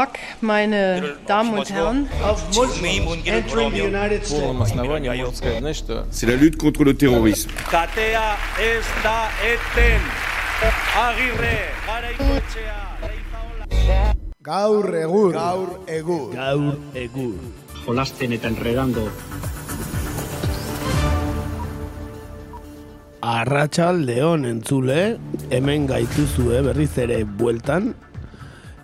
Tag, 0.00 0.18
meine 0.40 1.16
Damen 1.26 1.58
und 1.58 1.70
Herren. 1.70 2.08
C'est 6.10 6.26
la 6.26 6.36
lutte 6.36 6.56
contre 6.56 6.84
le 6.84 6.94
terrorisme. 6.96 7.52
Katea 7.70 8.38
ez 8.58 8.86
da 9.04 9.28
eten. 9.52 10.00
Agirre, 11.04 11.58
garaikoetxea, 11.86 12.80
reizaola. 13.10 14.14
Gaur 14.42 14.94
egur. 15.04 15.32
Gaur 15.32 15.68
egur. 15.86 16.32
Gaur 16.34 16.74
egur. 16.94 17.34
Jolasten 17.84 18.32
eta 18.32 18.48
enredando. 18.48 19.04
Arratxaldeon 23.20 24.46
entzule, 24.48 25.18
hemen 25.50 25.86
gaituzue 25.86 26.62
berriz 26.64 26.94
ere 26.96 27.24
bueltan, 27.24 27.92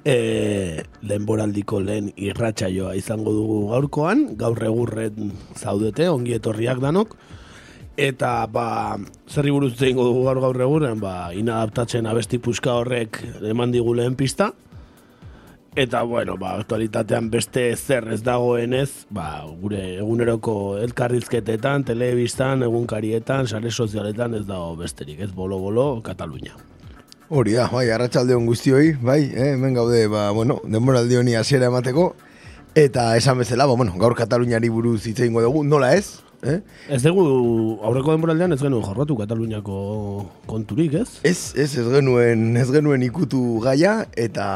e, 0.06 0.84
lehenboraldiko 1.03 1.81
lehen 1.83 2.12
irratsaioa 2.15 2.94
izango 2.99 3.33
dugu 3.34 3.62
gaurkoan, 3.72 4.28
gaur 4.39 4.63
egurren 4.69 5.33
zaudete, 5.59 6.07
ongi 6.13 6.36
etorriak 6.39 6.78
danok, 6.84 7.16
eta 7.97 8.30
ba, 8.53 8.69
zerri 9.27 9.51
buruz 9.54 9.72
egingo 9.80 10.04
dugu 10.07 10.22
gaur 10.28 10.42
gaur 10.45 10.63
egurren, 10.69 11.01
ba, 11.03 11.33
inadaptatzen 11.34 12.07
abesti 12.07 12.39
puska 12.39 12.77
horrek 12.78 13.19
eman 13.42 13.75
digu 13.75 13.97
lehen 13.98 14.16
pista, 14.19 14.53
Eta, 15.77 16.01
bueno, 16.09 16.39
ba, 16.41 16.54
aktualitatean 16.57 17.27
beste 17.28 17.66
zer 17.77 18.07
ez 18.15 18.22
dagoenez, 18.25 19.04
ba, 19.13 19.42
gure 19.60 19.83
eguneroko 19.98 20.54
elkarrizketetan, 20.80 21.84
telebistan, 21.84 22.65
egunkarietan, 22.65 23.45
sare 23.45 23.69
sozialetan 23.69 24.39
ez 24.39 24.47
dago 24.48 24.72
besterik, 24.80 25.21
ez 25.21 25.34
bolo-bolo, 25.36 26.01
Katalunia. 26.01 26.57
Hori 27.28 27.57
da, 27.59 27.65
bai, 27.67 27.89
arratsaldeon 27.91 28.45
guztioi, 28.47 28.93
bai, 29.03 29.25
eh, 29.34 29.57
hemen 29.57 29.75
gaude, 29.75 30.05
ba, 30.07 30.28
bueno, 30.31 30.61
denboraldi 30.63 31.17
honi 31.19 31.33
hasiera 31.34 31.67
emateko, 31.67 32.13
eta 32.78 33.17
esan 33.19 33.41
bezala, 33.43 33.67
ba, 33.67 33.75
bueno, 33.75 33.97
gaur 33.99 34.15
Kataluniari 34.15 34.71
buruz 34.71 35.01
hitz 35.09 35.19
egingo 35.19 35.43
dugu, 35.43 35.65
nola 35.67 35.89
ez? 35.97 36.21
Eh? 36.47 36.61
Ez 36.95 37.01
dugu, 37.03 37.25
aurreko 37.83 38.15
denboraldean 38.15 38.55
ez 38.55 38.61
genuen 38.61 38.87
jorratu 38.87 39.17
Kataluniako 39.19 39.81
konturik, 40.47 40.95
ez? 41.01 41.19
Ez, 41.27 41.51
ez, 41.59 41.73
ez 41.83 41.89
genuen, 41.97 42.47
ez 42.63 42.69
genuen 42.71 43.03
ikutu 43.03 43.59
gaia, 43.65 43.97
eta, 44.15 44.47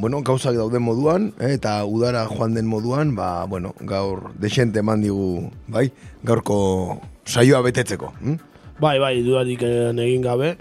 bueno, 0.00 0.24
gauzak 0.24 0.56
dauden 0.56 0.86
moduan, 0.88 1.28
eh, 1.36 1.52
eta 1.58 1.82
udara 1.84 2.24
joan 2.32 2.56
den 2.56 2.72
moduan, 2.72 3.12
ba, 3.20 3.44
bueno, 3.44 3.76
gaur 3.84 4.30
desente 4.40 4.80
eman 4.80 5.04
digu, 5.04 5.50
bai, 5.68 5.90
gaurko 6.24 7.02
saioa 7.28 7.60
betetzeko. 7.68 8.14
Hm? 8.24 8.40
Bai, 8.80 8.96
bai, 8.98 9.18
dudarik 9.22 9.60
eh, 9.68 9.92
egin 9.92 10.24
gabe, 10.24 10.56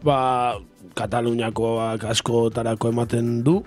ba, 0.00 0.56
Kataluniakoak 0.94 2.04
askotarako 2.10 2.90
ematen 2.92 3.42
du, 3.44 3.62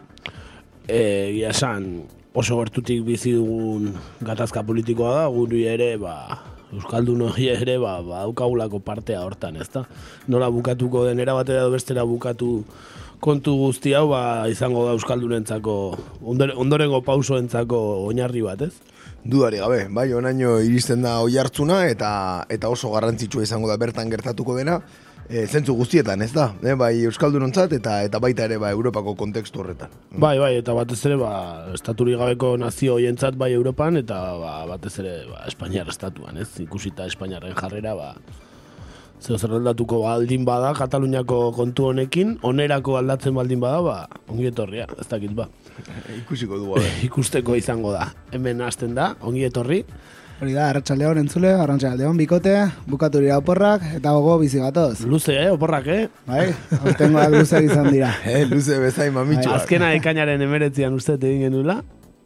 egia 0.87 1.49
esan, 1.49 2.03
oso 2.35 2.59
gertutik 2.59 3.01
bizi 3.07 3.33
dugun 3.33 3.93
gatazka 4.25 4.63
politikoa 4.67 5.13
da, 5.21 5.23
guri 5.33 5.63
ere, 5.71 5.95
ba, 5.97 6.41
Euskaldun 6.75 7.21
hori 7.29 7.47
ere, 7.53 7.77
ba, 7.79 8.01
ba, 8.03 8.25
partea 8.83 9.23
hortan, 9.23 9.55
ezta? 9.57 9.85
Nola 10.27 10.49
bukatuko 10.49 11.05
den 11.05 11.17
batera 11.17 11.61
edo 11.61 11.71
bestera 11.71 12.03
bukatu 12.03 12.65
kontu 13.19 13.55
guzti 13.57 13.93
hau, 13.93 14.09
ba, 14.09 14.47
izango 14.49 14.85
da 14.85 14.91
Euskaldunentzako, 14.93 15.97
ondore- 16.21 16.55
ondorengo 16.57 17.01
pausoentzako 17.01 18.05
oinarri 18.05 18.41
bat, 18.41 18.61
ez? 18.61 18.73
Dudari 19.25 19.57
gabe, 19.57 19.87
bai, 19.89 20.11
onaino 20.13 20.59
iristen 20.61 21.01
da 21.01 21.21
oi 21.21 21.37
hartzuna 21.37 21.87
eta 21.89 22.45
eta 22.49 22.69
oso 22.69 22.91
garrantzitsua 22.91 23.41
izango 23.41 23.67
da 23.67 23.77
bertan 23.77 24.09
gertatuko 24.09 24.55
dena. 24.55 24.81
E, 25.29 25.45
zentzu 25.47 25.75
guztietan, 25.75 26.21
ez 26.21 26.31
da? 26.35 26.49
E, 26.63 26.75
bai 26.79 26.93
Euskaldunontzat 27.07 27.75
eta 27.77 27.97
eta 28.05 28.21
baita 28.23 28.45
ere 28.47 28.57
ba, 28.61 28.71
Europako 28.75 29.15
kontekstu 29.19 29.61
horretan. 29.63 29.93
Bai, 30.11 30.37
bai, 30.39 30.53
eta 30.61 30.75
batez 30.77 30.99
ere, 31.07 31.17
ba, 31.21 31.33
estaturi 31.75 32.15
gabeko 32.19 32.55
nazio 32.61 32.97
hoientzat 32.99 33.37
bai 33.39 33.51
Europan, 33.53 33.99
eta 34.01 34.19
ba, 34.41 34.55
batez 34.75 34.97
ere, 35.03 35.15
ba, 35.31 35.43
Espainiar 35.49 35.89
estatuan, 35.91 36.37
ez? 36.41 36.49
Ikusita 36.63 37.07
Espainiarren 37.09 37.55
jarrera, 37.57 37.95
ba, 37.97 38.11
zeo 39.21 39.37
zer 39.39 39.55
aldatuko 39.57 40.01
baldin 40.03 40.45
bada, 40.45 40.73
Kataluniako 40.77 41.39
kontu 41.55 41.89
honekin, 41.91 42.37
onerako 42.45 42.99
aldatzen 42.99 43.35
baldin 43.35 43.63
bada, 43.63 43.81
ba, 43.85 44.21
ongi 44.29 44.51
etorria, 44.51 44.87
ez 44.99 45.07
dakit, 45.11 45.33
ba. 45.37 45.49
Ikusiko 46.21 46.61
bai. 46.69 46.85
Ikusteko 47.09 47.57
izango 47.57 47.95
da. 47.95 48.11
Hemen 48.35 48.61
hasten 48.65 48.95
da, 48.97 49.13
ongi 49.25 49.47
etorri, 49.47 49.83
Hori 50.35 50.51
da, 50.51 50.65
arratsaldeon 50.67 51.19
entzule, 51.21 51.53
arratsaldeon 51.55 52.17
bikote, 52.19 52.53
bukatu 52.91 53.21
dira 53.23 53.37
oporrak, 53.39 53.85
eta 54.01 54.11
gogo 54.17 54.33
bizi 54.41 54.59
gatoz. 54.59 55.05
luze, 55.07 55.31
eh, 55.31 55.51
oporrak, 55.51 55.87
eh? 55.87 56.09
Bai, 56.27 56.49
aurtengoak 56.81 57.31
luzeak 57.37 57.69
izan 57.69 57.87
dira. 57.91 58.09
Eh, 58.25 58.43
luze 58.49 58.79
bezain 58.83 59.13
mamitxoak. 59.15 59.53
Bai, 59.53 59.61
Azkena 59.61 59.93
ekainaren 59.95 60.41
emeretzian 60.43 60.93
uste 60.93 61.15
egin 61.15 61.45
genula, 61.47 61.77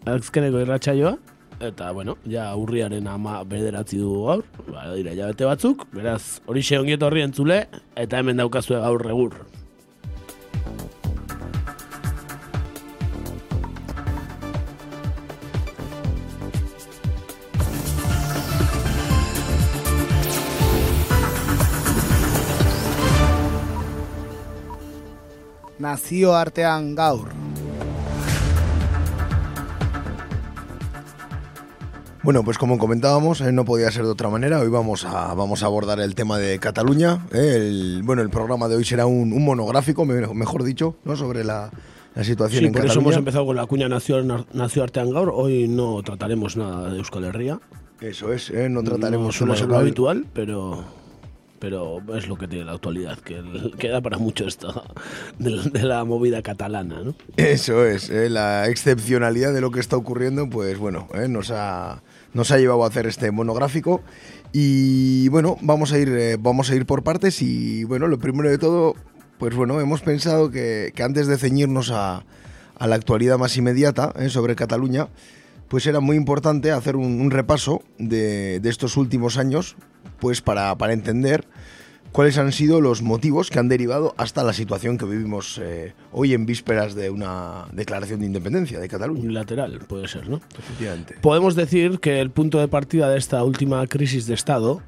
azkeneko 0.10 0.64
irratsaioa, 0.66 1.14
eta, 1.62 1.92
bueno, 1.94 2.18
ja 2.26 2.48
urriaren 2.58 3.06
ama 3.08 3.44
bederatzi 3.46 4.02
dugu 4.02 4.26
gaur, 4.26 4.44
ba, 4.72 4.88
dira, 4.96 5.14
jabete 5.14 5.46
batzuk, 5.46 5.86
beraz, 5.94 6.40
hori 6.48 6.66
xe 6.66 6.80
ongi 6.82 6.98
etorri 6.98 7.22
entzule, 7.22 7.68
eta 7.96 8.24
hemen 8.24 8.42
daukazue 8.42 8.82
gaur 8.82 9.06
regur. 9.06 9.38
Nazio 25.94 26.36
artean 26.36 26.94
gaur. 26.94 27.30
Bueno, 32.22 32.44
pues 32.44 32.60
como 32.60 32.78
comentábamos, 32.78 33.42
eh, 33.42 33.52
no 33.52 33.66
podía 33.66 33.90
ser 33.90 34.04
de 34.04 34.12
otra 34.12 34.30
manera. 34.30 34.60
Hoy 34.60 34.68
vamos 34.68 35.04
a, 35.04 35.34
vamos 35.34 35.64
a 35.64 35.66
abordar 35.66 36.00
el 36.00 36.14
tema 36.14 36.38
de 36.38 36.60
Cataluña. 36.60 37.26
eh, 37.34 37.56
el, 37.58 38.02
bueno, 38.04 38.22
el 38.22 38.30
programa 38.30 38.68
de 38.68 38.76
hoy 38.76 38.86
será 38.86 39.08
un, 39.08 39.34
un 39.34 39.44
monográfico, 39.44 40.06
me- 40.06 40.28
mejor 40.36 40.64
dicho, 40.64 40.96
¿no? 41.06 41.16
sobre 41.16 41.44
la, 41.44 41.72
la 42.14 42.24
situación 42.24 42.60
Sí, 42.60 42.66
en 42.68 42.72
por 42.74 42.82
eso 42.82 42.90
Cataluña. 42.90 43.08
hemos 43.08 43.18
empezado 43.18 43.46
con 43.48 43.56
la 43.56 43.66
cuña 43.66 43.90
Nacio, 43.90 44.22
Nacio 44.54 44.84
Artean 44.84 45.10
gaur, 45.10 45.32
hoy 45.34 45.68
no 45.68 46.04
trataremos 46.04 46.56
nada 46.56 46.92
de 46.92 47.00
Euskal 47.00 47.24
Herria. 47.24 47.60
Eso 48.00 48.32
es, 48.32 48.52
eh, 48.52 48.70
no 48.70 48.84
trataremos 48.84 49.26
no 49.26 49.32
suele 49.32 49.54
solo 49.54 49.56
ser 49.56 49.68
lo 49.68 49.74
hablar- 49.74 49.82
habitual, 49.88 50.26
pero 50.34 50.84
pero 51.60 52.02
es 52.16 52.28
lo 52.28 52.38
que 52.38 52.48
tiene 52.48 52.66
la 52.66 52.74
actualidad, 52.74 53.18
que 53.20 53.44
queda 53.78 54.02
para 54.02 54.18
mucho 54.18 54.48
esto 54.48 54.84
de, 55.38 55.70
de 55.70 55.84
la 55.84 56.04
movida 56.06 56.42
catalana, 56.42 57.02
¿no? 57.04 57.16
Eso 57.38 57.86
es, 57.86 58.10
eh, 58.10 58.30
la 58.30 58.68
excepcionalidad 58.68 59.54
de 59.54 59.62
lo 59.62 59.72
que 59.72 59.80
está 59.80 59.98
ocurriendo, 59.98 60.50
pues 60.50 60.78
bueno, 60.78 61.08
eh, 61.14 61.28
nos, 61.28 61.52
ha, 61.52 62.02
nos 62.34 62.52
ha 62.52 62.58
llevado 62.58 62.84
a 62.84 62.88
hacer 62.88 63.08
este 63.08 63.32
monográfico. 63.32 64.02
Y 64.52 65.28
bueno, 65.30 65.58
vamos 65.62 65.92
a 65.94 66.00
ir, 66.00 66.10
eh, 66.10 66.38
vamos 66.40 66.72
a 66.72 66.76
ir 66.76 66.86
por 66.88 67.04
partes 67.04 67.42
y 67.42 67.84
bueno, 67.84 68.08
lo 68.08 68.18
primero 68.18 68.50
de 68.50 68.58
todo, 68.58 68.96
pues 69.38 69.56
bueno, 69.56 69.80
hemos 69.80 70.02
pensado 70.02 70.50
que, 70.50 70.92
que 70.96 71.04
antes 71.04 71.28
de 71.28 71.38
ceñirnos 71.38 71.92
a, 71.92 72.24
a 72.76 72.88
la 72.88 72.96
actualidad 72.96 73.38
más 73.38 73.56
inmediata 73.58 74.12
eh, 74.18 74.30
sobre 74.30 74.56
Cataluña, 74.56 75.08
pues 75.68 75.86
era 75.86 76.00
muy 76.00 76.18
importante 76.18 76.72
hacer 76.72 76.96
un, 76.96 77.22
un 77.22 77.30
repaso 77.30 77.84
de, 78.00 78.60
de 78.60 78.70
estos 78.70 78.98
últimos 78.98 79.38
años, 79.38 79.76
pues 80.20 80.42
para, 80.42 80.76
para 80.78 80.94
entender 80.94 81.46
cuáles 82.12 82.38
han 82.38 82.52
sido 82.52 82.82
los 82.82 83.02
motivos 83.02 83.50
que 83.50 83.60
han 83.60 83.70
derivado 83.70 84.14
hasta 84.18 84.44
la 84.44 84.54
situación 84.54 84.98
que 84.98 85.06
vivimos 85.06 85.60
eh, 85.62 85.94
hoy 86.12 86.34
en 86.34 86.46
vísperas 86.46 86.96
de 86.96 87.10
una 87.10 87.66
declaración 87.72 88.20
de 88.22 88.26
independencia 88.26 88.80
de 88.80 88.88
Cataluña. 88.88 89.24
Unilateral, 89.24 89.80
puede 89.88 90.08
ser, 90.08 90.30
¿no? 90.30 90.42
Efectivamente. 90.58 91.16
Podemos 91.22 91.56
decir 91.56 92.00
que 92.00 92.20
el 92.20 92.32
punto 92.32 92.60
de 92.60 92.68
partida 92.68 93.10
de 93.10 93.18
esta 93.18 93.44
última 93.44 93.86
crisis 93.88 94.26
de 94.26 94.34
Estado 94.34 94.82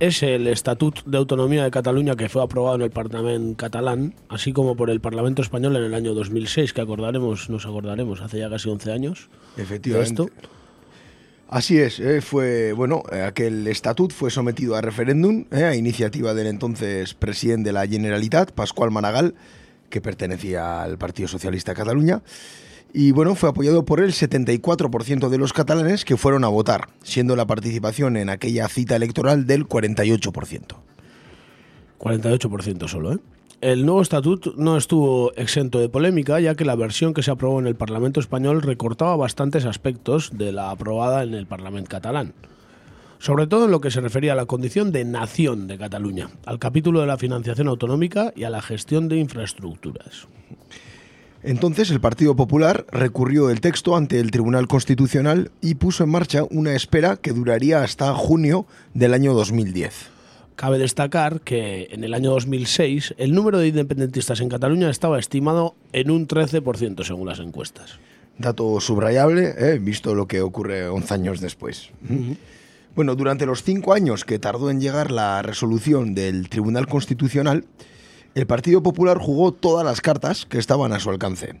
es 0.00 0.22
el 0.22 0.48
Estatut 0.48 1.04
de 1.04 1.18
Autonomía 1.18 1.62
de 1.64 1.70
Cataluña 1.70 2.16
que 2.16 2.28
fue 2.28 2.42
aprobado 2.42 2.76
en 2.76 2.82
el 2.82 2.90
Parlamento 2.90 3.56
catalán, 3.56 4.14
así 4.28 4.52
como 4.52 4.76
por 4.76 4.90
el 4.90 5.00
Parlamento 5.00 5.40
español 5.42 5.76
en 5.76 5.84
el 5.84 5.94
año 5.94 6.14
2006, 6.14 6.72
que 6.72 6.80
acordaremos, 6.80 7.48
nos 7.48 7.64
acordaremos, 7.66 8.20
hace 8.20 8.38
ya 8.38 8.50
casi 8.50 8.68
11 8.68 8.92
años. 8.92 9.28
de 9.56 9.62
Efectivamente. 9.62 10.22
esto. 10.24 10.28
Así 11.48 11.78
es, 11.78 12.00
eh, 12.00 12.20
fue, 12.20 12.72
bueno, 12.72 13.02
aquel 13.26 13.66
estatut 13.66 14.12
fue 14.12 14.30
sometido 14.30 14.76
a 14.76 14.80
referéndum 14.80 15.44
eh, 15.50 15.64
a 15.64 15.76
iniciativa 15.76 16.34
del 16.34 16.46
entonces 16.46 17.14
presidente 17.14 17.68
de 17.68 17.72
la 17.74 17.86
Generalitat, 17.86 18.52
Pascual 18.52 18.90
Maragall, 18.90 19.34
que 19.90 20.00
pertenecía 20.00 20.82
al 20.82 20.98
Partido 20.98 21.28
Socialista 21.28 21.72
de 21.72 21.76
Cataluña. 21.76 22.22
Y 22.92 23.10
bueno, 23.10 23.34
fue 23.34 23.50
apoyado 23.50 23.84
por 23.84 24.00
el 24.00 24.12
74% 24.12 25.28
de 25.28 25.38
los 25.38 25.52
catalanes 25.52 26.04
que 26.04 26.16
fueron 26.16 26.44
a 26.44 26.48
votar, 26.48 26.88
siendo 27.02 27.36
la 27.36 27.46
participación 27.46 28.16
en 28.16 28.30
aquella 28.30 28.68
cita 28.68 28.96
electoral 28.96 29.46
del 29.46 29.68
48%. 29.68 30.76
48% 31.98 32.88
solo, 32.88 33.14
¿eh? 33.14 33.18
El 33.64 33.86
nuevo 33.86 34.02
estatut 34.02 34.56
no 34.56 34.76
estuvo 34.76 35.32
exento 35.36 35.78
de 35.78 35.88
polémica, 35.88 36.38
ya 36.38 36.54
que 36.54 36.66
la 36.66 36.76
versión 36.76 37.14
que 37.14 37.22
se 37.22 37.30
aprobó 37.30 37.60
en 37.60 37.66
el 37.66 37.76
Parlamento 37.76 38.20
español 38.20 38.60
recortaba 38.60 39.16
bastantes 39.16 39.64
aspectos 39.64 40.36
de 40.36 40.52
la 40.52 40.70
aprobada 40.70 41.22
en 41.22 41.32
el 41.32 41.46
Parlamento 41.46 41.88
catalán. 41.88 42.34
Sobre 43.18 43.46
todo 43.46 43.64
en 43.64 43.70
lo 43.70 43.80
que 43.80 43.90
se 43.90 44.02
refería 44.02 44.34
a 44.34 44.36
la 44.36 44.44
condición 44.44 44.92
de 44.92 45.06
nación 45.06 45.66
de 45.66 45.78
Cataluña, 45.78 46.28
al 46.44 46.58
capítulo 46.58 47.00
de 47.00 47.06
la 47.06 47.16
financiación 47.16 47.68
autonómica 47.68 48.34
y 48.36 48.44
a 48.44 48.50
la 48.50 48.60
gestión 48.60 49.08
de 49.08 49.16
infraestructuras. 49.16 50.28
Entonces 51.42 51.90
el 51.90 52.02
Partido 52.02 52.36
Popular 52.36 52.84
recurrió 52.92 53.48
el 53.48 53.62
texto 53.62 53.96
ante 53.96 54.20
el 54.20 54.30
Tribunal 54.30 54.68
Constitucional 54.68 55.52
y 55.62 55.76
puso 55.76 56.04
en 56.04 56.10
marcha 56.10 56.42
una 56.50 56.74
espera 56.74 57.16
que 57.16 57.32
duraría 57.32 57.82
hasta 57.82 58.12
junio 58.12 58.66
del 58.92 59.14
año 59.14 59.32
2010. 59.32 60.13
Cabe 60.56 60.78
destacar 60.78 61.40
que 61.40 61.88
en 61.90 62.04
el 62.04 62.14
año 62.14 62.30
2006 62.30 63.14
el 63.18 63.34
número 63.34 63.58
de 63.58 63.68
independentistas 63.68 64.40
en 64.40 64.48
Cataluña 64.48 64.88
estaba 64.88 65.18
estimado 65.18 65.74
en 65.92 66.10
un 66.10 66.28
13% 66.28 67.04
según 67.04 67.26
las 67.26 67.40
encuestas. 67.40 67.98
Dato 68.38 68.80
subrayable, 68.80 69.54
eh, 69.58 69.78
visto 69.80 70.14
lo 70.14 70.26
que 70.26 70.40
ocurre 70.40 70.88
11 70.88 71.14
años 71.14 71.40
después. 71.40 71.90
Bueno, 72.94 73.16
durante 73.16 73.46
los 73.46 73.64
cinco 73.64 73.92
años 73.92 74.24
que 74.24 74.38
tardó 74.38 74.70
en 74.70 74.80
llegar 74.80 75.10
la 75.10 75.42
resolución 75.42 76.14
del 76.14 76.48
Tribunal 76.48 76.86
Constitucional, 76.86 77.64
el 78.34 78.46
Partido 78.46 78.82
Popular 78.82 79.18
jugó 79.18 79.52
todas 79.52 79.84
las 79.84 80.00
cartas 80.00 80.46
que 80.46 80.58
estaban 80.58 80.92
a 80.92 81.00
su 81.00 81.10
alcance. 81.10 81.60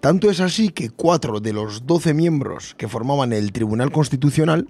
Tanto 0.00 0.30
es 0.30 0.38
así 0.40 0.68
que 0.68 0.90
cuatro 0.90 1.40
de 1.40 1.52
los 1.52 1.84
12 1.86 2.14
miembros 2.14 2.74
que 2.76 2.86
formaban 2.86 3.32
el 3.32 3.50
Tribunal 3.50 3.90
Constitucional 3.90 4.68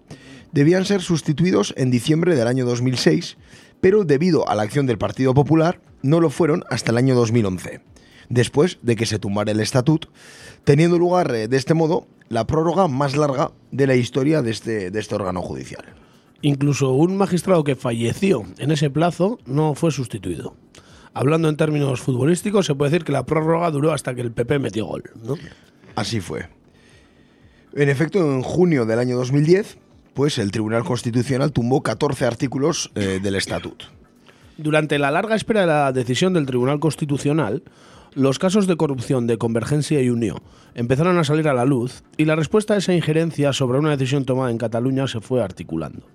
debían 0.52 0.86
ser 0.86 1.02
sustituidos 1.02 1.74
en 1.76 1.90
diciembre 1.90 2.34
del 2.34 2.46
año 2.48 2.64
2006, 2.64 3.36
pero 3.82 4.04
debido 4.04 4.48
a 4.48 4.54
la 4.54 4.62
acción 4.62 4.86
del 4.86 4.96
Partido 4.96 5.34
Popular 5.34 5.82
no 6.02 6.20
lo 6.20 6.30
fueron 6.30 6.64
hasta 6.70 6.92
el 6.92 6.96
año 6.96 7.14
2011, 7.14 7.82
después 8.30 8.78
de 8.80 8.96
que 8.96 9.04
se 9.04 9.18
tumbara 9.18 9.52
el 9.52 9.60
estatut, 9.60 10.06
teniendo 10.64 10.98
lugar 10.98 11.34
eh, 11.34 11.46
de 11.46 11.56
este 11.58 11.74
modo 11.74 12.06
la 12.30 12.46
prórroga 12.46 12.88
más 12.88 13.14
larga 13.14 13.52
de 13.70 13.86
la 13.86 13.96
historia 13.96 14.40
de 14.40 14.50
este, 14.50 14.90
de 14.90 14.98
este 14.98 15.14
órgano 15.14 15.42
judicial. 15.42 15.84
Incluso 16.40 16.92
un 16.92 17.18
magistrado 17.18 17.64
que 17.64 17.76
falleció 17.76 18.46
en 18.58 18.70
ese 18.70 18.88
plazo 18.88 19.38
no 19.44 19.74
fue 19.74 19.90
sustituido. 19.90 20.54
Hablando 21.18 21.48
en 21.48 21.56
términos 21.56 22.00
futbolísticos, 22.00 22.64
se 22.64 22.76
puede 22.76 22.92
decir 22.92 23.04
que 23.04 23.10
la 23.10 23.26
prórroga 23.26 23.72
duró 23.72 23.90
hasta 23.90 24.14
que 24.14 24.20
el 24.20 24.30
PP 24.30 24.60
metió 24.60 24.86
gol. 24.86 25.02
¿no? 25.24 25.34
Así 25.96 26.20
fue. 26.20 26.48
En 27.74 27.88
efecto, 27.88 28.20
en 28.20 28.42
junio 28.42 28.86
del 28.86 29.00
año 29.00 29.16
2010, 29.16 29.78
pues 30.14 30.38
el 30.38 30.52
Tribunal 30.52 30.84
Constitucional 30.84 31.50
tumbó 31.50 31.82
14 31.82 32.24
artículos 32.24 32.92
eh, 32.94 33.18
del 33.20 33.34
estatut. 33.34 33.82
Durante 34.58 34.96
la 35.00 35.10
larga 35.10 35.34
espera 35.34 35.62
de 35.62 35.66
la 35.66 35.90
decisión 35.90 36.34
del 36.34 36.46
Tribunal 36.46 36.78
Constitucional, 36.78 37.64
los 38.14 38.38
casos 38.38 38.68
de 38.68 38.76
corrupción 38.76 39.26
de 39.26 39.38
Convergencia 39.38 40.00
y 40.00 40.10
Unión 40.10 40.38
empezaron 40.76 41.18
a 41.18 41.24
salir 41.24 41.48
a 41.48 41.52
la 41.52 41.64
luz 41.64 42.04
y 42.16 42.26
la 42.26 42.36
respuesta 42.36 42.74
a 42.74 42.76
esa 42.76 42.94
injerencia 42.94 43.52
sobre 43.52 43.80
una 43.80 43.90
decisión 43.90 44.24
tomada 44.24 44.52
en 44.52 44.58
Cataluña 44.58 45.08
se 45.08 45.20
fue 45.20 45.42
articulando. 45.42 46.06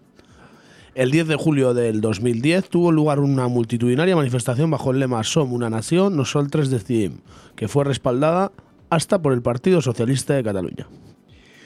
El 0.95 1.09
10 1.09 1.27
de 1.27 1.35
julio 1.35 1.73
del 1.73 2.01
2010 2.01 2.69
tuvo 2.69 2.91
lugar 2.91 3.19
una 3.19 3.47
multitudinaria 3.47 4.15
manifestación 4.15 4.69
bajo 4.69 4.91
el 4.91 4.99
lema 4.99 5.23
Som 5.23 5.51
una 5.51 5.67
nación, 5.67 6.15
nosaltres 6.15 6.69
decidim, 6.69 7.17
que 7.55 7.67
fue 7.67 7.83
respaldada 7.83 8.51
hasta 8.91 9.19
por 9.19 9.33
el 9.33 9.41
Partido 9.41 9.81
Socialista 9.81 10.35
de 10.35 10.43
Cataluña. 10.43 10.87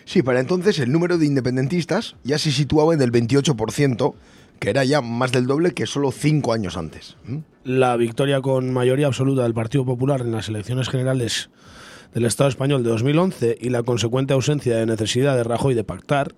Sí, 0.05 0.24
para 0.24 0.39
entonces 0.39 0.79
el 0.79 0.93
número 0.93 1.17
de 1.17 1.25
independentistas 1.25 2.15
ya 2.24 2.38
se 2.38 2.53
situaba 2.53 2.93
en 2.93 3.01
el 3.01 3.12
28%, 3.12 4.13
que 4.60 4.69
era 4.69 4.86
ya 4.86 5.01
más 5.01 5.34
del 5.34 5.46
doble 5.46 5.74
que 5.74 5.88
solo 5.88 6.13
cinco 6.13 6.53
años 6.53 6.77
antes. 6.77 7.17
¿Mm? 7.25 7.39
La 7.65 7.98
victoria 7.98 8.39
con 8.39 8.72
mayoría 8.72 9.07
absoluta 9.07 9.43
del 9.43 9.53
Partido 9.53 9.84
Popular 9.84 10.22
en 10.22 10.31
las 10.31 10.48
elecciones 10.48 10.88
generales 10.88 11.50
del 12.13 12.24
Estado 12.24 12.50
español 12.50 12.81
de 12.81 12.91
2011 12.91 13.57
y 13.60 13.72
la 13.72 13.84
consecuente 13.84 14.34
ausencia 14.34 14.77
de 14.77 14.86
necesidad 14.86 15.36
de 15.36 15.43
Rajoy 15.43 15.74
de 15.74 15.84
pactar 15.84 16.34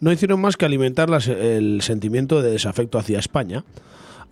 no 0.00 0.12
hicieron 0.12 0.40
más 0.40 0.56
que 0.56 0.64
alimentar 0.64 1.08
el 1.28 1.82
sentimiento 1.82 2.42
de 2.42 2.50
desafecto 2.50 2.98
hacia 2.98 3.18
España, 3.18 3.64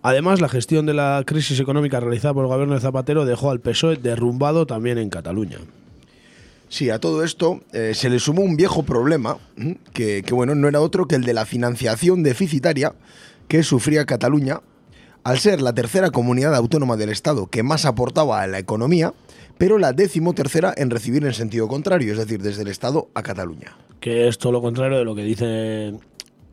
Además, 0.03 0.41
la 0.41 0.47
gestión 0.47 0.85
de 0.85 0.93
la 0.93 1.23
crisis 1.25 1.59
económica 1.59 1.99
realizada 1.99 2.33
por 2.33 2.45
el 2.45 2.49
gobierno 2.49 2.75
de 2.75 2.81
Zapatero 2.81 3.25
dejó 3.25 3.51
al 3.51 3.59
PSOE 3.59 3.97
derrumbado 3.97 4.65
también 4.65 4.97
en 4.97 5.09
Cataluña. 5.09 5.57
Sí, 6.69 6.89
a 6.89 6.99
todo 6.99 7.23
esto 7.23 7.61
eh, 7.73 7.93
se 7.95 8.09
le 8.09 8.19
sumó 8.19 8.41
un 8.41 8.57
viejo 8.57 8.83
problema, 8.83 9.37
que, 9.93 10.23
que, 10.23 10.33
bueno, 10.33 10.53
no 10.53 10.67
era 10.67 10.81
otro 10.81 11.07
que 11.07 11.15
el 11.15 11.23
de 11.23 11.33
la 11.33 11.45
financiación 11.45 12.23
deficitaria 12.23 12.93
que 13.47 13.63
sufría 13.63 14.05
Cataluña, 14.05 14.61
al 15.23 15.39
ser 15.39 15.61
la 15.61 15.73
tercera 15.73 16.11
comunidad 16.11 16.55
autónoma 16.55 16.95
del 16.95 17.09
Estado 17.09 17.47
que 17.47 17.63
más 17.63 17.85
aportaba 17.85 18.41
a 18.41 18.47
la 18.47 18.59
economía, 18.59 19.13
pero 19.57 19.77
la 19.77 19.93
décimo 19.93 20.33
tercera 20.33 20.73
en 20.75 20.89
recibir 20.89 21.25
en 21.25 21.33
sentido 21.33 21.67
contrario, 21.67 22.11
es 22.11 22.19
decir, 22.19 22.41
desde 22.41 22.61
el 22.61 22.67
Estado 22.67 23.09
a 23.13 23.23
Cataluña. 23.23 23.75
Que 23.99 24.27
es 24.27 24.37
todo 24.37 24.51
lo 24.51 24.61
contrario 24.61 24.97
de 24.97 25.05
lo 25.05 25.15
que 25.15 25.23
dice 25.23 25.93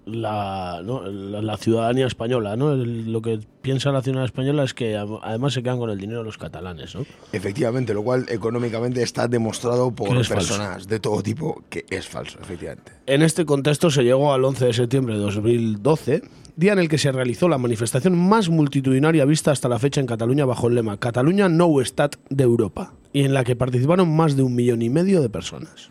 la, 0.06 0.80
¿no? 0.84 1.02
la, 1.06 1.40
la 1.42 1.56
ciudadanía 1.56 2.06
española. 2.06 2.56
¿no? 2.56 2.72
El- 2.72 3.12
lo 3.12 3.22
que 3.22 3.40
piensa 3.62 3.90
la 3.92 4.02
ciudadanía 4.02 4.26
española 4.26 4.64
es 4.64 4.74
que 4.74 4.96
además 4.96 5.52
se 5.54 5.62
quedan 5.62 5.78
con 5.78 5.90
el 5.90 5.98
dinero 5.98 6.22
los 6.22 6.38
catalanes. 6.38 6.94
¿no? 6.94 7.04
Efectivamente, 7.32 7.94
lo 7.94 8.02
cual 8.02 8.26
económicamente 8.28 9.02
está 9.02 9.28
demostrado 9.28 9.90
por 9.92 10.08
personas 10.28 10.86
de 10.88 11.00
todo 11.00 11.22
tipo 11.22 11.62
que 11.68 11.84
es 11.90 12.06
falso, 12.06 12.38
efectivamente. 12.42 12.92
En 13.06 13.22
este 13.22 13.44
contexto 13.44 13.90
se 13.90 14.02
llegó 14.02 14.32
al 14.32 14.44
11 14.44 14.66
de 14.66 14.72
septiembre 14.72 15.14
de 15.14 15.20
2012, 15.20 16.22
día 16.56 16.72
en 16.72 16.78
el 16.78 16.88
que 16.88 16.98
se 16.98 17.10
realizó 17.12 17.48
la 17.48 17.58
manifestación 17.58 18.16
más 18.18 18.48
multitudinaria 18.48 19.24
vista 19.24 19.50
hasta 19.50 19.68
la 19.68 19.78
fecha 19.78 20.00
en 20.00 20.06
Cataluña 20.06 20.44
bajo 20.44 20.68
el 20.68 20.74
lema 20.74 20.98
Cataluña 20.98 21.48
no 21.48 21.80
Estat 21.80 22.16
de 22.30 22.44
Europa, 22.44 22.92
y 23.12 23.22
en 23.24 23.34
la 23.34 23.44
que 23.44 23.56
participaron 23.56 24.14
más 24.14 24.36
de 24.36 24.42
un 24.42 24.54
millón 24.54 24.82
y 24.82 24.90
medio 24.90 25.20
de 25.22 25.28
personas. 25.28 25.90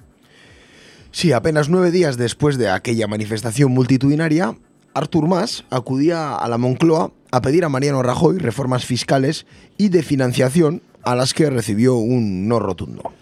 Sí, 1.14 1.32
apenas 1.32 1.70
nueve 1.70 1.92
días 1.92 2.18
después 2.18 2.58
de 2.58 2.70
aquella 2.70 3.08
manifestación 3.08 3.72
multitudinaria, 3.72 4.58
Artur 4.96 5.28
Mas 5.28 5.64
acudía 5.70 6.36
a 6.36 6.50
la 6.50 6.58
Moncloa 6.58 7.12
a 7.32 7.42
pedir 7.44 7.66
a 7.66 7.70
Mariano 7.70 8.02
Rajoy 8.02 8.40
reformas 8.40 8.84
fiscales 8.84 9.46
y 9.78 9.90
de 9.90 10.02
financiación 10.02 10.82
a 11.04 11.16
las 11.16 11.36
que 11.36 11.52
recibió 11.52 11.98
un 11.98 12.48
no 12.48 12.58
rotundo. 12.58 13.14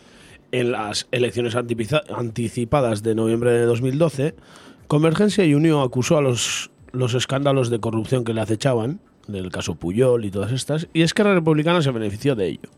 En 0.54 0.72
las 0.72 1.10
elecciones 1.12 1.54
anticipadas 1.56 3.04
de 3.04 3.14
noviembre 3.14 3.52
de 3.52 3.66
2012, 3.66 4.36
Convergencia 4.88 5.44
y 5.44 5.54
Unión 5.54 5.84
acusó 5.84 6.18
a 6.18 6.22
los, 6.22 6.72
los 6.94 7.14
escándalos 7.14 7.70
de 7.70 7.82
corrupción 7.82 8.24
que 8.24 8.34
le 8.34 8.40
acechaban, 8.40 9.02
del 9.28 9.52
caso 9.52 9.76
Puyol 9.76 10.24
y 10.24 10.32
todas 10.32 10.54
estas, 10.54 10.88
y 10.94 11.02
Esquerra 11.02 11.34
Republicana 11.34 11.82
se 11.82 11.92
benefició 11.92 12.36
de 12.36 12.48
ello. 12.48 12.70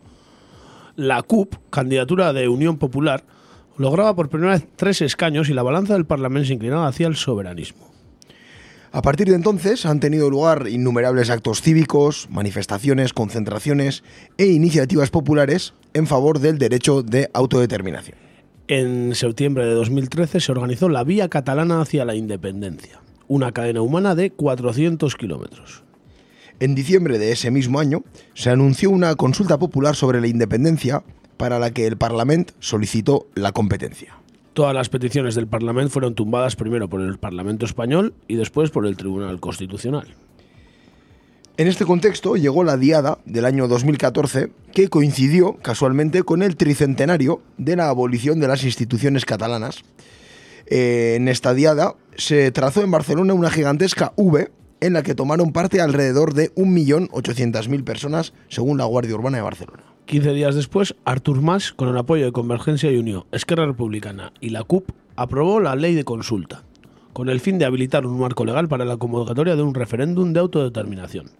La 0.95 1.21
CUP, 1.21 1.53
candidatura 1.69 2.33
de 2.33 2.47
Unión 2.47 2.79
Popular, 2.79 3.23
lograba 3.77 4.15
por 4.15 4.29
primera 4.29 4.53
vez 4.53 4.67
tres 4.75 5.01
escaños 5.01 5.49
y 5.49 5.53
la 5.53 5.63
balanza 5.63 5.93
del 5.93 6.05
Parlamento 6.05 6.47
se 6.47 6.53
inclinaba 6.53 6.87
hacia 6.87 7.07
el 7.07 7.15
soberanismo. 7.15 7.93
A 8.91 9.01
partir 9.01 9.27
de 9.27 9.35
entonces 9.35 9.87
han 9.87 9.99
tenido 9.99 10.29
lugar 10.29 10.67
innumerables 10.67 11.31
actos 11.31 11.63
cívicos, 11.63 12.27
manifestaciones, 12.29 13.11
concentraciones 13.11 14.03
e 14.37 14.45
iniciativas 14.45 15.09
populares 15.09 15.73
en 15.95 16.05
favor 16.05 16.39
del 16.39 16.59
derecho 16.59 17.01
de 17.01 17.29
autodeterminación. 17.33 18.17
En 18.67 19.15
septiembre 19.15 19.65
de 19.65 19.73
2013 19.73 20.39
se 20.39 20.51
organizó 20.51 20.89
la 20.89 21.03
Vía 21.03 21.27
Catalana 21.27 21.81
hacia 21.81 22.05
la 22.05 22.13
Independencia, 22.13 23.01
una 23.27 23.51
cadena 23.51 23.81
humana 23.81 24.13
de 24.13 24.29
400 24.29 25.15
kilómetros. 25.15 25.83
En 26.59 26.75
diciembre 26.75 27.17
de 27.17 27.31
ese 27.31 27.49
mismo 27.49 27.79
año 27.79 28.03
se 28.35 28.51
anunció 28.51 28.91
una 28.91 29.15
consulta 29.15 29.57
popular 29.57 29.95
sobre 29.95 30.21
la 30.21 30.27
independencia 30.27 31.03
para 31.37 31.59
la 31.59 31.71
que 31.71 31.87
el 31.87 31.97
Parlamento 31.97 32.53
solicitó 32.59 33.27
la 33.35 33.51
competencia. 33.51 34.17
Todas 34.53 34.75
las 34.75 34.89
peticiones 34.89 35.35
del 35.35 35.47
Parlamento 35.47 35.91
fueron 35.91 36.13
tumbadas 36.13 36.55
primero 36.55 36.87
por 36.87 37.01
el 37.01 37.17
Parlamento 37.17 37.65
español 37.65 38.13
y 38.27 38.35
después 38.35 38.69
por 38.69 38.85
el 38.85 38.97
Tribunal 38.97 39.39
Constitucional. 39.39 40.15
En 41.55 41.67
este 41.67 41.85
contexto 41.85 42.35
llegó 42.35 42.63
la 42.63 42.77
diada 42.77 43.19
del 43.25 43.45
año 43.45 43.67
2014 43.67 44.51
que 44.73 44.87
coincidió 44.87 45.57
casualmente 45.57 46.23
con 46.23 46.41
el 46.41 46.55
tricentenario 46.55 47.41
de 47.57 47.75
la 47.75 47.89
abolición 47.89 48.39
de 48.39 48.47
las 48.47 48.63
instituciones 48.63 49.23
catalanas. 49.23 49.83
Eh, 50.65 51.13
en 51.15 51.27
esta 51.27 51.53
diada 51.53 51.95
se 52.15 52.51
trazó 52.51 52.81
en 52.81 52.89
Barcelona 52.89 53.35
una 53.35 53.51
gigantesca 53.51 54.13
V 54.15 54.49
en 54.81 54.93
la 54.93 55.03
que 55.03 55.13
tomaron 55.13 55.51
parte 55.51 55.79
alrededor 55.79 56.33
de 56.33 56.53
1.800.000 56.55 57.83
personas 57.83 58.33
según 58.49 58.79
la 58.79 58.85
Guardia 58.85 59.15
Urbana 59.15 59.37
de 59.37 59.43
Barcelona. 59.43 59.92
15 60.05 60.33
días 60.33 60.53
después, 60.53 60.95
Artur 61.05 61.41
Mas, 61.41 61.71
con 61.71 61.87
el 61.87 61.97
apoyo 61.97 62.25
de 62.25 62.31
Convergencia 62.31 62.91
y 62.91 62.97
Unión, 62.97 63.23
Esquerra 63.31 63.65
Republicana 63.65 64.33
y 64.41 64.49
la 64.49 64.63
CUP, 64.63 64.89
aprobó 65.15 65.59
la 65.59 65.75
ley 65.75 65.95
de 65.95 66.03
consulta, 66.03 66.63
con 67.13 67.29
el 67.29 67.39
fin 67.39 67.57
de 67.57 67.65
habilitar 67.65 68.05
un 68.05 68.19
marco 68.19 68.43
legal 68.43 68.67
para 68.67 68.85
la 68.85 68.97
convocatoria 68.97 69.55
de 69.55 69.61
un 69.61 69.73
referéndum 69.73 70.33
de 70.33 70.41
autodeterminación. 70.41 71.31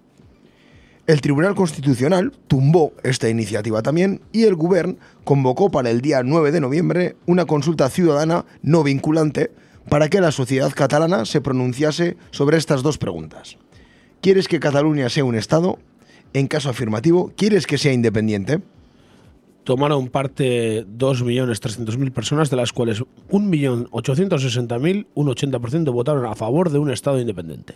El 1.06 1.20
Tribunal 1.20 1.54
Constitucional 1.54 2.32
tumbó 2.48 2.94
esta 3.04 3.28
iniciativa 3.28 3.82
también 3.82 4.22
y 4.32 4.44
el 4.44 4.56
Govern 4.56 4.98
convocó 5.26 5.70
para 5.70 5.90
el 5.90 6.00
día 6.00 6.24
9 6.24 6.54
de 6.54 6.62
noviembre 6.62 7.18
una 7.26 7.46
consulta 7.46 7.90
ciudadana 7.90 8.46
no 8.62 8.84
vinculante 8.84 9.52
para 9.90 10.08
que 10.08 10.22
la 10.22 10.32
sociedad 10.32 10.72
catalana 10.74 11.26
se 11.26 11.42
pronunciase 11.42 12.16
sobre 12.32 12.56
estas 12.56 12.84
dos 12.84 12.98
preguntas. 12.98 13.58
¿Quieres 14.22 14.48
que 14.48 14.62
Cataluña 14.62 15.10
sea 15.10 15.26
un 15.26 15.36
Estado? 15.36 15.78
En 16.34 16.48
caso 16.48 16.70
afirmativo, 16.70 17.32
¿quieres 17.38 17.68
que 17.68 17.78
sea 17.78 17.94
independiente? 17.94 18.60
Tomaron 19.64 20.10
parte 20.10 20.86
2.300.000 20.86 22.12
personas, 22.12 22.50
de 22.50 22.58
las 22.58 22.74
cuales 22.74 23.02
1.860.000, 23.30 25.08
un 25.14 25.28
80%, 25.28 25.94
votaron 25.94 26.26
a 26.26 26.36
favor 26.36 26.70
de 26.70 26.80
un 26.80 26.92
Estado 26.92 27.20
independiente. 27.20 27.76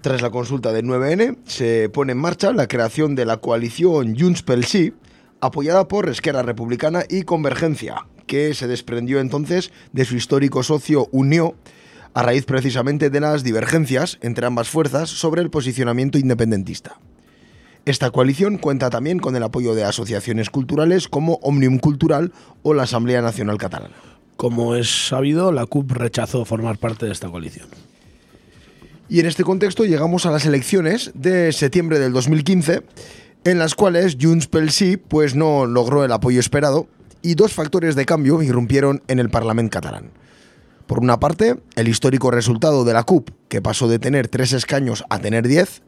Tras 0.00 0.22
la 0.22 0.30
consulta 0.30 0.72
del 0.72 0.86
9N, 0.86 1.38
se 1.44 1.88
pone 1.88 2.12
en 2.12 2.18
marcha 2.18 2.52
la 2.52 2.68
creación 2.68 3.16
de 3.16 3.26
la 3.26 3.38
coalición 3.38 4.16
Junts 4.16 4.42
pel 4.44 4.64
Sí, 4.64 4.94
apoyada 5.40 5.88
por 5.88 6.08
Esquerra 6.08 6.42
Republicana 6.42 7.02
y 7.08 7.24
Convergencia, 7.24 8.06
que 8.26 8.54
se 8.54 8.68
desprendió 8.68 9.18
entonces 9.18 9.72
de 9.92 10.04
su 10.04 10.14
histórico 10.14 10.62
socio 10.62 11.08
Unió, 11.10 11.56
a 12.14 12.22
raíz 12.22 12.44
precisamente 12.44 13.10
de 13.10 13.20
las 13.20 13.42
divergencias 13.42 14.18
entre 14.22 14.46
ambas 14.46 14.68
fuerzas 14.68 15.10
sobre 15.10 15.42
el 15.42 15.50
posicionamiento 15.50 16.18
independentista. 16.18 16.98
Esta 17.88 18.10
coalición 18.10 18.58
cuenta 18.58 18.90
también 18.90 19.18
con 19.18 19.34
el 19.34 19.42
apoyo 19.42 19.74
de 19.74 19.82
asociaciones 19.82 20.50
culturales 20.50 21.08
como 21.08 21.36
Omnium 21.36 21.78
Cultural 21.78 22.34
o 22.62 22.74
la 22.74 22.82
Asamblea 22.82 23.22
Nacional 23.22 23.56
Catalana. 23.56 23.94
Como 24.36 24.74
es 24.74 25.08
sabido, 25.08 25.52
la 25.52 25.64
CUP 25.64 25.92
rechazó 25.92 26.44
formar 26.44 26.76
parte 26.76 27.06
de 27.06 27.12
esta 27.12 27.30
coalición. 27.30 27.66
Y 29.08 29.20
en 29.20 29.26
este 29.26 29.42
contexto 29.42 29.86
llegamos 29.86 30.26
a 30.26 30.30
las 30.30 30.44
elecciones 30.44 31.12
de 31.14 31.50
septiembre 31.50 31.98
del 31.98 32.12
2015, 32.12 32.82
en 33.44 33.58
las 33.58 33.74
cuales 33.74 34.18
Junts 34.20 34.48
pel 34.48 34.70
Sí 34.70 34.98
pues 34.98 35.34
no 35.34 35.64
logró 35.64 36.04
el 36.04 36.12
apoyo 36.12 36.40
esperado 36.40 36.88
y 37.22 37.36
dos 37.36 37.54
factores 37.54 37.94
de 37.94 38.04
cambio 38.04 38.42
irrumpieron 38.42 39.02
en 39.08 39.18
el 39.18 39.30
Parlamento 39.30 39.80
catalán. 39.80 40.10
Por 40.86 41.00
una 41.00 41.20
parte, 41.20 41.58
el 41.74 41.88
histórico 41.88 42.30
resultado 42.30 42.84
de 42.84 42.92
la 42.92 43.04
CUP, 43.04 43.30
que 43.48 43.62
pasó 43.62 43.88
de 43.88 43.98
tener 43.98 44.28
tres 44.28 44.52
escaños 44.52 45.04
a 45.08 45.20
tener 45.20 45.48
diez, 45.48 45.80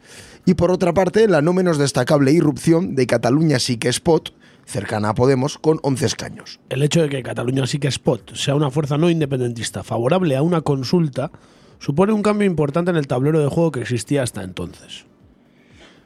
y 0.44 0.54
por 0.54 0.70
otra 0.70 0.92
parte, 0.92 1.28
la 1.28 1.42
no 1.42 1.52
menos 1.52 1.78
destacable 1.78 2.32
irrupción 2.32 2.94
de 2.94 3.06
Cataluña 3.06 3.59
sí 3.59 3.76
que 3.76 3.88
Spot, 3.88 4.32
cercana 4.64 5.11
a 5.11 5.14
Podemos, 5.14 5.59
con 5.59 5.78
11 5.82 6.06
escaños. 6.06 6.61
El 6.68 6.82
hecho 6.82 7.02
de 7.02 7.09
que 7.09 7.23
Cataluña 7.23 7.66
sí 7.66 7.78
que 7.78 7.88
Spot 7.88 8.35
sea 8.35 8.54
una 8.54 8.70
fuerza 8.70 8.99
no 8.99 9.11
independentista 9.11 9.82
favorable 9.82 10.37
a 10.37 10.42
una 10.42 10.62
consulta 10.62 11.30
supone 11.78 12.12
un 12.12 12.23
cambio 12.23 12.47
importante 12.47 12.90
en 12.90 12.97
el 12.97 13.06
tablero 13.06 13.40
de 13.40 13.49
juego 13.49 13.73
que 13.73 13.80
existía 13.80 14.23
hasta 14.23 14.42
entonces. 14.42 15.06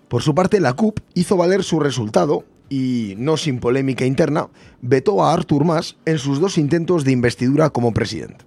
Por 0.08 0.22
su 0.22 0.34
parte, 0.34 0.60
la 0.60 0.74
CUP 0.74 1.00
hizo 1.14 1.36
valer 1.36 1.64
su 1.64 1.80
resultado 1.80 2.44
y, 2.68 3.14
no 3.18 3.36
sin 3.36 3.60
polémica 3.60 4.06
interna, 4.06 4.48
vetó 4.80 5.24
a 5.24 5.32
Artur 5.32 5.64
Mas 5.64 5.96
en 6.06 6.18
sus 6.18 6.40
dos 6.40 6.58
intentos 6.58 7.04
de 7.04 7.12
investidura 7.12 7.70
como 7.70 7.92
presidente. 7.92 8.44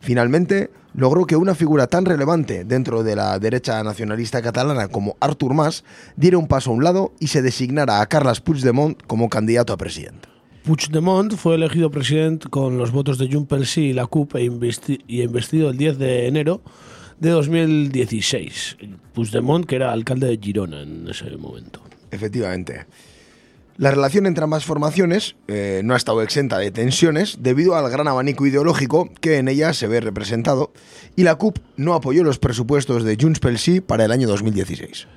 Finalmente, 0.00 0.70
logró 0.94 1.26
que 1.26 1.36
una 1.36 1.54
figura 1.54 1.86
tan 1.86 2.04
relevante 2.04 2.64
dentro 2.64 3.02
de 3.02 3.16
la 3.16 3.38
derecha 3.38 3.82
nacionalista 3.82 4.42
catalana 4.42 4.88
como 4.88 5.16
Artur 5.20 5.54
Mas 5.54 5.84
diera 6.16 6.38
un 6.38 6.46
paso 6.46 6.70
a 6.70 6.74
un 6.74 6.84
lado 6.84 7.12
y 7.20 7.28
se 7.28 7.42
designara 7.42 8.00
a 8.00 8.06
Carles 8.06 8.40
Puigdemont 8.40 9.00
como 9.06 9.28
candidato 9.28 9.72
a 9.72 9.76
presidente. 9.76 10.28
Puigdemont 10.64 11.34
fue 11.36 11.54
elegido 11.54 11.90
presidente 11.90 12.48
con 12.48 12.76
los 12.76 12.92
votos 12.92 13.18
de 13.18 13.28
Junts 13.32 13.68
Sí 13.68 13.86
y 13.86 13.92
la 13.92 14.06
CUP 14.06 14.36
e 14.36 14.50
y 15.06 15.22
investido 15.22 15.70
el 15.70 15.76
10 15.76 15.98
de 15.98 16.26
enero 16.26 16.60
de 17.18 17.30
2016. 17.30 18.76
Puigdemont, 19.14 19.66
que 19.66 19.76
era 19.76 19.92
alcalde 19.92 20.26
de 20.26 20.38
Girona 20.38 20.82
en 20.82 21.08
ese 21.08 21.36
momento. 21.36 21.80
Efectivamente. 22.10 22.86
La 23.80 23.90
relación 23.90 24.26
entre 24.26 24.44
ambas 24.44 24.66
formaciones 24.66 25.36
eh, 25.48 25.80
no 25.82 25.94
ha 25.94 25.96
estado 25.96 26.20
exenta 26.20 26.58
de 26.58 26.70
tensiones 26.70 27.38
debido 27.40 27.76
al 27.76 27.90
gran 27.90 28.08
abanico 28.08 28.46
ideológico 28.46 29.08
que 29.22 29.38
en 29.38 29.48
ella 29.48 29.72
se 29.72 29.86
ve 29.86 30.02
representado 30.02 30.70
y 31.16 31.22
la 31.22 31.36
CUP 31.36 31.56
no 31.78 31.94
apoyó 31.94 32.22
los 32.22 32.38
presupuestos 32.38 33.04
de 33.04 33.16
Junts 33.18 33.40
pel 33.40 33.56
Sí 33.56 33.80
para 33.80 34.04
el 34.04 34.12
año 34.12 34.28
2016. 34.28 35.08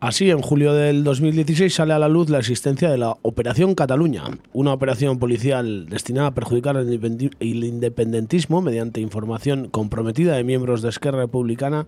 Así, 0.00 0.30
en 0.32 0.40
julio 0.40 0.74
del 0.74 1.04
2016 1.04 1.72
sale 1.72 1.94
a 1.94 2.00
la 2.00 2.08
luz 2.08 2.28
la 2.28 2.40
existencia 2.40 2.90
de 2.90 2.98
la 2.98 3.14
Operación 3.22 3.76
Cataluña, 3.76 4.24
una 4.52 4.72
operación 4.72 5.20
policial 5.20 5.86
destinada 5.88 6.26
a 6.26 6.34
perjudicar 6.34 6.76
el 6.76 7.64
independentismo 7.64 8.62
mediante 8.62 9.00
información 9.00 9.68
comprometida 9.68 10.34
de 10.34 10.42
miembros 10.42 10.82
de 10.82 10.88
Esquerra 10.88 11.18
Republicana 11.18 11.86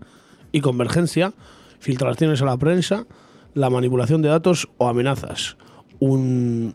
y 0.52 0.60
Convergencia 0.60 1.32
filtraciones 1.80 2.40
a 2.40 2.44
la 2.44 2.56
prensa, 2.56 3.04
la 3.54 3.68
manipulación 3.68 4.22
de 4.22 4.28
datos 4.28 4.68
o 4.78 4.86
amenazas. 4.86 5.56
Un, 6.00 6.74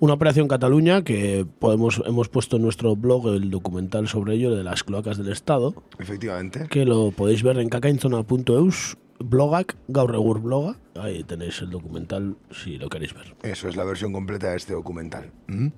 una 0.00 0.14
operación 0.14 0.48
Cataluña 0.48 1.02
que 1.02 1.46
podemos, 1.58 2.02
hemos 2.06 2.28
puesto 2.28 2.56
en 2.56 2.62
nuestro 2.62 2.96
blog 2.96 3.28
el 3.28 3.50
documental 3.50 4.08
sobre 4.08 4.34
ello 4.34 4.54
de 4.54 4.64
las 4.64 4.84
cloacas 4.84 5.18
del 5.18 5.30
Estado, 5.30 5.74
Efectivamente. 5.98 6.66
que 6.68 6.84
lo 6.84 7.10
podéis 7.12 7.42
ver 7.42 7.58
en 7.58 7.68
cacainzona.eus, 7.68 8.96
blogak, 9.20 9.76
gaur 9.88 10.14
egur 10.14 10.40
bloga, 10.40 10.76
ahí 10.96 11.22
tenéis 11.24 11.60
el 11.60 11.70
documental 11.70 12.36
si 12.50 12.78
lo 12.78 12.88
queréis 12.88 13.14
ver. 13.14 13.34
Eso 13.42 13.68
es 13.68 13.76
la 13.76 13.84
versión 13.84 14.12
completa 14.12 14.50
de 14.50 14.56
este 14.56 14.72
documental. 14.72 15.30
¿Mm? 15.46 15.68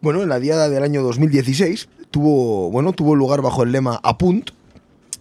Bueno, 0.00 0.22
en 0.22 0.28
la 0.28 0.40
diada 0.40 0.68
del 0.68 0.82
año 0.82 1.02
2016 1.02 1.88
tuvo, 2.10 2.70
bueno, 2.70 2.92
tuvo 2.92 3.14
lugar 3.14 3.40
bajo 3.40 3.62
el 3.62 3.72
lema 3.72 4.00
Apunt 4.02 4.50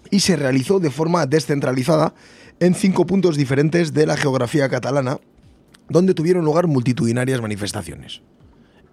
y 0.10 0.20
se 0.22 0.36
realizó 0.36 0.80
de 0.80 0.92
forma 0.92 1.26
descentralizada 1.26 2.14
en 2.60 2.76
cinco 2.76 3.06
puntos 3.06 3.38
diferentes 3.38 3.94
de 3.94 4.06
la 4.06 4.18
geografía 4.18 4.70
catalana, 4.70 5.20
donde 5.92 6.14
tuvieron 6.14 6.46
lugar 6.46 6.68
multitudinarias 6.68 7.42
manifestaciones. 7.42 8.22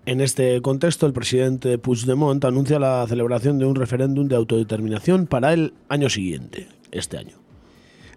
En 0.06 0.20
este 0.20 0.60
contexto, 0.62 1.06
el 1.06 1.12
presidente 1.12 1.76
Puigdemont 1.78 2.44
anuncia 2.44 2.78
la 2.78 3.04
celebración 3.06 3.58
de 3.58 3.66
un 3.66 3.74
referéndum 3.74 4.26
de 4.26 4.36
autodeterminación 4.36 5.26
para 5.26 5.52
el 5.52 5.74
año 5.88 6.08
siguiente, 6.08 6.66
este 6.92 7.18
año. 7.18 7.36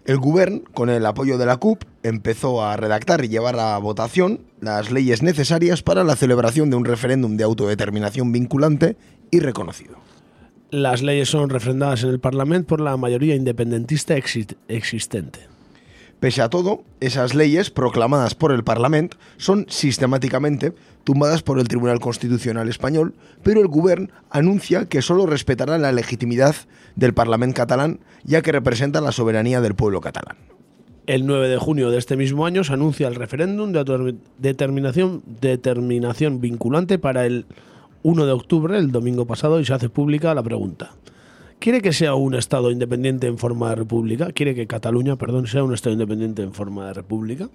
El 0.06 0.18
Govern, 0.18 0.62
con 0.74 0.90
el 0.90 1.06
apoyo 1.06 1.38
de 1.38 1.46
la 1.46 1.58
CUP, 1.58 1.84
empezó 2.02 2.64
a 2.64 2.76
redactar 2.76 3.24
y 3.24 3.28
llevar 3.30 3.60
a 3.60 3.78
votación 3.78 4.40
las 4.60 4.90
leyes 4.90 5.22
necesarias 5.22 5.84
para 5.84 6.04
la 6.04 6.16
celebración 6.16 6.70
de 6.70 6.76
un 6.78 6.86
referéndum 6.86 7.38
de 7.38 7.44
autodeterminación 7.44 8.32
vinculante 8.32 8.96
y 9.30 9.40
reconocido. 9.42 9.98
Las 10.72 11.04
leyes 11.04 11.30
son 11.30 11.50
refrendadas 11.50 12.04
en 12.04 12.10
el 12.10 12.20
Parlamento 12.20 12.70
por 12.70 12.82
la 12.82 12.96
mayoría 12.98 13.36
independentista 13.36 14.16
exi- 14.16 14.56
existente. 14.70 15.50
Pese 16.22 16.44
a 16.44 16.50
todo, 16.50 16.84
esas 17.00 17.34
leyes 17.34 17.72
proclamadas 17.72 18.36
por 18.36 18.51
el 18.51 18.63
Parlamento 18.63 19.18
son 19.38 19.66
sistemáticamente 19.70 20.72
tumbadas 21.04 21.42
por 21.42 21.60
el 21.60 21.68
Tribunal 21.68 22.00
Constitucional 22.00 22.70
español, 22.70 23.16
pero 23.42 23.60
el 23.60 23.68
Govern 23.68 24.12
anuncia 24.30 24.86
que 24.86 25.01
solo 25.01 25.25
respetará 25.25 25.80
la 25.80 25.92
legitimidad 25.92 26.56
del 26.96 27.16
Parlamento 27.16 27.56
catalán, 27.56 28.01
ya 28.24 28.44
que 28.44 28.51
representa 28.51 29.01
la 29.01 29.12
soberanía 29.12 29.62
del 29.62 29.74
pueblo 29.74 30.00
catalán. 30.00 30.38
El 31.08 31.25
9 31.25 31.50
de 31.50 31.58
junio 31.58 31.90
de 31.90 31.98
este 31.98 32.16
mismo 32.16 32.46
año 32.46 32.63
se 32.63 32.74
anuncia 32.74 33.08
el 33.08 33.16
referéndum 33.16 33.72
de 33.72 33.80
autodeterminación 33.80 35.24
determinación 35.42 36.40
vinculante 36.40 37.00
para 37.00 37.25
el 37.25 37.48
1 38.04 38.28
de 38.28 38.32
octubre, 38.32 38.78
el 38.78 38.92
domingo 38.92 39.25
pasado, 39.25 39.60
y 39.60 39.66
se 39.66 39.74
hace 39.74 39.90
pública 39.90 40.36
la 40.36 40.44
pregunta. 40.44 40.92
¿Quiere 41.62 41.84
que 41.84 41.94
sea 41.94 42.15
un 42.15 42.34
Estado 42.34 42.72
independiente 42.72 43.27
en 43.27 43.38
forma 43.38 43.70
de 43.70 43.75
república? 43.75 44.32
¿Quiere 44.32 44.56
que 44.56 44.65
Cataluña, 44.65 45.15
perdón, 45.15 45.45
sea 45.45 45.63
un 45.63 45.76
Estado 45.76 45.93
independiente 45.93 46.41
en 46.41 46.54
forma 46.54 46.88
de 46.88 46.93
república? 46.95 47.50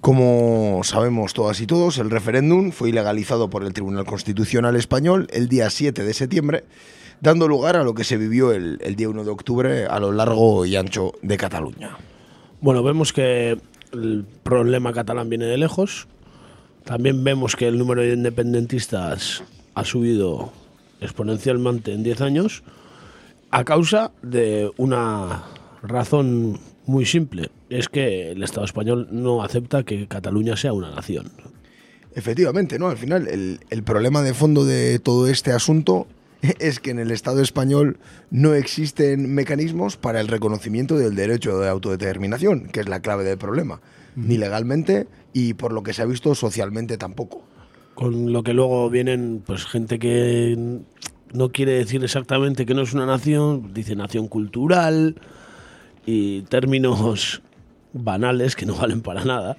Como 0.00 0.80
sabemos 0.84 1.34
todas 1.34 1.60
y 1.60 1.66
todos, 1.66 1.98
el 1.98 2.08
referéndum 2.08 2.70
fue 2.72 2.88
ilegalizado 2.88 3.50
por 3.50 3.62
el 3.62 3.74
Tribunal 3.74 4.06
Constitucional 4.06 4.74
español 4.74 5.26
el 5.34 5.50
día 5.50 5.68
7 5.68 6.02
de 6.02 6.14
septiembre, 6.14 6.64
dando 7.20 7.46
lugar 7.46 7.76
a 7.76 7.84
lo 7.84 7.92
que 7.92 8.04
se 8.04 8.16
vivió 8.16 8.52
el, 8.52 8.78
el 8.80 8.96
día 8.96 9.10
1 9.10 9.22
de 9.24 9.30
octubre 9.30 9.84
a 9.84 10.00
lo 10.00 10.12
largo 10.12 10.64
y 10.64 10.76
ancho 10.76 11.12
de 11.20 11.36
Cataluña. 11.36 11.98
Bueno, 12.62 12.82
vemos 12.82 13.12
que 13.12 13.58
el 13.92 14.24
problema 14.42 14.94
catalán 14.94 15.28
viene 15.28 15.44
de 15.44 15.58
lejos. 15.58 16.08
También 16.84 17.22
vemos 17.22 17.54
que 17.54 17.68
el 17.68 17.76
número 17.76 18.00
de 18.00 18.14
independentistas 18.14 19.44
ha 19.74 19.84
subido 19.84 20.54
exponencialmente 21.02 21.92
en 21.92 22.02
10 22.02 22.22
años 22.22 22.62
a 23.50 23.64
causa 23.64 24.12
de 24.22 24.70
una 24.76 25.44
razón 25.82 26.58
muy 26.86 27.06
simple. 27.06 27.50
Es 27.68 27.88
que 27.88 28.32
el 28.32 28.42
Estado 28.42 28.64
español 28.64 29.08
no 29.10 29.42
acepta 29.42 29.82
que 29.84 30.06
Cataluña 30.08 30.56
sea 30.56 30.72
una 30.72 30.90
nación. 30.90 31.30
Efectivamente, 32.14 32.78
¿no? 32.78 32.88
Al 32.88 32.96
final, 32.96 33.28
el, 33.28 33.60
el 33.70 33.82
problema 33.82 34.22
de 34.22 34.34
fondo 34.34 34.64
de 34.64 34.98
todo 34.98 35.28
este 35.28 35.52
asunto 35.52 36.06
es 36.58 36.80
que 36.80 36.90
en 36.90 36.98
el 36.98 37.10
Estado 37.10 37.40
español 37.42 37.98
no 38.30 38.54
existen 38.54 39.34
mecanismos 39.34 39.96
para 39.96 40.20
el 40.20 40.28
reconocimiento 40.28 40.96
del 40.96 41.14
derecho 41.14 41.58
de 41.58 41.68
autodeterminación, 41.68 42.68
que 42.68 42.80
es 42.80 42.88
la 42.88 43.00
clave 43.00 43.24
del 43.24 43.38
problema. 43.38 43.80
Ni 44.16 44.38
legalmente 44.38 45.06
y 45.32 45.54
por 45.54 45.72
lo 45.72 45.84
que 45.84 45.92
se 45.92 46.02
ha 46.02 46.06
visto 46.06 46.34
socialmente 46.34 46.98
tampoco. 46.98 47.44
Con 47.94 48.32
lo 48.32 48.42
que 48.42 48.54
luego 48.54 48.90
vienen 48.90 49.42
pues 49.46 49.64
gente 49.66 49.98
que 50.00 50.80
no 51.32 51.50
quiere 51.50 51.72
decir 51.72 52.02
exactamente 52.04 52.66
que 52.66 52.74
no 52.74 52.82
es 52.82 52.92
una 52.92 53.06
nación, 53.06 53.72
dice 53.72 53.94
nación 53.96 54.28
cultural 54.28 55.16
y 56.06 56.42
términos 56.42 57.42
banales 57.92 58.56
que 58.56 58.66
no 58.66 58.74
valen 58.76 59.00
para 59.02 59.24
nada, 59.24 59.56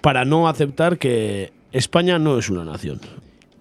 para 0.00 0.24
no 0.24 0.48
aceptar 0.48 0.98
que 0.98 1.52
España 1.72 2.18
no 2.18 2.38
es 2.38 2.48
una 2.50 2.64
nación. 2.64 3.00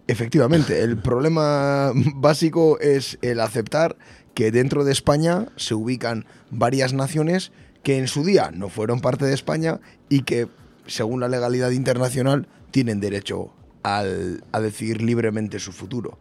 Efectivamente, 0.08 0.82
el 0.82 0.98
problema 0.98 1.92
básico 2.16 2.80
es 2.80 3.20
el 3.22 3.40
aceptar 3.40 3.96
que 4.34 4.52
dentro 4.52 4.84
de 4.84 4.92
España 4.92 5.48
se 5.56 5.76
ubican 5.76 6.26
varias 6.50 6.94
naciones 6.94 7.52
que 7.84 7.98
en 8.00 8.08
su 8.08 8.24
día 8.24 8.52
no 8.54 8.70
fueron 8.70 9.02
parte 9.02 9.26
de 9.26 9.34
España 9.34 9.80
y 10.10 10.22
que, 10.24 10.48
según 10.88 11.20
la 11.20 11.28
legalidad 11.28 11.72
internacional, 11.72 12.48
tienen 12.72 13.00
derecho 13.00 13.52
al- 13.84 14.44
a 14.52 14.60
decidir 14.60 15.02
libremente 15.02 15.60
su 15.60 15.72
futuro. 15.72 16.18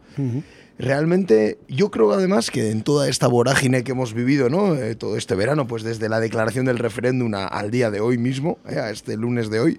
Realmente, 0.79 1.59
yo 1.67 1.91
creo 1.91 2.13
además 2.13 2.49
que 2.49 2.71
en 2.71 2.83
toda 2.83 3.09
esta 3.09 3.27
vorágine 3.27 3.83
que 3.83 3.91
hemos 3.91 4.13
vivido, 4.13 4.49
¿no? 4.49 4.75
Eh, 4.75 4.95
todo 4.95 5.17
este 5.17 5.35
verano, 5.35 5.67
pues 5.67 5.83
desde 5.83 6.07
la 6.07 6.21
declaración 6.21 6.65
del 6.65 6.79
referéndum 6.79 7.33
al 7.33 7.69
día 7.69 7.91
de 7.91 7.99
hoy 7.99 8.17
mismo, 8.17 8.59
eh, 8.65 8.79
a 8.79 8.89
este 8.89 9.17
lunes 9.17 9.49
de 9.49 9.59
hoy, 9.59 9.77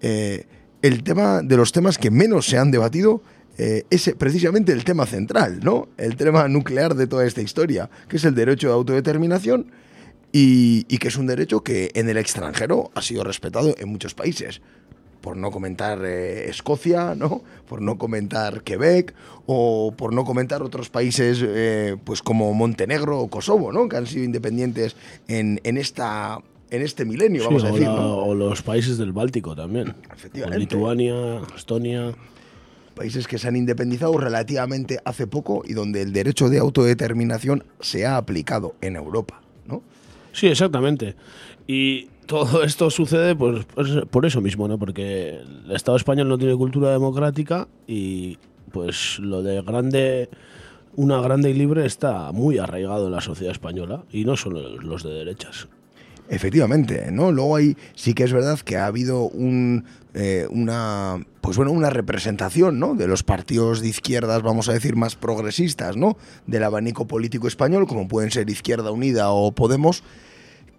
eh, 0.00 0.46
el 0.80 1.02
tema 1.02 1.42
de 1.42 1.58
los 1.58 1.72
temas 1.72 1.98
que 1.98 2.10
menos 2.10 2.46
se 2.46 2.56
han 2.56 2.70
debatido 2.70 3.22
es 3.58 4.14
precisamente 4.16 4.72
el 4.72 4.84
tema 4.84 5.04
central, 5.04 5.60
¿no? 5.62 5.90
El 5.98 6.16
tema 6.16 6.48
nuclear 6.48 6.94
de 6.94 7.06
toda 7.06 7.26
esta 7.26 7.42
historia, 7.42 7.90
que 8.08 8.16
es 8.16 8.24
el 8.24 8.34
derecho 8.34 8.68
de 8.68 8.72
autodeterminación 8.72 9.70
y 10.32 10.84
que 10.84 11.08
es 11.08 11.16
un 11.18 11.26
derecho 11.26 11.62
que 11.62 11.90
en 11.92 12.08
el 12.08 12.16
extranjero 12.16 12.90
ha 12.94 13.02
sido 13.02 13.22
respetado 13.22 13.74
en 13.76 13.90
muchos 13.90 14.14
países. 14.14 14.62
Por 15.20 15.36
no 15.36 15.50
comentar 15.50 16.00
eh, 16.04 16.48
Escocia, 16.48 17.14
¿no? 17.14 17.42
Por 17.68 17.82
no 17.82 17.98
comentar 17.98 18.62
Quebec 18.62 19.14
o 19.46 19.92
por 19.96 20.12
no 20.14 20.24
comentar 20.24 20.62
otros 20.62 20.88
países 20.88 21.44
eh, 21.46 21.96
pues 22.04 22.22
como 22.22 22.52
Montenegro 22.54 23.20
o 23.20 23.28
Kosovo, 23.28 23.70
¿no? 23.72 23.88
Que 23.88 23.96
han 23.98 24.06
sido 24.06 24.24
independientes 24.24 24.96
en, 25.28 25.60
en 25.64 25.76
esta 25.76 26.38
en 26.70 26.82
este 26.82 27.04
milenio, 27.04 27.44
vamos 27.44 27.64
a 27.64 27.70
o, 27.70 27.72
decir, 27.72 27.88
la- 27.88 27.96
¿no? 27.96 28.16
o 28.18 28.34
los 28.34 28.62
países 28.62 28.96
del 28.96 29.12
Báltico 29.12 29.56
también. 29.56 29.94
Efectivamente. 30.14 30.56
O 30.56 30.60
Lituania, 30.60 31.40
Estonia. 31.56 32.12
países 32.94 33.26
que 33.26 33.38
se 33.38 33.48
han 33.48 33.56
independizado 33.56 34.16
relativamente 34.18 35.00
hace 35.04 35.26
poco 35.26 35.62
y 35.66 35.72
donde 35.72 36.02
el 36.02 36.12
derecho 36.12 36.48
de 36.48 36.58
autodeterminación 36.58 37.64
se 37.80 38.06
ha 38.06 38.16
aplicado 38.16 38.76
en 38.82 38.94
Europa, 38.96 39.40
¿no? 39.66 39.82
Sí, 40.32 40.46
exactamente. 40.46 41.16
Y 41.66 42.08
todo 42.30 42.62
esto 42.62 42.90
sucede 42.90 43.34
pues, 43.34 43.66
pues, 43.74 43.88
por 44.08 44.24
eso 44.24 44.40
mismo, 44.40 44.68
¿no? 44.68 44.78
Porque 44.78 45.40
el 45.64 45.72
Estado 45.72 45.96
español 45.96 46.28
no 46.28 46.38
tiene 46.38 46.54
cultura 46.54 46.92
democrática 46.92 47.66
y 47.88 48.38
pues 48.70 49.18
lo 49.18 49.42
de 49.42 49.60
grande, 49.62 50.30
una 50.94 51.20
grande 51.20 51.50
y 51.50 51.54
libre 51.54 51.84
está 51.86 52.30
muy 52.30 52.58
arraigado 52.58 53.06
en 53.06 53.12
la 53.12 53.20
sociedad 53.20 53.50
española 53.50 54.04
y 54.12 54.24
no 54.24 54.36
solo 54.36 54.78
los 54.78 55.02
de 55.02 55.10
derechas. 55.10 55.66
Efectivamente, 56.28 57.10
¿no? 57.10 57.32
Luego 57.32 57.56
ahí 57.56 57.76
sí 57.96 58.14
que 58.14 58.22
es 58.22 58.32
verdad 58.32 58.60
que 58.60 58.76
ha 58.76 58.86
habido 58.86 59.24
un, 59.24 59.84
eh, 60.14 60.46
una, 60.50 61.26
pues 61.40 61.56
bueno, 61.56 61.72
una 61.72 61.90
representación, 61.90 62.78
¿no? 62.78 62.94
De 62.94 63.08
los 63.08 63.24
partidos 63.24 63.80
de 63.80 63.88
izquierdas, 63.88 64.40
vamos 64.40 64.68
a 64.68 64.72
decir, 64.72 64.94
más 64.94 65.16
progresistas, 65.16 65.96
¿no? 65.96 66.16
Del 66.46 66.62
abanico 66.62 67.08
político 67.08 67.48
español, 67.48 67.88
como 67.88 68.06
pueden 68.06 68.30
ser 68.30 68.48
Izquierda 68.48 68.92
Unida 68.92 69.32
o 69.32 69.50
Podemos, 69.50 70.04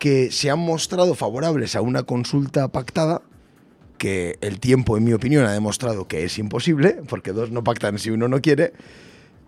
que 0.01 0.31
se 0.31 0.49
han 0.49 0.57
mostrado 0.57 1.13
favorables 1.13 1.75
a 1.75 1.81
una 1.81 2.01
consulta 2.01 2.69
pactada 2.69 3.21
que 3.99 4.35
el 4.41 4.59
tiempo, 4.59 4.97
en 4.97 5.03
mi 5.03 5.13
opinión, 5.13 5.45
ha 5.45 5.51
demostrado 5.51 6.07
que 6.07 6.23
es 6.23 6.39
imposible, 6.39 7.03
porque 7.07 7.33
dos 7.33 7.51
no 7.51 7.63
pactan 7.63 7.99
si 7.99 8.09
uno 8.09 8.27
no 8.27 8.41
quiere, 8.41 8.73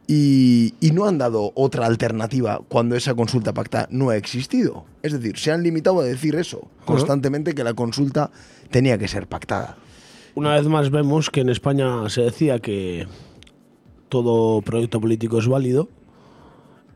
y, 0.05 0.75
y 0.79 0.91
no 0.91 1.05
han 1.05 1.17
dado 1.17 1.53
otra 1.55 1.87
alternativa 1.87 2.61
cuando 2.69 2.95
esa 2.95 3.15
consulta 3.15 3.55
pactada 3.55 3.87
no 3.89 4.11
ha 4.11 4.15
existido. 4.15 4.85
Es 5.01 5.13
decir, 5.13 5.39
se 5.39 5.51
han 5.51 5.63
limitado 5.63 6.01
a 6.01 6.03
decir 6.03 6.35
eso 6.35 6.67
constantemente, 6.85 7.55
que 7.55 7.63
la 7.63 7.73
consulta 7.73 8.29
tenía 8.69 8.99
que 8.99 9.07
ser 9.07 9.25
pactada. 9.25 9.77
Una 10.35 10.53
vez 10.53 10.67
más 10.67 10.91
vemos 10.91 11.31
que 11.31 11.41
en 11.41 11.49
España 11.49 12.07
se 12.09 12.21
decía 12.21 12.59
que 12.59 13.07
todo 14.07 14.61
proyecto 14.61 15.01
político 15.01 15.39
es 15.39 15.47
válido 15.47 15.89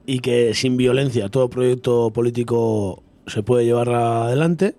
y 0.05 0.19
que 0.19 0.53
sin 0.53 0.77
violencia 0.77 1.29
todo 1.29 1.49
proyecto 1.49 2.11
político 2.11 3.01
se 3.27 3.43
puede 3.43 3.65
llevar 3.65 3.89
adelante 3.89 4.75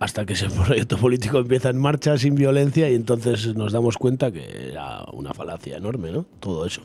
hasta 0.00 0.24
que 0.26 0.32
ese 0.34 0.48
proyecto 0.66 0.96
político 0.98 1.38
empieza 1.38 1.70
en 1.70 1.78
marcha 1.78 2.16
sin 2.18 2.34
violencia 2.34 2.88
y 2.90 2.94
entonces 2.94 3.54
nos 3.54 3.72
damos 3.72 3.96
cuenta 3.98 4.30
que 4.32 4.70
era 4.70 5.04
una 5.12 5.34
falacia 5.34 5.76
enorme, 5.76 6.10
¿no? 6.12 6.26
Todo 6.40 6.66
eso. 6.66 6.82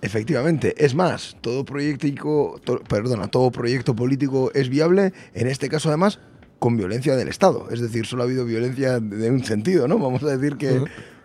Efectivamente, 0.00 0.74
es 0.84 0.94
más, 0.94 1.36
todo 1.40 1.64
proyecto, 1.64 2.60
to- 2.64 2.80
perdona, 2.88 3.26
todo 3.28 3.50
proyecto 3.50 3.96
político 3.96 4.52
es 4.54 4.68
viable, 4.68 5.12
en 5.34 5.48
este 5.48 5.68
caso 5.68 5.88
además 5.88 6.20
con 6.60 6.76
violencia 6.76 7.16
del 7.16 7.28
Estado, 7.28 7.68
es 7.70 7.80
decir, 7.80 8.06
solo 8.06 8.22
ha 8.22 8.26
habido 8.26 8.44
violencia 8.44 9.00
de 9.00 9.30
un 9.30 9.44
sentido, 9.44 9.88
¿no? 9.88 9.98
Vamos 9.98 10.22
a 10.22 10.36
decir 10.36 10.56
que 10.56 10.82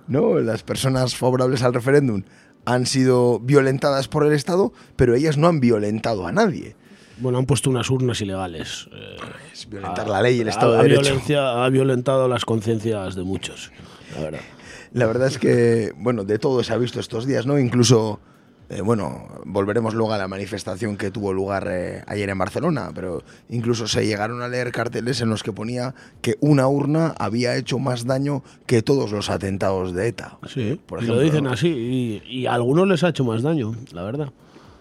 no, 0.08 0.40
las 0.40 0.64
personas 0.64 1.16
favorables 1.16 1.62
al 1.64 1.74
referéndum 1.74 2.24
han 2.66 2.86
sido 2.86 3.40
violentadas 3.40 4.08
por 4.08 4.26
el 4.26 4.34
Estado, 4.34 4.74
pero 4.96 5.14
ellas 5.16 5.38
no 5.38 5.48
han 5.48 5.60
violentado 5.60 6.26
a 6.28 6.32
nadie. 6.32 6.76
Bueno, 7.24 7.38
han 7.40 7.46
puesto 7.46 7.70
unas 7.70 7.90
urnas 7.90 8.20
ilegales. 8.20 8.88
eh, 8.92 9.16
Es 9.54 9.70
violentar 9.70 10.08
la 10.10 10.22
ley 10.22 10.38
y 10.38 10.42
el 10.42 10.50
Estado 10.50 10.74
ha 10.74 10.84
de 10.84 10.90
Derecho. 10.90 11.02
violencia- 11.04 11.64
ha 11.64 11.70
violentado 11.70 12.28
las 12.28 12.44
conciencias 12.44 13.16
de 13.16 13.24
muchos, 13.24 13.72
la 14.14 14.22
verdad. 14.24 14.40
La 14.92 15.06
verdad 15.08 15.28
es 15.30 15.40
que, 15.40 15.94
bueno, 15.98 16.26
de 16.26 16.38
todo 16.38 16.62
se 16.64 16.74
ha 16.74 16.78
visto 16.78 17.00
estos 17.00 17.26
días, 17.26 17.46
¿no? 17.48 17.58
Incluso, 17.58 18.20
eh, 18.70 18.82
bueno, 18.82 19.28
volveremos 19.46 19.94
luego 19.94 20.12
a 20.14 20.18
la 20.18 20.28
manifestación 20.28 20.98
que 20.98 21.12
tuvo 21.12 21.32
lugar 21.34 21.68
eh, 21.72 22.04
ayer 22.08 22.30
en 22.30 22.38
Barcelona, 22.38 22.92
pero 22.94 23.24
incluso 23.50 23.88
se 23.88 24.06
llegaron 24.06 24.42
a 24.42 24.50
leer 24.50 24.72
carteles 24.74 25.22
en 25.22 25.30
los 25.30 25.44
que 25.44 25.54
ponía 25.54 25.96
que 26.22 26.36
una 26.42 26.68
urna 26.68 27.16
había 27.18 27.56
hecho 27.56 27.80
más 27.80 28.06
daño 28.06 28.44
que 28.68 28.82
todos 28.82 29.12
los 29.14 29.30
atentados 29.30 29.94
de 29.94 30.10
ETA. 30.10 30.38
Sí, 30.48 30.80
por 30.86 31.00
ejemplo. 31.00 31.16
lo 31.16 31.22
dicen 31.22 31.46
¿no? 31.46 31.52
así, 31.52 31.70
y, 31.70 32.22
y 32.42 32.46
a 32.48 32.54
algunos 32.54 32.86
les 32.88 33.04
ha 33.04 33.10
hecho 33.10 33.24
más 33.24 33.42
daño, 33.42 33.74
la 33.94 34.04
verdad. 34.04 34.30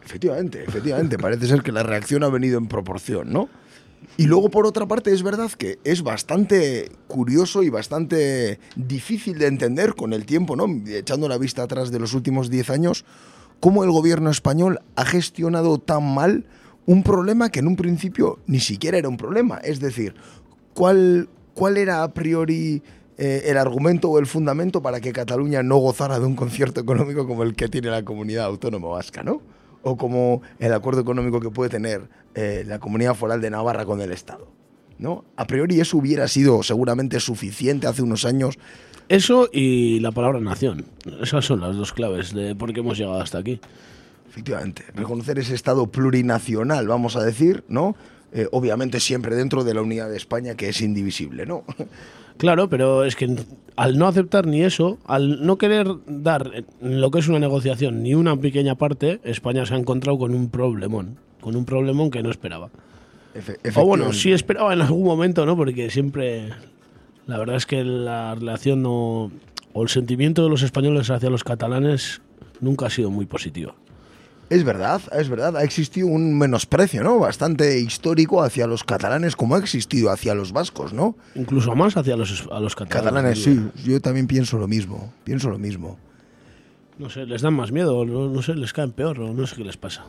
Efectivamente, 0.04 0.64
efectivamente. 0.66 1.18
Parece 1.18 1.46
ser 1.46 1.62
que 1.62 1.72
la 1.72 1.82
reacción 1.82 2.24
ha 2.24 2.28
venido 2.28 2.58
en 2.58 2.66
proporción, 2.66 3.32
¿no? 3.32 3.48
Y 4.16 4.26
luego, 4.26 4.50
por 4.50 4.66
otra 4.66 4.86
parte, 4.86 5.12
es 5.12 5.22
verdad 5.22 5.50
que 5.52 5.78
es 5.84 6.02
bastante 6.02 6.90
curioso 7.06 7.62
y 7.62 7.70
bastante 7.70 8.58
difícil 8.76 9.38
de 9.38 9.46
entender 9.46 9.94
con 9.94 10.12
el 10.12 10.26
tiempo, 10.26 10.56
¿no? 10.56 10.66
Echando 10.86 11.28
la 11.28 11.38
vista 11.38 11.62
atrás 11.62 11.90
de 11.90 11.98
los 11.98 12.12
últimos 12.12 12.50
10 12.50 12.70
años, 12.70 13.04
cómo 13.60 13.84
el 13.84 13.90
gobierno 13.90 14.30
español 14.30 14.80
ha 14.96 15.04
gestionado 15.04 15.78
tan 15.78 16.14
mal 16.14 16.46
un 16.84 17.04
problema 17.04 17.50
que 17.50 17.60
en 17.60 17.68
un 17.68 17.76
principio 17.76 18.40
ni 18.46 18.60
siquiera 18.60 18.98
era 18.98 19.08
un 19.08 19.16
problema. 19.16 19.58
Es 19.58 19.80
decir, 19.80 20.14
¿cuál, 20.74 21.28
cuál 21.54 21.76
era 21.76 22.02
a 22.02 22.12
priori 22.12 22.82
eh, 23.18 23.42
el 23.46 23.56
argumento 23.56 24.10
o 24.10 24.18
el 24.18 24.26
fundamento 24.26 24.82
para 24.82 25.00
que 25.00 25.12
Cataluña 25.12 25.62
no 25.62 25.76
gozara 25.76 26.18
de 26.18 26.26
un 26.26 26.34
concierto 26.34 26.80
económico 26.80 27.26
como 27.26 27.44
el 27.44 27.54
que 27.54 27.68
tiene 27.68 27.88
la 27.88 28.04
comunidad 28.04 28.46
autónoma 28.46 28.88
vasca, 28.88 29.22
¿no? 29.22 29.40
O 29.82 29.96
como 29.96 30.42
el 30.58 30.72
acuerdo 30.72 31.00
económico 31.00 31.40
que 31.40 31.50
puede 31.50 31.70
tener 31.70 32.08
eh, 32.34 32.64
la 32.66 32.78
comunidad 32.78 33.14
foral 33.14 33.40
de 33.40 33.50
Navarra 33.50 33.84
con 33.84 34.00
el 34.00 34.12
Estado. 34.12 34.48
¿no? 34.98 35.24
A 35.36 35.46
priori 35.46 35.80
eso 35.80 35.98
hubiera 35.98 36.28
sido 36.28 36.62
seguramente 36.62 37.20
suficiente 37.20 37.86
hace 37.86 38.02
unos 38.02 38.24
años. 38.24 38.58
Eso 39.08 39.48
y 39.52 40.00
la 40.00 40.12
palabra 40.12 40.40
nación. 40.40 40.86
Esas 41.20 41.44
son 41.44 41.60
las 41.60 41.76
dos 41.76 41.92
claves 41.92 42.32
de 42.32 42.54
por 42.54 42.72
qué 42.72 42.80
hemos 42.80 42.96
llegado 42.96 43.20
hasta 43.20 43.38
aquí. 43.38 43.60
Efectivamente, 44.28 44.84
reconocer 44.94 45.38
ese 45.38 45.54
Estado 45.54 45.88
plurinacional, 45.88 46.88
vamos 46.88 47.16
a 47.16 47.24
decir, 47.24 47.64
¿no? 47.68 47.96
Eh, 48.32 48.48
obviamente 48.50 48.98
siempre 48.98 49.36
dentro 49.36 49.62
de 49.62 49.74
la 49.74 49.82
unidad 49.82 50.08
de 50.08 50.16
España, 50.16 50.54
que 50.54 50.70
es 50.70 50.80
indivisible, 50.80 51.44
¿no? 51.44 51.64
Claro, 52.42 52.68
pero 52.68 53.04
es 53.04 53.14
que 53.14 53.34
al 53.76 53.96
no 53.98 54.08
aceptar 54.08 54.46
ni 54.48 54.62
eso, 54.62 54.98
al 55.06 55.46
no 55.46 55.58
querer 55.58 55.86
dar 56.08 56.50
lo 56.80 57.10
que 57.12 57.20
es 57.20 57.28
una 57.28 57.38
negociación 57.38 58.02
ni 58.02 58.14
una 58.14 58.36
pequeña 58.36 58.74
parte, 58.74 59.20
España 59.22 59.64
se 59.64 59.74
ha 59.74 59.78
encontrado 59.78 60.18
con 60.18 60.34
un 60.34 60.50
problemón. 60.50 61.18
Con 61.40 61.54
un 61.54 61.64
problemón 61.64 62.10
que 62.10 62.20
no 62.22 62.30
esperaba. 62.30 62.70
Efe- 63.34 63.58
O 63.80 63.86
bueno, 63.86 64.12
sí 64.12 64.32
esperaba 64.32 64.72
en 64.74 64.80
algún 64.82 65.04
momento, 65.04 65.46
¿no? 65.46 65.56
Porque 65.56 65.88
siempre. 65.88 66.48
La 67.28 67.38
verdad 67.38 67.54
es 67.54 67.64
que 67.66 67.84
la 67.84 68.34
relación 68.34 68.82
no. 68.82 69.30
O 69.72 69.82
el 69.84 69.88
sentimiento 69.88 70.42
de 70.42 70.50
los 70.50 70.62
españoles 70.62 71.10
hacia 71.10 71.30
los 71.30 71.44
catalanes 71.44 72.20
nunca 72.60 72.86
ha 72.86 72.90
sido 72.90 73.10
muy 73.10 73.24
positivo. 73.26 73.74
Es 74.52 74.64
verdad, 74.64 75.00
es 75.18 75.30
verdad, 75.30 75.56
ha 75.56 75.64
existido 75.64 76.08
un 76.08 76.36
menosprecio, 76.36 77.02
¿no? 77.02 77.18
Bastante 77.18 77.80
histórico 77.80 78.42
hacia 78.42 78.66
los 78.66 78.84
catalanes 78.84 79.34
como 79.34 79.54
ha 79.54 79.58
existido 79.58 80.10
hacia 80.10 80.34
los 80.34 80.52
vascos, 80.52 80.92
¿no? 80.92 81.16
Incluso 81.34 81.74
más 81.74 81.96
hacia 81.96 82.16
los, 82.16 82.46
a 82.52 82.60
los 82.60 82.74
catalanes. 82.76 83.42
Catalanes, 83.42 83.42
sí, 83.42 83.90
yo 83.90 83.98
también 84.02 84.26
pienso 84.26 84.58
lo 84.58 84.68
mismo, 84.68 85.10
pienso 85.24 85.48
lo 85.48 85.58
mismo. 85.58 85.98
No 86.98 87.08
sé, 87.08 87.24
les 87.24 87.40
dan 87.40 87.54
más 87.54 87.72
miedo, 87.72 88.04
no, 88.04 88.28
no 88.28 88.42
sé, 88.42 88.54
les 88.54 88.74
caen 88.74 88.92
peor, 88.92 89.18
o 89.20 89.32
no 89.32 89.46
sé 89.46 89.56
qué 89.56 89.64
les 89.64 89.78
pasa. 89.78 90.04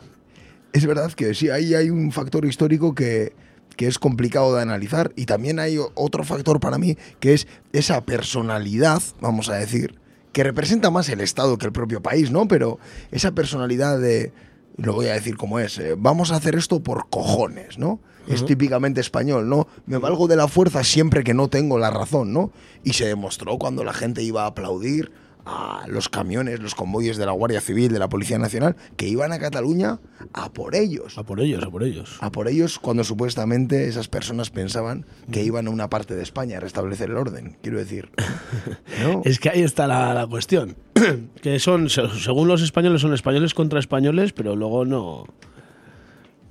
Es 0.74 0.84
verdad 0.84 1.10
que 1.14 1.32
sí, 1.32 1.48
ahí 1.48 1.72
hay 1.72 1.88
un 1.88 2.12
factor 2.12 2.44
histórico 2.44 2.94
que, 2.94 3.32
que 3.78 3.86
es 3.86 3.98
complicado 3.98 4.54
de 4.54 4.60
analizar 4.60 5.10
y 5.16 5.24
también 5.24 5.58
hay 5.58 5.78
otro 5.94 6.22
factor 6.22 6.60
para 6.60 6.76
mí 6.76 6.98
que 7.18 7.32
es 7.32 7.48
esa 7.72 8.04
personalidad, 8.04 9.02
vamos 9.22 9.48
a 9.48 9.54
decir, 9.54 9.94
que 10.34 10.42
representa 10.42 10.90
más 10.90 11.08
el 11.08 11.20
Estado 11.20 11.56
que 11.56 11.66
el 11.66 11.72
propio 11.72 12.02
país, 12.02 12.30
¿no? 12.30 12.46
Pero 12.48 12.78
esa 13.12 13.32
personalidad 13.32 13.98
de, 13.98 14.32
lo 14.76 14.92
voy 14.92 15.06
a 15.06 15.14
decir 15.14 15.36
como 15.36 15.60
es, 15.60 15.78
eh, 15.78 15.94
vamos 15.96 16.32
a 16.32 16.36
hacer 16.36 16.56
esto 16.56 16.82
por 16.82 17.08
cojones, 17.08 17.78
¿no? 17.78 18.00
Es 18.26 18.44
típicamente 18.46 19.02
español, 19.02 19.50
¿no? 19.50 19.68
Me 19.84 19.98
valgo 19.98 20.26
de 20.28 20.36
la 20.36 20.48
fuerza 20.48 20.82
siempre 20.82 21.24
que 21.24 21.34
no 21.34 21.48
tengo 21.48 21.78
la 21.78 21.90
razón, 21.90 22.32
¿no? 22.32 22.52
Y 22.82 22.94
se 22.94 23.06
demostró 23.06 23.58
cuando 23.58 23.84
la 23.84 23.92
gente 23.92 24.22
iba 24.22 24.44
a 24.44 24.46
aplaudir 24.46 25.12
a 25.46 25.84
los 25.88 26.08
camiones, 26.08 26.60
los 26.60 26.74
convoyes 26.74 27.16
de 27.18 27.26
la 27.26 27.32
Guardia 27.32 27.60
Civil, 27.60 27.92
de 27.92 27.98
la 27.98 28.08
Policía 28.08 28.38
Nacional, 28.38 28.76
que 28.96 29.08
iban 29.08 29.32
a 29.32 29.38
Cataluña 29.38 30.00
a 30.32 30.52
por 30.52 30.74
ellos. 30.74 31.18
A 31.18 31.22
por 31.24 31.40
ellos, 31.40 31.62
a 31.62 31.70
por 31.70 31.82
ellos. 31.82 32.16
A 32.20 32.30
por 32.32 32.48
ellos 32.48 32.78
cuando 32.78 33.04
supuestamente 33.04 33.86
esas 33.88 34.08
personas 34.08 34.50
pensaban 34.50 35.04
que 35.30 35.42
iban 35.44 35.66
a 35.66 35.70
una 35.70 35.90
parte 35.90 36.14
de 36.14 36.22
España 36.22 36.56
a 36.56 36.60
restablecer 36.60 37.10
el 37.10 37.16
orden, 37.16 37.58
quiero 37.62 37.78
decir. 37.78 38.08
¿no? 39.02 39.22
Es 39.24 39.38
que 39.38 39.50
ahí 39.50 39.62
está 39.62 39.86
la, 39.86 40.14
la 40.14 40.26
cuestión. 40.26 40.76
que 41.42 41.58
son, 41.58 41.90
se- 41.90 42.08
según 42.20 42.48
los 42.48 42.62
españoles, 42.62 43.02
son 43.02 43.12
españoles 43.12 43.52
contra 43.54 43.78
españoles, 43.80 44.32
pero 44.32 44.56
luego 44.56 44.84
no. 44.84 45.24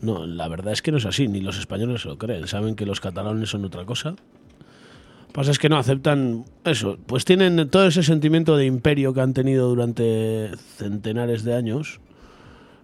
No, 0.01 0.25
la 0.27 0.49
verdad 0.49 0.73
es 0.73 0.81
que 0.81 0.91
no 0.91 0.97
es 0.97 1.05
así, 1.05 1.29
ni 1.29 1.39
los 1.39 1.57
españoles 1.57 2.01
se 2.01 2.09
lo 2.09 2.17
creen. 2.17 2.45
Saben 2.47 2.75
que 2.75 2.85
los 2.85 2.99
catalanes 2.99 3.49
son 3.49 3.63
otra 3.63 3.85
cosa. 3.85 4.15
Pasa 5.33 5.49
es 5.49 5.57
que 5.57 5.67
no 5.67 5.77
aceptan 5.77 6.45
eso. 6.63 6.97
Pues 7.07 7.25
tienen 7.25 7.67
todo 7.69 7.87
ese 7.87 8.03
sentimiento 8.03 8.55
de 8.55 8.65
imperio 8.65 9.13
que 9.13 9.21
han 9.21 9.33
tenido 9.33 9.67
durante 9.67 10.51
centenares 10.77 11.43
de 11.43 11.55
años. 11.55 11.99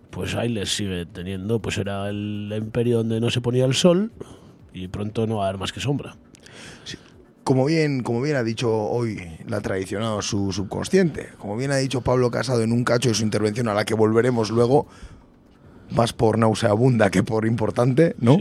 Pues 0.10 0.34
ahí 0.34 0.50
les 0.50 0.76
sigue 0.76 1.06
teniendo. 1.06 1.62
Pues 1.62 1.78
era 1.78 2.10
el 2.10 2.52
imperio 2.58 2.98
donde 2.98 3.22
no 3.22 3.30
se 3.30 3.40
ponía 3.40 3.66
el 3.66 3.76
sol 3.76 4.12
y 4.74 4.88
pronto 4.88 5.28
no 5.28 5.38
va 5.38 5.46
a 5.46 5.50
haber 5.50 5.60
más 5.60 5.72
que 5.72 5.80
sombra. 5.80 6.16
Como 7.44 7.66
bien, 7.66 8.02
como 8.02 8.22
bien 8.22 8.36
ha 8.36 8.44
dicho 8.44 8.72
hoy 8.72 9.22
la 9.48 9.62
tradicional 9.62 10.22
su 10.22 10.52
subconsciente, 10.52 11.30
como 11.38 11.56
bien 11.56 11.72
ha 11.72 11.78
dicho 11.78 12.02
Pablo 12.02 12.30
Casado 12.30 12.62
en 12.62 12.72
un 12.72 12.84
cacho 12.84 13.10
de 13.10 13.16
su 13.16 13.24
intervención 13.24 13.68
a 13.68 13.74
la 13.74 13.86
que 13.86 13.96
volveremos 13.96 14.52
luego, 14.52 14.88
más 15.90 16.14
por 16.14 16.38
nauseabunda 16.38 17.10
que 17.10 17.24
por 17.24 17.48
importante, 17.48 18.16
¿no? 18.20 18.38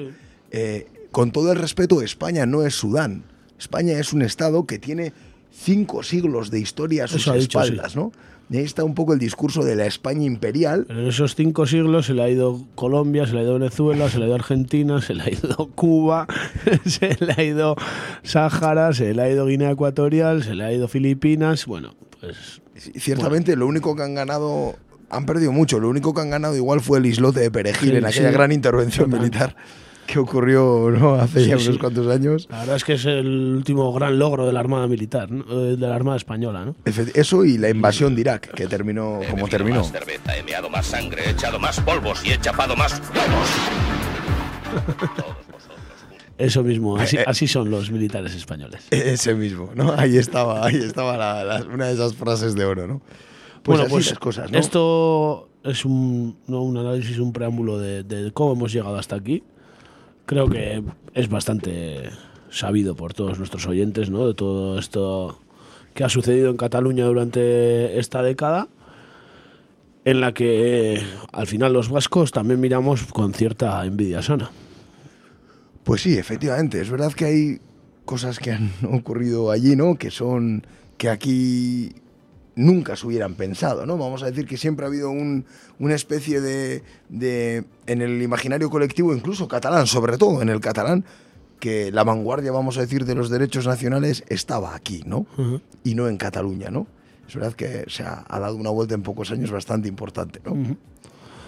Eh, 0.51 0.89
con 1.11 1.31
todo 1.31 1.53
el 1.53 1.59
respeto, 1.59 2.03
España 2.03 2.45
no 2.45 2.65
es 2.65 2.75
Sudán. 2.75 3.25
España 3.59 3.99
es 3.99 4.13
un 4.13 4.23
estado 4.23 4.67
que 4.67 4.79
tiene 4.79 5.13
cinco 5.53 6.03
siglos 6.03 6.51
de 6.51 6.61
historia 6.61 7.05
a 7.05 7.09
sus 7.09 7.25
dicho, 7.25 7.35
espaldas, 7.35 7.97
¿no? 7.97 8.13
Y 8.51 8.57
ahí 8.57 8.65
está 8.65 8.83
un 8.83 8.95
poco 8.95 9.13
el 9.13 9.19
discurso 9.19 9.63
de 9.63 9.77
la 9.77 9.85
España 9.85 10.25
imperial, 10.25 10.85
Pero 10.89 11.01
en 11.01 11.09
esos 11.09 11.35
cinco 11.35 11.67
siglos 11.67 12.07
se 12.07 12.15
le 12.15 12.23
ha 12.23 12.31
ido 12.31 12.65
Colombia, 12.75 13.27
se 13.27 13.35
le 13.35 13.41
ha 13.41 13.43
ido 13.43 13.59
Venezuela, 13.59 14.09
se 14.09 14.19
le 14.19 14.25
ha 14.25 14.29
ido 14.29 14.37
Argentina, 14.37 15.03
se 15.03 15.15
le 15.15 15.23
ha 15.25 15.31
ido 15.31 15.69
Cuba, 15.75 16.27
se 16.87 17.17
le 17.21 17.35
ha 17.37 17.43
ido 17.43 17.77
Sáhara, 18.23 18.95
se 18.95 19.13
le 19.13 19.23
ha 19.23 19.31
ido 19.31 19.47
Guinea 19.47 19.73
Ecuatorial, 19.73 20.43
se 20.45 20.55
le 20.55 20.65
ha 20.65 20.73
ido 20.73 20.89
Filipinas. 20.89 21.67
Bueno, 21.67 21.95
pues 22.21 22.63
ciertamente 22.97 23.55
lo 23.55 23.67
único 23.67 23.95
que 23.95 24.03
han 24.03 24.15
ganado, 24.15 24.77
han 25.11 25.27
perdido 25.27 25.53
mucho, 25.53 25.79
lo 25.79 25.91
único 25.91 26.15
que 26.15 26.23
han 26.23 26.31
ganado 26.31 26.57
igual 26.57 26.81
fue 26.81 26.99
el 26.99 27.07
islote 27.07 27.41
de 27.41 27.51
Perejil 27.51 27.91
Sí, 27.91 27.97
en 27.97 28.07
aquella 28.07 28.29
sí. 28.29 28.35
gran 28.35 28.53
intervención 28.53 29.11
militar 29.11 29.57
que 30.09 30.19
ocurrió 30.19 30.91
¿no? 30.91 31.15
hace 31.21 31.47
ya 31.47 31.59
Sí, 31.59 31.65
unos 31.67 31.75
sí. 31.75 31.79
cuantos 31.79 32.07
años. 32.09 32.49
la 32.51 32.61
verdad 32.61 32.77
es 32.77 32.85
que 32.85 32.95
es 32.95 33.05
el 33.05 33.27
último 33.57 33.93
gran 33.93 34.19
logro 34.19 34.47
de 34.47 34.53
la 34.53 34.61
Armada 34.61 34.87
Militar, 34.89 35.31
¿no? 35.31 35.45
Eh, 35.49 35.77
de 35.77 35.87
la 35.87 35.95
Armada 35.95 36.17
Española, 36.17 36.65
¿no? 36.65 36.75
Eso 37.15 37.45
y 37.45 37.59
la 37.59 37.69
invasión 37.69 38.15
de 38.15 38.23
Irak, 38.23 38.53
que 38.55 38.67
terminó 38.67 39.21
como 39.31 39.47
terminó. 39.49 39.81
Más 39.81 39.93
cerveza, 39.93 40.37
he 40.37 40.43
meado 40.43 40.69
más 40.71 40.87
sangre, 40.87 41.23
he 41.27 41.31
echado 41.31 41.59
más 41.61 41.79
polvos 41.81 42.25
y 42.25 42.31
he 42.33 42.39
chapado 42.41 42.75
más 42.75 43.01
huevos. 43.15 43.49
Eso 46.39 46.63
mismo, 46.63 46.97
así, 46.97 47.17
Eh, 47.17 47.21
eh. 47.21 47.25
así 47.27 47.49
son 47.49 47.69
los 47.71 47.91
militares 47.91 48.35
españoles. 48.35 48.87
Ese 48.91 49.35
mismo, 49.35 49.71
¿no? 49.75 49.93
Ahí 49.99 50.17
estaba, 50.19 50.65
ahí 50.67 50.77
estaba 50.77 51.17
la- 51.17 51.43
la- 51.45 51.65
una 51.67 51.87
de 51.87 51.95
esas 51.95 52.15
frases 52.15 52.55
de 52.55 52.65
oro, 52.65 52.87
¿no? 52.87 53.03
Pues 53.65 53.81
así 53.81 53.95
las 54.11 54.19
cosas, 54.21 54.51
¿no? 54.51 54.59
Esto 54.59 55.49
es 55.65 55.85
un, 55.85 56.37
no 56.47 56.63
un 56.63 56.77
análisis, 56.79 57.19
un 57.19 57.33
preámbulo 57.33 57.79
de, 57.79 58.05
de 58.05 58.31
cómo 58.33 58.53
hemos 58.53 58.73
llegado 58.73 58.97
hasta 58.97 59.17
aquí. 59.17 59.43
Creo 60.29 60.47
que 60.51 60.83
es 61.15 61.31
bastante 61.31 62.11
sabido 62.51 62.95
por 62.95 63.15
todos 63.15 63.39
nuestros 63.39 63.67
oyentes, 63.67 64.11
¿no? 64.11 64.27
De 64.27 64.35
todo 64.35 64.79
esto 64.79 65.41
que 65.95 66.05
ha 66.05 66.11
sucedido 66.11 66.51
en 66.51 66.59
Cataluña 66.59 67.07
durante 67.07 67.99
esta 67.99 68.23
década, 68.23 68.69
en 70.05 70.21
la 70.21 70.35
que 70.35 71.01
al 71.33 71.47
final 71.47 71.73
los 71.73 71.89
vascos 71.89 72.31
también 72.31 72.61
miramos 72.61 73.05
con 73.05 73.33
cierta 73.33 73.83
envidia 73.87 74.21
sana. 74.21 74.51
Pues 75.83 76.03
sí, 76.03 76.19
efectivamente. 76.19 76.79
Es 76.83 76.91
verdad 76.91 77.15
que 77.15 77.25
hay 77.25 77.61
cosas 78.05 78.39
que 78.39 78.53
han 78.53 78.71
ocurrido 78.93 79.51
allí, 79.51 79.77
¿no? 79.77 79.95
Que 79.95 80.11
son. 80.11 80.67
que 80.99 81.09
aquí 81.09 81.95
nunca 82.59 82.97
se 82.97 83.07
hubieran 83.07 83.35
pensado, 83.35 83.87
¿no? 83.87 83.97
Vamos 83.97 84.23
a 84.23 84.27
decir 84.27 84.47
que 84.47 84.57
siempre 84.57 84.85
ha 84.85 84.89
habido 84.89 85.11
un- 85.11 85.45
una 85.79 85.95
especie 85.95 86.41
de, 86.41 86.83
de, 87.09 87.65
en 87.87 88.03
el 88.03 88.21
imaginario 88.21 88.69
colectivo, 88.69 89.15
incluso 89.15 89.47
catalán, 89.47 89.87
sobre 89.87 90.19
todo 90.19 90.43
en 90.43 90.49
el 90.49 90.61
catalán, 90.61 91.05
que 91.61 91.91
la 91.93 92.03
vanguardia, 92.05 92.51
vamos 92.53 92.77
a 92.79 92.81
decir, 92.83 93.05
de 93.05 93.15
los 93.15 93.31
derechos 93.31 93.67
nacionales 93.67 94.25
estaba 94.29 94.75
aquí, 94.75 95.03
¿no? 95.07 95.27
Y 95.85 95.95
no 95.95 96.09
en 96.09 96.17
Cataluña, 96.17 96.71
¿no? 96.71 96.87
Es 97.29 97.35
verdad 97.35 97.53
que 97.55 97.85
se 97.89 98.03
ha, 98.03 98.25
ha 98.29 98.39
dado 98.41 98.57
una 98.57 98.71
vuelta 98.71 98.95
en 98.95 99.03
pocos 99.03 99.31
años 99.31 99.51
bastante 99.51 99.89
importante, 99.89 100.41
¿no? 100.45 100.53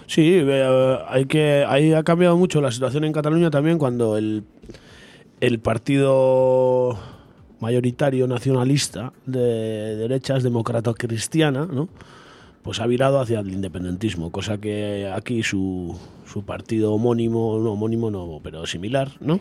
Sí, 0.07 0.33
eh, 0.41 0.97
hay 1.07 1.25
que, 1.25 1.65
ahí 1.67 1.93
ha 1.93 2.03
cambiado 2.03 2.35
mucho 2.37 2.59
la 2.61 2.71
situación 2.71 3.03
en 3.05 3.13
Cataluña 3.13 3.49
también 3.49 3.77
cuando 3.77 4.17
el, 4.17 4.43
el 5.39 5.59
partido 5.59 6.97
mayoritario 7.61 8.27
nacionalista 8.27 9.13
de 9.25 9.95
derechas 9.95 10.43
demócrata 10.43 10.93
cristiana, 10.93 11.65
¿no? 11.65 11.87
pues 12.63 12.79
ha 12.79 12.87
virado 12.87 13.19
hacia 13.19 13.39
el 13.39 13.51
independentismo, 13.51 14.31
cosa 14.31 14.57
que 14.57 15.09
aquí 15.13 15.41
su, 15.43 15.97
su 16.25 16.43
partido 16.43 16.93
homónimo, 16.93 17.59
no 17.59 17.71
homónimo 17.71 18.11
no, 18.11 18.39
pero 18.43 18.65
similar, 18.65 19.11
¿no? 19.19 19.39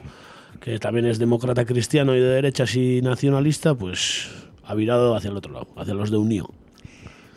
que 0.60 0.78
también 0.78 1.06
es 1.06 1.18
demócrata 1.18 1.64
cristiano 1.64 2.14
y 2.14 2.20
de 2.20 2.26
derechas 2.26 2.74
y 2.76 3.02
nacionalista, 3.02 3.74
pues 3.74 4.28
ha 4.64 4.74
virado 4.74 5.16
hacia 5.16 5.30
el 5.30 5.36
otro 5.36 5.52
lado, 5.52 5.68
hacia 5.76 5.94
los 5.94 6.10
de 6.10 6.18
Unió. 6.18 6.50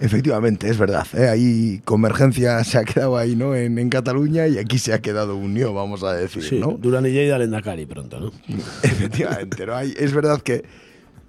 Efectivamente, 0.06 0.70
es 0.70 0.78
verdad. 0.78 1.08
¿eh? 1.16 1.30
Ahí 1.30 1.82
Convergencia 1.86 2.62
se 2.66 2.78
ha 2.78 2.84
quedado 2.84 3.18
ahí, 3.18 3.36
¿no? 3.38 3.56
En, 3.56 3.78
en 3.80 3.89
Cataluña 3.89 4.48
y 4.48 4.58
aquí 4.58 4.78
se 4.78 4.94
ha 4.94 5.00
quedado 5.02 5.38
Unión, 5.38 5.74
vamos 5.74 6.04
a 6.04 6.13
decir, 6.13 6.44
Sí, 6.44 6.60
¿no? 6.60 6.74
Duran 6.74 7.06
y 7.06 7.12
Lleida 7.12 7.38
al 7.38 7.44
Endacari 7.44 7.86
pronto, 7.86 8.20
¿no? 8.20 8.32
Efectivamente, 8.84 9.66
¿no? 9.66 9.76
Hay- 9.76 9.94
es 9.98 10.13
verdad 10.13 10.42
que 10.42 10.63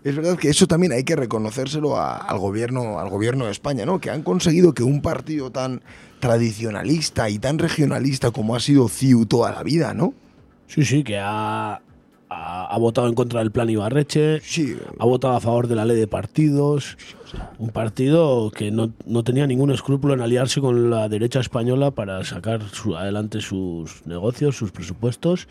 es 0.03 0.15
verdad 0.17 0.37
que 0.37 0.51
eso 0.51 0.67
también 0.67 0.93
hay 0.93 1.03
que 1.05 1.17
reconocérselo 1.17 1.97
a- 1.97 2.17
al 2.19 2.39
gobierno 2.39 2.99
al 2.99 3.09
gobierno 3.09 3.47
de 3.47 3.53
España, 3.53 3.87
¿no? 3.87 4.01
Que 4.01 4.11
han 4.11 4.23
conseguido 4.23 4.75
que 4.75 4.83
un 4.83 5.01
partido 5.01 5.51
tan 5.53 5.81
tradicionalista 6.21 7.31
y 7.31 7.39
tan 7.39 7.59
regionalista 7.59 8.31
como 8.33 8.57
ha 8.57 8.61
sido 8.61 8.89
CIU 8.89 9.25
toda 9.27 9.53
la 9.53 9.63
vida, 9.63 9.95
¿no? 9.95 10.15
Sí, 10.67 10.85
sí, 10.85 11.05
que 11.05 11.19
ha, 11.21 11.81
ha, 12.35 12.67
ha 12.67 12.79
votado 12.79 13.07
en 13.09 13.15
contra 13.15 13.41
del 13.41 13.51
plan 13.53 13.71
Ibarreche, 13.71 14.41
Sí, 14.43 14.77
ha 14.99 15.05
votado 15.05 15.35
a 15.37 15.41
favor 15.41 15.69
de 15.69 15.77
la 15.77 15.85
ley 15.85 15.97
de 15.97 16.07
partidos. 16.07 16.97
Un 17.59 17.71
partido 17.71 18.51
que 18.51 18.71
no, 18.71 18.93
no 19.07 19.25
tenía 19.25 19.47
ningún 19.47 19.71
escrúpulo 19.71 20.15
en 20.15 20.21
aliarse 20.21 20.61
con 20.61 20.91
la 20.91 21.09
derecha 21.09 21.41
española 21.41 21.91
para 21.91 22.25
sacar 22.25 22.63
su- 22.73 22.97
adelante 22.97 23.41
sus 23.41 24.07
negocios, 24.07 24.57
sus 24.57 24.71
presupuestos, 24.71 25.49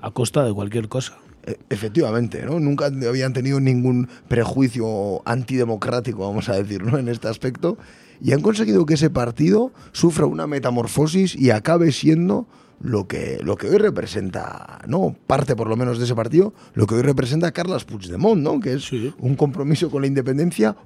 a 0.00 0.10
costa 0.10 0.44
de 0.44 0.52
cualquier 0.52 0.88
cosa. 0.88 1.14
e- 1.44 1.58
efectivamente, 1.70 2.44
¿no? 2.44 2.58
Nunca 2.60 2.86
habían 2.86 3.32
tenido 3.32 3.58
ningún 3.60 4.08
prejuicio 4.28 5.22
antidemocrático, 5.24 6.26
vamos 6.26 6.48
a 6.48 6.54
decir, 6.54 6.82
¿no? 6.84 6.98
En 6.98 7.08
este 7.08 7.28
aspecto. 7.28 7.78
Y 8.20 8.32
han 8.32 8.40
conseguido 8.42 8.86
que 8.86 8.94
ese 8.94 9.10
partido 9.10 9.72
sufra 9.92 10.26
una 10.26 10.46
metamorfosis 10.46 11.34
y 11.34 11.50
acabe 11.50 11.90
siendo 11.92 12.46
lo 12.82 13.06
que, 13.06 13.38
lo 13.42 13.56
que 13.56 13.68
hoy 13.68 13.78
representa, 13.78 14.80
¿no? 14.88 15.14
Parte 15.26 15.54
por 15.56 15.68
lo 15.68 15.76
menos 15.76 15.98
de 15.98 16.04
ese 16.04 16.14
partido, 16.14 16.52
lo 16.74 16.86
que 16.86 16.96
hoy 16.96 17.02
representa 17.02 17.52
Carles 17.52 17.84
Puigdemont, 17.84 18.42
¿no? 18.42 18.58
Que 18.60 18.74
es 18.74 18.84
Sí. 18.84 19.12
un 19.18 19.36
compromiso 19.36 19.90
con 19.90 20.02
la 20.02 20.08
independencia 20.08 20.76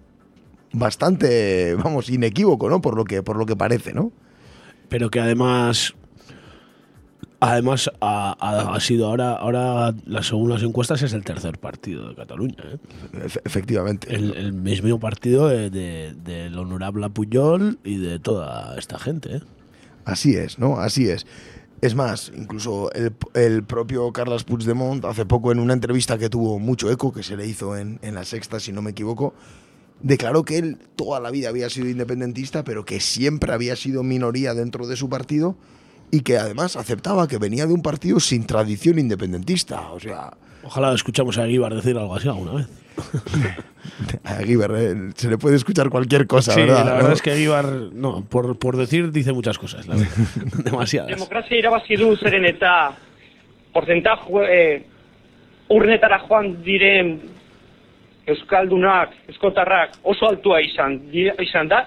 bastante, 0.72 1.74
vamos, 1.82 2.11
inequívoco, 2.11 2.68
¿no? 2.68 2.80
Por 2.80 2.96
lo 2.96 3.04
que, 3.04 3.22
por 3.22 3.37
lo 3.37 3.46
que 3.46 3.56
parece, 3.56 3.92
¿no? 3.94 4.12
Pero 4.88 5.11
que 5.11 5.20
además. 5.20 5.94
Además, 7.38 7.90
ha, 8.00 8.35
ha- 8.40 8.74
ha 8.74 8.80
sido 8.80 9.06
ahora, 9.09 9.32
ahora, 9.35 9.94
según 10.22 10.48
las 10.48 10.62
encuestas, 10.62 11.02
es 11.02 11.12
el 11.12 11.22
tercer 11.22 11.59
partido 11.59 12.09
de 12.09 12.14
Cataluña. 12.14 12.56
¿eh? 12.64 12.78
Efe- 13.12 13.40
efectivamente. 13.44 14.14
El, 14.14 14.35
el 14.37 14.52
mismo 14.54 14.98
partido 14.98 15.46
de- 15.48 15.68
de- 15.68 16.14
del 16.24 16.59
honorable 16.59 17.11
Puyol 17.11 17.78
y 17.85 17.98
de 17.98 18.18
toda 18.18 18.76
esta 18.78 18.98
gente. 18.98 19.37
¿eh? 19.37 19.40
Así 20.06 20.35
es, 20.35 20.59
¿no? 20.59 20.78
Así 20.78 21.11
es. 21.11 21.26
Es 21.81 21.95
más, 21.95 22.33
incluso 22.35 22.91
el, 22.93 23.15
el 23.35 23.62
propio 23.65 24.11
Carles 24.12 24.45
Puigdemont, 24.45 25.05
hace 25.05 25.27
poco 25.27 25.53
en 25.53 25.59
una 25.59 25.75
entrevista 25.75 26.17
que 26.17 26.31
tuvo 26.31 26.59
mucho 26.59 26.91
eco, 26.91 27.12
que 27.12 27.23
se 27.23 27.37
le 27.37 27.47
hizo 27.47 27.77
en, 27.77 27.99
en 28.03 28.15
la 28.15 28.25
sexta, 28.25 28.61
si 28.61 28.73
no 28.73 28.81
me 28.81 28.93
equivoco, 28.93 29.35
declaró 30.01 30.45
que 30.45 30.59
él 30.59 30.79
toda 30.97 31.21
la 31.21 31.31
vida 31.31 31.51
había 31.51 31.69
sido 31.69 31.89
independentista, 31.89 32.65
pero 32.65 32.85
que 32.85 33.01
siempre 33.01 33.53
había 33.53 33.77
sido 33.77 34.03
minoría 34.03 34.55
dentro 34.55 34.87
de 34.87 34.97
su 34.97 35.09
partido 35.09 35.57
y 36.11 36.21
que 36.21 36.39
además 36.39 36.77
aceptaba 36.77 37.29
que 37.29 37.39
venía 37.39 37.67
de 37.67 37.75
un 37.75 37.83
partido 37.83 38.21
sin 38.21 38.47
tradición 38.47 38.99
independentista. 38.99 39.91
O 39.91 40.01
sea, 40.01 40.33
Ojalá 40.67 40.93
escuchamos 40.93 41.39
a 41.39 41.45
Guibar 41.45 41.73
decir 41.75 41.97
algo 41.97 42.17
así 42.17 42.27
alguna 42.27 42.55
vez. 42.55 42.67
a 44.24 44.42
Guiber 44.42 44.70
eh, 44.76 44.94
se 45.14 45.30
le 45.30 45.38
puede 45.38 45.56
escuchar 45.56 45.90
cualquier 45.90 46.26
cosa, 46.26 46.52
sí, 46.52 46.61
¿verdad? 46.61 46.85
la 46.85 46.92
verdad 46.94 47.09
¿No? 47.09 47.14
es 47.14 47.22
que 47.22 47.35
Guibar, 47.35 47.64
no, 47.92 48.24
por, 48.24 48.59
por 48.59 48.76
decir, 48.76 49.12
dice 49.12 49.32
muchas 49.32 49.59
cosas, 49.59 49.87
la 49.87 49.96
verdad. 49.96 50.12
Demasiadas. 50.64 51.11
Demokrazia 51.11 51.59
irabazi 51.59 51.96
du 51.96 52.16
zeren 52.16 52.44
eta 52.48 52.72
porcentaj 53.72 54.26
eh, 54.48 54.85
urnetara 55.68 56.20
joan 56.26 56.62
diren 56.64 57.16
euskaldunak, 58.26 59.12
eskotarrak 59.28 60.00
oso 60.02 60.28
altua 60.28 60.61
izan, 60.64 60.98
izan 61.12 61.68
da. 61.68 61.85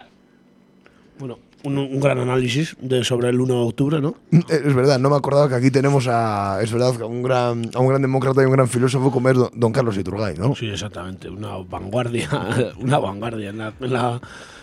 Bueno, 1.20 1.40
un, 1.64 1.78
un 1.78 2.00
gran 2.00 2.18
análisis 2.20 2.76
de 2.82 3.04
sobre 3.04 3.30
el 3.30 3.40
1 3.42 3.54
de 3.54 3.60
octubre, 3.62 4.02
¿no? 4.02 4.16
Es 4.32 4.74
verdad, 4.74 5.00
no 5.00 5.10
me 5.10 5.16
acordaba 5.18 5.50
que 5.50 5.56
aquí 5.56 5.72
tenemos 5.72 6.08
a, 6.08 6.60
es 6.62 6.72
verdad, 6.72 7.02
a 7.02 7.06
un 7.06 7.22
gran, 7.24 7.70
a 7.74 7.80
un 7.80 7.88
gran 7.88 8.02
demócrata 8.02 8.42
y 8.42 8.46
un 8.46 8.52
gran 8.54 8.68
filósofo 8.68 9.12
como 9.12 9.30
es 9.30 9.36
don, 9.38 9.50
don 9.54 9.72
Carlos 9.72 9.98
Iturgaiz, 9.98 10.40
¿no? 10.40 10.56
Sí, 10.56 10.68
exactamente. 10.68 11.30
Una 11.30 11.58
vanguardia, 11.58 12.30
una 12.80 13.00
vanguardia 13.00 13.50
en 13.50 13.58
la, 13.58 13.74
en 13.80 13.94
la 13.94 14.22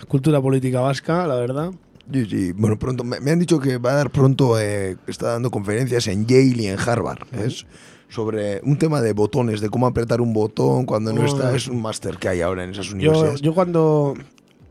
cultura 0.09 0.41
política 0.41 0.81
vasca, 0.81 1.27
la 1.27 1.35
verdad. 1.37 1.71
Sí, 2.13 2.25
sí. 2.27 2.53
Bueno, 2.53 2.79
pronto, 2.79 3.03
me, 3.05 3.19
me 3.21 3.31
han 3.33 3.39
dicho 3.41 3.59
que 3.59 3.79
va 3.79 3.91
a 3.93 3.95
dar 3.97 4.11
pronto, 4.11 4.59
eh, 4.61 4.97
está 5.07 5.33
dando 5.33 5.51
conferencias 5.51 6.07
en 6.07 6.25
Yale 6.27 6.63
y 6.63 6.67
en 6.69 6.79
Harvard, 6.79 7.19
es 7.33 7.67
sobre 8.09 8.61
un 8.63 8.79
tema 8.79 9.01
de 9.01 9.13
botones, 9.13 9.61
de 9.61 9.69
cómo 9.69 9.89
apretar 9.89 10.21
un 10.21 10.33
botón 10.33 10.87
cuando 10.87 11.13
no 11.13 11.23
Oh. 11.23 11.25
está, 11.27 11.55
es 11.57 11.67
un 11.67 11.83
máster 11.83 12.17
que 12.19 12.29
hay 12.29 12.41
ahora 12.41 12.63
en 12.63 12.71
esas 12.71 12.87
Yo, 12.87 12.95
universidades. 12.95 13.41
yo 13.41 13.53
cuando, 13.53 14.15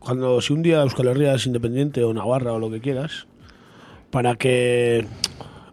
cuando, 0.06 0.40
si 0.40 0.52
un 0.52 0.62
día 0.62 0.82
Euskal 0.82 1.08
Herria 1.08 1.34
es 1.34 1.46
independiente 1.46 2.04
o 2.04 2.14
Navarra 2.14 2.52
o 2.52 2.60
lo 2.60 2.70
que 2.70 2.80
quieras, 2.80 3.26
para 4.10 4.36
que 4.36 5.04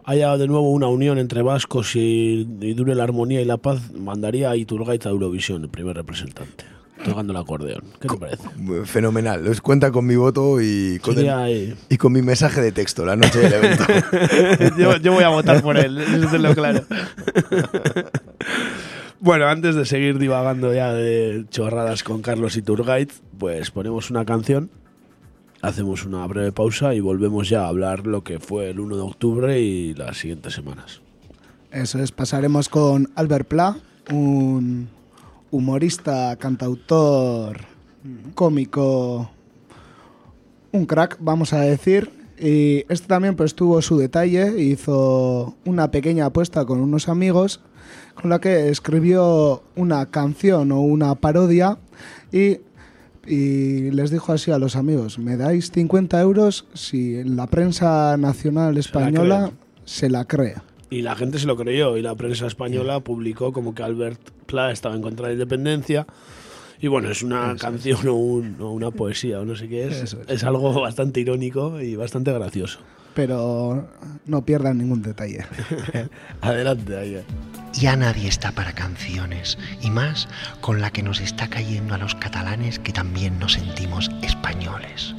haya 0.04 0.36
de 0.36 0.48
nuevo 0.48 0.70
una 0.72 0.88
unión 0.88 1.18
entre 1.18 1.40
vascos 1.42 1.94
y, 1.94 2.46
y 2.60 2.74
dure 2.74 2.96
la 2.96 3.04
armonía 3.04 3.40
y 3.40 3.44
la 3.44 3.58
paz, 3.58 3.92
mandaría 3.92 4.50
a 4.50 4.56
Iturgaiz 4.56 5.06
a 5.06 5.10
Eurovisión, 5.10 5.62
el 5.62 5.68
primer 5.70 5.96
representante, 5.96 6.64
tocando 7.04 7.32
el 7.32 7.36
acordeón. 7.38 7.84
¿Qué 8.00 8.08
te 8.08 8.16
parece? 8.16 8.42
Fenomenal, 8.86 9.62
cuenta 9.62 9.92
con 9.92 10.04
mi 10.04 10.16
voto 10.16 10.60
y 10.60 10.98
con, 11.00 11.14
Sería 11.14 11.48
el- 11.48 11.68
ahí. 11.70 11.74
y 11.88 11.96
con 11.96 12.12
mi 12.12 12.20
mensaje 12.20 12.60
de 12.60 12.72
texto 12.72 13.06
la 13.06 13.14
noche 13.16 13.38
del 13.38 13.52
evento. 13.52 13.84
yo, 14.78 14.96
yo 14.96 15.12
voy 15.12 15.22
a 15.24 15.28
votar 15.28 15.62
por 15.62 15.76
él, 15.76 15.96
eso 15.98 16.26
tenlo 16.28 16.54
claro. 16.56 16.82
bueno, 19.24 19.46
antes 19.46 19.74
de 19.74 19.86
seguir 19.86 20.18
divagando 20.18 20.74
ya 20.74 20.92
de 20.92 21.46
chorradas 21.48 22.02
con 22.02 22.20
Carlos 22.20 22.58
Iturgaiz, 22.58 23.22
pues 23.38 23.70
ponemos 23.70 24.10
una 24.10 24.26
canción, 24.26 24.68
hacemos 25.62 26.04
una 26.04 26.26
breve 26.26 26.52
pausa 26.52 26.94
y 26.94 27.00
volvemos 27.00 27.48
ya 27.48 27.62
a 27.62 27.68
hablar 27.68 28.06
lo 28.06 28.22
que 28.22 28.38
fue 28.38 28.68
el 28.68 28.80
1 28.80 28.96
de 28.96 29.02
octubre 29.02 29.58
y 29.58 29.94
las 29.94 30.18
siguientes 30.18 30.52
semanas. 30.52 31.00
Eso 31.70 32.00
es, 32.00 32.12
pasaremos 32.12 32.68
con 32.68 33.10
Albert 33.14 33.48
Pla, 33.48 33.78
un 34.10 34.90
humorista, 35.50 36.36
cantautor, 36.36 37.60
cómico, 38.34 39.30
un 40.70 40.84
crack, 40.84 41.16
vamos 41.20 41.54
a 41.54 41.60
decir. 41.60 42.10
Y 42.38 42.84
este 42.90 43.06
también 43.06 43.36
pues 43.36 43.54
tuvo 43.54 43.80
su 43.80 43.96
detalle, 43.96 44.60
hizo 44.62 45.56
una 45.64 45.90
pequeña 45.90 46.26
apuesta 46.26 46.66
con 46.66 46.82
unos 46.82 47.08
amigos 47.08 47.62
con 48.14 48.30
la 48.30 48.40
que 48.40 48.68
escribió 48.68 49.62
una 49.76 50.06
canción 50.10 50.72
o 50.72 50.80
una 50.80 51.14
parodia 51.16 51.78
y, 52.32 52.58
y 53.26 53.90
les 53.90 54.10
dijo 54.10 54.32
así 54.32 54.50
a 54.50 54.58
los 54.58 54.76
amigos, 54.76 55.18
me 55.18 55.36
dais 55.36 55.70
50 55.70 56.20
euros 56.20 56.66
si 56.74 57.22
la 57.24 57.46
prensa 57.46 58.16
nacional 58.16 58.76
española 58.78 59.50
se 59.84 60.10
la 60.10 60.24
cree. 60.24 60.54
Y 60.90 61.02
la 61.02 61.16
gente 61.16 61.38
se 61.38 61.46
lo 61.46 61.56
creyó 61.56 61.96
y 61.96 62.02
la 62.02 62.14
prensa 62.14 62.46
española 62.46 63.00
publicó 63.00 63.52
como 63.52 63.74
que 63.74 63.82
Albert 63.82 64.20
Pla 64.46 64.70
estaba 64.70 64.94
en 64.94 65.02
contra 65.02 65.26
de 65.26 65.34
la 65.34 65.42
independencia. 65.42 66.06
Y 66.80 66.88
bueno, 66.88 67.10
es 67.10 67.22
una 67.22 67.56
canción 67.56 68.06
o, 68.08 68.14
un- 68.14 68.56
o 68.60 68.70
una 68.70 68.90
poesía 68.90 69.40
o 69.40 69.44
no 69.44 69.56
sé 69.56 69.68
qué 69.68 69.86
es. 69.88 70.16
Es 70.28 70.44
algo 70.44 70.80
bastante 70.80 71.20
irónico 71.20 71.80
y 71.80 71.96
bastante 71.96 72.32
gracioso. 72.32 72.78
Pero 73.14 73.88
no 74.26 74.44
pierdan 74.44 74.78
ningún 74.78 75.02
detalle. 75.02 75.44
Adelante, 76.40 76.96
ahí. 76.96 77.24
Ya 77.72 77.96
nadie 77.96 78.28
está 78.28 78.52
para 78.52 78.72
canciones, 78.72 79.58
y 79.80 79.90
más 79.90 80.28
con 80.60 80.80
la 80.80 80.90
que 80.90 81.02
nos 81.02 81.20
está 81.20 81.48
cayendo 81.48 81.94
a 81.94 81.98
los 81.98 82.14
catalanes 82.14 82.78
que 82.78 82.92
también 82.92 83.38
nos 83.38 83.54
sentimos 83.54 84.10
españoles. 84.22 85.14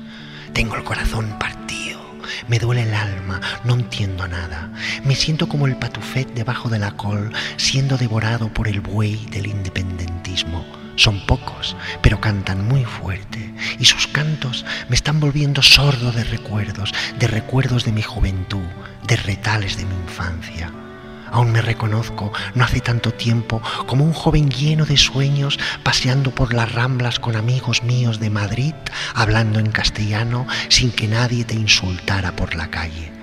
Tengo 0.53 0.75
el 0.75 0.85
corazón 0.85 1.37
partido, 1.37 1.99
me 2.47 2.59
duele 2.59 2.83
el 2.83 2.93
alma, 2.93 3.41
no 3.65 3.73
entiendo 3.73 4.25
nada. 4.27 4.71
Me 5.03 5.15
siento 5.15 5.49
como 5.49 5.67
el 5.67 5.75
patufet 5.75 6.33
debajo 6.33 6.69
de 6.69 6.79
la 6.79 6.91
col, 6.91 7.33
siendo 7.57 7.97
devorado 7.97 8.47
por 8.53 8.69
el 8.69 8.79
buey 8.79 9.25
del 9.31 9.47
independentismo. 9.47 10.84
Son 10.95 11.19
pocos, 11.25 11.75
pero 12.01 12.21
cantan 12.21 12.67
muy 12.67 12.85
fuerte 12.85 13.53
y 13.79 13.85
sus 13.85 14.07
cantos 14.07 14.65
me 14.89 14.95
están 14.95 15.19
volviendo 15.19 15.61
sordo 15.61 16.11
de 16.11 16.23
recuerdos, 16.23 16.93
de 17.19 17.27
recuerdos 17.27 17.83
de 17.83 17.91
mi 17.91 18.01
juventud, 18.01 18.63
de 19.07 19.15
retales 19.17 19.77
de 19.77 19.85
mi 19.85 19.95
infancia. 19.95 20.71
Aún 21.31 21.51
me 21.51 21.61
reconozco, 21.61 22.31
no 22.53 22.63
hace 22.63 22.79
tanto 22.79 23.11
tiempo, 23.11 23.61
como 23.87 24.05
un 24.05 24.13
joven 24.13 24.49
lleno 24.49 24.85
de 24.85 24.95
sueños, 24.95 25.59
paseando 25.83 26.31
por 26.31 26.53
las 26.53 26.71
ramblas 26.71 27.19
con 27.19 27.35
amigos 27.35 27.83
míos 27.83 28.21
de 28.21 28.29
Madrid, 28.29 28.73
hablando 29.13 29.59
en 29.59 29.71
castellano, 29.71 30.47
sin 30.69 30.91
que 30.91 31.09
nadie 31.09 31.43
te 31.43 31.55
insultara 31.55 32.33
por 32.37 32.55
la 32.55 32.69
calle. 32.69 33.14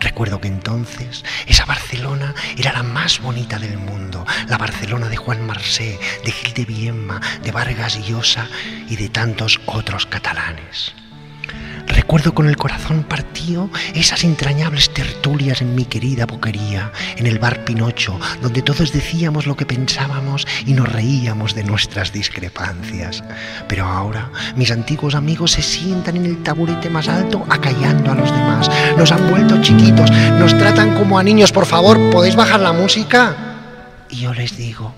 Recuerdo 0.00 0.40
que 0.40 0.48
entonces 0.48 1.24
esa 1.46 1.66
Barcelona 1.66 2.34
era 2.56 2.72
la 2.72 2.82
más 2.82 3.20
bonita 3.20 3.58
del 3.58 3.76
mundo, 3.78 4.26
la 4.48 4.58
Barcelona 4.58 5.08
de 5.08 5.16
Juan 5.16 5.46
Marsé, 5.46 5.98
de 6.24 6.32
Gil 6.32 6.54
de 6.54 6.64
Viemma, 6.64 7.20
de 7.42 7.52
Vargas 7.52 7.98
Llosa 8.08 8.48
y 8.88 8.96
de 8.96 9.08
tantos 9.10 9.60
otros 9.66 10.06
catalanes. 10.06 10.94
Recuerdo 11.86 12.34
con 12.34 12.48
el 12.48 12.56
corazón 12.56 13.04
partido 13.04 13.70
esas 13.94 14.24
entrañables 14.24 14.90
tertulias 14.90 15.60
en 15.60 15.74
mi 15.74 15.84
querida 15.84 16.26
boquería, 16.26 16.92
en 17.16 17.26
el 17.26 17.38
bar 17.38 17.64
Pinocho, 17.64 18.18
donde 18.42 18.62
todos 18.62 18.92
decíamos 18.92 19.46
lo 19.46 19.56
que 19.56 19.66
pensábamos 19.66 20.46
y 20.66 20.72
nos 20.72 20.90
reíamos 20.90 21.54
de 21.54 21.64
nuestras 21.64 22.12
discrepancias. 22.12 23.22
Pero 23.68 23.86
ahora 23.86 24.30
mis 24.56 24.70
antiguos 24.70 25.14
amigos 25.14 25.52
se 25.52 25.62
sientan 25.62 26.16
en 26.16 26.26
el 26.26 26.42
taburete 26.42 26.90
más 26.90 27.08
alto 27.08 27.44
acallando 27.48 28.12
a 28.12 28.14
los 28.14 28.30
demás. 28.30 28.70
Nos 28.96 29.12
han 29.12 29.30
vuelto 29.30 29.60
chiquitos, 29.60 30.10
nos 30.10 30.56
tratan 30.58 30.94
como 30.94 31.18
a 31.18 31.22
niños. 31.22 31.52
Por 31.52 31.66
favor, 31.66 31.98
¿podéis 32.10 32.36
bajar 32.36 32.60
la 32.60 32.72
música? 32.72 33.36
Y 34.08 34.16
yo 34.16 34.34
les 34.34 34.56
digo, 34.56 34.92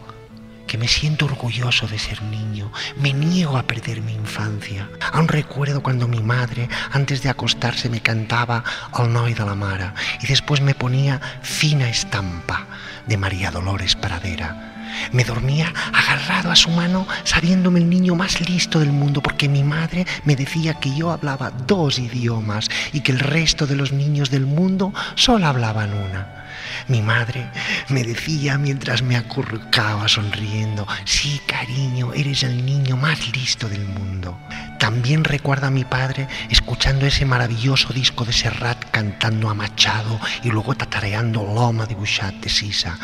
que 0.72 0.78
me 0.78 0.88
siento 0.88 1.26
orgulloso 1.26 1.86
de 1.86 1.98
ser 1.98 2.22
niño, 2.22 2.72
me 2.96 3.12
niego 3.12 3.58
a 3.58 3.64
perder 3.64 4.00
mi 4.00 4.14
infancia. 4.14 4.88
Aún 5.12 5.28
recuerdo 5.28 5.82
cuando 5.82 6.08
mi 6.08 6.22
madre, 6.22 6.66
antes 6.92 7.22
de 7.22 7.28
acostarse, 7.28 7.90
me 7.90 8.00
cantaba 8.00 8.64
El 8.98 9.12
noi 9.12 9.34
de 9.34 9.44
la 9.44 9.54
mare 9.54 9.92
y 10.22 10.26
después 10.26 10.62
me 10.62 10.74
ponía 10.74 11.20
fina 11.42 11.90
estampa 11.90 12.66
de 13.06 13.18
María 13.18 13.50
Dolores 13.50 13.96
Pradera. 13.96 14.88
Me 15.12 15.24
dormía 15.24 15.74
agarrado 15.92 16.50
a 16.50 16.56
su 16.56 16.70
mano, 16.70 17.06
sabiéndome 17.24 17.78
el 17.78 17.90
niño 17.90 18.14
más 18.14 18.40
listo 18.40 18.80
del 18.80 18.92
mundo, 18.92 19.20
porque 19.20 19.50
mi 19.50 19.64
madre 19.64 20.06
me 20.24 20.36
decía 20.36 20.80
que 20.80 20.96
yo 20.96 21.10
hablaba 21.10 21.50
dos 21.50 21.98
idiomas 21.98 22.70
y 22.94 23.00
que 23.00 23.12
el 23.12 23.18
resto 23.18 23.66
de 23.66 23.76
los 23.76 23.92
niños 23.92 24.30
del 24.30 24.46
mundo 24.46 24.94
solo 25.16 25.46
hablaban 25.48 25.92
una. 25.92 26.41
Mi 26.88 27.02
madre 27.02 27.46
me 27.88 28.02
decía 28.02 28.58
mientras 28.58 29.02
me 29.02 29.16
acurrucaba 29.16 30.08
sonriendo, 30.08 30.86
sí, 31.04 31.40
cariño, 31.46 32.12
eres 32.14 32.42
el 32.42 32.64
niño 32.64 32.96
más 32.96 33.34
listo 33.34 33.68
del 33.68 33.84
mundo. 33.84 34.38
También 34.82 35.22
recuerda 35.22 35.68
a 35.68 35.70
mi 35.70 35.84
padre 35.84 36.26
escuchando 36.50 37.06
ese 37.06 37.24
maravilloso 37.24 37.92
disco 37.92 38.24
de 38.24 38.32
Serrat 38.32 38.90
cantando 38.90 39.48
a 39.48 39.54
Machado 39.54 40.18
y 40.42 40.48
luego 40.48 40.74
tatareando 40.74 41.44
Loma 41.44 41.86
de 41.86 41.94
Bouchat 41.94 42.34
de 42.40 42.48
Sisa. 42.48 42.98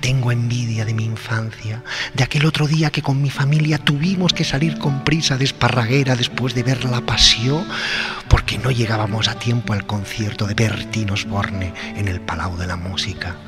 Tengo 0.00 0.32
envidia 0.32 0.86
de 0.86 0.94
mi 0.94 1.04
infancia, 1.04 1.84
de 2.14 2.24
aquel 2.24 2.46
otro 2.46 2.66
día 2.66 2.88
que 2.88 3.02
con 3.02 3.20
mi 3.20 3.28
familia 3.28 3.76
tuvimos 3.76 4.32
que 4.32 4.42
salir 4.42 4.78
con 4.78 5.04
prisa 5.04 5.36
de 5.36 5.44
Esparraguera 5.44 6.16
después 6.16 6.54
de 6.54 6.62
ver 6.62 6.86
La 6.86 7.02
Pasión, 7.02 7.68
porque 8.30 8.56
no 8.56 8.70
llegábamos 8.70 9.28
a 9.28 9.38
tiempo 9.38 9.74
al 9.74 9.84
concierto 9.84 10.46
de 10.46 10.54
Bertín 10.54 11.10
Osborne 11.10 11.74
en 11.94 12.08
el 12.08 12.22
Palau 12.22 12.56
de 12.56 12.66
la 12.66 12.76
Música. 12.76 13.47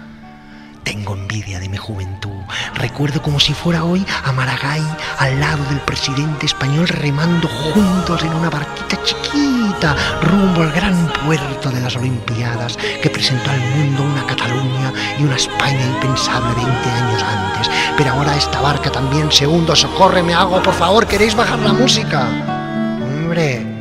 Tengo 0.84 1.14
envidia 1.14 1.60
de 1.60 1.68
mi 1.68 1.76
juventud. 1.76 2.42
Recuerdo 2.74 3.22
como 3.22 3.38
si 3.38 3.54
fuera 3.54 3.84
hoy 3.84 4.04
a 4.24 4.32
Maragall 4.32 4.84
al 5.18 5.40
lado 5.40 5.62
del 5.64 5.80
presidente 5.80 6.46
español 6.46 6.88
remando 6.88 7.48
juntos 7.48 8.22
en 8.22 8.32
una 8.34 8.50
barquita 8.50 9.02
chiquita 9.02 9.96
rumbo 10.22 10.62
al 10.62 10.72
gran 10.72 11.12
puerto 11.24 11.70
de 11.70 11.80
las 11.80 11.96
Olimpiadas 11.96 12.76
que 13.02 13.10
presentó 13.10 13.50
al 13.50 13.60
mundo 13.60 14.02
una 14.02 14.26
Cataluña 14.26 14.92
y 15.18 15.24
una 15.24 15.36
España 15.36 15.84
impensable 15.86 16.54
20 16.54 16.90
años 16.90 17.22
antes. 17.22 17.70
Pero 17.96 18.12
ahora 18.12 18.36
esta 18.36 18.60
barca 18.60 18.90
también 18.90 19.30
se 19.30 19.46
hunde. 19.46 19.76
Socorre, 19.76 20.22
me 20.22 20.34
hago, 20.34 20.62
por 20.62 20.74
favor, 20.74 21.06
¿queréis 21.06 21.34
bajar 21.34 21.58
la 21.60 21.72
música? 21.72 22.26
Hombre, 23.02 23.79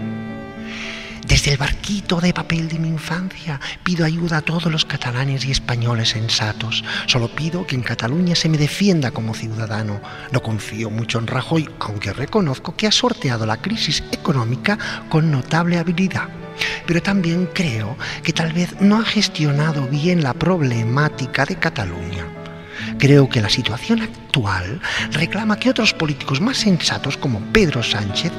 desde 1.39 1.54
el 1.54 1.58
barquito 1.58 2.19
de 2.19 2.34
papel 2.34 2.67
de 2.67 2.80
mi 2.80 2.89
infancia 2.89 3.62
pido 3.82 4.04
ayuda 4.06 4.39
a 4.39 4.41
todos 4.41 4.65
los 4.65 4.84
catalanes 4.84 5.45
y 5.45 5.52
españoles 5.52 6.10
sensatos. 6.10 6.84
Solo 7.06 7.30
pido 7.30 7.65
que 7.65 7.75
en 7.75 7.82
Cataluña 7.82 8.36
se 8.36 8.49
me 8.49 8.58
defienda 8.58 9.12
como 9.12 9.34
ciudadano. 9.34 10.02
No 10.34 10.43
confío 10.43 10.89
mucho 10.89 11.17
en 11.17 11.28
Rajoy, 11.28 11.69
aunque 11.80 12.12
reconozco 12.12 12.75
que 12.75 12.88
ha 12.88 12.91
sorteado 12.91 13.45
la 13.45 13.56
crisis 13.56 14.04
económica 14.12 14.78
con 15.08 15.32
notable 15.32 15.78
habilidad. 15.78 16.28
Pero 16.86 17.02
también 17.02 17.47
creo 17.54 17.95
que 18.21 18.34
tal 18.34 18.52
vez 18.52 18.75
no 18.82 18.97
ha 18.97 19.06
gestionado 19.06 19.88
bien 19.88 20.21
la 20.21 20.34
problemática 20.34 21.45
de 21.45 21.56
Cataluña. 21.56 22.38
Creo 22.98 23.30
que 23.30 23.42
la 23.42 23.50
situación 23.50 24.02
actual 24.02 24.82
reclama 25.12 25.58
que 25.60 25.70
otros 25.70 25.94
políticos 25.94 26.42
más 26.42 26.58
sensatos 26.58 27.18
como 27.18 27.39
Pedro 27.52 27.84
Sánchez 27.84 28.32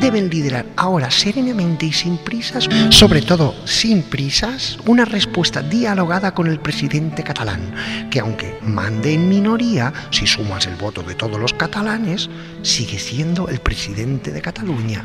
deben 0.00 0.30
liderar 0.30 0.66
ahora 0.76 1.10
serenamente 1.10 1.86
y 1.86 1.92
sin 1.92 2.16
prisas, 2.18 2.68
sobre 2.90 3.22
todo 3.22 3.54
sin 3.64 4.02
prisas, 4.02 4.78
una 4.86 5.04
respuesta 5.04 5.62
dialogada 5.62 6.34
con 6.34 6.46
el 6.46 6.60
presidente 6.60 7.22
catalán, 7.22 7.74
que 8.10 8.20
aunque 8.20 8.58
mande 8.62 9.14
en 9.14 9.28
minoría, 9.28 9.92
si 10.10 10.26
sumas 10.26 10.66
el 10.66 10.76
voto 10.76 11.02
de 11.02 11.14
todos 11.14 11.40
los 11.40 11.52
catalanes, 11.52 12.28
sigue 12.62 12.98
siendo 12.98 13.48
el 13.48 13.60
presidente 13.60 14.30
de 14.30 14.42
Cataluña. 14.42 15.04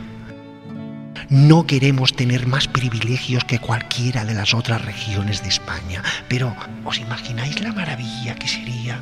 No 1.30 1.68
queremos 1.68 2.15
tener 2.15 2.48
más 2.48 2.68
privilegios 2.68 3.44
que 3.44 3.60
cualquiera 3.60 4.26
de 4.26 4.34
las 4.34 4.56
otras 4.56 4.84
regiones 4.84 5.44
de 5.44 5.50
España, 5.50 6.02
pero 6.28 6.56
¿os 6.84 6.98
imagináis 6.98 7.62
la 7.62 7.72
maravilla 7.72 8.34
que 8.34 8.48
sería 8.48 9.00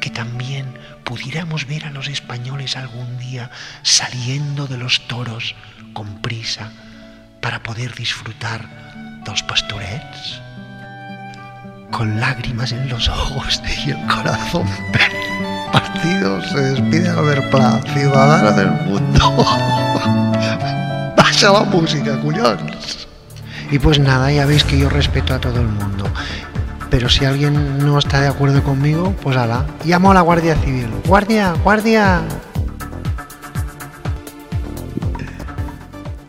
que 0.00 0.08
también 0.08 0.64
pudiéramos 1.04 1.66
ver 1.66 1.84
a 1.84 1.90
los 1.90 2.08
españoles 2.08 2.74
algún 2.78 3.18
día 3.18 3.50
saliendo 3.82 4.66
de 4.66 4.78
los 4.78 5.06
toros 5.08 5.54
con 5.92 6.22
prisa 6.22 6.72
para 7.42 7.62
poder 7.62 7.94
disfrutar 7.94 8.64
dels 9.26 9.42
pastorets? 9.42 10.40
Con 11.90 12.18
lágrimas 12.18 12.72
en 12.72 12.88
los 12.88 13.10
ojos 13.10 13.60
y 13.86 13.90
el 13.90 14.06
corazón 14.06 14.66
partido 15.72 16.42
se 16.44 16.60
despide 16.60 17.10
Albert 17.10 17.50
Pla, 17.50 17.78
ciudadano 17.92 18.52
del 18.52 18.70
mundo. 18.88 19.87
La 21.42 21.62
música, 21.64 22.20
cuñones. 22.20 23.06
Y 23.70 23.78
pues 23.78 23.98
nada, 24.00 24.32
ya 24.32 24.44
veis 24.44 24.64
que 24.64 24.78
yo 24.78 24.88
respeto 24.88 25.34
a 25.34 25.38
todo 25.38 25.60
el 25.60 25.68
mundo. 25.68 26.04
Pero 26.90 27.08
si 27.08 27.24
alguien 27.24 27.78
no 27.78 27.98
está 27.98 28.20
de 28.20 28.28
acuerdo 28.28 28.62
conmigo, 28.64 29.14
pues 29.22 29.36
ala, 29.36 29.64
llamo 29.84 30.10
a 30.10 30.14
la 30.14 30.22
Guardia 30.22 30.56
Civil. 30.56 30.88
Guardia, 31.06 31.54
guardia. 31.62 32.22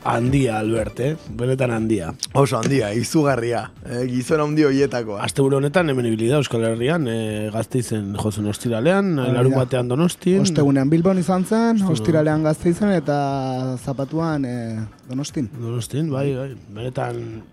Handia, 0.04 0.60
Albert, 0.60 1.00
eh? 1.00 1.16
Benetan 1.36 1.72
handia. 1.76 2.14
Oso 2.34 2.58
handia, 2.58 2.93
izugarria. 2.95 3.66
Eh, 3.84 4.06
gizona 4.08 4.45
handi 4.47 4.64
hoietakoa. 4.64 5.20
Aste 5.26 5.43
honetan 5.43 5.91
hemen 5.91 6.08
ibili 6.08 6.30
da 6.32 6.39
Euskal 6.39 6.64
Herrian, 6.64 7.08
eh, 7.08 7.50
gazteizen 7.52 8.16
jozen 8.16 8.47
ostiralean, 8.47 9.16
da. 9.18 9.28
larun 9.36 9.58
batean 9.58 9.89
donostin. 9.91 10.41
Ostegunean 10.41 10.89
Bilbon 10.89 11.20
izan 11.20 11.43
zen, 11.45 11.82
ostiralean 11.84 12.43
gazteizen 12.43 12.93
eta 12.95 13.78
zapatuan 13.78 14.45
eh, 14.45 14.80
donostin. 15.10 15.50
Donostin, 15.60 16.10
bai, 16.10 16.34
bai. 16.36 16.54
Benetan 16.70 17.43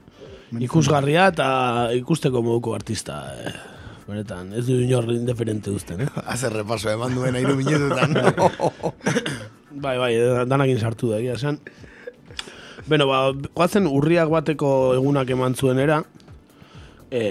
ikusgarria 0.62 1.26
eta 1.34 1.48
ikusteko 1.98 2.42
moduko 2.42 2.76
artista. 2.78 3.24
Eh. 3.42 3.56
Benetan, 4.06 4.52
ez 4.54 4.62
du 4.68 4.78
inor 4.78 5.10
indiferente 5.10 5.72
duzten, 5.74 6.06
eh? 6.06 6.08
Haze 6.30 6.52
repaso 6.54 6.92
eman 6.94 7.18
duen 7.18 7.34
airu 7.34 7.56
minututan. 7.58 8.14
bai, 9.84 9.98
bai, 9.98 10.14
danakin 10.46 10.78
sartu 10.78 11.10
da, 11.10 11.18
egia 11.18 11.34
esan. 11.34 11.58
Beno, 12.86 13.08
ba, 13.10 13.32
goazen 13.58 13.88
urriak 13.90 14.28
bateko 14.30 14.68
egunak 14.94 15.30
eman 15.34 15.56
zuenera, 15.58 15.96
e, 17.10 17.22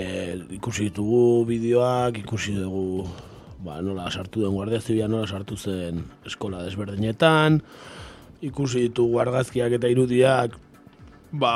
ikusi 0.57 0.89
ditugu 0.89 1.45
bideoak, 1.47 2.17
ikusi 2.25 2.57
dugu 2.57 3.05
ba, 3.63 3.77
nola 3.79 4.09
sartu 4.11 4.43
den 4.43 4.51
Guardia 4.51 4.81
Zibila, 4.81 5.07
nola 5.07 5.29
sartu 5.31 5.55
zen 5.55 6.01
eskola 6.27 6.59
desberdinetan, 6.65 7.61
ikusi 8.43 8.89
ditugu 8.89 9.21
argazkiak 9.23 9.77
eta 9.79 9.87
irudiak, 9.87 10.59
ba, 11.31 11.55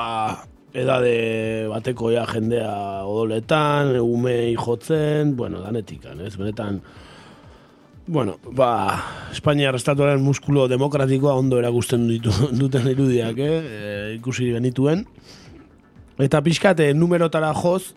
edade 0.71 1.67
bateko 1.67 2.13
ja 2.15 2.23
jendea 2.31 2.71
odoletan, 3.03 3.97
umei 3.99 4.55
jotzen, 4.55 5.35
bueno, 5.35 5.59
danetikan, 5.65 6.23
ez, 6.23 6.37
benetan, 6.39 6.79
Bueno, 8.09 8.39
ba, 8.41 9.05
Espainiar 9.29 9.75
estatuaren 9.77 10.23
muskulo 10.25 10.63
demokratikoa 10.65 11.35
ondo 11.37 11.59
erakusten 11.61 12.07
ditu, 12.09 12.31
duten 12.57 12.87
irudiak, 12.89 13.37
eh? 13.37 13.57
E, 13.61 13.89
ikusi 14.15 14.47
genituen. 14.55 15.03
Eta 16.17 16.39
pixkate, 16.41 16.87
numerotara 16.97 17.51
joz, 17.53 17.91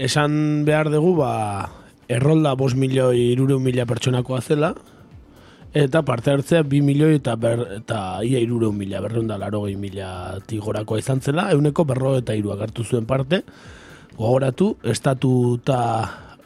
esan 0.00 0.64
behar 0.64 0.88
dugu, 0.88 1.10
ba, 1.18 1.32
errolda 2.08 2.54
bos 2.56 2.70
milioi 2.72 3.34
irure 3.34 3.58
mila 3.60 3.84
pertsonakoa 3.90 4.40
zela, 4.40 4.72
Eta 5.76 6.00
parte 6.00 6.32
hartzea 6.32 6.62
2 6.64 6.78
milioi 6.80 7.18
eta, 7.18 7.34
ber, 7.36 7.60
eta 7.74 7.98
ia 8.24 8.40
irureun 8.40 8.72
mila, 8.72 9.02
berreunda 9.04 9.36
laro 9.36 9.66
gehi 9.66 9.76
mila 9.76 10.38
tigorakoa 10.48 11.02
izan 11.02 11.20
zela, 11.20 11.50
euneko 11.52 11.84
berro 11.84 12.14
eta 12.16 12.32
iruak 12.32 12.62
hartu 12.64 12.86
zuen 12.88 13.04
parte, 13.04 13.42
gogoratu, 14.16 14.70
estatuta, 14.88 15.82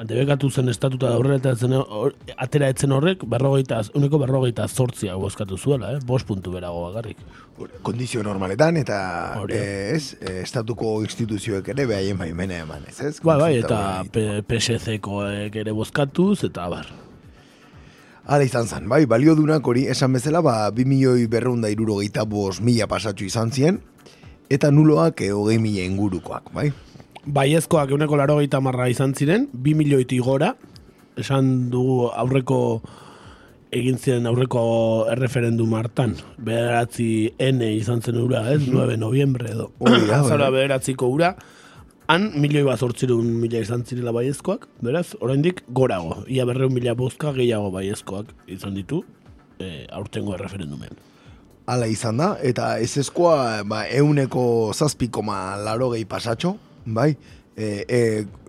debekatu 0.08 0.50
zen 0.50 0.68
estatuta 0.72 1.10
da 1.10 1.18
horrela 1.18 1.38
eta 1.40 1.54
zen, 1.56 1.74
hor- 1.78 2.14
atera 2.36 2.68
etzen 2.72 2.92
horrek, 2.92 3.24
berrogeita, 3.28 3.80
euneko 3.94 4.18
berrogeita 4.22 4.66
zortziak 4.68 5.18
bozkatu 5.20 5.58
zuela, 5.58 5.92
eh? 5.96 6.00
bost 6.06 6.26
puntu 6.26 6.52
berago 6.54 6.82
bakarrik. 6.88 7.20
Kondizio 7.82 8.22
normaletan 8.26 8.80
eta 8.80 8.98
Hori 9.40 9.54
eh, 9.56 9.92
ez, 9.94 10.16
eh, 10.20 10.40
estatuko 10.42 10.96
instituzioek 11.06 11.68
ere 11.74 11.86
behaien 11.86 12.18
baimena 12.18 12.62
eman, 12.64 12.84
ez 12.88 12.98
ez? 13.00 13.14
Ba, 13.22 13.38
bai, 13.38 13.54
eta 13.60 14.02
PSC-koek 14.48 15.56
ere 15.62 15.74
bozkatuz, 15.76 16.42
eta 16.48 16.68
bar. 16.72 16.90
Hala 18.22 18.46
izan 18.46 18.68
zen, 18.70 18.86
bai, 18.88 19.04
balio 19.10 19.34
dunak 19.34 19.66
hori 19.66 19.88
esan 19.90 20.12
bezala, 20.14 20.40
ba, 20.46 20.70
2 20.70 20.86
milioi 20.86 21.26
berreunda 21.26 21.70
irurogeita 21.72 22.22
bos 22.22 22.60
mila 22.62 22.86
pasatxo 22.86 23.26
izan 23.26 23.50
ziren, 23.50 23.80
eta 24.52 24.70
nuloak 24.70 25.24
e, 25.26 25.32
hogei 25.34 25.58
mila 25.58 25.82
ingurukoak, 25.88 26.52
bai? 26.54 26.68
Baiezkoak 27.22 27.92
euneko 27.94 28.16
laro 28.18 28.40
marra 28.60 28.88
izan 28.88 29.14
ziren, 29.14 29.48
2 29.52 29.74
milioiti 29.76 30.18
gora, 30.18 30.56
esan 31.16 31.70
dugu 31.70 32.10
aurreko 32.10 32.82
egin 33.70 33.96
ziren 33.96 34.26
aurreko 34.26 35.06
erreferendum 35.12 35.72
hartan, 35.74 36.16
bederatzi 36.36 37.32
N 37.38 37.62
izan 37.62 38.02
zen 38.02 38.18
ura, 38.18 38.42
ez? 38.50 38.66
9 38.66 38.96
noviembre 38.98 39.52
edo. 39.52 39.70
Azara 39.86 40.50
bai. 40.50 40.58
bederatziko 40.58 41.06
ura, 41.06 41.36
han 42.08 42.32
milioi 42.34 42.64
bat 42.66 42.82
zortzirun 42.82 43.30
mila 43.38 43.62
izan 43.62 43.86
zirela 43.86 44.10
baiezkoak, 44.12 44.66
beraz, 44.82 45.14
oraindik 45.20 45.62
gorago, 45.68 46.24
ia 46.26 46.44
berreun 46.44 46.74
mila 46.74 46.96
bozka 46.98 47.32
gehiago 47.32 47.70
baiezkoak 47.70 48.34
izan 48.50 48.74
ditu, 48.74 49.04
e, 49.62 49.86
aurtengo 49.94 50.34
erreferendumen. 50.34 50.98
Hala 51.70 51.86
izan 51.86 52.18
da, 52.18 52.34
eta 52.42 52.74
ez 52.82 52.96
ezkoa, 52.98 53.62
ba, 53.62 53.86
euneko 53.94 54.74
zazpikoma 54.74 55.54
laro 55.62 55.92
gehi 55.94 56.04
pasatxo, 56.04 56.56
bai? 56.86 57.16
E, 57.54 57.84
e, 57.84 57.98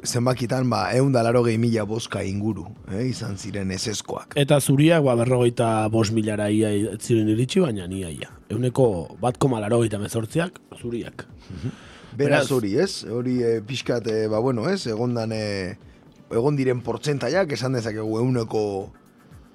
zenbakitan, 0.07 0.69
ba, 0.71 0.85
eun 0.95 1.11
da 1.11 1.23
laro 1.25 1.41
gehi 1.43 1.57
mila 1.59 1.83
bozka 1.83 2.21
inguru, 2.23 2.63
eh, 2.87 3.01
izan 3.09 3.35
ziren 3.37 3.71
ez 3.75 3.81
ezkoak. 3.91 4.37
Eta 4.39 4.61
zuriak, 4.61 5.03
ba, 5.03 5.17
berrogeita 5.19 5.89
bos 5.91 6.09
milara 6.15 6.49
ia 6.49 6.69
ziren 7.01 7.27
iritsi, 7.33 7.59
baina 7.59 7.83
ia 7.91 8.09
ia. 8.09 8.29
Euneko 8.49 9.17
bat 9.19 9.37
koma 9.37 9.59
larogeita 9.59 9.99
mezortziak, 9.99 10.59
zuriak. 10.79 11.25
Beraz 12.15 12.45
Beraz- 12.47 12.51
hori, 12.51 12.77
ez? 12.79 13.03
Hori 13.03 13.41
e, 13.43 13.61
pixkat, 13.61 14.07
e, 14.07 14.27
ba, 14.31 14.39
bueno, 14.39 14.69
ez? 14.69 14.85
Egondan, 14.87 15.31
e, 15.35 15.77
egon 16.31 16.55
diren 16.55 16.79
portzentaiak, 16.81 17.51
esan 17.51 17.73
dezakegu 17.73 18.19
euneko 18.21 18.91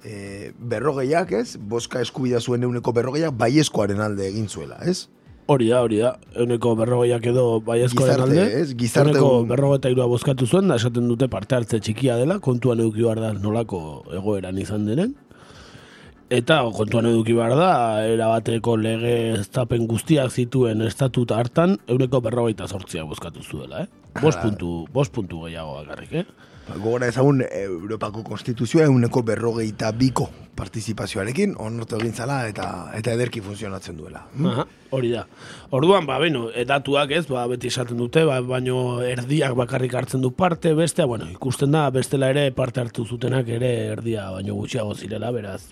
e, 0.05 0.53
berrogeiak, 0.59 1.33
ez? 1.33 1.57
Boska 1.57 2.03
eskubida 2.05 2.41
zuen 2.41 2.62
euneko 2.68 2.93
berrogeiak, 2.93 3.33
baiezkoaren 3.33 4.01
alde 4.01 4.29
egin 4.29 4.49
zuela, 4.49 4.76
ez? 4.85 5.09
Hori 5.49 5.68
da, 5.70 5.78
hori 5.80 5.96
da. 6.03 6.11
Euneko 6.36 6.74
berrogeiak 6.76 7.24
edo 7.30 7.44
baiezkoaren 7.64 8.20
alde. 8.26 8.42
ez? 8.61 8.74
Gizarte 8.76 9.14
Euneko 9.14 9.30
un- 9.40 9.49
berrogeita 9.49 9.88
irua 9.88 10.05
bozkatu 10.11 10.46
zuen, 10.46 10.68
da 10.68 10.76
esaten 10.76 11.09
dute 11.09 11.28
parte 11.32 11.57
hartze 11.57 11.80
txikia 11.80 12.18
dela, 12.20 12.36
kontuan 12.44 12.80
eduki 12.84 13.03
behar 13.07 13.20
da 13.22 13.32
nolako 13.32 13.80
egoeran 14.12 14.59
izan 14.61 14.84
denen. 14.86 15.14
Eta 16.28 16.59
kontuan 16.76 17.07
eduki 17.09 17.32
behar 17.32 17.55
da, 17.57 17.70
erabateko 18.05 18.76
lege 18.76 19.14
estapen 19.38 19.86
guztiak 19.88 20.28
zituen 20.30 20.82
estatuta 20.84 21.38
hartan, 21.40 21.78
euneko 21.88 22.20
berrogeita 22.20 22.68
zortziak 22.68 23.09
bozkatu 23.09 23.40
zuela, 23.42 23.86
eh? 23.86 23.88
Bost 24.20 24.42
puntu, 24.42 24.84
bost 24.92 25.12
puntu 25.14 25.46
gehiago 25.46 25.78
bakarrik, 25.80 26.12
eh? 26.12 26.24
Gogora 26.77 27.09
ezagun 27.09 27.41
Europako 27.49 28.23
Konstituzioa 28.27 28.85
euneko 28.91 29.23
berrogeita 29.25 29.89
biko 29.97 30.29
partizipazioarekin, 30.59 31.55
onortu 31.62 31.97
egin 31.97 32.12
zala 32.12 32.43
eta, 32.51 32.66
eta 32.99 33.14
ederki 33.14 33.41
funtzionatzen 33.41 33.97
duela. 33.97 34.25
Hm? 34.35 34.47
Aha, 34.51 34.64
hori 34.97 35.12
da. 35.14 35.25
Orduan, 35.75 36.07
ba, 36.09 36.19
beno, 36.21 36.49
e, 36.51 36.64
datuak 36.69 37.14
ez, 37.16 37.25
ba, 37.31 37.47
beti 37.51 37.71
esaten 37.71 38.01
dute, 38.01 38.25
ba, 38.29 38.41
baino 38.45 39.01
erdiak 39.07 39.55
bakarrik 39.59 39.95
hartzen 39.95 40.25
du 40.25 40.33
parte, 40.37 40.75
bestea, 40.77 41.07
bueno, 41.09 41.29
ikusten 41.33 41.73
da, 41.73 41.87
bestela 41.95 42.29
ere 42.35 42.51
parte 42.57 42.83
hartu 42.83 43.07
zutenak 43.07 43.49
ere 43.59 43.71
erdia 43.95 44.29
baino 44.35 44.59
gutxiago 44.59 44.97
zirela, 44.99 45.31
beraz. 45.35 45.62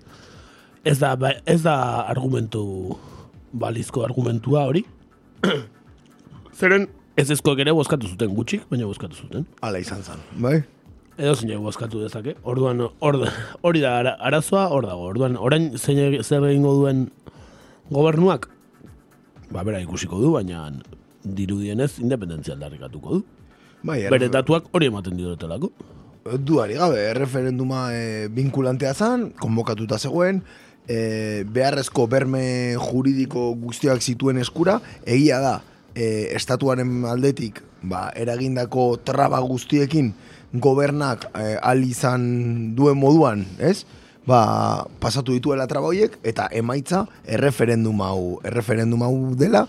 Ez 0.86 0.98
da, 1.02 1.16
ba, 1.18 1.34
ez 1.44 1.60
da 1.66 1.76
argumentu, 2.06 2.62
balizko 3.52 4.06
argumentua 4.06 4.64
hori. 4.70 4.86
Zeren, 6.56 6.88
ez 7.18 7.28
ezkoek 7.34 7.60
ere 7.66 7.74
bozkatu 7.76 8.08
zuten 8.14 8.32
gutxik, 8.38 8.64
baina 8.70 8.88
bozkatu 8.88 9.18
zuten. 9.18 9.44
Hala 9.66 9.82
izan 9.82 10.06
zen, 10.06 10.24
bai? 10.40 10.60
Edo 11.16 11.32
zeinek 11.34 11.58
bozkatu 11.64 12.02
dezake. 12.02 12.34
Orduan, 12.44 12.82
hor, 13.00 13.16
hori 13.64 13.80
da 13.80 13.94
ara- 14.02 14.16
arazoa, 14.20 14.66
hor 14.68 14.84
dago. 14.84 15.06
Orduan, 15.12 15.36
orain 15.40 15.70
zein 15.78 16.18
zer 16.22 16.44
egingo 16.44 16.74
duen 16.82 17.06
gobernuak, 17.90 18.48
ba, 19.50 19.62
bera 19.64 19.80
ikusiko 19.80 20.18
du, 20.20 20.32
baina 20.34 20.66
dirudienez 21.24 21.98
independentzia 22.02 22.54
aldarrikatuko 22.56 23.14
du. 23.20 23.24
Bai, 23.86 24.02
Bere 24.10 24.28
datuak 24.32 24.68
hori 24.74 24.88
ematen 24.90 25.16
diotelako. 25.16 25.70
Duari 26.42 26.74
gabe, 26.74 26.98
erreferenduma 27.12 27.86
e, 27.94 28.26
vinkulantea 28.34 28.92
zan, 28.98 29.28
konbokatuta 29.38 29.96
zegoen, 30.02 30.40
e, 30.90 31.44
beharrezko 31.46 32.08
berme 32.10 32.74
juridiko 32.82 33.52
guztiak 33.62 34.02
zituen 34.02 34.40
eskura, 34.42 34.80
egia 35.06 35.38
da, 35.40 35.54
e, 35.94 36.26
estatuaren 36.34 37.04
aldetik, 37.06 37.62
ba, 37.86 38.08
eragindako 38.18 38.96
traba 39.06 39.38
guztiekin, 39.46 40.10
gobernak 40.60 41.28
e, 41.34 41.56
al 41.62 41.84
izan 41.84 42.74
duen 42.76 42.98
moduan, 42.98 43.46
ez? 43.58 43.84
Ba, 44.26 44.86
pasatu 44.98 45.36
dituela 45.36 45.68
traba 45.70 45.92
horiek, 45.92 46.18
eta 46.26 46.48
emaitza 46.50 47.04
erreferendum 47.30 48.00
hau, 48.02 48.40
erreferendum 48.44 49.04
hau 49.06 49.14
dela, 49.38 49.66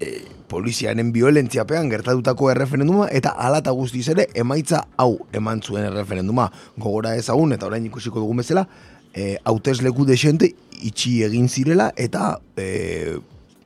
e, 0.00 0.24
poliziaren 0.48 1.12
violentziapean 1.12 1.88
gertatutako 1.90 2.50
erreferenduma 2.52 3.08
eta 3.12 3.34
alata 3.46 3.72
guztiz 3.74 4.06
ere 4.12 4.28
emaitza 4.34 4.84
hau 5.00 5.16
eman 5.32 5.62
zuen 5.62 5.88
erreferenduma 5.88 6.50
gogora 6.76 7.14
ezagun 7.18 7.54
eta 7.56 7.66
orain 7.66 7.86
ikusiko 7.88 8.22
dugun 8.22 8.42
bezala 8.42 8.66
e, 9.14 9.36
hautesleku 9.44 10.06
desente 10.06 10.52
itxi 10.82 11.22
egin 11.26 11.48
zirela 11.48 11.90
eta 11.96 12.38
e, 12.56 13.18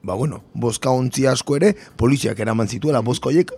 ba 0.03 0.15
bueno, 0.15 0.43
boska 0.55 0.91
ontzi 0.95 1.27
asko 1.27 1.57
ere 1.59 1.75
poliziak 1.97 2.39
eraman 2.41 2.69
zituela 2.69 3.03
boska 3.03 3.33
horiek 3.33 3.53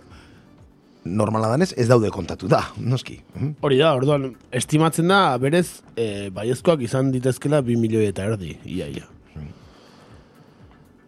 normala 1.03 1.49
danez 1.49 1.71
ez 1.77 1.87
daude 1.89 2.11
kontatu 2.13 2.47
da, 2.47 2.61
noski. 2.77 3.19
Mhm. 3.35 3.55
Hori 3.61 3.79
da, 3.81 3.93
orduan, 3.97 4.31
estimatzen 4.51 5.09
da, 5.09 5.37
berez, 5.41 5.81
e, 5.95 6.29
baiezkoak 6.33 6.83
izan 6.85 7.11
ditezkela 7.13 7.61
2 7.65 7.77
milioi 7.79 8.05
eta 8.11 8.27
erdi, 8.29 8.57
ia, 8.65 8.87
ia. 8.87 9.07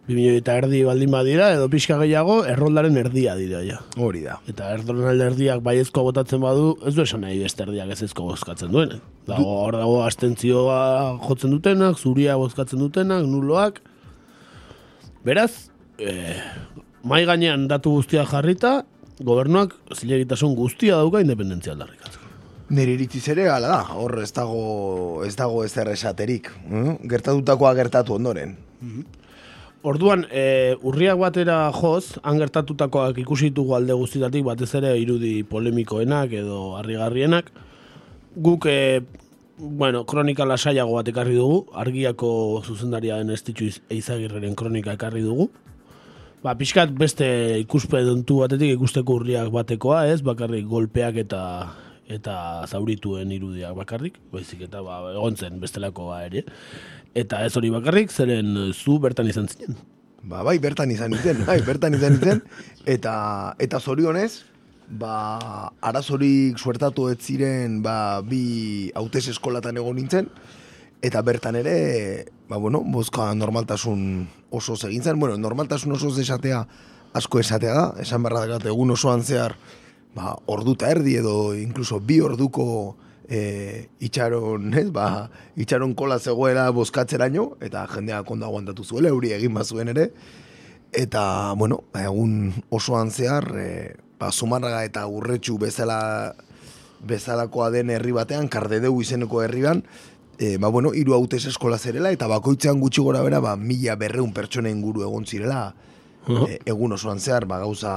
2 0.04 0.12
milioi 0.12 0.40
eta 0.42 0.56
erdi 0.60 0.82
baldin 0.84 1.12
badira, 1.14 1.52
edo 1.56 1.68
pixka 1.72 1.96
gehiago, 2.02 2.42
erroldaren 2.50 2.96
erdia 3.00 3.36
dira, 3.38 3.62
ja. 3.64 3.78
Hori 3.96 4.20
da. 4.26 4.36
Eta 4.50 4.74
erdolan 4.74 5.22
erdiak 5.30 5.62
baiezkoa 5.64 6.10
botatzen 6.10 6.42
badu, 6.42 6.74
ez 6.84 6.92
du 6.96 7.04
esan 7.06 7.22
nahi 7.24 7.38
beste 7.40 7.64
erdiak 7.64 7.94
ez 7.94 8.02
ezko 8.10 8.26
bozkatzen 8.28 8.74
duen. 8.74 8.98
Dago, 9.30 9.46
hor 9.62 9.78
dago 9.78 10.02
astentzioa 10.04 10.80
jotzen 11.24 11.54
dutenak, 11.54 11.96
zuria 11.96 12.36
bozkatzen 12.36 12.82
dutenak, 12.82 13.24
nuloak. 13.30 13.80
Beraz, 15.24 15.70
e, 15.96 16.34
mai 17.02 17.24
gainean 17.24 17.64
datu 17.70 17.94
guztia 17.96 18.26
jarrita, 18.28 18.82
gobernuak 19.20 19.74
zilegitasun 19.94 20.54
guztia 20.58 20.98
dauka 20.98 21.20
independentzia 21.22 21.74
aldarrikatzeko. 21.74 22.30
Nire 22.74 22.94
iritziz 22.96 23.26
ere 23.28 23.48
hala 23.52 23.68
da, 23.68 23.82
hor 23.94 24.18
ez 24.22 24.32
dago 24.32 25.24
ez 25.26 25.34
dago 25.36 25.64
ezer 25.64 25.90
esaterik, 25.92 26.48
eh? 26.70 26.96
gertatutakoa 27.10 27.74
gertatu 27.76 28.16
ondoren. 28.16 28.56
Orduan, 29.84 30.24
e, 30.32 30.74
urriak 30.80 31.18
batera 31.20 31.58
joz, 31.76 32.16
han 32.24 32.38
gertatutakoak 32.40 33.18
ikusi 33.20 33.50
ditugu 33.50 33.74
alde 33.76 33.92
guztietatik, 34.00 34.46
batez 34.46 34.70
ere 34.80 34.94
irudi 34.96 35.42
polemikoenak 35.44 36.32
edo 36.40 36.78
harrigarrienak. 36.78 37.50
Guk, 38.34 38.64
e, 38.64 39.02
bueno, 39.58 40.06
kronika 40.08 40.46
lasaiago 40.48 40.96
bat 40.96 41.10
ekarri 41.12 41.36
dugu, 41.36 41.66
argiako 41.76 42.62
zuzendaria 42.64 43.20
den 43.20 43.36
estitxu 43.36 43.68
eizagirreren 43.92 44.56
kronika 44.56 44.96
ekarri 44.96 45.20
dugu. 45.22 45.50
Ba, 46.44 46.52
pixkat 46.60 46.90
beste 46.92 47.24
ikuspedontu 47.62 48.42
batetik 48.42 48.74
ikusteko 48.74 49.14
urriak 49.16 49.46
batekoa, 49.48 50.02
ez? 50.12 50.18
Bakarrik 50.20 50.66
golpeak 50.68 51.16
eta 51.22 51.40
eta 52.04 52.34
zaurituen 52.68 53.30
irudiak 53.32 53.72
bakarrik, 53.78 54.18
baizik 54.28 54.66
eta 54.66 54.82
ba, 54.84 54.98
egon 55.14 55.38
zen 55.40 55.56
bestelakoa 55.62 56.18
ere. 56.26 56.42
Eta 57.16 57.40
ez 57.46 57.54
hori 57.56 57.70
bakarrik, 57.72 58.12
zeren 58.12 58.58
zu 58.74 58.98
bertan 59.00 59.30
izan 59.32 59.48
zinen. 59.48 59.78
Ba, 60.20 60.42
bai, 60.44 60.58
bertan 60.60 60.92
izan 60.92 61.14
nintzen, 61.16 61.40
bai, 61.48 61.62
bertan 61.64 61.96
izan 61.96 62.18
nintzen, 62.18 62.44
eta, 62.84 63.14
eta 63.56 63.80
zorionez, 63.80 64.44
ba, 65.00 65.16
arazorik 65.80 66.60
suertatu 66.60 67.08
ez 67.08 67.22
ziren, 67.24 67.80
ba, 67.84 68.20
bi 68.20 68.90
hautez 68.92 69.30
eskolatan 69.32 69.80
egon 69.80 69.96
nintzen, 69.96 70.28
eta 71.04 71.24
bertan 71.24 71.56
ere, 71.60 71.76
ba, 72.48 72.56
bueno, 72.56 72.82
bozka 72.84 73.32
normaltasun 73.34 74.26
oso 74.50 74.76
egin 74.88 75.02
zen, 75.02 75.20
bueno, 75.20 75.36
normaltasun 75.36 75.92
oso 75.92 76.10
esatea 76.20 76.64
asko 77.14 77.40
esatea 77.40 77.74
da, 77.74 77.86
esan 78.02 78.22
barra 78.26 78.44
dakat 78.46 78.66
egun 78.72 78.90
osoan 78.90 79.22
zehar, 79.22 79.56
ba, 80.14 80.34
ordu 80.50 80.74
eta 80.74 80.90
erdi 80.90 81.16
edo 81.20 81.54
inkluso 81.54 82.00
bi 82.00 82.20
orduko 82.20 82.96
e, 83.28 83.88
itxaron, 84.04 84.72
ez, 84.74 84.88
ba, 84.94 85.28
itxaron 85.56 85.94
kola 85.94 86.18
zegoela 86.18 86.68
bozkatzeraino, 86.74 87.52
eta 87.64 87.86
jendeak 87.94 88.30
ondo 88.30 88.46
aguantatu 88.46 88.84
zuela, 88.84 89.12
euri 89.14 89.32
egin 89.36 89.54
bazuen 89.54 89.92
ere, 89.94 90.10
eta, 90.92 91.54
bueno, 91.58 91.84
egun 91.98 92.52
osoan 92.74 93.10
zehar, 93.14 93.48
e, 93.58 93.68
ba, 94.18 94.32
Zumarraga 94.32 94.84
eta 94.86 95.06
urretxu 95.06 95.58
bezala 95.58 96.34
bezalakoa 97.04 97.68
den 97.70 97.90
herri 97.92 98.14
batean, 98.16 98.48
kardedeu 98.48 98.96
izeneko 99.02 99.42
herrian, 99.44 99.82
e, 100.38 100.56
ba, 100.58 100.68
bueno, 100.68 100.92
hiru 100.94 101.14
hautez 101.14 101.44
eskola 101.50 101.78
zerela, 101.78 102.12
eta 102.14 102.28
bakoitzean 102.30 102.80
gutxi 102.80 103.02
gora 103.02 103.22
bera, 103.22 103.40
ba, 103.40 103.56
mila 103.56 103.96
berreun 104.00 104.32
pertsona 104.34 104.70
inguru 104.72 105.04
egon 105.06 105.26
zirela, 105.26 105.74
e, 106.28 106.58
egun 106.64 106.96
osoan 106.96 107.20
zehar, 107.20 107.46
ba, 107.46 107.60
gauza, 107.62 107.94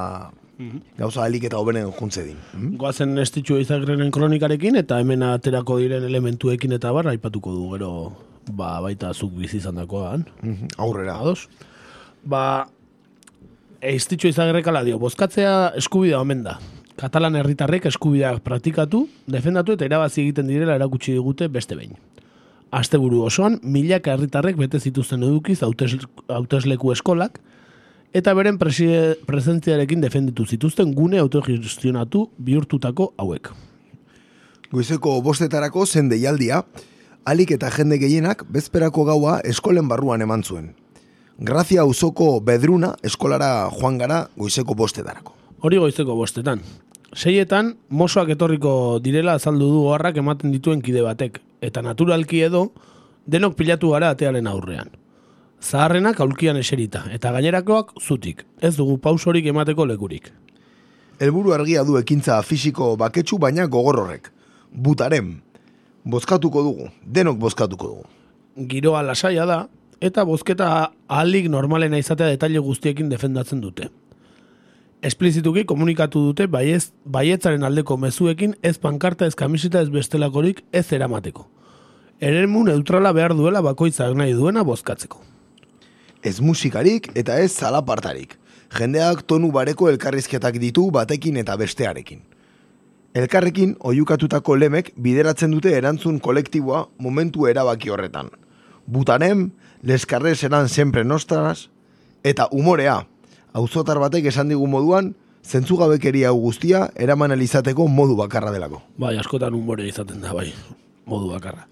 gauza 0.97 1.23
alik 1.23 1.47
eta 1.49 1.59
hobenen 1.59 1.91
juntze 1.99 2.23
din. 2.27 2.37
Mm? 2.53 2.77
Goazen 2.81 3.17
estitxu 3.23 3.59
izagrenen 3.61 4.11
kronikarekin, 4.11 4.79
eta 4.83 4.99
hemen 5.01 5.25
aterako 5.25 5.79
diren 5.81 6.05
elementuekin 6.07 6.77
eta 6.77 6.93
bar, 6.95 7.09
aipatuko 7.13 7.53
du, 7.55 7.67
gero, 7.75 7.91
ba, 8.51 8.77
baita 8.85 9.13
zuk 9.13 9.35
bizi 9.37 9.61
izan 9.61 9.79
dakoan. 9.81 10.25
Aurrera. 10.77 11.19
Ados? 11.21 11.47
Ba, 12.27 12.67
estitxu 13.81 14.31
izagrek 14.31 14.67
ala 14.67 14.83
dio, 14.87 14.99
bozkatzea 15.01 15.77
eskubidea 15.79 16.21
omen 16.21 16.43
da. 16.47 16.57
Katalan 16.97 17.35
herritarrek 17.37 17.85
eskubideak 17.91 18.39
praktikatu, 18.41 19.03
defendatu 19.29 19.75
eta 19.75 19.85
irabazi 19.85 20.23
egiten 20.23 20.47
direla 20.49 20.79
erakutsi 20.79 21.13
digute 21.13 21.45
beste 21.47 21.77
behin. 21.77 21.93
Asteburu 22.71 23.21
osoan, 23.23 23.59
milaka 23.63 24.11
herritarrek 24.13 24.57
bete 24.59 24.79
zituzten 24.79 25.23
edukiz 25.23 25.61
hautes, 25.63 25.93
hautesleku 26.27 26.91
eskolak, 26.91 27.39
eta 28.13 28.33
beren 28.33 28.57
presie- 28.59 29.15
presentziarekin 29.25 30.01
defenditu 30.01 30.45
zituzten 30.45 30.93
gune 30.93 31.19
autogestionatu 31.19 32.29
bihurtutako 32.37 33.13
hauek. 33.17 33.51
Goizeko 34.71 35.21
bostetarako 35.21 35.85
zen 35.85 36.09
deialdia, 36.09 36.63
alik 37.25 37.51
eta 37.55 37.69
jende 37.71 37.97
gehienak 37.97 38.43
bezperako 38.51 39.05
gaua 39.05 39.39
eskolen 39.45 39.87
barruan 39.87 40.21
eman 40.21 40.43
zuen. 40.43 40.73
Grazia 41.39 41.81
auzoko 41.81 42.39
bedruna 42.41 42.95
eskolara 43.03 43.69
joan 43.79 43.97
gara 43.97 44.27
goizeko 44.35 44.75
bostetarako. 44.75 45.33
Hori 45.61 45.77
goizeko 45.77 46.15
bostetan. 46.15 46.59
Seietan, 47.15 47.77
mosoak 47.89 48.29
etorriko 48.29 48.99
direla 48.99 49.37
azaldu 49.39 49.69
du 49.71 49.83
oharrak 49.87 50.17
ematen 50.17 50.51
dituen 50.51 50.81
kide 50.81 51.01
batek, 51.01 51.39
eta 51.61 51.81
naturalki 51.81 52.41
edo, 52.45 52.71
denok 53.27 53.55
pilatu 53.57 53.91
gara 53.95 54.11
atearen 54.13 54.47
aurrean. 54.47 54.89
Zaharrenak 55.61 56.19
aulkian 56.21 56.57
eserita, 56.57 57.05
eta 57.11 57.31
gainerakoak 57.33 57.95
zutik, 58.01 58.45
ez 58.61 58.75
dugu 58.77 58.97
pausorik 59.01 59.45
emateko 59.49 59.87
lekurik. 59.89 60.29
Helburu 61.19 61.53
argia 61.55 61.83
du 61.83 61.97
ekintza 61.97 62.37
fisiko 62.45 62.95
baketsu 62.95 63.39
baina 63.41 63.65
gogor 63.65 63.97
horrek. 64.03 64.29
Butaren. 64.71 65.41
Bozkatuko 66.05 66.61
dugu, 66.63 66.91
denok 67.03 67.39
bozkatuko 67.41 67.87
dugu. 67.87 68.03
Giroa 68.69 69.01
lasaia 69.03 69.45
da, 69.49 69.57
eta 69.99 70.23
bozketa 70.25 70.91
ahalik 71.09 71.49
normalena 71.49 71.97
izatea 71.97 72.29
detaile 72.35 72.61
guztiekin 72.63 73.09
defendatzen 73.09 73.61
dute. 73.61 73.89
Esplizituki 75.05 75.61
komunikatu 75.69 76.23
dute 76.25 76.47
baiez, 76.49 76.89
baietzaren 77.05 77.61
aldeko 77.63 77.99
mezuekin 78.01 78.55
ez 78.65 78.79
pankarta 78.81 79.27
ez 79.29 79.35
kamiseta 79.37 79.81
ez 79.85 79.89
bestelakorik 79.93 80.63
ez 80.73 80.87
eramateko. 80.91 81.43
Eremu 82.19 82.63
neutrala 82.65 83.11
behar 83.13 83.35
duela 83.37 83.61
bakoitzak 83.61 84.15
nahi 84.17 84.33
duena 84.33 84.63
bozkatzeko. 84.65 85.21
Ez 86.23 86.39
musikarik 86.41 87.11
eta 87.13 87.35
ez 87.37 87.51
zalapartarik. 87.51 88.33
Jendeak 88.73 89.21
tonu 89.29 89.51
bareko 89.51 89.87
elkarrizketak 89.91 90.57
ditu 90.57 90.89
batekin 90.91 91.37
eta 91.37 91.55
bestearekin. 91.61 92.23
Elkarrekin 93.13 93.75
oiukatutako 93.79 94.55
lemek 94.57 94.91
bideratzen 94.97 95.53
dute 95.53 95.75
erantzun 95.77 96.17
kolektiboa 96.19 96.87
momentu 96.97 97.45
erabaki 97.45 97.93
horretan. 97.93 98.31
Butanem, 98.87 99.51
leskarrez 99.83 100.43
eran 100.43 100.69
sempre 100.69 101.03
nostras, 101.03 101.69
eta 102.23 102.47
umorea, 102.51 103.05
auzotar 103.53 103.99
batek 103.99 104.29
esan 104.31 104.49
digu 104.49 104.67
moduan, 104.67 105.13
zentzugabekeria 105.47 106.31
guztia 106.35 106.87
eraman 106.95 107.31
alizateko 107.31 107.87
modu 107.87 108.17
bakarra 108.19 108.51
delako. 108.51 108.81
Bai, 108.97 109.15
askotan 109.17 109.55
umore 109.55 109.87
izaten 109.87 110.21
da, 110.21 110.33
bai, 110.35 110.51
modu 111.05 111.31
bakarra. 111.31 111.67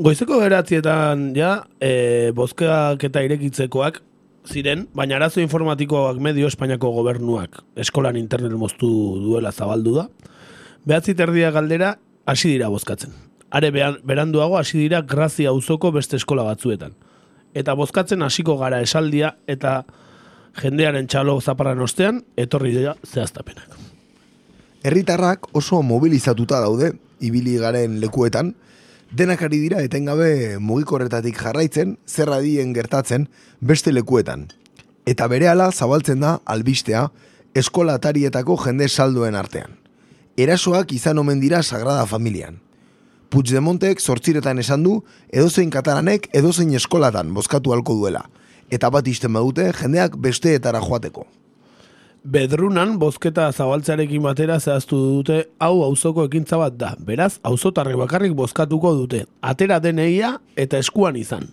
Goizeko 0.00 0.38
beratzietan, 0.40 1.30
ja, 1.36 1.64
e, 1.80 2.30
bozkeak 2.36 3.02
eta 3.10 3.22
irekitzekoak 3.26 4.00
ziren, 4.48 4.86
baina 4.96 5.16
arazo 5.18 5.42
informatikoak 5.42 6.20
medio 6.22 6.48
Espainiako 6.48 6.92
gobernuak 6.94 7.60
eskolan 7.76 8.16
internet 8.16 8.54
moztu 8.56 8.88
duela 9.20 9.52
zabaldu 9.52 9.96
da. 9.98 10.06
Behatzi 10.86 11.14
terdia 11.14 11.50
galdera, 11.52 11.96
hasi 12.24 12.54
dira 12.54 12.70
bozkatzen. 12.72 13.12
Are 13.50 13.70
beranduago 14.06 14.56
hasi 14.56 14.78
dira 14.78 15.02
grazia 15.02 15.50
auzoko 15.50 15.90
beste 15.92 16.16
eskola 16.16 16.46
batzuetan. 16.46 16.94
Eta 17.54 17.74
bozkatzen 17.74 18.22
hasiko 18.22 18.56
gara 18.60 18.80
esaldia 18.80 19.34
eta 19.50 19.82
jendearen 20.58 21.06
txalo 21.06 21.40
zaparran 21.40 21.80
ostean, 21.80 22.22
etorri 22.36 22.72
dira 22.74 22.96
zehaztapenak. 23.06 23.76
Herritarrak 24.82 25.50
oso 25.56 25.82
mobilizatuta 25.82 26.60
daude, 26.60 26.94
ibili 27.20 27.58
garen 27.60 27.98
lekuetan, 28.00 28.54
denak 29.12 29.42
ari 29.42 29.58
dira 29.60 29.82
etengabe 29.84 30.58
mugikorretatik 30.58 31.36
jarraitzen, 31.36 31.98
zerradien 32.08 32.72
gertatzen 32.72 33.28
beste 33.60 33.92
lekuetan. 33.92 34.48
Eta 35.06 35.28
berehala 35.28 35.70
zabaltzen 35.72 36.20
da 36.20 36.38
albistea 36.46 37.08
eskola 37.54 37.98
atarietako 37.98 38.56
jende 38.64 38.88
saldoen 38.88 39.34
artean. 39.34 39.76
Erasoak 40.36 40.92
izan 40.96 41.18
omen 41.18 41.40
dira 41.40 41.62
Sagrada 41.62 42.06
Familian. 42.06 42.60
Puigdemontek 43.30 44.00
sortziretan 44.00 44.58
esan 44.58 44.82
du 44.82 45.00
edozein 45.30 45.70
katalanek 45.70 46.28
edozein 46.34 46.72
eskolatan 46.74 47.34
bozkatu 47.34 47.74
halko 47.74 47.94
duela. 47.98 48.24
Eta 48.70 48.90
bat 48.90 49.06
isten 49.10 49.32
badute 49.34 49.72
jendeak 49.74 50.16
besteetara 50.16 50.80
joateko. 50.80 51.26
Bedrunan 52.20 52.98
bozketa 53.00 53.46
zabaltzearekin 53.52 54.22
batera 54.22 54.58
zehaztu 54.60 54.96
dute 54.96 55.38
hau 55.58 55.82
auzoko 55.86 56.26
ekintza 56.28 56.58
bat 56.60 56.76
da. 56.76 56.92
Beraz, 57.00 57.38
auzotarrek 57.42 57.96
bakarrik 57.96 58.34
bozkatuko 58.36 58.92
dute. 58.98 59.24
Atera 59.40 59.80
deneia 59.80 60.34
eta 60.56 60.78
eskuan 60.78 61.16
izan. 61.16 61.48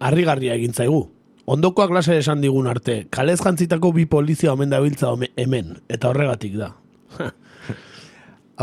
Harrigarria 0.00 0.58
egin 0.58 0.74
zaigu. 0.74 1.06
Ondokoak 1.46 1.90
lasa 1.92 2.16
esan 2.16 2.40
digun 2.40 2.66
arte, 2.66 3.04
kalez 3.12 3.38
jantzitako 3.42 3.92
bi 3.92 4.06
polizia 4.08 4.52
omen 4.54 4.70
dabiltza 4.72 5.10
hemen, 5.36 5.74
eta 5.92 6.08
horregatik 6.08 6.54
da. 6.56 6.70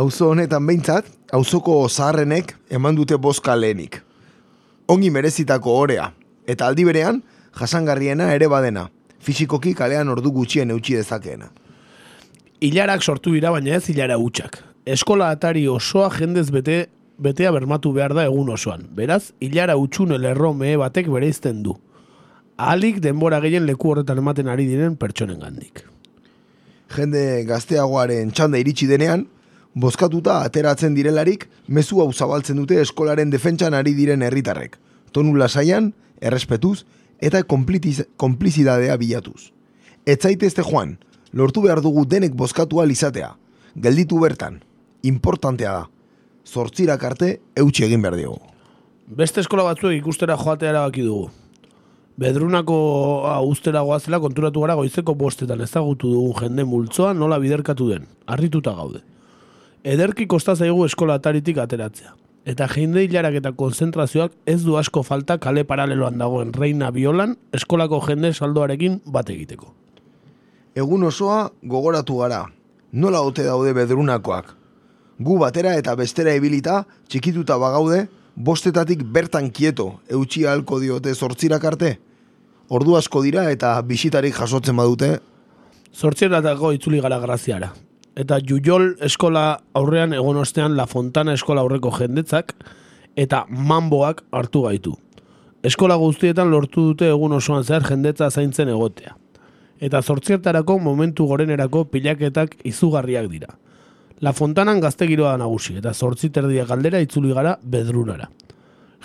Auzo 0.02 0.32
honetan 0.34 0.66
behintzat, 0.66 1.06
auzoko 1.32 1.76
zaharrenek 1.90 2.56
eman 2.74 2.98
dute 2.98 3.20
bozka 3.22 3.56
lehenik. 3.56 4.00
Ongi 4.90 5.12
merezitako 5.14 5.76
orea, 5.84 6.10
eta 6.48 6.68
aldi 6.68 6.88
berean, 6.88 7.22
jasangarriena 7.60 8.32
ere 8.36 8.48
badena, 8.48 8.90
fisikoki 9.20 9.74
kalean 9.74 10.10
ordu 10.10 10.32
gutxien 10.32 10.72
eutxi 10.72 10.96
dezakeena. 11.00 11.52
Hilarak 12.62 13.04
sortu 13.04 13.34
dira, 13.34 13.52
baina 13.52 13.76
ez 13.78 13.88
hilara 13.90 14.18
hutsak. 14.22 14.60
Eskola 14.86 15.32
atari 15.34 15.68
osoa 15.68 16.10
jendez 16.14 16.50
bete, 16.54 16.88
betea 17.22 17.52
bermatu 17.54 17.92
behar 17.94 18.14
da 18.18 18.26
egun 18.30 18.50
osoan. 18.54 18.88
Beraz, 18.98 19.32
hilara 19.42 19.78
utxune 19.78 20.18
lerro 20.18 20.54
mehe 20.54 20.78
batek 20.78 21.10
bereizten 21.10 21.64
du. 21.66 21.76
Ahalik 22.58 23.00
denbora 23.02 23.40
gehien 23.42 23.66
leku 23.66 23.90
horretan 23.92 24.22
ematen 24.22 24.50
ari 24.50 24.68
diren 24.70 24.96
pertsonen 24.98 25.40
gandik. 25.42 25.84
Jende 26.92 27.44
gazteagoaren 27.48 28.34
txanda 28.36 28.60
iritsi 28.62 28.88
denean, 28.90 29.26
bozkatuta 29.74 30.42
ateratzen 30.46 30.94
direlarik, 30.98 31.48
mezu 31.68 32.02
hau 32.04 32.12
zabaltzen 32.12 32.60
dute 32.60 32.82
eskolaren 32.82 33.32
defentsan 33.32 33.74
ari 33.74 33.94
diren 33.98 34.22
herritarrek. 34.22 34.78
Tonu 35.12 35.34
lasaian, 35.40 35.94
errespetuz, 36.22 36.84
eta 37.22 37.44
konplizidadea 37.46 38.98
bilatuz. 38.98 39.52
Ez 40.06 40.18
zaitezte 40.20 40.64
joan, 40.66 40.98
lortu 41.34 41.62
behar 41.62 41.82
dugu 41.82 42.06
denek 42.06 42.34
bozkatu 42.34 42.82
izatea. 42.90 43.36
Gelditu 43.76 44.20
bertan, 44.20 44.62
importantea 45.04 45.72
da. 45.72 45.90
Zortzirak 46.46 47.04
arte 47.04 47.40
eutxi 47.56 47.86
egin 47.86 48.02
behar 48.02 48.16
diogu. 48.16 48.40
Beste 49.08 49.42
eskola 49.42 49.64
batzuek 49.64 49.98
ikustera 50.00 50.36
joatea 50.36 50.70
erabaki 50.70 51.02
dugu. 51.02 51.30
Bedrunako 52.18 52.76
ustera 53.48 53.82
goazela 53.82 54.20
konturatu 54.20 54.62
gara 54.62 54.76
goizeko 54.76 55.16
bostetan 55.16 55.62
ezagutu 55.62 56.12
dugun 56.12 56.42
jende 56.42 56.64
multzoa 56.64 57.14
nola 57.14 57.40
biderkatu 57.40 57.90
den. 57.90 58.08
Arrituta 58.28 58.74
gaude. 58.74 59.02
Ederki 59.84 60.28
kosta 60.28 60.56
zaigu 60.56 60.86
eskola 60.86 61.14
ataritik 61.14 61.58
ateratzea. 61.58 62.14
Eta 62.46 62.66
jende 62.68 63.04
hilarak 63.06 63.36
eta 63.38 63.52
konzentrazioak 63.54 64.34
ez 64.50 64.64
du 64.64 64.78
asko 64.78 65.04
falta 65.06 65.38
kale 65.38 65.64
paraleloan 65.64 66.18
dagoen 66.18 66.54
reina 66.54 66.90
biolan 66.92 67.36
eskolako 67.54 68.02
jende 68.08 68.34
saldoarekin 68.34 69.02
bat 69.06 69.30
egiteko. 69.30 69.74
Egun 70.76 71.04
osoa 71.04 71.52
gogoratu 71.62 72.18
gara. 72.24 72.46
Nola 72.92 73.22
ote 73.22 73.44
daude 73.46 73.74
bedrunakoak. 73.78 74.56
Gu 75.22 75.38
batera 75.38 75.76
eta 75.78 75.94
bestera 75.96 76.34
ebilita, 76.34 76.86
txikituta 77.08 77.60
bagaude, 77.62 78.08
bostetatik 78.36 79.04
bertan 79.04 79.52
kieto, 79.52 80.00
eutxi 80.10 80.48
halko 80.50 80.80
diote 80.82 81.14
zortzirak 81.14 81.66
arte. 81.66 82.00
Ordu 82.70 82.96
asko 82.98 83.22
dira 83.22 83.52
eta 83.52 83.76
bisitarik 83.86 84.34
jasotzen 84.34 84.76
badute, 84.76 85.20
Zortzieratako 85.92 86.72
itzuli 86.72 87.02
gara 87.04 87.20
graziara. 87.20 87.74
Eta 88.16 88.42
Jujol 88.44 88.98
eskola 89.00 89.62
aurrean 89.74 90.12
egon 90.14 90.38
ostean 90.42 90.76
La 90.76 90.86
Fontana 90.86 91.34
eskola 91.38 91.64
aurreko 91.64 91.94
jendetzak 91.96 92.54
eta 93.16 93.46
manboak 93.48 94.26
hartu 94.36 94.66
gaitu. 94.68 94.98
Eskola 95.64 95.96
guztietan 95.96 96.52
lortu 96.52 96.90
dute 96.90 97.08
egun 97.08 97.38
osoan 97.38 97.64
zehar 97.64 97.86
jendetza 97.88 98.30
zaintzen 98.30 98.70
egotea. 98.74 99.16
Eta 99.80 100.02
zortziertarako 100.02 100.78
momentu 100.80 101.26
gorenerako 101.30 101.86
pilaketak 101.94 102.58
izugarriak 102.68 103.30
dira. 103.32 103.56
La 104.22 104.34
Fontanan 104.34 104.82
gazte 104.82 105.08
giroa 105.10 105.38
nagusi, 105.38 105.78
eta 105.80 105.94
zortzi 105.94 106.30
terdiak 106.30 106.70
aldera 106.70 107.00
itzuli 107.02 107.32
gara 107.34 107.56
bedrunara. 107.64 108.28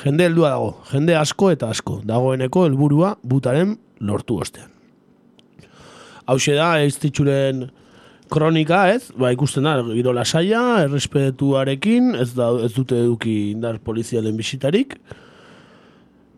Jende 0.02 0.26
heldua 0.28 0.50
dago, 0.52 0.72
jende 0.90 1.14
asko 1.16 1.50
eta 1.54 1.70
asko, 1.72 2.00
dagoeneko 2.04 2.66
helburua 2.66 3.14
butaren 3.22 3.78
lortu 4.00 4.40
ostean. 4.42 4.68
Hau 6.26 6.36
da, 6.36 6.82
ez 6.82 6.98
ditxuren 6.98 7.70
kronika, 8.32 8.86
ez? 8.94 9.12
Ba, 9.18 9.30
ikusten 9.34 9.68
da, 9.68 9.76
giro 9.92 10.14
lasaia, 10.16 10.62
errespetuarekin, 10.86 12.14
ez, 12.18 12.32
da, 12.36 12.50
ez 12.64 12.72
dute 12.74 12.98
eduki 13.04 13.36
indar 13.52 13.78
polizialen 13.84 14.36
bisitarik, 14.36 14.98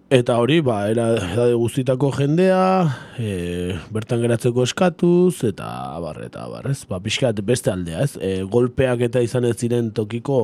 Eta 0.08 0.38
hori, 0.40 0.62
ba, 0.64 0.86
era, 0.88 1.10
edade 1.20 1.52
guztitako 1.60 2.08
jendea, 2.16 2.60
e, 3.20 3.74
bertan 3.92 4.22
geratzeko 4.22 4.62
eskatuz, 4.64 5.42
eta 5.44 5.66
abar, 5.98 6.22
eta 6.24 6.46
abar, 6.46 6.70
ez? 6.70 6.86
Ba, 6.88 6.96
pixkat 7.04 7.42
beste 7.44 7.68
aldea, 7.68 8.06
ez? 8.06 8.14
E, 8.16 8.30
golpeak 8.48 9.04
eta 9.04 9.20
izan 9.20 9.44
ez 9.44 9.58
ziren 9.60 9.90
tokiko, 9.92 10.38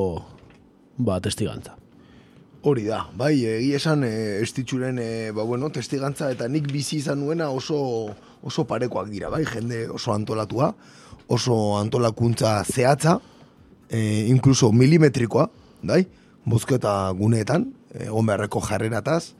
ba, 1.00 1.16
testigantza. 1.24 1.78
Hori 2.68 2.84
da, 2.90 3.06
bai, 3.16 3.38
egi 3.54 3.72
esan 3.78 4.04
e, 4.04 4.12
estitxuren, 4.44 5.00
e, 5.00 5.08
ba, 5.32 5.48
bueno, 5.48 5.72
testigantza, 5.72 6.28
eta 6.36 6.44
nik 6.52 6.68
bizi 6.68 6.98
izan 7.00 7.24
nuena 7.24 7.48
oso, 7.48 7.80
oso 8.44 8.66
parekoak 8.68 9.08
dira, 9.08 9.32
bai, 9.32 9.46
jende 9.48 9.86
oso 9.88 10.12
antolatua, 10.12 10.74
oso 11.28 11.78
antolakuntza 11.78 12.62
zehatza, 12.64 13.18
e, 13.88 14.26
inkluso 14.28 14.72
milimetrikoa, 14.72 15.48
bai, 15.82 16.04
bozketa 16.44 17.10
guneetan, 17.16 17.70
egon 17.94 18.26
beharreko 18.26 18.60
jarrerataz, 18.64 19.34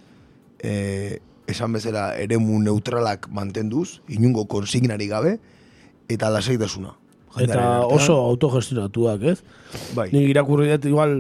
e, 0.63 1.21
esan 1.51 1.75
bezala 1.77 2.15
eremu 2.21 2.59
neutralak 2.63 3.29
mantenduz, 3.33 4.01
inungo 4.09 4.47
konsignari 4.49 5.09
gabe, 5.11 5.39
eta 6.09 6.31
lasaitasuna. 6.33 6.95
Eta 7.43 7.65
oso 7.91 8.17
autogestionatuak, 8.31 9.25
ez? 9.33 9.39
Bai. 9.97 10.09
Nik 10.15 10.29
irakurri 10.31 10.71
dut, 10.71 10.87
igual, 10.89 11.19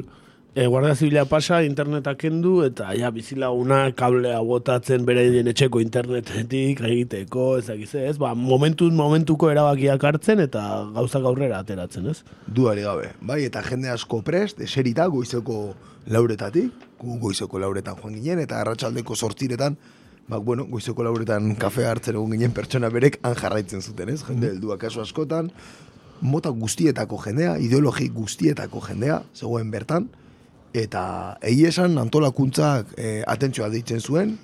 e, 0.55 0.67
Guardia 0.67 0.95
Zibila 0.95 1.25
pasa, 1.25 1.63
internetak 1.67 2.21
kendu, 2.23 2.63
eta 2.63 2.93
ja, 2.95 3.11
bizilaguna 3.15 3.89
kablea 3.99 4.39
botatzen 4.47 5.05
bere 5.07 5.27
etxeko 5.43 5.81
internetetik 5.83 6.81
egiteko, 6.87 7.49
ezakize, 7.59 8.05
ez? 8.09 8.17
Ba, 8.23 8.35
momentuz, 8.39 8.93
momentuko 8.95 9.51
erabakiak 9.51 10.07
hartzen, 10.07 10.45
eta 10.47 10.63
gauzak 10.95 11.27
aurrera 11.27 11.59
ateratzen, 11.65 12.07
ez? 12.13 12.23
Duari 12.47 12.87
gabe, 12.87 13.11
bai, 13.21 13.43
eta 13.49 13.65
jende 13.67 13.91
asko 13.91 14.23
prest, 14.27 14.63
eserita, 14.63 15.09
goizeko 15.11 15.75
lauretatik, 16.15 16.89
gu 17.03 17.19
goizeko 17.21 17.59
lauretan 17.59 17.99
joan 17.99 18.15
ginen, 18.21 18.45
eta 18.47 18.63
arratsaldeko 18.63 19.19
sortziretan, 19.19 19.77
bak, 20.29 20.43
bueno, 20.47 20.69
goizeko 20.71 21.05
lauretan 21.05 21.57
kafe 21.61 21.89
hartzen 21.89 22.15
egun 22.15 22.39
ginen 22.39 22.55
pertsona 22.55 22.89
berek 22.95 23.19
han 23.27 23.35
jarraitzen 23.37 23.83
zuten, 23.83 24.15
ez? 24.15 24.23
Jende 24.23 24.55
heldua 24.55 24.79
kasu 24.79 25.03
askotan, 25.03 25.51
mota 26.25 26.53
guztietako 26.55 27.19
jendea, 27.27 27.59
ideologi 27.59 28.07
guztietako 28.15 28.81
jendea, 28.87 29.25
zegoen 29.35 29.73
bertan, 29.75 30.07
eta 30.75 31.39
egi 31.47 31.69
esan 31.71 31.99
antolakuntzak 32.03 32.97
e, 32.99 33.23
atentzioa 33.31 33.71
deitzen 33.71 34.03
zuen, 34.03 34.35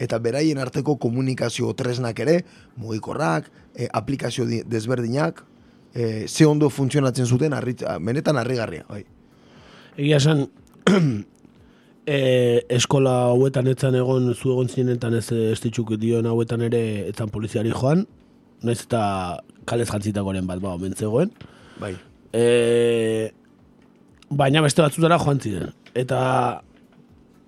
eta 0.00 0.18
beraien 0.24 0.58
arteko 0.60 0.96
komunikazio 1.00 1.72
tresnak 1.76 2.20
ere, 2.24 2.38
mugikorrak, 2.80 3.50
e, 3.76 3.88
aplikazio 3.92 4.46
di- 4.48 4.62
desberdinak, 4.64 5.44
e, 5.94 6.26
ze 6.28 6.46
ondo 6.46 6.70
funtzionatzen 6.70 7.26
zuten, 7.26 7.52
arrit, 7.52 7.84
benetan 8.00 8.40
harrigarria, 8.40 8.86
bai. 8.88 9.04
Egia 9.96 10.16
esan, 10.16 10.46
e, 12.06 12.18
eskola 12.80 13.16
hauetan 13.30 13.68
etzan 13.68 13.96
egon, 14.00 14.32
zu 14.34 14.52
egon 14.56 14.68
zinenetan 14.72 15.14
ez 15.20 15.28
ditxuk 15.60 15.96
dion 16.00 16.26
hauetan 16.26 16.64
ere 16.64 17.08
etzan 17.08 17.32
poliziari 17.32 17.72
joan, 17.72 18.06
naiz 18.64 18.80
eta 18.82 19.42
kalez 19.68 19.90
jantzitakoren 19.90 20.46
bat, 20.48 20.60
ba, 20.60 20.76
mentzegoen. 20.80 21.32
Bai. 21.80 21.96
E, 22.32 23.32
baina 24.30 24.62
beste 24.64 24.82
batzutara 24.82 25.18
joan 25.22 25.40
ziren. 25.40 25.72
Eta 25.94 26.20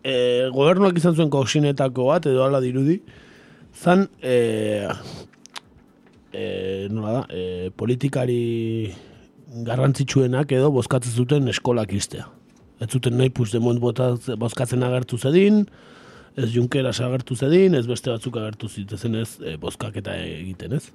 e, 0.04 0.48
gobernuak 0.54 0.98
izan 0.98 1.16
zuen 1.16 1.30
koksinetako 1.30 2.08
bat, 2.10 2.28
edo 2.30 2.44
ala 2.46 2.60
dirudi, 2.64 3.00
zan, 3.74 4.06
e, 4.22 4.88
e, 6.32 6.88
nola 6.92 7.18
da, 7.18 7.22
e, 7.34 7.70
politikari 7.76 8.40
garrantzitsuenak 9.66 10.52
edo 10.52 10.70
bozkatzen 10.74 11.12
zuten 11.12 11.48
eskolak 11.48 11.92
iztea. 11.96 12.28
Ez 12.78 12.90
zuten 12.94 13.16
nahi 13.18 13.30
Puigdemont 13.34 13.80
botaz- 13.82 14.36
bozkatzen 14.38 14.84
agertu 14.86 15.18
zedin, 15.18 15.64
ez 16.38 16.52
Junkeras 16.54 17.00
agertu 17.00 17.34
zedin, 17.34 17.74
ez 17.74 17.86
beste 17.86 18.12
batzuk 18.12 18.36
agertu 18.38 18.68
zitezen 18.68 19.16
ez 19.18 19.38
e, 19.42 19.56
bozkaketa 19.58 20.14
egiten, 20.14 20.76
ez? 20.78 20.92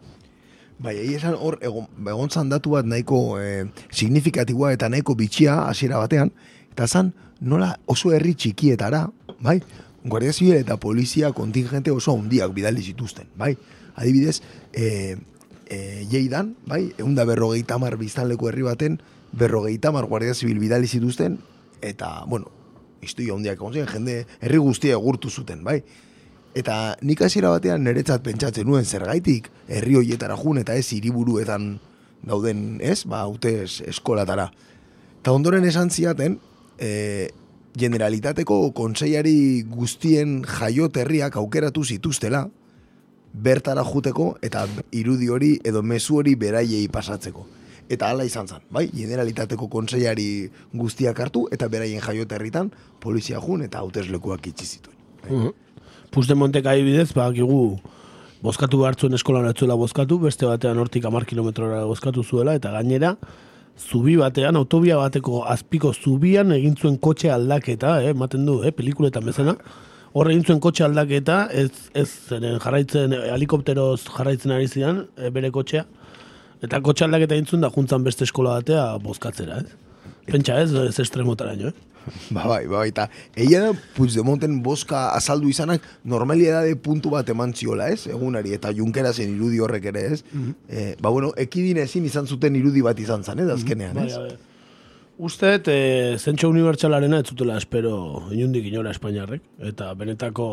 Bai, 0.79 0.95
egia 0.97 1.19
esan 1.19 1.35
hor 1.37 1.59
egon, 1.61 1.85
egon 2.07 2.49
datu 2.49 2.73
bat 2.73 2.85
nahiko 2.85 3.39
e, 3.39 3.65
signifikatiboa 3.91 4.73
eta 4.73 4.89
nahiko 4.89 5.15
bitxia 5.15 5.67
hasiera 5.67 5.97
batean, 5.97 6.31
eta 6.71 6.87
zan 6.87 7.13
nola 7.39 7.77
oso 7.85 8.11
herri 8.11 8.33
txikietara, 8.33 9.09
bai, 9.39 9.61
Guardia 10.03 10.33
Zibil 10.33 10.57
eta 10.57 10.77
polizia 10.77 11.31
kontingente 11.31 11.91
oso 11.91 12.11
handiak 12.17 12.53
bidali 12.53 12.81
zituzten, 12.83 13.29
bai. 13.39 13.55
Adibidez, 13.95 14.41
e, 14.73 15.15
e, 15.69 15.77
jeidan, 16.11 16.55
bai, 16.67 16.91
egun 16.97 17.15
da 17.15 17.25
berrogeita 17.25 17.77
mar 17.79 17.95
biztanleko 17.97 18.49
herri 18.49 18.65
baten, 18.67 18.99
berrogeita 19.31 19.91
mar 19.91 20.09
Guardia 20.11 20.33
Zibil 20.33 20.59
bidali 20.59 20.87
zituzten, 20.87 21.37
eta, 21.81 22.25
bueno, 22.27 22.51
historia 23.01 23.35
handiak 23.35 23.61
egon 23.61 23.73
ziren, 23.73 23.91
jende 23.91 24.17
herri 24.41 24.59
guztia 24.59 24.97
egurtu 24.97 25.29
zuten, 25.29 25.63
bai. 25.63 25.81
Eta 26.53 26.95
nik 27.01 27.21
hasiera 27.25 27.49
batean 27.55 27.81
niretzat 27.85 28.21
pentsatzen 28.25 28.67
nuen 28.69 28.85
zergaitik 28.85 29.49
herri 29.67 29.97
hoietara 29.97 30.37
jun 30.37 30.59
eta 30.61 30.75
ez 30.77 30.85
hiriburuetan 30.93 31.79
dauden, 32.23 32.77
ez? 32.81 33.03
Ba, 33.09 33.23
hautez 33.25 33.81
eskolatara. 33.89 34.51
Eta 35.21 35.33
ondoren 35.33 35.65
esan 35.65 35.89
ziaten, 35.89 36.37
e, 36.77 37.31
generalitateko 37.79 38.69
kontseiari 38.77 39.63
guztien 39.65 40.43
jaioterriak 40.45 41.39
aukeratu 41.41 41.83
zituztela, 41.83 42.45
bertara 43.33 43.81
juteko 43.87 44.35
eta 44.45 44.67
irudi 44.93 45.29
hori 45.33 45.55
edo 45.65 45.81
mezu 45.81 46.21
hori 46.21 46.35
beraiei 46.37 46.85
pasatzeko. 46.87 47.47
Eta 47.89 48.11
hala 48.13 48.23
izan 48.29 48.47
zen, 48.47 48.61
bai? 48.71 48.85
Generalitateko 48.93 49.67
kontseiari 49.73 50.27
guztiak 50.71 51.19
hartu 51.19 51.47
eta 51.51 51.67
beraien 51.67 52.01
jaioterritan 52.01 52.69
polizia 53.01 53.41
jun 53.41 53.65
eta 53.65 53.81
hauteslekuak 53.81 54.53
itxi 54.53 54.69
zituen. 54.77 54.99
Uh 55.23 55.62
Puigdemontek 56.13 56.67
adibidez, 56.69 57.09
badakigu 57.17 57.79
bozkatu 58.45 58.83
hartzuen 58.85 59.17
eskolan 59.17 59.47
etzuela 59.49 59.73
bozkatu, 59.79 60.19
beste 60.21 60.45
batean 60.45 60.77
hortik 60.77 61.07
amar 61.09 61.25
kilometrora 61.25 61.79
bozkatu 61.89 62.21
zuela, 62.21 62.53
eta 62.59 62.69
gainera, 62.75 63.15
zubi 63.79 64.13
batean, 64.19 64.59
autobia 64.59 64.99
bateko 64.99 65.41
azpiko 65.49 65.89
zubian 65.93 66.53
egin 66.53 66.75
zuen 66.77 66.99
kotxe 67.01 67.31
aldaketa, 67.33 67.95
eh, 68.03 68.11
ematen 68.11 68.45
du, 68.45 68.59
eh, 68.61 68.69
pelikuletan 68.71 69.25
bezala, 69.25 69.55
hor 70.13 70.29
egin 70.29 70.43
zuen 70.45 70.59
kotxe 70.61 70.85
aldaketa, 70.85 71.47
ez, 71.49 71.71
ez 71.97 72.07
zeren 72.29 72.59
jarraitzen, 72.61 73.15
eh, 73.17 73.31
helikopteroz 73.33 74.03
jarraitzen 74.11 74.53
ari 74.53 74.67
zidan, 74.67 75.07
eh, 75.17 75.31
bere 75.33 75.49
kotxea, 75.49 75.87
eta 76.61 76.81
kotxe 76.81 77.07
aldaketa 77.07 77.39
egin 77.39 77.49
zuen 77.49 77.65
da 77.65 77.71
juntzan 77.73 78.05
beste 78.05 78.27
eskola 78.29 78.59
batea 78.59 78.85
bozkatzera, 79.01 79.63
ez? 79.63 80.13
Pentsa 80.29 80.61
ez, 80.61 80.69
ez 80.73 80.99
estremotara 80.99 81.57
eh? 81.57 81.73
Ba, 82.35 82.45
bai, 82.47 82.65
ba, 82.67 82.79
bai, 82.81 82.87
eta 82.89 83.07
egia 83.35 83.61
da 83.67 83.73
Puigdemonten 83.95 84.61
boska 84.63 85.09
azaldu 85.15 85.49
izanak 85.49 85.83
normalidade 86.03 86.75
puntu 86.75 87.11
bat 87.13 87.29
eman 87.29 87.53
ziola, 87.53 87.89
ez? 87.93 88.07
Egunari, 88.11 88.53
eta 88.57 88.71
Junkerasen 88.75 89.35
irudi 89.37 89.59
horrek 89.63 89.85
ere, 89.93 90.07
ez? 90.13 90.23
Eh, 90.67 90.95
ba, 91.01 91.09
bueno, 91.09 91.31
ekidin 91.37 91.77
ezin 91.83 92.05
izan 92.09 92.27
zuten 92.27 92.55
irudi 92.59 92.81
bat 92.85 92.99
izan 92.99 93.23
zen, 93.23 93.39
ez? 93.45 93.49
Azkenean, 93.55 93.95
Bai, 93.95 94.07
ez? 94.09 94.17
bai. 94.17 94.53
Uste, 95.23 95.59
e, 95.69 96.17
zentxo 96.17 96.49
unibertsalarena 96.49 97.19
ez 97.21 97.27
zutela 97.29 97.57
espero 97.57 98.25
inundik 98.33 98.65
inora 98.65 98.91
Espainiarrek. 98.91 99.43
Eta 99.61 99.91
benetako, 99.93 100.47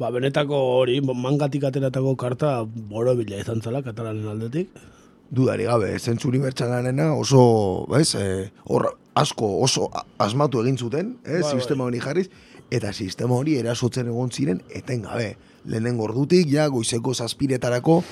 ba, 0.00 0.08
benetako 0.10 0.56
hori, 0.78 0.96
mangatik 1.04 1.66
ateratako 1.68 2.16
karta 2.16 2.54
borobila 2.64 3.36
izan 3.38 3.60
zela 3.60 3.82
katalanen 3.84 4.26
aldetik. 4.32 4.72
Dudari 5.32 5.64
gabe, 5.68 5.92
zentzu 5.98 6.28
unibertsalarena 6.32 7.12
oso, 7.14 7.86
bez, 7.92 8.14
eh, 8.16 8.50
hor 8.64 8.88
asko 9.14 9.48
oso 9.62 9.90
asmatu 10.18 10.62
egin 10.62 10.78
zuten, 10.78 11.16
eh, 11.24 11.40
Bai, 11.40 11.50
sistema 11.52 11.84
hori 11.84 12.00
jarriz, 12.00 12.28
eta 12.70 12.92
sistema 12.92 13.34
hori 13.34 13.56
erasotzen 13.60 14.08
egon 14.08 14.30
ziren 14.30 14.62
etengabe. 14.70 15.36
Lehenengo 15.64 16.04
ordutik, 16.04 16.48
ja, 16.50 16.68
goizeko 16.68 17.14
zazpiretarako, 17.14 18.02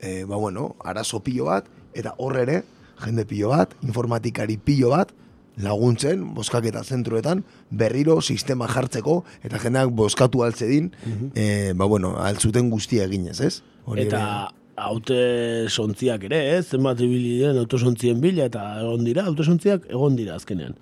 eh, 0.00 0.24
ba 0.24 0.36
bueno, 0.36 0.74
arazo 0.84 1.20
pilo 1.20 1.44
bat, 1.44 1.68
eta 1.94 2.14
hor 2.18 2.36
ere, 2.40 2.62
jende 3.04 3.26
pilo 3.26 3.52
bat, 3.52 3.74
informatikari 3.82 4.56
pilo 4.56 4.90
bat, 4.90 5.12
laguntzen, 5.56 6.34
boskaketa 6.34 6.82
zentroetan, 6.84 7.44
berriro 7.70 8.20
sistema 8.20 8.68
jartzeko, 8.68 9.22
eta 9.42 9.58
jendeak 9.58 9.92
boskatu 9.96 10.42
altzedin, 10.44 10.92
eh, 11.34 11.72
ba 11.76 11.86
bueno, 11.86 12.16
altzuten 12.20 12.70
guztia 12.70 13.04
eginez, 13.04 13.40
ez? 13.40 13.62
Hori 13.84 14.02
Eta 14.02 14.52
haute 14.76 15.68
sontziak 15.68 16.26
ere, 16.28 16.40
ez? 16.58 16.66
Zenbat 16.76 17.00
ibili 17.04 17.38
diren 17.40 17.58
autosontzien 17.60 18.20
bila 18.20 18.46
eta 18.50 18.62
egon 18.82 19.04
dira, 19.06 19.26
autosontziak 19.30 19.88
egon 19.90 20.16
dira 20.18 20.36
azkenean. 20.36 20.76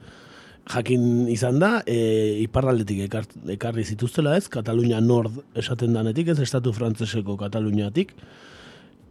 Jakin 0.73 1.29
izan 1.29 1.59
da, 1.61 1.83
e, 1.87 2.41
iparraldetik 2.45 3.05
ekar, 3.07 3.29
ekarri 3.53 3.85
zituztela 3.85 4.37
ez, 4.39 4.47
Katalunia 4.49 5.01
Nord 5.05 5.43
esaten 5.61 5.93
danetik, 5.93 6.31
ez 6.33 6.39
estatu 6.41 6.73
frantzeseko 6.73 7.37
Kataluniatik, 7.41 8.15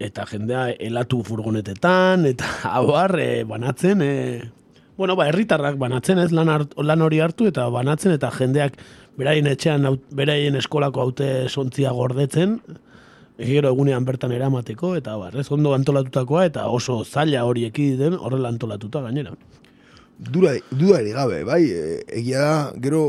eta 0.02 0.26
jendea 0.32 0.72
elatu 0.82 1.22
furgonetetan, 1.24 2.26
eta 2.32 2.50
abar, 2.80 3.16
e, 3.22 3.44
banatzen, 3.50 4.02
e, 4.02 4.50
bueno, 4.98 5.16
ba, 5.16 5.28
herritarrak 5.30 5.78
banatzen 5.82 6.20
ez, 6.26 6.32
lan, 6.34 6.50
hart, 6.50 6.74
lan 6.82 7.06
hori 7.06 7.22
hartu, 7.22 7.48
eta 7.54 7.70
banatzen, 7.74 8.18
eta 8.18 8.34
jendeak 8.34 8.82
beraien 9.18 9.48
etxean, 9.48 9.86
beraien 10.18 10.58
eskolako 10.58 11.06
haute 11.06 11.30
sontzia 11.50 11.94
gordetzen, 11.94 12.58
gero 13.38 13.72
egunean 13.74 14.06
bertan 14.06 14.32
eramateko, 14.32 14.94
eta 15.00 15.16
bar, 15.18 15.36
ez, 15.40 15.50
ondo 15.52 15.74
antolatutakoa, 15.74 16.46
eta 16.52 16.68
oso 16.70 17.02
zaila 17.04 17.44
hori 17.46 17.66
ekiditen 17.70 18.18
horrela 18.20 18.52
antolatuta 18.54 19.02
gainera. 19.02 19.34
Dura, 20.20 20.54
dudari 20.72 21.14
gabe, 21.16 21.44
bai, 21.48 21.64
e, 21.66 22.02
egia 22.20 22.44
da, 22.44 22.58
gero, 22.84 23.04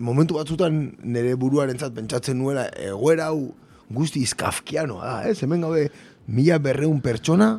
momentu 0.00 0.38
batzutan 0.38 0.80
nire 1.02 1.34
buruarentzat 1.38 1.92
pentsatzen 1.96 2.38
nuela, 2.38 2.68
egoera 2.80 3.28
hau 3.30 3.50
guzti 3.92 4.22
izkafkianoa 4.24 5.04
da, 5.04 5.16
ez? 5.28 5.40
Hemen 5.44 5.66
gabe, 5.66 5.88
mila 6.30 6.58
berreun 6.62 7.02
pertsona 7.04 7.56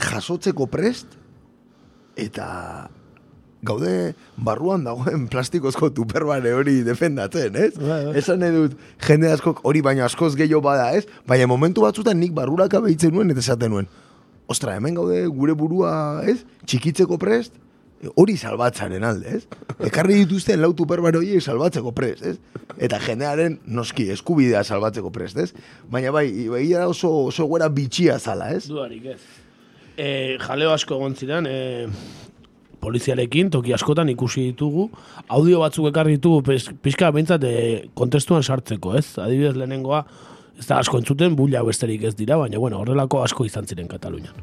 jasotzeko 0.00 0.66
prest, 0.72 1.18
eta 2.16 2.88
gaude 3.62 4.14
barruan 4.36 4.84
dagoen 4.84 5.28
plastikozko 5.32 5.92
tuperbare 5.94 6.52
hori 6.54 6.80
defendatzen, 6.86 7.56
ez? 7.56 7.72
Esan 8.18 8.42
nahi 8.42 8.54
dut, 8.56 8.76
jende 9.06 9.30
askok 9.32 9.62
hori 9.68 9.82
baina 9.84 10.06
askoz 10.08 10.34
gehiago 10.38 10.62
bada, 10.64 10.90
ez? 10.98 11.06
Baina 11.28 11.46
momentu 11.50 11.84
batzutan 11.86 12.18
nik 12.20 12.34
barruraka 12.36 12.82
behitzen 12.82 13.14
nuen 13.14 13.30
eta 13.30 13.44
esaten 13.44 13.70
nuen. 13.74 13.90
Ostra, 14.50 14.74
hemen 14.76 14.98
gaude 14.98 15.24
gure 15.32 15.54
burua, 15.56 15.92
ez? 16.28 16.40
Txikitzeko 16.66 17.18
prest, 17.22 17.54
hori 18.18 18.34
salbatzaren 18.36 19.04
alde, 19.06 19.38
ez? 19.38 19.44
Ekarri 19.86 20.18
dituzten 20.24 20.60
lau 20.60 20.72
tuperbare 20.76 21.20
horiek 21.20 21.42
salbatzeko 21.42 21.92
prest, 21.94 22.26
ez? 22.26 22.64
Eta 22.82 22.98
jendearen 23.02 23.60
noski 23.70 24.08
eskubidea 24.14 24.64
salbatzeko 24.64 25.12
prest, 25.14 25.38
ez? 25.38 25.52
Baina 25.90 26.10
bai, 26.14 26.26
egia 26.64 26.82
da 26.82 26.90
oso, 26.90 27.12
oso 27.30 27.46
guera 27.50 27.70
bitxia 27.70 28.18
zala, 28.18 28.50
ez? 28.56 28.66
Dudarik 28.66 29.06
ez. 29.14 29.20
E, 29.92 30.08
jaleo 30.42 30.72
asko 30.74 30.98
egon 30.98 31.14
ziren, 31.14 31.46
e, 31.46 31.86
poliziarekin, 32.82 33.50
toki 33.54 33.74
askotan 33.76 34.10
ikusi 34.12 34.48
ditugu, 34.50 34.88
audio 35.28 35.62
batzuk 35.62 35.88
ekarri 35.92 36.18
ditugu 36.18 36.42
pixka 36.82 37.10
behintzat 37.14 37.46
e, 37.46 37.54
kontestuan 37.98 38.42
sartzeko, 38.42 38.96
ez? 38.98 39.06
Adibidez 39.22 39.54
lehenengoa, 39.56 40.02
ez 40.58 40.66
da 40.66 40.80
asko 40.82 40.98
entzuten, 40.98 41.36
bulla 41.38 41.62
besterik 41.66 42.08
ez 42.10 42.16
dira, 42.18 42.40
baina 42.40 42.58
bueno, 42.62 42.82
horrelako 42.82 43.22
asko 43.22 43.46
izan 43.48 43.70
ziren 43.70 43.88
Katalunian. 43.90 44.34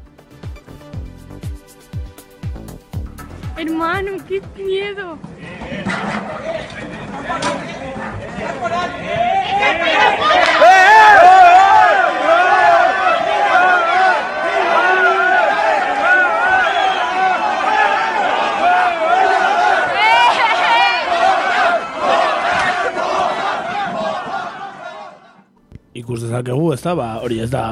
Hermano, 3.60 4.16
qué 4.26 4.40
miedo. 4.56 5.18
Ikus 26.00 26.22
dezakegu, 26.24 26.72
ez 26.74 26.80
da, 26.82 26.94
ba, 26.98 27.08
hori 27.24 27.40
ez 27.44 27.50
da, 27.52 27.64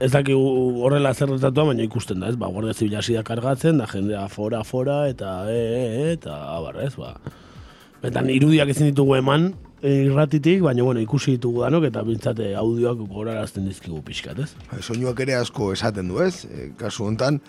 ez 0.00 0.10
dakigu 0.12 0.82
horrela 0.84 1.12
zer 1.14 1.30
gertatua, 1.32 1.70
baina 1.70 1.84
ikusten 1.86 2.22
da, 2.22 2.30
ez, 2.32 2.38
ba, 2.38 2.50
guardia 2.52 2.74
zibila 2.74 3.02
da 3.02 3.24
kargatzen, 3.26 3.78
da 3.78 3.86
jendea 3.90 4.26
fora, 4.28 4.62
fora, 4.64 5.06
eta 5.08 5.50
e, 5.50 5.58
e, 5.58 5.86
e, 5.86 6.12
eta 6.12 6.36
abar, 6.56 6.80
ez, 6.84 6.94
ba. 6.96 7.16
Eta 8.02 8.22
irudiak 8.30 8.70
ezin 8.70 8.92
ditugu 8.92 9.16
eman 9.18 9.52
e, 9.82 10.04
irratitik, 10.06 10.62
baina, 10.62 10.84
bueno, 10.86 11.00
ikusi 11.02 11.36
ditugu 11.36 11.64
danok, 11.66 11.88
eta 11.90 12.04
bintzate 12.06 12.52
audioak 12.58 13.02
gorarazten 13.10 13.66
dizkigu 13.66 14.02
pixkat, 14.06 14.38
ez? 14.44 14.52
Bai, 14.70 14.82
Soinuak 14.82 15.20
ere 15.26 15.38
asko 15.38 15.72
esaten 15.74 16.12
du, 16.12 16.20
ez? 16.22 16.44
E, 16.46 16.70
kasu 16.78 17.08
hontan, 17.08 17.40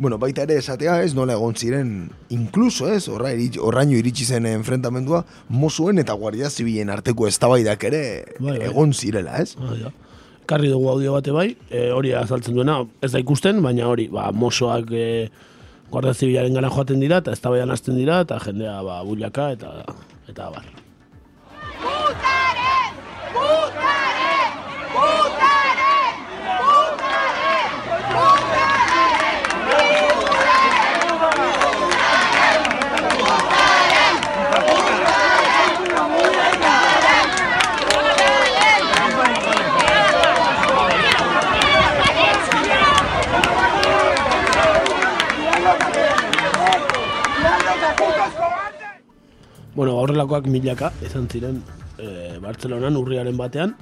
bueno, 0.00 0.16
baita 0.16 0.46
ere 0.46 0.56
esatea, 0.56 1.02
ez, 1.04 1.12
nola 1.12 1.34
egon 1.36 1.52
ziren, 1.60 1.90
inkluso, 2.32 2.86
ez, 2.88 3.02
horra 3.12 3.34
iritsi, 3.34 3.60
horraino 3.60 3.98
iritsi 3.98 4.24
zen 4.24 4.48
enfrentamendua, 4.48 5.26
mozuen 5.52 6.00
eta 6.00 6.16
guardia 6.16 6.48
zibilen 6.48 6.88
arteko 6.88 7.28
eztabaidak 7.28 7.84
ere 7.90 8.00
Bai, 8.38 8.56
bai. 8.56 8.70
egon 8.70 8.94
zirela, 8.96 9.36
ez? 9.44 9.58
Ah, 9.60 9.76
ja. 9.76 9.92
Karri 10.48 10.72
dugu 10.72 10.88
audio 10.88 11.12
bate 11.18 11.36
bai, 11.36 11.50
e, 11.68 11.90
hori 11.92 12.14
azaltzen 12.16 12.56
duena, 12.56 12.80
ez 13.04 13.12
da 13.12 13.20
ikusten, 13.20 13.60
baina 13.62 13.92
hori, 13.92 14.08
ba, 14.08 14.30
mosoak 14.32 14.88
e, 14.96 15.06
guardia 15.92 16.16
zibilaren 16.16 16.56
gana 16.56 16.72
joaten 16.72 17.04
dira, 17.04 17.20
eta 17.20 17.36
ez 17.36 17.68
hasten 17.68 18.00
dira, 18.00 18.22
eta 18.24 18.40
jendea, 18.40 18.80
ba, 18.82 19.02
bullaka, 19.04 19.50
eta, 19.52 19.84
eta 20.32 20.48
bar. 20.56 22.39
Bueno, 49.74 49.94
horrelakoak 50.02 50.48
milaka, 50.50 50.90
izan 51.06 51.28
ziren 51.30 51.60
e, 51.94 52.38
Bartzelonan 52.42 52.96
urriaren 52.98 53.36
batean. 53.38 53.76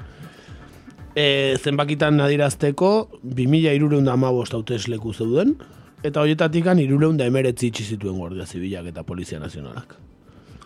E, 1.16 1.56
zenbakitan 1.56 2.18
nadirazteko, 2.20 2.90
2000 3.24 3.72
irureunda 3.78 4.12
amabost 4.12 4.54
hautesleku 4.54 5.14
zeuden, 5.14 5.56
eta 6.04 6.20
horietatik 6.20 6.68
irureunda 6.84 7.24
emeretzi 7.24 7.72
itxi 7.72 7.84
zituen 7.96 8.18
Guardia 8.18 8.46
Zibilak 8.46 8.86
eta 8.92 9.02
Polizia 9.02 9.40
Nazionalak. 9.40 9.96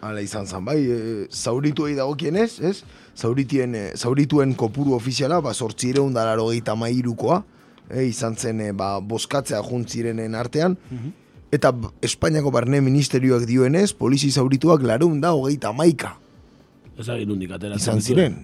Hala 0.03 0.21
izan 0.21 0.47
zen, 0.47 0.65
bai, 0.65 0.81
e, 0.83 1.27
zaurituei 1.31 1.95
dagokienez, 1.95 2.61
ez? 2.61 2.83
Zauritien, 3.15 3.75
e, 3.75 3.93
zaurituen 3.95 4.57
kopuru 4.59 4.97
ofiziala, 4.97 5.41
ba, 5.41 5.55
sortzireun 5.55 6.13
dalaro 6.13 6.49
gehieta 6.51 6.75
mairukoa, 6.75 7.45
e, 7.89 8.09
izan 8.09 8.35
zen, 8.35 8.61
e, 8.61 8.73
ba, 8.73 8.97
boskatzea 8.99 9.63
juntzirenen 9.63 10.35
artean, 10.35 10.75
eta 11.53 11.73
Espainiako 12.03 12.51
barne 12.51 12.81
ministerioak 12.81 13.45
dioenez, 13.49 13.93
polizi 13.93 14.31
zaurituak 14.33 14.83
larun 14.89 15.21
da 15.21 15.35
hogeita 15.37 15.73
maika 15.77 16.17
Ez 16.99 17.09
agin 17.09 17.31
hundik 17.31 17.53
atera. 17.53 17.77
izan 17.77 18.01
ziren. 18.01 18.35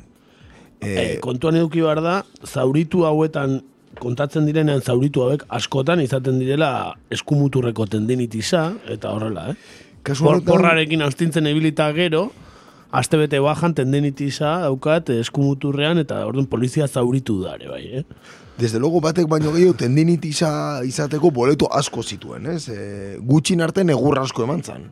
E, 0.81 1.19
kontuan 1.21 1.59
eduki 1.59 1.83
behar 1.83 2.01
da, 2.03 2.15
zauritu 2.47 3.05
hauetan 3.05 3.61
kontatzen 3.99 4.47
direnean 4.47 4.81
zauritu 4.81 5.25
hauek 5.25 5.45
askotan 5.59 6.01
izaten 6.01 6.39
direla 6.39 6.71
eskumuturreko 7.11 7.87
tendinitisa, 7.91 8.73
eta 8.89 9.11
horrela, 9.15 9.51
eh? 9.53 9.57
Kasu 10.07 10.25
Por, 10.25 10.43
porrarekin 10.47 11.03
astintzen 11.03 11.49
ebilita 11.51 11.89
gero, 11.97 12.29
astebete 12.95 13.41
bajan 13.43 13.75
tendinitisa 13.75 14.61
daukat 14.65 15.11
eskumuturrean, 15.19 15.99
eta 16.05 16.23
orduan 16.29 16.47
polizia 16.47 16.87
zauritu 16.87 17.41
dare, 17.43 17.69
bai, 17.69 17.83
eh? 18.01 18.05
Desde 18.59 18.81
luego 18.81 19.01
batek 19.01 19.29
baino 19.31 19.53
gehiago 19.55 19.77
tendinitisa 19.79 20.83
izateko 20.83 21.31
boleto 21.31 21.69
asko 21.71 22.03
zituen, 22.03 22.49
ez? 22.51 22.65
E, 22.69 23.19
gutxin 23.23 23.63
artean 23.63 23.93
egur 23.95 24.19
asko 24.19 24.43
eman 24.43 24.65
zan. 24.67 24.89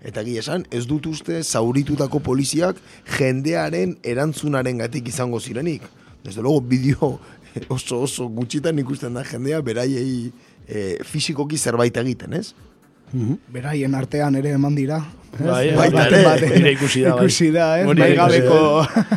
Eta 0.00 0.22
egia 0.24 0.40
esan, 0.40 0.64
ez 0.72 0.86
dut 0.88 1.04
uste 1.10 1.42
zauritutako 1.44 2.22
poliziak 2.24 2.80
jendearen 3.18 3.98
erantzunaren 4.00 4.80
gatik 4.80 5.12
izango 5.12 5.40
zirenik. 5.40 5.84
Desde 6.24 6.40
luego, 6.40 6.62
bideo 6.62 7.12
oso 7.68 8.00
oso 8.06 8.28
gutxitan 8.32 8.80
ikusten 8.80 9.12
da 9.12 9.24
jendea 9.28 9.60
beraiei 9.60 10.32
e, 10.66 10.96
fisikoki 11.04 11.58
zerbait 11.58 12.00
egiten, 12.00 12.40
ez? 12.40 12.54
Beraien 13.52 13.94
artean 13.98 14.40
ere 14.40 14.56
eman 14.56 14.74
dira. 14.78 15.02
Bai, 15.38 15.70
Baten 15.70 15.76
baita 15.78 16.06
ere. 16.08 16.22
baten. 16.26 16.52
Ere 16.58 16.72
ikusi 16.74 17.02
da, 17.04 17.14
bai. 17.14 17.24
Ikusi 17.28 17.50
da, 17.54 17.66
ez? 17.78 17.86
Ikusi 17.86 18.16
gabeko... 18.18 18.58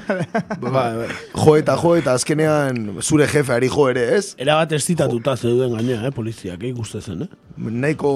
Bai, 0.74 1.08
Jo 1.44 1.56
eta 1.60 1.76
jo 1.82 1.96
eta 2.00 2.14
azkenean 2.14 2.80
zure 3.02 3.26
jefeari 3.28 3.68
jo 3.74 3.88
ere, 3.90 4.04
ez? 4.20 4.36
Era 4.38 4.56
bat 4.62 4.72
ez 4.78 4.84
zitatuta 4.86 5.36
zeuden 5.36 5.74
gainea, 5.76 6.04
eh, 6.08 6.12
poliziak, 6.16 6.62
eh, 6.64 6.70
ikuste 6.70 7.02
zen, 7.02 7.26
eh? 7.26 7.28
Nahiko 7.58 8.14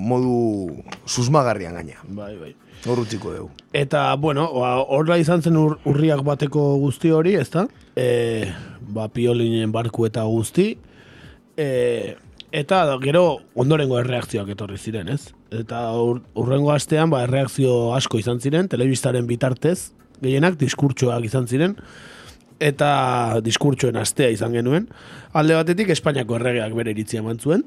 modu 0.00 0.78
susmagarrian 1.06 1.74
gaina. 1.80 1.98
Bai, 2.08 2.36
bai. 2.38 2.54
Hor 2.86 3.02
utziko 3.04 3.34
dugu. 3.34 3.50
Eta, 3.72 4.06
bueno, 4.16 4.48
ba, 4.54 4.72
horra 4.94 5.18
izan 5.20 5.42
zen 5.42 5.56
ur, 5.58 5.76
urriak 5.86 6.22
bateko 6.26 6.64
guzti 6.82 7.10
hori, 7.14 7.34
ezta? 7.38 7.66
E, 7.94 8.46
ba, 8.94 9.08
piolinen 9.12 9.70
barku 9.74 10.06
eta 10.08 10.24
guzti. 10.30 10.72
E, 11.58 11.68
eta 12.50 12.84
gero 13.04 13.26
ondorengo 13.54 13.98
erreakzioak 14.00 14.54
etorri 14.56 14.78
ziren, 14.78 15.08
ez? 15.12 15.32
Eta 15.52 15.82
ur, 16.00 16.22
urrengo 16.38 16.72
astean, 16.72 17.10
ba, 17.12 17.22
erreakzio 17.26 17.92
asko 17.96 18.20
izan 18.20 18.40
ziren, 18.40 18.70
telebistaren 18.72 19.26
bitartez, 19.28 19.92
gehienak 20.22 20.56
diskurtsoak 20.60 21.26
izan 21.28 21.48
ziren, 21.50 21.76
eta 22.62 23.40
diskurtsoen 23.44 23.98
astea 24.00 24.30
izan 24.32 24.54
genuen. 24.56 24.86
Alde 25.36 25.58
batetik 25.58 25.90
Espainiako 25.92 26.38
erregeak 26.38 26.76
bere 26.78 26.94
iritzia 26.94 27.20
eman 27.20 27.40
zuen, 27.42 27.66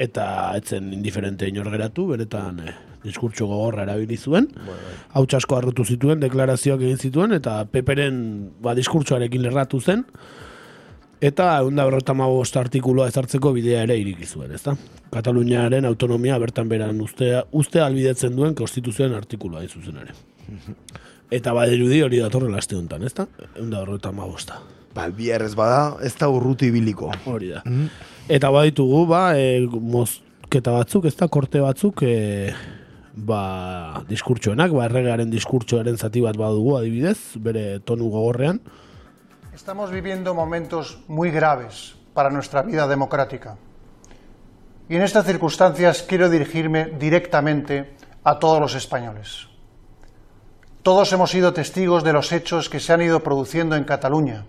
eta 0.00 0.26
etzen 0.58 0.90
indiferente 0.96 1.46
inor 1.48 1.70
geratu, 1.70 2.08
beretan 2.10 2.58
eh, 2.64 2.74
diskurtso 3.04 3.46
gogorra 3.46 3.84
erabili 3.84 4.16
zuen. 4.16 4.48
Hau 5.14 5.26
asko 5.38 5.58
harrotu 5.58 5.84
zituen, 5.84 6.22
deklarazioak 6.24 6.82
egin 6.82 6.98
zituen, 6.98 7.36
eta 7.36 7.60
peperen 7.70 8.16
ba, 8.64 8.74
diskurtsoarekin 8.74 9.44
lerratu 9.44 9.80
zen, 9.80 10.02
eta 11.24 11.48
egun 11.62 11.78
da 11.78 11.86
berrota 11.88 12.14
artikuloa 12.60 13.08
ezartzeko 13.08 13.52
bidea 13.52 13.82
ere 13.86 13.96
iriki 13.98 14.26
zuen, 14.26 14.52
ezta? 14.52 14.76
Kataluniaren 15.12 15.84
autonomia 15.84 16.38
bertan 16.38 16.68
beran 16.68 17.00
uste, 17.00 17.42
uste 17.52 17.80
albidetzen 17.80 18.36
duen 18.36 18.54
konstituzioen 18.54 19.14
artikuloa 19.14 19.60
hain 19.60 19.68
zuzen 19.68 19.96
ere. 20.02 20.14
Eta 21.32 21.54
badirudi 21.56 22.02
hori 22.02 22.20
datorrela 22.20 22.58
aste 22.60 22.76
honetan, 22.76 23.02
ezta? 23.02 23.26
Egun 23.54 23.70
da 23.70 23.80
berrota 23.80 24.12
magosta. 24.12 24.60
Ba, 24.94 25.08
biarrez 25.10 25.54
bada, 25.58 25.96
ez 26.06 26.14
da 26.18 26.28
urruti 26.30 26.68
ibiliko. 26.70 27.10
Hori 27.26 27.50
da. 27.50 27.64
Eta 28.30 28.50
baditugu, 28.54 29.04
ba, 29.10 29.24
e, 29.34 29.64
mozketa 29.66 30.76
batzuk, 30.76 31.08
ez 31.10 31.16
da, 31.18 31.26
korte 31.28 31.62
batzuk, 31.64 32.04
e, 32.06 32.52
ba, 33.14 34.04
diskurtsoenak, 34.10 34.70
ba, 34.76 34.86
erregearen 34.86 35.32
diskurtsoaren 35.32 35.98
zati 35.98 36.22
bat 36.22 36.38
badugu, 36.38 36.76
adibidez, 36.78 37.18
bere 37.42 37.80
tonu 37.86 38.12
gogorrean. 38.12 38.60
Estamos 39.54 39.92
viviendo 39.92 40.34
momentos 40.34 40.98
muy 41.06 41.30
graves 41.30 41.94
para 42.12 42.28
nuestra 42.28 42.62
vida 42.62 42.88
democrática. 42.88 43.56
Y 44.88 44.96
en 44.96 45.02
estas 45.02 45.26
circunstancias 45.26 46.02
quiero 46.02 46.28
dirigirme 46.28 46.86
directamente 46.86 47.94
a 48.24 48.40
todos 48.40 48.60
los 48.60 48.74
españoles. 48.74 49.46
Todos 50.82 51.12
hemos 51.12 51.30
sido 51.30 51.52
testigos 51.52 52.02
de 52.02 52.12
los 52.12 52.32
hechos 52.32 52.68
que 52.68 52.80
se 52.80 52.92
han 52.92 53.02
ido 53.02 53.22
produciendo 53.22 53.76
en 53.76 53.84
Cataluña, 53.84 54.44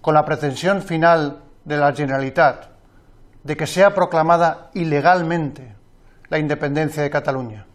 con 0.00 0.14
la 0.14 0.24
pretensión 0.24 0.82
final 0.82 1.42
de 1.64 1.78
la 1.78 1.92
Generalitat 1.92 2.66
de 3.42 3.56
que 3.56 3.66
sea 3.66 3.92
proclamada 3.92 4.70
ilegalmente 4.72 5.74
la 6.28 6.38
independencia 6.38 7.02
de 7.02 7.10
Cataluña. 7.10 7.66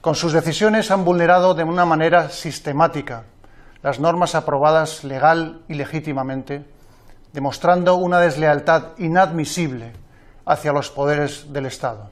Con 0.00 0.16
sus 0.16 0.32
decisiones 0.32 0.90
han 0.90 1.04
vulnerado 1.04 1.54
de 1.54 1.62
una 1.62 1.84
manera 1.84 2.28
sistemática 2.28 3.22
las 3.82 4.00
normas 4.00 4.34
aprobadas 4.34 5.04
legal 5.04 5.62
y 5.68 5.74
legítimamente, 5.74 6.64
demostrando 7.32 7.96
una 7.96 8.20
deslealtad 8.20 8.98
inadmisible 8.98 9.92
hacia 10.44 10.72
los 10.72 10.90
poderes 10.90 11.52
del 11.52 11.66
Estado. 11.66 12.10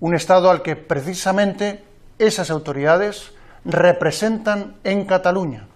Un 0.00 0.14
Estado 0.14 0.50
al 0.50 0.62
que 0.62 0.76
precisamente 0.76 1.84
esas 2.18 2.50
autoridades 2.50 3.32
representan 3.64 4.76
en 4.84 5.04
Cataluña. 5.06 5.68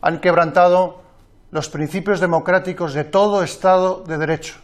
Han 0.00 0.20
quebrantado 0.20 1.02
los 1.50 1.68
principios 1.68 2.20
democráticos 2.20 2.94
de 2.94 3.04
todo 3.04 3.42
Estado 3.42 4.04
de 4.06 4.18
Derecho 4.18 4.56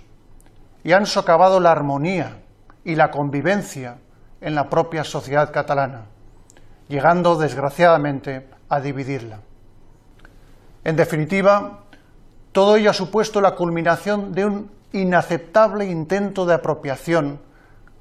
y 0.83 0.93
han 0.93 1.07
socavado 1.07 1.61
la 1.61 1.73
armonía 1.73 2.43
y 2.85 2.95
la 2.95 3.11
convivencia 3.11 3.99
en 4.41 4.55
la 4.55 4.69
propia 4.69 5.05
sociedad 5.05 5.51
catalana, 5.53 6.07
llegando 6.89 7.37
desgraciadamente 7.37 8.49
a 8.69 8.81
dividirla. 8.81 9.41
En 10.85 10.97
definitiva, 10.97 11.85
todo 12.53 12.77
ello 12.77 12.91
ha 12.91 12.95
supuesto 12.95 13.41
la 13.41 13.55
culminación 13.55 14.33
de 14.33 14.45
un 14.45 14.71
inaceptable 14.93 15.87
intento 15.87 16.47
de 16.47 16.55
apropiación 16.55 17.41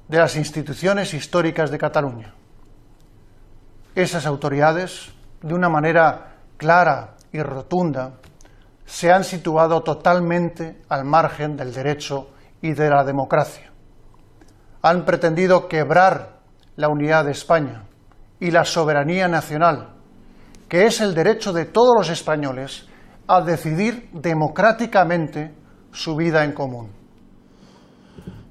de 0.08 0.18
las 0.18 0.36
instituciones 0.36 1.14
históricas 1.14 1.70
de 1.70 1.78
Cataluña. 1.78 2.34
Esas 3.94 4.26
autoridades, 4.26 5.12
de 5.40 5.54
una 5.54 5.68
manera 5.68 6.34
clara 6.56 7.14
y 7.32 7.40
rotunda, 7.42 8.12
se 8.84 9.10
han 9.10 9.24
situado 9.24 9.82
totalmente 9.82 10.82
al 10.88 11.04
margen 11.04 11.56
del 11.56 11.72
derecho 11.72 12.28
y 12.60 12.74
de 12.74 12.90
la 12.90 13.02
democracia. 13.02 13.72
Han 14.82 15.04
pretendido 15.04 15.68
quebrar 15.68 16.40
la 16.76 16.88
unidad 16.88 17.24
de 17.24 17.32
España 17.32 17.84
y 18.44 18.50
la 18.50 18.66
soberanía 18.66 19.26
nacional, 19.26 19.88
que 20.68 20.84
es 20.84 21.00
el 21.00 21.14
derecho 21.14 21.54
de 21.54 21.64
todos 21.64 21.94
los 21.96 22.10
españoles 22.10 22.86
a 23.26 23.40
decidir 23.40 24.10
democráticamente 24.12 25.50
su 25.92 26.14
vida 26.14 26.44
en 26.44 26.52
común. 26.52 26.88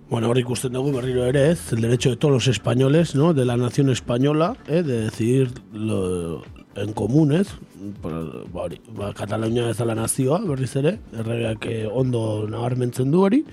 Bueno, 0.10 0.30
hor 0.30 0.40
ikusten 0.40 0.74
dugu 0.74 0.92
berriro 0.96 1.26
ere 1.26 1.52
ez, 1.52 1.74
el 1.74 1.82
derecho 1.82 2.10
de 2.10 2.18
todos 2.18 2.34
los 2.34 2.48
españoles, 2.48 3.14
¿no? 3.14 3.34
de 3.34 3.46
la 3.46 3.56
nación 3.56 3.90
española, 3.90 4.56
eh, 4.68 4.82
de 4.82 5.02
decidir 5.10 5.52
lo, 5.74 6.42
en 6.76 6.94
comunes, 6.94 7.54
ba, 8.02 8.64
hori, 8.64 8.82
ba, 8.98 9.14
Katalunia 9.14 9.70
ez 9.70 9.80
la 9.80 9.94
nazioa, 9.94 10.42
berriz 10.42 10.76
ere, 10.76 10.98
erregeak 11.14 11.70
eh, 11.70 11.86
ondo 11.86 12.48
nabarmentzen 12.50 13.14
du 13.14 13.22
hori, 13.26 13.44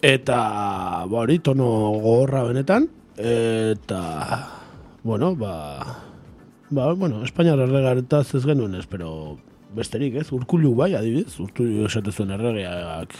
eta, 0.00 0.38
ba, 1.10 1.26
hori, 1.26 1.40
tono 1.40 1.66
gogorra 1.98 2.44
benetan, 2.46 2.88
eta, 3.16 4.59
bueno, 5.02 5.34
ba, 5.36 6.04
ba, 6.70 6.92
bueno, 6.92 7.24
Espainiar 7.24 7.58
erregaretaz 7.58 8.34
ez 8.34 8.44
genuen 8.44 8.74
ez, 8.74 8.86
pero 8.86 9.38
besterik 9.76 10.16
ez, 10.20 10.30
urkulu 10.32 10.74
bai, 10.74 10.94
adibidez, 10.94 11.38
urkulu 11.40 11.86
esatezuen 11.86 12.34
erregeak 12.36 13.14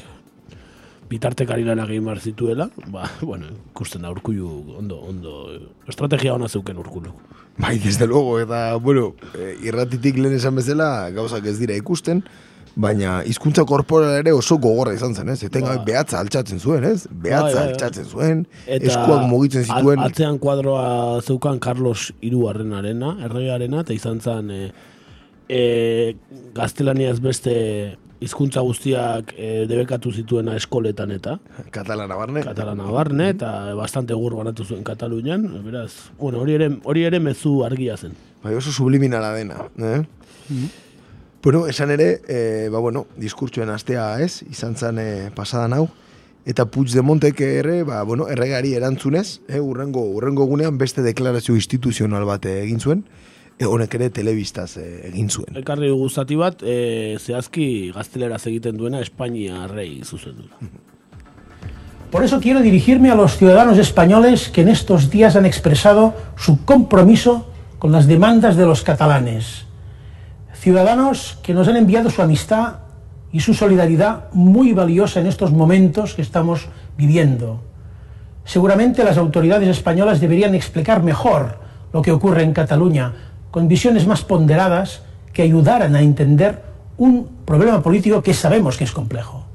bitartekari 1.11 1.65
lan 1.67 1.83
egin 1.83 2.07
zituela, 2.19 2.71
ba, 2.87 3.09
bueno, 3.23 3.47
ikusten 3.73 4.03
da 4.03 4.11
urkullu 4.11 4.77
ondo, 4.79 5.01
ondo, 5.01 5.33
estrategia 5.89 6.35
ona 6.35 6.49
zeuken 6.49 6.79
urkullu. 6.79 7.13
Bai, 7.59 7.79
desde 7.79 8.07
luego, 8.07 8.39
eta, 8.41 8.77
bueno, 8.77 9.15
eh, 9.35 9.57
irratitik 9.63 10.17
lehen 10.17 10.37
esan 10.37 10.55
bezala, 10.55 11.11
gauzak 11.11 11.45
ez 11.47 11.59
dira 11.59 11.75
ikusten, 11.75 12.23
baina 12.77 13.21
hizkuntza 13.27 13.65
korporal 13.69 14.15
ere 14.21 14.33
oso 14.33 14.59
gogorra 14.59 14.95
izan 14.95 15.15
zen, 15.15 15.29
ez? 15.33 15.43
Etenga 15.47 15.77
Ba. 15.79 15.85
behatza 15.85 16.21
altxatzen 16.21 16.61
zuen, 16.61 16.85
ez? 16.85 17.07
Behatza 17.11 17.45
Bai, 17.45 17.55
bai, 17.55 17.63
bai. 17.65 17.73
altxatzen 17.73 18.05
zuen, 18.07 18.45
eskuak 18.67 19.25
mugitzen 19.31 19.65
zituen. 19.65 19.99
At, 20.01 20.13
atzean 20.13 20.39
kuadroa 20.43 21.21
zeukan 21.23 21.59
Carlos 21.59 22.13
Iruarren 22.23 22.73
arena, 22.79 23.17
erregearena, 23.27 23.83
eta 23.87 23.97
izan 23.97 24.21
zen 24.21 24.51
e, 24.55 24.61
e, 25.49 25.61
gaztelaniaz 26.55 27.19
beste 27.21 27.55
hizkuntza 28.21 28.61
guztiak 28.61 29.33
e, 29.37 29.65
debekatu 29.69 30.13
zituena 30.13 30.55
eskoletan 30.59 31.11
eta 31.15 31.39
Katalana 31.73 32.19
barne. 32.21 32.43
Katalana 32.45 32.91
barne, 32.93 33.31
eta 33.33 33.75
bastante 33.79 34.15
gur 34.15 34.37
banatu 34.37 34.65
zuen 34.69 34.85
Katalunian, 34.85 35.47
beraz, 35.65 36.13
bueno, 36.21 36.43
hori 36.45 36.59
ere, 36.59 36.71
hori 36.85 37.07
ere 37.09 37.21
mezu 37.21 37.63
argia 37.65 37.97
zen. 37.97 38.13
Bai, 38.45 38.55
oso 38.55 38.73
subliminala 38.73 39.33
dena, 39.35 39.65
eh? 39.81 40.03
Bueno, 41.43 41.67
esan 41.67 41.91
ere, 41.91 42.21
e, 42.29 42.69
ba, 42.69 42.79
bueno, 42.79 43.07
diskurtsoen 43.17 43.71
astea 43.73 44.21
ez, 44.21 44.43
izan 44.51 44.75
zen 44.77 44.99
e, 45.01 45.31
pasadan 45.33 45.73
hau, 45.73 45.87
eta 46.45 46.67
Puigdemontek 46.69 47.41
ere, 47.47 47.79
ba, 47.89 48.03
bueno, 48.05 48.27
erregari 48.29 48.75
erantzunez, 48.77 49.41
e, 49.49 49.57
urrengo, 49.57 50.03
urrengo 50.05 50.45
egunean 50.45 50.77
beste 50.77 51.01
deklarazio 51.01 51.57
instituzional 51.57 52.27
bat 52.29 52.45
egin 52.45 52.85
zuen, 52.85 53.07
e, 53.57 53.65
honek 53.65 53.97
ere 53.97 54.11
telebistaz 54.13 54.75
e, 54.83 54.85
egin 55.09 55.33
zuen. 55.33 55.57
Ekarri 55.63 55.89
dugu 55.89 56.11
zati 56.13 56.37
bat, 56.37 56.61
e, 56.61 57.17
zehazki 57.17 57.89
gazteleraz 57.97 58.43
egiten 58.53 58.77
duena 58.77 59.01
Espainia 59.01 59.65
rei 59.73 60.03
zuzen 60.05 60.37
du. 60.43 60.51
Por 62.11 62.25
eso 62.25 62.41
quiero 62.41 62.61
dirigirme 62.61 63.11
a 63.11 63.15
los 63.15 63.39
ciudadanos 63.39 63.79
españoles 63.79 64.51
que 64.51 64.61
en 64.61 64.69
estos 64.69 65.09
días 65.09 65.37
han 65.37 65.47
expresado 65.47 66.13
su 66.37 66.67
compromiso 66.67 67.47
con 67.79 67.93
las 67.93 68.07
demandas 68.07 68.57
de 68.57 68.67
los 68.67 68.83
catalanes. 68.83 69.70
Ciudadanos 70.61 71.39
que 71.43 71.55
nos 71.55 71.69
han 71.69 71.77
enviado 71.77 72.11
su 72.11 72.21
amistad 72.21 72.81
y 73.33 73.41
su 73.41 73.55
solidaridad 73.55 74.25
muy 74.35 74.75
valiosa 74.75 75.19
en 75.19 75.27
estos 75.27 75.53
momentos 75.53 76.13
que 76.13 76.21
estamos 76.21 76.69
viviendo. 76.99 77.63
Seguramente 78.45 79.03
las 79.03 79.17
autoridades 79.17 79.71
españolas 79.71 80.21
deberían 80.21 80.55
explicar 80.55 81.03
mejor 81.03 81.59
lo 81.95 82.03
que 82.03 82.13
ocurre 82.13 82.43
en 82.43 82.53
Cataluña, 82.53 83.15
con 83.51 83.69
visiones 83.69 84.07
más 84.07 84.23
ponderadas 84.23 85.01
que 85.33 85.41
ayudaran 85.41 85.97
a 85.97 86.03
entender 86.03 86.63
un 86.99 87.27
problema 87.47 87.83
político 87.83 88.23
que 88.23 88.35
sabemos 88.35 88.77
que 88.77 88.85
es 88.85 88.93
complejo. 88.93 89.47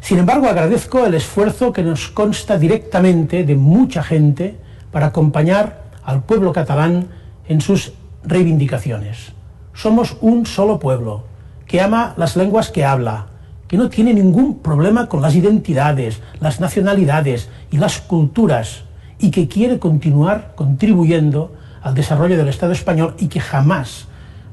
Sin 0.00 0.18
embargo, 0.18 0.48
agradezco 0.48 1.06
el 1.06 1.14
esfuerzo 1.14 1.72
que 1.72 1.84
nos 1.84 2.08
consta 2.08 2.58
directamente 2.58 3.44
de 3.44 3.54
mucha 3.54 4.02
gente 4.02 4.56
para 4.90 5.06
acompañar 5.06 5.84
al 6.02 6.24
pueblo 6.24 6.52
catalán 6.52 7.06
en 7.46 7.60
sus 7.60 7.92
reivindicaciones. 8.24 9.36
Somos 9.76 10.16
un 10.22 10.46
solo 10.46 10.78
pueblo 10.78 11.24
que 11.66 11.82
ama 11.82 12.14
las 12.16 12.34
lenguas 12.34 12.70
que 12.70 12.84
habla, 12.84 13.26
que 13.68 13.76
no 13.76 13.90
tiene 13.90 14.14
ningún 14.14 14.60
problema 14.60 15.06
con 15.06 15.20
las 15.20 15.34
identidades, 15.34 16.22
las 16.40 16.60
nacionalidades 16.60 17.50
y 17.70 17.76
las 17.76 18.00
culturas 18.00 18.84
y 19.18 19.30
que 19.30 19.48
quiere 19.48 19.78
continuar 19.78 20.54
contribuyendo 20.56 21.54
al 21.82 21.94
desarrollo 21.94 22.38
del 22.38 22.48
Estado 22.48 22.72
español 22.72 23.14
y 23.18 23.28
que 23.28 23.40
jamás 23.40 24.08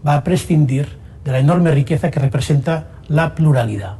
va 0.05 0.15
a 0.15 0.23
prescindir 0.25 0.97
de 1.23 1.31
la 1.31 1.39
enorme 1.39 1.71
riqueza 1.71 2.11
que 2.11 2.19
representa 2.19 2.89
la 3.07 3.33
pluralidad. 3.33 3.97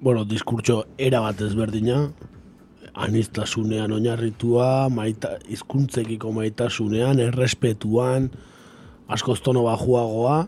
bueno, 0.00 0.26
diskurtso 0.26 0.84
era 0.98 1.20
bat 1.24 1.40
ezberdina, 1.40 2.10
anistasunean 2.92 3.90
oinarritua, 3.96 4.90
maita, 4.92 5.38
izkuntzekiko 5.48 6.28
maitasunean, 6.30 7.22
errespetuan, 7.24 8.28
askoz 9.08 9.40
tono 9.44 9.64
bajuagoa, 9.66 10.44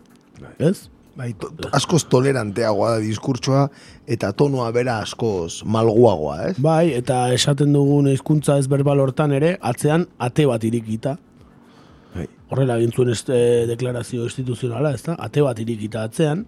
ez? 0.59 0.89
Bai, 1.17 1.31
to, 1.41 1.49
to, 1.57 1.71
askoz 1.77 2.03
toleranteagoa 2.13 2.97
da 2.97 3.01
diskurtsoa 3.01 3.63
eta 4.13 4.35
tonoa 4.37 4.69
bera 4.77 4.99
askoz 5.01 5.63
malguagoa, 5.65 6.51
ez? 6.51 6.57
Bai, 6.61 6.93
eta 6.97 7.23
esaten 7.33 7.73
dugun 7.73 8.11
hizkuntza 8.13 8.59
ez 8.61 8.67
berbal 8.69 9.01
hortan 9.01 9.33
ere, 9.33 9.55
atzean 9.65 10.05
ate 10.21 10.45
bat 10.49 10.65
irikita. 10.69 11.17
Bai. 12.13 12.27
Horrela 12.53 12.77
egin 12.77 12.93
zuen 12.93 13.15
este 13.15 13.39
deklarazio 13.71 14.29
instituzionala, 14.29 14.93
ez 14.93 15.03
da? 15.09 15.17
Ate 15.25 15.45
bat 15.45 15.61
irikita 15.65 16.05
atzean, 16.05 16.45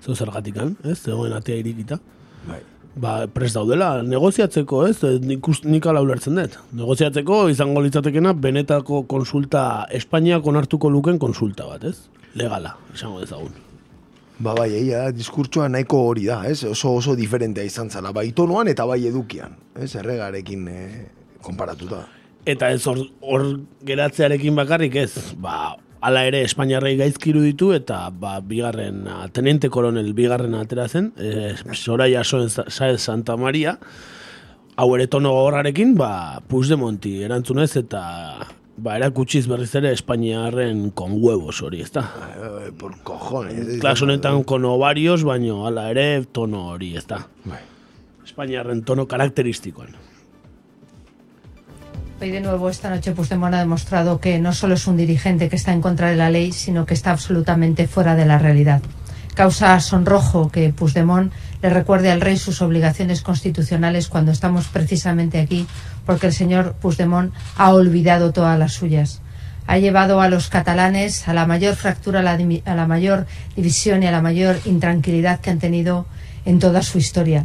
zeu 0.00 0.16
zergatikan, 0.16 0.76
ez? 0.84 0.96
Zegoen 1.02 1.36
atea 1.36 1.60
irikita. 1.60 2.00
Bai. 2.48 2.62
Ba, 2.96 3.26
prest 3.28 3.58
daudela, 3.58 4.00
negoziatzeko, 4.02 4.86
ez? 4.88 5.02
Nik, 5.20 5.44
ust- 5.52 5.66
nik 5.68 5.84
ala 5.86 6.00
ulertzen 6.00 6.38
dut. 6.38 6.54
Negoziatzeko 6.78 7.42
izango 7.52 7.82
litzatekena 7.84 8.32
benetako 8.32 9.02
konsulta, 9.10 9.84
Espainiak 9.92 10.46
onartuko 10.48 10.88
luken 10.88 11.18
konsulta 11.20 11.66
bat, 11.68 11.84
ez? 11.84 12.08
Legala, 12.40 12.72
izango 12.94 13.20
dezagun. 13.20 13.52
Ba 14.40 14.52
bai, 14.56 14.70
egia 14.80 15.04
da, 15.06 15.12
diskurtsoa 15.16 15.68
nahiko 15.72 16.00
hori 16.08 16.24
da, 16.28 16.42
ez? 16.48 16.62
Oso 16.68 16.94
oso 16.96 17.14
diferentea 17.16 17.64
izan 17.68 17.90
zala, 17.92 18.12
bai 18.16 18.30
tonoan 18.36 18.68
eta 18.72 18.84
bai 18.88 19.02
edukian, 19.08 19.54
ez? 19.80 19.94
Erregarekin 19.96 20.66
eh, 20.68 21.06
konparatuta. 21.44 22.02
Eta 22.48 22.68
ez 22.72 22.82
hor, 22.86 23.00
hor 23.20 23.46
geratzearekin 23.84 24.56
bakarrik 24.56 24.96
ez, 25.04 25.12
ba, 25.36 25.74
ala 26.06 26.22
ere 26.28 26.42
Espainiarrei 26.46 26.94
gaizkiru 27.00 27.42
ditu 27.42 27.72
eta 27.74 28.04
ba, 28.14 28.38
bigarren, 28.44 29.06
a, 29.10 29.24
tenente 29.34 29.70
koronel 29.72 30.12
bigarren 30.14 30.54
atera 30.54 30.86
zen, 30.88 31.10
e, 31.18 31.54
Soraya 31.74 32.22
Saez 32.24 33.00
Santa 33.02 33.36
Maria, 33.40 33.76
hau 34.76 34.92
ere 34.94 35.08
tono 35.10 35.32
gogorrarekin, 35.34 35.96
ba, 35.98 36.42
Puigdemonti 36.46 37.16
erantzunez 37.26 37.72
eta 37.82 38.04
ba, 38.76 38.96
erakutsiz 39.00 39.46
berriz 39.50 39.72
ere 39.80 39.90
Espainiarren 39.96 40.90
con 40.94 41.18
huevos 41.18 41.62
hori, 41.66 41.82
ezta? 41.82 42.04
Eh, 42.36 42.72
por 42.78 42.98
cojones. 43.02 43.80
Klas 43.80 44.02
honetan 44.02 44.44
con 44.44 44.64
ovarios, 44.68 45.24
baino 45.24 45.64
hala 45.66 45.88
ere 45.90 46.26
tono 46.30 46.68
hori, 46.74 46.94
ezta? 46.96 47.24
Bai. 47.44 47.64
Espainiarren 48.26 48.84
tono 48.84 49.06
karakteristikoan. 49.10 49.96
Hoy 52.18 52.30
de 52.30 52.40
nuevo 52.40 52.70
esta 52.70 52.88
noche 52.88 53.12
Puigdemont 53.12 53.54
ha 53.54 53.58
demostrado 53.58 54.20
que 54.20 54.38
no 54.38 54.54
solo 54.54 54.72
es 54.72 54.86
un 54.86 54.96
dirigente 54.96 55.50
que 55.50 55.56
está 55.56 55.74
en 55.74 55.82
contra 55.82 56.08
de 56.08 56.16
la 56.16 56.30
ley, 56.30 56.50
sino 56.50 56.86
que 56.86 56.94
está 56.94 57.10
absolutamente 57.10 57.86
fuera 57.86 58.14
de 58.14 58.24
la 58.24 58.38
realidad. 58.38 58.80
Causa 59.34 59.78
sonrojo 59.80 60.50
que 60.50 60.72
Puigdemont 60.72 61.30
le 61.60 61.68
recuerde 61.68 62.10
al 62.10 62.22
rey 62.22 62.38
sus 62.38 62.62
obligaciones 62.62 63.20
constitucionales 63.20 64.08
cuando 64.08 64.32
estamos 64.32 64.66
precisamente 64.68 65.38
aquí, 65.38 65.66
porque 66.06 66.28
el 66.28 66.32
señor 66.32 66.72
Puigdemont 66.80 67.34
ha 67.58 67.74
olvidado 67.74 68.32
todas 68.32 68.58
las 68.58 68.72
suyas. 68.72 69.20
Ha 69.66 69.76
llevado 69.76 70.22
a 70.22 70.30
los 70.30 70.48
catalanes 70.48 71.28
a 71.28 71.34
la 71.34 71.44
mayor 71.44 71.74
fractura, 71.76 72.20
a 72.20 72.74
la 72.74 72.86
mayor 72.86 73.26
división 73.54 74.02
y 74.02 74.06
a 74.06 74.12
la 74.12 74.22
mayor 74.22 74.58
intranquilidad 74.64 75.40
que 75.40 75.50
han 75.50 75.58
tenido 75.58 76.06
en 76.46 76.60
toda 76.60 76.80
su 76.80 76.96
historia. 76.96 77.44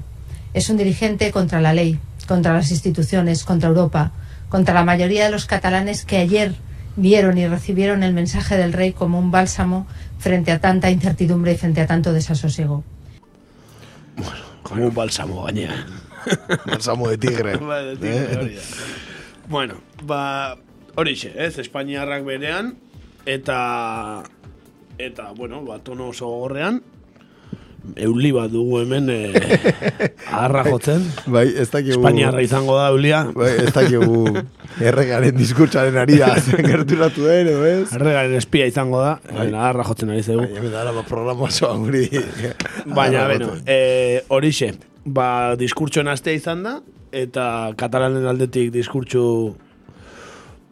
Es 0.54 0.70
un 0.70 0.78
dirigente 0.78 1.30
contra 1.32 1.60
la 1.60 1.74
ley, 1.74 2.00
contra 2.26 2.54
las 2.54 2.72
instituciones, 2.72 3.44
contra 3.44 3.68
Europa, 3.68 4.14
contra 4.52 4.74
la 4.74 4.84
mayoría 4.84 5.24
de 5.26 5.32
los 5.32 5.46
catalanes 5.46 6.04
que 6.04 6.18
ayer 6.18 6.54
vieron 6.98 7.38
y 7.38 7.48
recibieron 7.48 8.04
el 8.04 8.14
mensaje 8.14 8.58
del 8.58 8.74
rey 8.74 8.92
como 8.92 9.18
un 9.18 9.32
bálsamo 9.32 9.88
frente 10.20 10.52
a 10.52 10.60
tanta 10.60 10.92
incertidumbre 10.92 11.54
y 11.54 11.58
frente 11.58 11.80
a 11.80 11.88
tanto 11.88 12.12
desasosiego. 12.12 12.84
Como 14.62 14.88
un 14.88 14.94
bálsamo 14.94 15.44
gainera. 15.44 15.86
Balsamo 16.66 17.08
de 17.08 17.18
tigre. 17.18 17.58
De 17.58 17.96
tigre, 17.96 18.56
da. 18.56 18.62
Bueno, 19.48 19.76
ba, 20.04 20.58
horixe, 20.96 21.34
ez, 21.36 21.58
Espainiarrak 21.58 22.24
berean, 22.24 22.76
eta, 23.26 24.24
eta, 24.98 25.32
bueno, 25.32 25.64
ba, 25.66 25.80
tono 25.80 26.10
oso 26.10 26.28
gogorrean, 26.28 26.84
euli 27.96 28.32
bat 28.36 28.52
dugu 28.52 28.82
hemen 28.82 29.10
eh, 29.10 29.32
agarra 30.36 30.64
jotzen. 30.70 31.04
Bai, 31.26 31.48
ez 31.50 31.68
dakigu... 31.72 31.98
Espainiarra 31.98 32.44
izango 32.46 32.78
da 32.78 32.90
eulia. 32.94 33.24
Bai, 33.36 33.52
ez 33.64 33.74
dakigu 33.76 34.26
erregaren 34.92 35.36
diskurtsaren 35.38 35.98
ari 36.02 36.20
da 36.22 36.36
zen 36.40 36.62
gerturatu 36.66 37.26
den, 37.26 37.50
edo 37.52 37.66
ez? 37.68 37.90
Erregaren 37.98 38.38
espia 38.38 38.70
izango 38.70 39.02
da, 39.04 39.18
Bai. 39.26 39.40
baina 39.42 39.66
agarra 39.66 39.88
jotzen 39.90 40.14
ari 40.14 40.24
zegu. 40.24 40.46
Bai, 40.46 40.62
hemen 40.62 40.96
ba, 41.00 41.06
programa 41.10 41.50
osoa 41.50 41.74
guri. 41.82 42.06
Baina, 42.86 43.26
beno, 43.32 43.56
eh, 43.66 44.22
horixe, 44.30 44.74
ba, 45.06 45.28
diskurtsoen 45.60 46.12
astea 46.12 46.38
izan 46.38 46.64
da, 46.68 46.78
eta 47.12 47.46
katalanen 47.80 48.30
aldetik 48.30 48.72
diskurtsu 48.74 49.26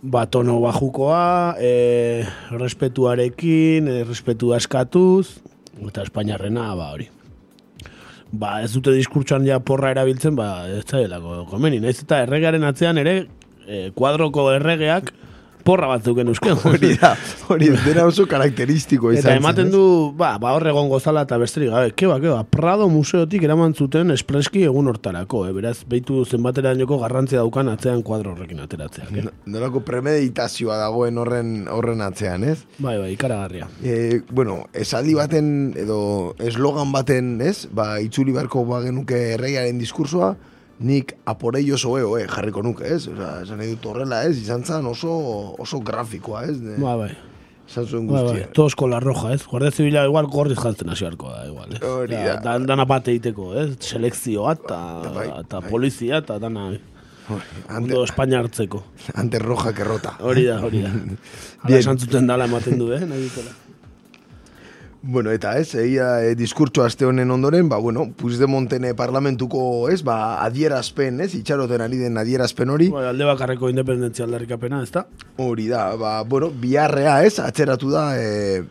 ba, 0.01 0.25
tono 0.31 0.59
bajukoa, 0.63 1.55
e, 1.59 2.23
respetuarekin, 2.55 3.87
e, 3.87 4.03
respetua 4.07 4.59
eskatuz, 4.61 5.39
eta 5.87 6.03
Espainiarrena, 6.07 6.73
ba, 6.75 6.91
hori. 6.95 7.07
Ba, 8.31 8.59
ez 8.61 8.73
dute 8.75 8.93
diskurtsoan 8.93 9.47
ja 9.47 9.57
porra 9.63 9.93
erabiltzen, 9.95 10.35
ba, 10.37 10.67
ez 10.69 10.83
zailako 10.85 11.45
komeni. 11.49 11.79
Naiz 11.81 11.97
eta 12.03 12.21
erregearen 12.25 12.67
atzean 12.67 12.99
ere, 13.01 13.15
e, 13.65 13.89
kuadroko 13.95 14.49
erregeak 14.53 15.13
porra 15.69 15.89
bat 15.91 16.05
zeuken 16.05 16.31
eusken. 16.31 16.57
Hori 16.69 16.93
da, 16.97 17.11
hori 17.49 17.69
dena 17.85 18.05
oso 18.09 18.25
karakteristiko 18.29 19.11
izan 19.13 19.19
Eta 19.21 19.33
zen, 19.33 19.41
ematen 19.41 19.71
du, 19.73 19.83
ba, 20.17 20.31
ba 20.41 20.53
hor 20.57 20.65
egon 20.71 20.89
gozala 20.91 21.23
eta 21.27 21.37
besterik 21.41 21.71
gabe, 21.73 21.93
keba, 21.97 22.17
keba, 22.23 22.41
Prado 22.49 22.87
museotik 22.91 23.43
eraman 23.45 23.75
zuten 23.77 24.13
espreski 24.15 24.63
egun 24.67 24.89
hortarako, 24.91 25.43
eh? 25.49 25.53
beraz, 25.55 25.77
behitu 25.89 26.23
zenbatera 26.25 26.73
joko 26.79 26.99
garrantzia 27.03 27.43
daukan 27.43 27.71
atzean 27.73 28.03
kuadro 28.05 28.33
horrekin 28.33 28.61
ateratzeak. 28.65 29.13
Eh? 29.13 29.25
Nolako 29.49 29.83
premeditazioa 29.87 30.79
dagoen 30.81 31.21
horren 31.21 31.53
horren 31.73 32.05
atzean, 32.05 32.45
ez? 32.49 32.57
Bai, 32.77 32.97
bai, 33.01 33.11
ikaragarria. 33.15 33.69
E, 33.83 34.21
bueno, 34.31 34.61
esaldi 34.73 35.15
baten 35.17 35.51
edo 35.79 35.99
eslogan 36.41 36.93
baten, 36.95 37.35
ez? 37.45 37.67
Ba, 37.73 37.91
itzuli 38.03 38.33
beharko 38.35 38.65
bagenuke 38.69 39.19
erreiaren 39.35 39.81
diskursoa, 39.81 40.33
nik 40.79 41.15
aporello 41.27 41.77
soeo, 41.77 42.17
eh, 42.17 42.27
jarriko 42.27 42.61
nuke, 42.63 42.85
ez? 42.87 43.07
Osa, 43.11 43.41
esan 43.43 43.57
nahi 43.59 43.73
dut 43.75 43.85
horrela, 43.91 44.23
ez? 44.25 44.37
Izan 44.39 44.63
zen 44.63 44.85
oso, 44.87 45.11
oso 45.59 45.79
grafikoa, 45.81 46.45
ez? 46.45 46.59
De, 46.61 46.77
Bai, 46.79 46.97
bai. 46.97 47.09
Esan 47.69 47.85
zuen 47.85 48.07
Bai, 48.07 48.23
bai, 48.23 48.31
guztia. 48.33 48.51
todos 48.53 48.75
con 48.75 48.89
la 48.89 48.99
roja, 48.99 49.33
ez? 49.33 49.43
Guardia 49.45 49.71
Zibila 49.71 50.05
igual 50.05 50.25
gorriz 50.27 50.57
jantzen 50.57 50.89
hasi 50.89 51.03
beharko 51.05 51.29
da, 51.29 51.45
igual, 51.47 51.73
ez? 51.75 51.81
Hori 51.83 52.15
da. 52.15 52.37
dan, 52.41 52.65
dana 52.65 52.85
bat 52.85 53.07
egiteko, 53.11 53.51
ez? 53.59 53.75
Selekzioa 53.79 54.53
eta, 54.57 54.79
Bai, 55.13 55.27
eta 55.43 55.61
polizia 55.67 56.17
eta 56.23 56.39
dana... 56.39 56.71
Ondo 57.69 57.99
Espainia 58.03 58.39
hartzeko. 58.41 58.79
Antes 59.13 59.39
roja 59.43 59.69
que 59.77 59.83
rota. 59.85 60.15
Hori 60.25 60.47
da, 60.47 60.55
hori 60.65 60.79
da. 60.81 60.89
Hala 61.61 61.67
Bien. 61.67 61.77
esan 61.77 61.99
zuten 62.01 62.25
dala 62.25 62.47
ematen 62.49 62.79
du, 62.79 62.87
eh? 62.95 63.03
Nahi 63.05 63.27
dutela. 63.27 63.51
Bueno, 65.01 65.31
eta 65.31 65.53
ez, 65.57 65.75
egia 65.79 66.07
e, 66.27 66.33
diskurtso 66.35 66.83
aste 66.83 67.05
honen 67.07 67.31
ondoren, 67.31 67.69
ba, 67.71 67.77
bueno, 67.79 68.09
Puigdemonten 68.19 68.83
eh, 68.89 68.93
parlamentuko, 68.97 69.61
ez, 69.87 70.01
ba, 70.03 70.41
adierazpen, 70.43 71.21
ez, 71.23 71.31
itxaroten 71.37 71.79
ari 71.85 72.01
den 72.01 72.19
adierazpen 72.19 72.69
hori. 72.73 72.89
Bai, 72.91 73.05
alde 73.07 73.29
bakarreko 73.29 73.69
independentzia 73.71 74.25
aldarrikapena, 74.27 74.81
ez 74.83 74.91
da? 74.91 75.05
Hori 75.39 75.69
da, 75.71 75.85
ba, 75.95 76.17
bueno, 76.27 76.49
biharrea, 76.51 77.21
ez, 77.23 77.37
atzeratu 77.39 77.93
da, 77.93 78.03
e, 78.19 78.65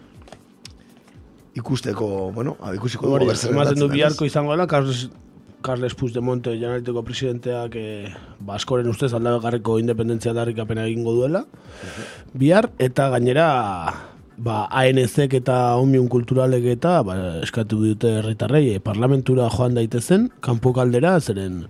ikusteko, 1.57 2.29
bueno, 2.37 2.59
a, 2.61 2.75
ikusiko 2.77 3.09
dugu 3.09 3.33
zer 3.33 3.57
ematen 3.57 3.81
du 3.81 3.87
den, 3.87 3.95
ez? 3.95 3.97
biharko 3.97 4.29
izango 4.29 4.53
dela, 4.53 4.69
Carles, 4.69 5.07
Carles 5.65 5.97
Puigdemonte 5.97 6.53
generaliteko 6.59 7.07
presidenteak 7.09 7.81
eh, 7.81 8.13
Baskoren 8.45 8.93
ustez 8.93 9.15
aldabakarreko 9.17 9.79
independentzia 9.81 10.37
darrikapena 10.37 10.85
egingo 10.87 11.17
duela. 11.17 11.47
Bihar, 12.37 12.69
eta 12.79 13.09
gainera 13.17 13.49
ba, 14.39 14.67
ANC-ek 14.71 15.41
eta 15.41 15.77
Omiun 15.83 16.09
Kulturalek 16.11 16.67
eta 16.77 17.03
ba, 17.07 17.19
eskatu 17.43 17.81
dute 17.83 18.19
herritarrei 18.21 18.77
eh, 18.77 18.83
parlamentura 18.83 19.49
joan 19.53 19.77
daitezen, 19.79 20.29
kanpo 20.45 20.73
kaldera, 20.77 21.19
zeren 21.21 21.65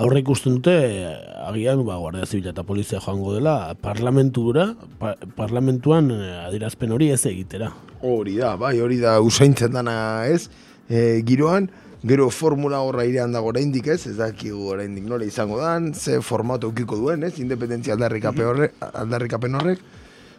aurre 0.00 0.22
ikusten 0.22 0.58
dute 0.58 0.74
eh, 0.86 1.12
agian 1.48 1.82
ba, 1.86 1.98
Guardia 2.00 2.28
Zibila 2.28 2.52
eta 2.52 2.64
Polizia 2.68 3.00
joango 3.00 3.34
dela 3.36 3.74
parlamentura, 3.80 4.72
pa, 5.00 5.14
parlamentuan 5.38 6.10
eh, 6.14 6.34
adirazpen 6.48 6.92
hori 6.92 7.10
ez 7.14 7.24
egitera. 7.30 7.72
Hori 8.02 8.36
da, 8.40 8.56
bai, 8.60 8.76
hori 8.82 9.00
da 9.00 9.18
usaintzen 9.24 9.72
dana, 9.72 9.94
ez? 10.28 10.50
E, 10.90 11.22
giroan, 11.24 11.70
gero 12.04 12.26
formula 12.34 12.80
horra 12.82 13.06
irean 13.06 13.32
dago 13.32 13.52
oraindik, 13.52 13.86
ez? 13.94 14.02
Ez 14.10 14.16
dakigu 14.18 14.72
oraindik 14.74 15.06
nola 15.08 15.24
izango 15.24 15.60
dan, 15.62 15.92
ze 15.94 16.18
formato 16.20 16.68
ukiko 16.72 16.98
duen, 16.98 17.22
ez? 17.24 17.36
Independentzia 17.40 17.94
aldarrikape 17.94 18.48
horrek, 18.48 18.80
aldarrikapen 18.90 19.60
horrek. 19.60 19.84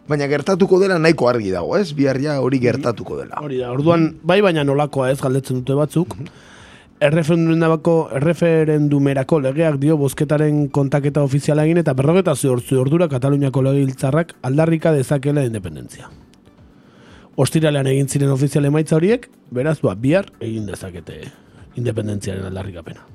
Baina 0.08 0.26
gertatuko 0.28 0.78
dela 0.82 0.98
nahiko 1.00 1.28
argi 1.30 1.50
dago, 1.54 1.78
ez? 1.78 1.94
Biharria 1.96 2.36
hori 2.44 2.58
gertatuko 2.60 3.16
dela. 3.22 3.38
Hori 3.40 3.62
da, 3.62 3.70
orduan, 3.72 4.10
bai 4.22 4.42
baina 4.44 4.64
nolakoa 4.64 5.08
ez 5.10 5.20
galdetzen 5.22 5.62
dute 5.62 5.76
batzuk, 5.78 6.16
erreferendumako, 7.04 7.94
erreferendumerako 8.20 9.40
legeak 9.46 9.78
dio 9.80 9.96
bozketaren 10.00 10.68
kontaketa 10.74 11.24
ofiziala 11.24 11.64
egin 11.64 11.80
eta 11.80 11.94
berrogeta 11.96 12.34
ziortzu 12.36 12.78
ordura 12.80 13.08
Kataluniako 13.08 13.64
legebiltzarrak 13.64 14.36
aldarrika 14.42 14.92
dezakela 14.92 15.44
independentzia. 15.48 16.10
Ostiralean 17.40 17.88
egin 17.90 18.08
ziren 18.08 18.30
ofizial 18.30 18.68
emaitza 18.68 18.96
horiek, 18.96 19.26
beraz, 19.50 19.80
ba, 19.82 19.96
bihar 19.98 20.28
egin 20.44 20.68
dezakete 20.68 21.24
independentziaren 21.80 22.44
aldarrikapena. 22.52 23.08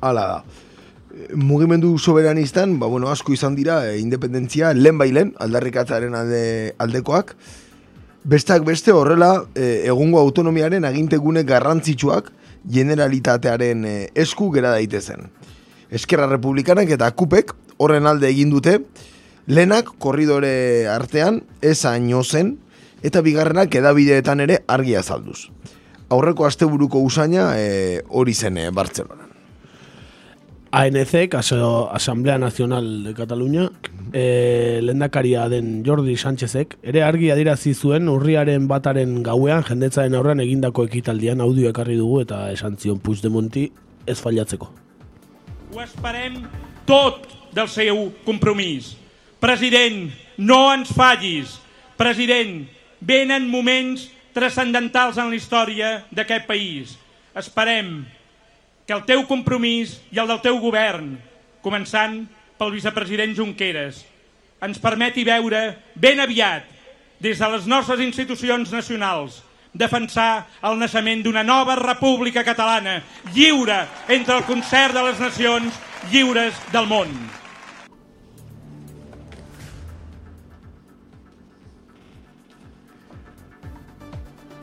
Hala 0.00 0.26
da. 0.26 0.42
Mugimendu 1.34 1.98
soberanistan, 1.98 2.78
ba, 2.80 2.86
bueno, 2.86 3.08
asko 3.10 3.32
izan 3.32 3.56
dira, 3.56 3.82
e, 3.88 3.98
independentzia 4.00 4.72
lehen 4.74 4.98
bailen, 4.98 5.34
aldarrikatzaren 5.38 6.14
alde, 6.14 6.42
aldekoak. 6.78 7.34
Bestak 8.24 8.64
beste 8.66 8.92
horrela, 8.92 9.46
e, 9.54 9.86
egungo 9.88 10.20
autonomiaren 10.20 10.84
agintegune 10.84 11.44
garrantzitsuak 11.48 12.32
generalitatearen 12.68 13.84
e, 13.84 13.94
esku 14.14 14.50
gera 14.54 14.74
daitezen. 14.76 15.30
Eskerra 15.90 16.28
Republikanak 16.30 16.90
eta 16.92 17.10
Kupek 17.16 17.54
horren 17.80 18.06
alde 18.06 18.28
egin 18.28 18.52
dute, 18.52 18.80
lehenak 19.46 19.94
korridore 19.98 20.86
artean 20.92 21.40
ez 21.62 21.78
haino 21.88 22.22
zen, 22.24 22.58
eta 23.02 23.24
bigarrenak 23.24 23.74
edabideetan 23.74 24.44
ere 24.44 24.60
argia 24.68 25.00
azalduz. 25.00 25.48
Aurreko 26.10 26.44
asteburuko 26.46 27.00
usaina 27.06 27.54
e, 27.56 28.02
hori 28.08 28.34
zen 28.34 28.60
Bartzelonan. 28.74 29.29
ANC, 30.72 31.34
Aso- 31.34 31.90
Asamblea 31.92 32.38
Nacional 32.38 33.02
de 33.02 33.14
Cataluña, 33.14 33.70
e, 34.12 34.78
lendakaria 34.82 35.48
den 35.48 35.82
Jordi 35.84 36.16
Sánchezek, 36.16 36.78
ere 36.82 37.02
argi 37.02 37.30
adirazi 37.30 37.74
zuen 37.74 38.08
urriaren 38.08 38.68
bataren 38.68 39.22
gauean 39.26 39.64
jendetzaren 39.66 40.14
aurrean 40.14 40.40
egindako 40.40 40.84
ekitaldian 40.86 41.40
audio 41.40 41.70
ekarri 41.70 41.96
dugu 41.98 42.20
eta 42.22 42.52
esan 42.52 42.76
zion 42.78 43.00
Puigdemonti 43.00 43.72
ez 44.06 44.20
fallatzeko. 44.22 44.70
Ho 45.74 45.82
esperem 45.82 46.42
tot 46.86 47.26
del 47.54 47.68
seu 47.68 48.12
compromís. 48.24 48.96
President, 49.40 50.10
no 50.38 50.72
ens 50.74 50.90
fallis. 50.94 51.58
President, 51.96 52.68
venen 53.00 53.48
moments 53.50 54.08
transcendentals 54.34 55.18
en 55.18 55.30
la 55.30 55.36
història 55.36 56.04
d'aquest 56.14 56.46
país. 56.46 56.96
Esperem 57.34 58.04
que 58.90 58.96
el 58.96 59.04
teu 59.06 59.20
compromís 59.22 59.92
i 60.10 60.18
el 60.18 60.26
del 60.26 60.40
teu 60.42 60.56
govern, 60.58 61.12
començant 61.62 62.24
pel 62.58 62.72
vicepresident 62.74 63.36
Junqueras, 63.38 64.00
ens 64.66 64.80
permeti 64.82 65.22
veure 65.22 65.60
ben 65.94 66.18
aviat, 66.18 66.64
des 67.22 67.38
de 67.38 67.50
les 67.52 67.68
nostres 67.70 68.02
institucions 68.02 68.74
nacionals, 68.74 69.44
defensar 69.70 70.48
el 70.66 70.82
naixement 70.82 71.22
d'una 71.22 71.46
nova 71.46 71.78
república 71.78 72.42
catalana, 72.42 72.96
lliure 73.30 73.84
entre 74.08 74.40
el 74.40 74.48
concert 74.50 74.98
de 74.98 75.06
les 75.06 75.22
nacions 75.22 75.78
lliures 76.10 76.58
del 76.74 76.90
món. 76.90 77.14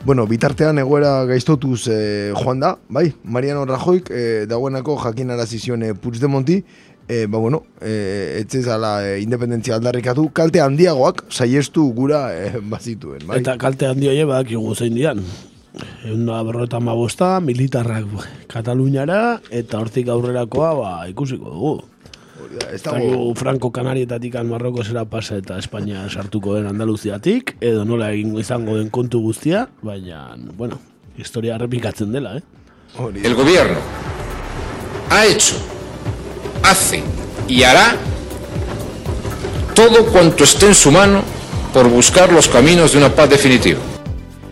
Bueno, 0.08 0.24
bitartean 0.24 0.78
egoera 0.80 1.26
gaiztotuz 1.28 1.82
eh, 1.92 2.32
joan 2.32 2.62
da, 2.62 2.70
bai, 2.88 3.10
Mariano 3.28 3.66
Rajoik 3.68 4.06
eh, 4.08 4.46
dagoenako 4.48 4.94
jakin 5.02 5.34
arazizion 5.34 5.82
eh, 5.84 5.90
Puigdemonti, 5.92 6.56
eh, 7.12 7.26
ba 7.28 7.36
bueno, 7.36 7.60
eh, 7.82 8.38
etzezala 8.40 8.92
eh, 9.04 9.18
independentzia 9.20 9.76
aldarrikatu, 9.76 10.30
kalte 10.32 10.62
handiagoak 10.64 11.26
saiestu 11.28 11.84
gura 11.92 12.22
eh, 12.32 12.54
bazituen, 12.56 13.26
bai. 13.28 13.42
Eta 13.42 13.58
kalte 13.60 13.90
handi 13.90 14.08
hori 14.08 14.24
badakigu 14.24 14.72
zein 14.72 14.96
dian. 14.96 15.20
Egun 16.08 16.24
da 16.24 16.80
mabosta, 16.80 17.34
militarrak 17.44 18.08
Kataluniara, 18.48 19.42
eta 19.52 19.76
hortik 19.76 20.08
aurrerakoa 20.08 20.72
ba, 20.80 20.94
ikusiko 21.12 21.52
dugu. 21.52 21.76
Dago... 22.84 23.34
Franco 23.34 23.70
Kanarietatik 23.72 24.34
Marroko 24.44 24.84
zera 24.84 25.04
pasa 25.04 25.36
eta 25.36 25.58
Espainia 25.58 26.08
sartuko 26.08 26.54
den 26.54 26.66
Andaluziatik, 26.66 27.56
edo 27.60 27.84
nola 27.84 28.12
egingo 28.12 28.40
izango 28.40 28.76
den 28.78 28.90
kontu 28.90 29.20
guztia, 29.20 29.68
baina, 29.82 30.36
bueno, 30.56 30.80
historia 31.16 31.56
errepikatzen 31.56 32.12
dela, 32.12 32.36
eh? 32.38 32.42
El 33.22 33.34
gobierno 33.34 33.78
ha 35.10 35.26
hecho, 35.26 35.54
hace 36.62 37.02
y 37.46 37.62
hará 37.62 37.96
todo 39.74 40.06
cuanto 40.06 40.44
esté 40.44 40.66
en 40.66 40.74
su 40.74 40.90
mano 40.90 41.22
por 41.72 41.88
buscar 41.88 42.32
los 42.32 42.48
caminos 42.48 42.92
de 42.92 42.98
una 42.98 43.14
paz 43.14 43.30
definitiva. 43.30 43.80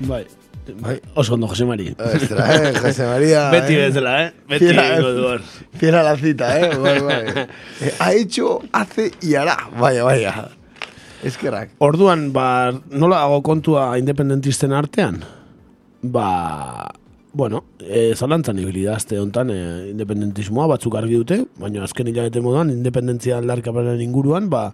Bai. 0.00 0.26
Bai. 0.74 1.00
Oso 1.14 1.34
ondo, 1.34 1.46
Jose 1.46 1.64
Mari. 1.64 1.94
Ostra, 1.98 2.54
eh, 2.54 2.74
Jose 2.74 3.06
María. 3.06 3.50
Beti 3.54 3.74
eh. 3.74 3.86
bezala, 3.86 4.26
eh? 4.26 4.32
Beti 4.48 4.66
Fiera-. 4.66 5.40
Fiera 5.78 6.02
la 6.02 6.16
cita, 6.16 6.60
eh? 6.60 6.76
Bai, 6.76 7.00
bai. 7.00 7.24
Eh, 7.80 7.92
ha 7.98 8.12
hecho, 8.12 8.62
hace 8.72 9.12
y 9.20 9.34
hará. 9.34 9.56
Vaya, 9.78 10.02
vaya. 10.02 10.48
Eskerrak. 11.22 11.70
Orduan, 11.78 12.32
ba, 12.32 12.72
nola 12.90 13.22
hago 13.22 13.42
kontua 13.42 13.98
independentisten 13.98 14.72
artean? 14.72 15.22
Ba, 16.02 16.94
bueno, 17.32 17.64
e, 17.80 18.14
zalantzan 18.14 18.58
ibili 18.62 18.84
da 18.86 18.96
azte 18.96 19.18
honetan 19.20 19.50
e, 19.52 19.58
independentismoa 19.90 20.68
batzuk 20.72 20.94
argi 20.96 21.18
dute, 21.20 21.42
baina 21.60 21.82
azken 21.84 22.08
hilabete 22.08 22.40
moduan 22.40 22.70
independentzia 22.72 23.40
aldarrikapenen 23.42 24.00
inguruan, 24.00 24.48
ba, 24.52 24.70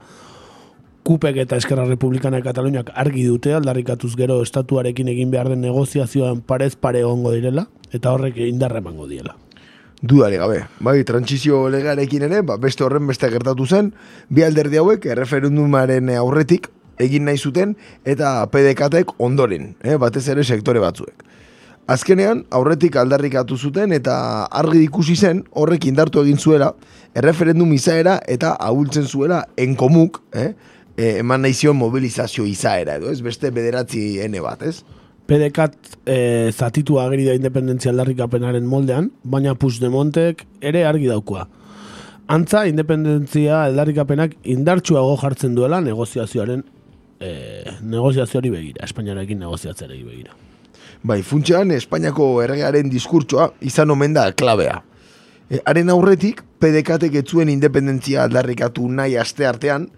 Kupek 1.03 1.41
eta 1.43 1.57
Eskerra 1.59 1.83
Republikana 1.89 2.39
Kataluniak 2.45 2.93
argi 2.95 3.25
dute 3.27 3.51
aldarrikatuz 3.57 4.13
gero 4.15 4.37
estatuarekin 4.45 5.09
egin 5.11 5.33
behar 5.33 5.49
den 5.51 5.65
negoziazioan 5.65 6.45
parez 6.47 6.77
pare 6.77 7.01
egongo 7.03 7.33
direla, 7.35 7.65
eta 7.91 8.13
horrek 8.15 8.39
indarra 8.45 8.79
emango 8.79 9.09
diela. 9.11 9.35
Dudari 10.03 10.39
gabe. 10.39 10.61
Bai, 10.79 11.01
trantsizio 11.07 11.65
legarekin 11.75 12.23
ere, 12.29 12.45
ba, 12.47 12.55
beste 12.59 12.87
horren 12.87 13.11
beste 13.11 13.31
gertatu 13.35 13.67
zen, 13.67 13.91
bi 14.31 14.47
alderdi 14.47 14.79
hauek 14.79 15.09
erreferendumaren 15.11 16.11
aurretik 16.21 16.69
egin 17.03 17.27
nahi 17.27 17.39
zuten 17.39 17.75
eta 18.07 18.35
PDKtek 18.53 19.17
ondoren, 19.19 19.73
eh, 19.83 19.97
batez 19.99 20.29
ere 20.29 20.45
sektore 20.45 20.83
batzuek. 20.83 21.27
Azkenean, 21.91 22.45
aurretik 22.55 22.95
aldarrikatu 22.97 23.57
zuten 23.59 23.91
eta 23.93 24.15
argi 24.55 24.85
ikusi 24.85 25.17
zen 25.17 25.43
horrek 25.51 25.89
indartu 25.91 26.23
egin 26.23 26.39
zuela, 26.39 26.71
erreferendum 27.19 27.73
izaera 27.75 28.21
eta 28.31 28.53
ahultzen 28.55 29.09
zuela 29.11 29.43
enkomuk, 29.59 30.23
eh, 30.33 30.53
eh, 30.97 31.19
eman 31.21 31.43
nahi 31.43 31.55
zion 31.55 31.77
mobilizazio 31.77 32.47
izaera 32.47 32.97
edo, 33.01 33.11
ez 33.13 33.21
beste 33.23 33.51
bederatzi 33.51 34.21
ene 34.25 34.43
bat, 34.45 34.63
ez? 34.63 34.83
PDKat 35.27 35.75
e, 36.05 36.17
zatitu 36.51 36.99
ageri 37.01 37.25
da 37.29 37.35
independentzia 37.39 37.93
aldarrikapenaren 37.93 38.67
moldean, 38.69 39.11
baina 39.23 39.55
Puigdemontek 39.55 40.45
ere 40.61 40.83
argi 40.85 41.09
daukua. 41.09 41.47
Antza, 42.33 42.65
independentzia 42.69 43.63
aldarrikapenak 43.69 44.35
indartsuago 44.51 45.15
jartzen 45.23 45.55
duela 45.55 45.81
negoziazioaren 45.85 46.65
e, 47.23 47.33
negoziazioari 47.81 48.51
begira, 48.51 48.85
Espainiarekin 48.89 49.41
negoziatzeari 49.43 50.03
begira. 50.03 50.35
Bai, 51.03 51.23
funtsean 51.27 51.73
Espainiako 51.75 52.27
erregearen 52.45 52.91
diskurtsoa 52.91 53.49
izan 53.67 53.91
omen 53.95 54.15
da 54.19 54.29
klabea. 54.35 54.81
E, 55.49 55.61
haren 55.65 55.91
aurretik, 55.95 56.43
PDKtek 56.63 57.23
etzuen 57.23 57.51
independentzia 57.51 58.27
aldarrikatu 58.27 58.89
nahi 58.91 59.17
aste 59.19 59.47
artean, 59.47 59.89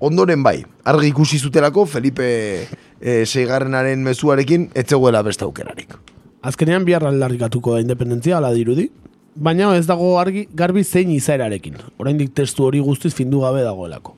ondoren 0.00 0.42
bai, 0.42 0.64
argi 0.84 1.08
ikusi 1.08 1.38
zutelako 1.38 1.86
Felipe 1.86 2.26
e, 3.00 3.24
seigarrenaren 3.24 4.02
mezuarekin 4.04 4.70
etzegoela 4.74 5.22
beste 5.22 5.44
aukerarik. 5.44 5.94
Azkenean 6.46 6.84
bihar 6.84 7.06
aldarrikatuko 7.08 7.74
da 7.74 7.80
independentzia 7.82 8.36
ala 8.38 8.52
dirudi, 8.54 8.90
baina 9.34 9.72
ez 9.76 9.86
dago 9.86 10.16
argi 10.20 10.46
garbi 10.54 10.84
zein 10.84 11.10
izaerarekin. 11.10 11.80
Oraindik 11.98 12.34
testu 12.34 12.64
hori 12.68 12.80
guztiz 12.80 13.14
findu 13.14 13.40
gabe 13.44 13.64
dagoelako. 13.64 14.14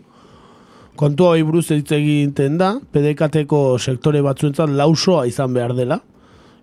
Kontua 0.98 1.34
hori 1.34 1.44
buruz 1.46 1.68
hitz 1.70 1.92
egiten 1.94 2.58
da, 2.58 2.74
PDKteko 2.92 3.78
sektore 3.78 4.22
batzuentzat 4.22 4.70
lausoa 4.74 5.26
izan 5.30 5.54
behar 5.54 5.76
dela, 5.78 6.00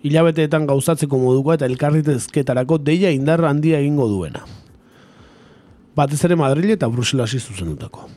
hilabeteetan 0.05 0.67
gauzatzeko 0.69 1.17
moduko 1.17 1.55
eta 1.55 1.65
elkarritezketarako 1.65 2.77
deia 2.83 3.13
indarra 3.15 3.49
handia 3.49 3.79
egingo 3.79 4.09
duena. 4.11 4.43
Batez 5.95 6.19
ere 6.27 6.35
Madrid 6.35 6.75
eta 6.75 6.91
Bruselasi 6.91 7.39
zuzendutako. 7.39 8.09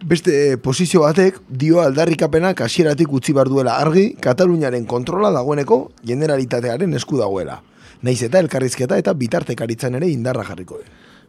Beste 0.00 0.32
eh, 0.32 0.56
posizio 0.56 1.02
batek 1.04 1.42
dio 1.60 1.82
aldarrikapenak 1.82 2.62
hasieratik 2.64 3.10
utzi 3.12 3.34
bar 3.36 3.50
duela 3.52 3.74
argi 3.82 4.14
Kataluniaren 4.16 4.86
kontrola 4.88 5.28
dagoeneko 5.34 5.90
generalitatearen 6.08 6.94
esku 6.96 7.18
dagoela. 7.18 7.58
Naiz 8.00 8.22
eta 8.24 8.40
elkarrizketa 8.40 8.96
eta 8.96 9.12
bitartekaritzan 9.12 9.98
ere 9.98 10.08
indarra 10.08 10.46
jarriko 10.48 10.78
den. 10.80 10.86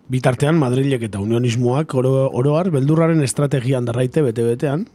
Bitartean 0.08 0.56
Madrilek 0.56 1.04
eta 1.10 1.20
unionismoak 1.20 1.96
oro, 2.00 2.30
oroar 2.32 2.70
beldurraren 2.72 3.20
estrategian 3.26 3.90
darraite 3.90 4.24
bete-betean. 4.24 4.86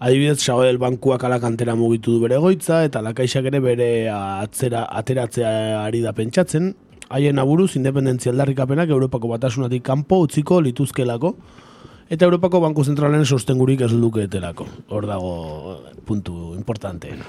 Adibidez, 0.00 0.38
Sabadell 0.40 0.80
bankuak 0.80 1.26
alakantera 1.28 1.74
mugitu 1.76 2.16
du 2.16 2.22
bere 2.24 2.38
goitza 2.40 2.86
eta 2.88 3.04
lakaixak 3.04 3.50
ere 3.52 3.60
bere 3.60 3.90
atzera, 4.14 4.86
ateratzea 4.88 5.52
ari 5.82 6.00
da 6.00 6.16
pentsatzen. 6.16 6.72
Haien 7.12 7.38
aburuz, 7.38 7.74
independentzia 7.76 8.32
aldarrikapenak 8.32 8.88
Europako 8.88 9.28
batasunatik 9.36 9.84
kanpo 9.84 10.22
utziko 10.24 10.62
lituzkelako 10.64 11.34
eta 12.08 12.24
Europako 12.24 12.60
Banku 12.60 12.84
Zentralen 12.84 13.24
sostengurik 13.24 13.80
ez 13.80 13.92
lukeetelako. 13.92 14.66
Hor 14.88 15.06
dago 15.06 15.34
eh, 15.74 15.96
puntu 16.04 16.54
importanteena. 16.54 17.24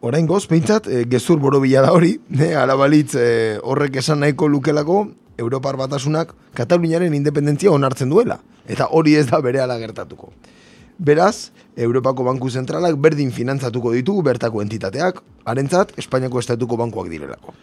Orain 0.00 0.26
goz, 0.30 0.44
behintzat, 0.46 0.86
e, 0.86 1.04
gezur 1.10 1.40
borobila 1.42 1.82
da 1.82 1.90
hori, 1.90 2.12
ne, 2.30 2.52
alabalitz 2.54 3.16
e, 3.18 3.58
horrek 3.66 3.96
esan 3.98 4.20
nahiko 4.22 4.46
lukelako 4.46 5.08
Europar 5.38 5.76
batasunak 5.78 6.34
Kataluniaren 6.54 7.14
independentzia 7.14 7.72
onartzen 7.74 8.10
duela. 8.10 8.38
Eta 8.68 8.86
hori 8.94 9.16
ez 9.18 9.26
da 9.26 9.40
bere 9.42 9.58
gertatuko. 9.80 10.32
Beraz, 10.98 11.50
Europako 11.76 12.24
Banku 12.24 12.50
Zentralak 12.50 12.96
berdin 12.98 13.30
finantzatuko 13.32 13.92
ditugu 13.92 14.22
bertako 14.22 14.62
entitateak, 14.62 15.22
harentzat 15.44 15.92
Espainiako 15.98 16.38
Estatuko 16.38 16.76
Bankuak 16.76 17.08
direlako. 17.08 17.54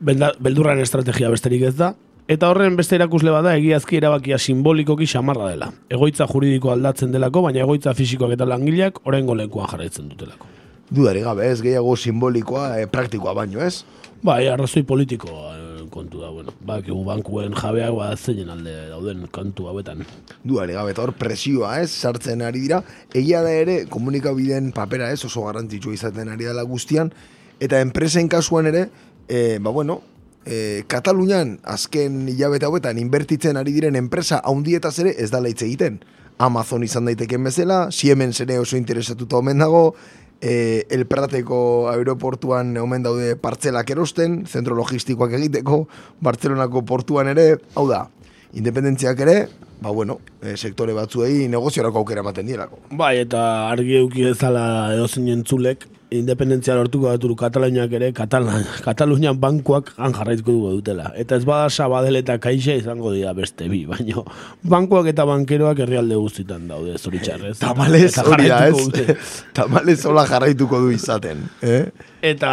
Belda, 0.00 0.32
beldurraren 0.40 0.82
estrategia 0.82 1.30
besterik 1.30 1.62
ez 1.62 1.76
da, 1.76 1.94
Eta 2.32 2.48
horren 2.48 2.78
beste 2.78 2.94
erakusle 2.96 3.32
bada 3.34 3.50
egiazki 3.58 3.98
erabakia 3.98 4.38
simbolikoki 4.40 5.04
xamarra 5.10 5.50
dela. 5.50 5.66
Egoitza 5.92 6.24
juridiko 6.30 6.70
aldatzen 6.72 7.10
delako, 7.12 7.42
baina 7.44 7.60
egoitza 7.60 7.92
fisikoak 7.98 8.30
eta 8.38 8.46
langileak 8.48 9.00
oraingo 9.10 9.34
lekuan 9.36 9.66
jarraitzen 9.68 10.06
dutelako. 10.08 10.48
Dudari 10.88 11.20
gabe, 11.26 11.50
ez 11.52 11.58
gehiago 11.60 11.92
simbolikoa, 11.96 12.78
e, 12.80 12.86
praktikoa 12.88 13.34
baino, 13.36 13.60
ez? 13.60 13.82
Bai, 14.24 14.46
arrazoi 14.48 14.80
politikoa 14.88 15.50
eh, 15.58 15.82
kontu 15.92 16.22
da, 16.22 16.30
bueno, 16.32 16.54
bakigu 16.64 17.02
bankuen 17.04 17.56
jabeak 17.58 17.98
ba 17.98 18.08
zeinen 18.16 18.54
alde 18.54 18.76
dauden 18.94 19.26
kantu 19.32 19.68
hauetan. 19.68 20.00
Duare 20.44 20.78
gabe, 20.78 20.94
hor 21.04 21.12
presioa, 21.20 21.74
ez, 21.82 21.90
sartzen 21.90 22.40
ari 22.46 22.62
dira, 22.64 22.80
egia 23.12 23.42
da 23.44 23.52
ere, 23.52 23.82
komunikabideen 23.92 24.72
papera, 24.72 25.10
ez, 25.12 25.20
oso 25.28 25.44
garrantzitsua 25.50 25.98
izaten 25.98 26.32
ari 26.32 26.48
dela 26.48 26.64
guztian, 26.64 27.12
eta 27.60 27.82
enpresen 27.84 28.32
kasuan 28.32 28.72
ere, 28.72 28.86
e, 29.28 29.58
ba 29.60 29.74
bueno, 29.74 30.00
e, 30.46 30.82
Katalunian 30.86 31.58
azken 31.64 32.26
hilabete 32.28 32.66
hauetan 32.66 32.98
inbertitzen 32.98 33.56
ari 33.56 33.74
diren 33.74 33.96
enpresa 33.96 34.40
haundietaz 34.44 34.98
ere 35.04 35.14
ez 35.18 35.30
da 35.30 35.42
hitz 35.46 35.62
egiten. 35.62 36.00
Amazon 36.42 36.82
izan 36.82 37.06
daiteken 37.06 37.44
bezala, 37.44 37.90
Siemens 37.92 38.40
ere 38.40 38.58
oso 38.58 38.76
interesatuta 38.76 39.38
omen 39.38 39.58
dago, 39.62 39.94
e, 40.40 40.84
El 40.90 41.06
Prateko 41.06 41.88
aeroportuan 41.92 42.76
omen 42.82 43.04
daude 43.04 43.36
partzelak 43.36 43.90
erosten, 43.94 44.42
zentro 44.46 44.74
logistikoak 44.74 45.36
egiteko, 45.38 45.86
Bartzelonako 46.20 46.82
portuan 46.88 47.30
ere, 47.30 47.56
hau 47.74 47.86
da, 47.88 48.08
independentziak 48.52 49.20
ere, 49.22 49.36
ba 49.82 49.90
bueno, 49.90 50.18
e, 50.42 50.56
sektore 50.56 50.94
batzuei 50.96 51.46
negoziorako 51.50 52.02
aukera 52.02 52.22
ematen 52.24 52.46
dielako. 52.46 52.82
Bai, 52.90 53.16
eta 53.22 53.70
argi 53.70 54.00
euki 54.02 54.26
ezala 54.30 54.64
edo 54.94 55.06
entzulek, 55.06 55.86
independentzia 56.12 56.76
lortuko 56.76 57.08
daturu 57.10 57.36
Kataluniak 57.38 57.92
ere, 57.96 58.12
Katalan, 58.16 58.66
Katalunian 58.84 59.38
bankuak 59.40 59.92
han 59.96 60.14
jarraituko 60.16 60.52
dugu 60.52 60.72
dutela. 60.78 61.10
Eta 61.18 61.38
ez 61.40 61.46
bada 61.48 61.70
sabadel 61.70 62.20
eta 62.20 62.38
kaixa 62.42 62.76
izango 62.78 63.12
dira 63.14 63.32
beste 63.36 63.68
bi, 63.72 63.84
baino 63.88 64.24
bankuak 64.62 65.08
eta 65.12 65.26
bankeroak 65.28 65.82
herrialde 65.84 66.20
guztitan 66.20 66.68
daude, 66.70 66.98
zoritxarrez. 66.98 67.58
Tamalez 67.62 68.10
Eta 68.12 68.26
hori 68.28 68.48
da, 68.52 68.62
ez? 68.68 68.78
dute. 68.78 69.18
Tamalez 69.58 70.00
hola 70.08 70.26
jarraituko 70.28 70.82
du 70.84 70.92
izaten, 70.94 71.46
eh? 71.62 71.84
Eta 72.22 72.52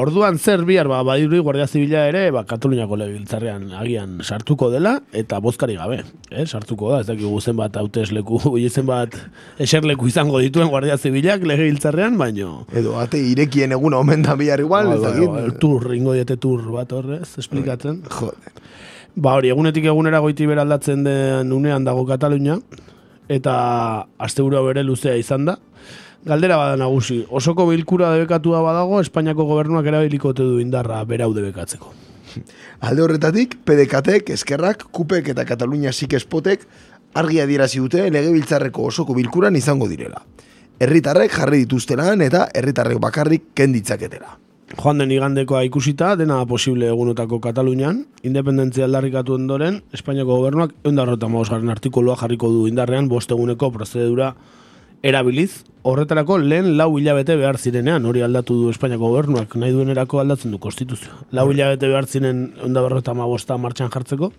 orduan 0.00 0.38
zer 0.40 0.62
bihar, 0.64 0.88
ba, 0.88 1.02
badiri 1.04 1.42
Guardia 1.44 1.66
Zibila 1.68 2.06
ere, 2.08 2.30
ba, 2.32 2.46
Kataluniako 2.48 2.96
legebiltzarrean 3.02 3.66
agian 3.76 4.14
sartuko 4.24 4.70
dela, 4.72 4.94
eta 5.12 5.42
bozkari 5.44 5.76
gabe, 5.76 6.00
eh? 6.30 6.46
sartuko 6.46 6.94
da, 6.94 7.02
ez 7.02 7.10
dakigu 7.10 7.40
zenbat 7.40 7.76
hautesleku, 7.76 8.40
zenbat 8.80 9.18
eserleku 9.60 10.08
izango 10.08 10.40
dituen 10.40 10.72
Guardia 10.72 10.96
Zibilak 10.96 11.44
legebiltzarrean, 11.44 12.16
baino... 12.20 12.64
Edo 12.72 12.96
ate 13.00 13.18
irekien 13.30 13.72
eguna 13.72 13.98
omen 14.02 14.22
da 14.22 14.34
bihar 14.38 14.60
igual, 14.60 14.86
Bai, 14.86 14.96
ez 14.96 15.02
bai, 15.02 15.12
dakit. 15.12 15.30
bai, 15.34 15.58
tur, 15.62 15.94
ingo 15.94 16.14
diete 16.16 16.36
tur 16.40 16.62
bat 16.72 16.92
horrez, 16.92 17.28
esplikatzen. 17.38 18.02
Joder. 18.10 18.52
Ba 19.16 19.34
hori, 19.38 19.50
egunetik 19.50 19.84
egunera 19.90 20.20
goiti 20.22 20.46
beraldatzen 20.46 21.02
den 21.04 21.52
unean 21.52 21.84
dago 21.84 22.04
Katalunia, 22.06 22.58
eta 23.28 23.54
asteburua 24.18 24.62
bere 24.68 24.84
luzea 24.86 25.16
izan 25.18 25.48
da. 25.50 25.56
Galdera 26.26 26.56
bada 26.60 26.76
nagusi, 26.76 27.22
osoko 27.30 27.64
bilkura 27.70 28.12
debekatua 28.12 28.60
badago, 28.62 29.00
Espainiako 29.00 29.46
gobernuak 29.48 29.86
erabiliko 29.88 30.34
du 30.36 30.58
indarra 30.60 31.02
berau 31.08 31.32
debekatzeko. 31.34 31.92
Alde 32.86 33.02
horretatik, 33.02 33.56
PDKtek, 33.64 34.30
Eskerrak, 34.36 34.84
Kupek 34.92 35.32
eta 35.32 35.46
Katalunia 35.48 35.92
Sikespotek 35.92 36.66
argi 37.18 37.40
adierazi 37.42 37.80
dute 37.82 38.04
legebiltzarreko 38.12 38.84
osoko 38.92 39.16
bilkuran 39.16 39.56
izango 39.58 39.88
direla. 39.90 40.20
Herritarrek 40.80 41.34
jarri 41.36 41.58
dituztelan 41.66 42.22
eta 42.24 42.46
herritarrek 42.56 42.96
bakarrik 43.04 43.50
kenditzaketela. 43.52 44.38
Joan 44.78 45.02
den 45.02 45.10
igandekoa 45.12 45.60
ikusita, 45.66 46.14
dena 46.16 46.38
posible 46.48 46.88
egunotako 46.88 47.36
Katalunian, 47.44 47.98
independentzia 48.24 48.86
aldarrikatu 48.86 49.34
ondoren, 49.36 49.82
Espainiako 49.92 50.38
gobernuak 50.38 50.72
eundarrota 50.88 51.28
garen 51.50 51.68
artikulua 51.68 52.16
jarriko 52.16 52.48
du 52.48 52.66
indarrean 52.66 53.08
bost 53.08 53.30
eguneko 53.30 53.70
prozedura 53.70 54.34
erabiliz, 55.02 55.64
horretarako 55.82 56.38
lehen 56.38 56.74
lau 56.76 56.90
hilabete 56.98 57.36
behar 57.40 57.58
zirenean, 57.58 58.04
hori 58.06 58.22
aldatu 58.22 58.56
du 58.62 58.70
Espainiako 58.72 59.08
gobernuak, 59.08 59.54
nahi 59.56 59.72
duenerako 59.72 60.20
aldatzen 60.20 60.52
du 60.52 60.58
konstituzioa. 60.60 61.24
Lau 61.32 61.50
hilabete 61.50 61.88
behar 61.88 62.06
ziren 62.06 62.50
eundarrota 62.62 63.14
bosta 63.14 63.56
martxan 63.56 63.90
jartzeko, 63.90 64.32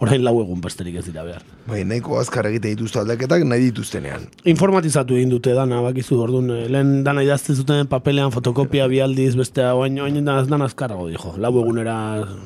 orain 0.00 0.22
lau 0.22 0.34
egun 0.42 0.60
besterik 0.60 0.96
ez 0.98 1.04
dira 1.06 1.22
behar. 1.26 1.42
Bai, 1.66 1.84
nahiko 1.84 2.18
azkar 2.18 2.46
egite 2.50 2.70
dituzte 2.74 3.00
aldaketak 3.00 3.44
nahi 3.44 3.68
dituztenean. 3.68 4.26
Informatizatu 4.44 5.14
egin 5.14 5.30
dute 5.30 5.54
dana, 5.54 5.80
bakizu, 5.82 6.18
orduan, 6.22 6.50
eh, 6.54 6.66
lehen 6.70 7.04
dana 7.04 7.22
idazte 7.22 7.54
zuten 7.54 7.86
papelean 7.86 8.34
fotokopia 8.34 8.86
bialdiz, 8.90 9.34
beste 9.36 9.64
oain, 9.70 9.98
oain 10.00 10.24
dan, 10.24 10.62
azkarrago, 10.62 11.08
dijo. 11.08 11.34
Lau 11.36 11.52
egunera 11.62 11.96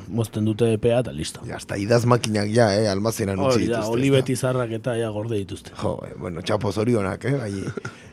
mozten 0.07 0.45
dute 0.45 0.73
epea 0.73 0.99
eta 1.05 1.11
listo. 1.11 1.41
Ja, 1.47 1.57
hasta 1.57 1.77
idaz 1.77 2.05
makinak 2.05 2.49
ja, 2.53 2.71
eh, 2.73 2.89
almazenan 2.89 3.39
utzi 3.39 3.63
Hori 3.63 3.67
da, 3.67 3.77
dituzte. 3.81 3.97
olibeti 3.97 4.35
zarrak 4.35 4.71
eta 4.71 4.97
ja 4.97 5.09
gorde 5.09 5.37
dituzte. 5.37 5.71
Jo, 5.81 5.99
eh, 6.07 6.13
bueno, 6.17 6.41
txapo 6.41 6.71
zorionak, 6.71 7.25
eh, 7.25 7.37
gai. 7.37 7.53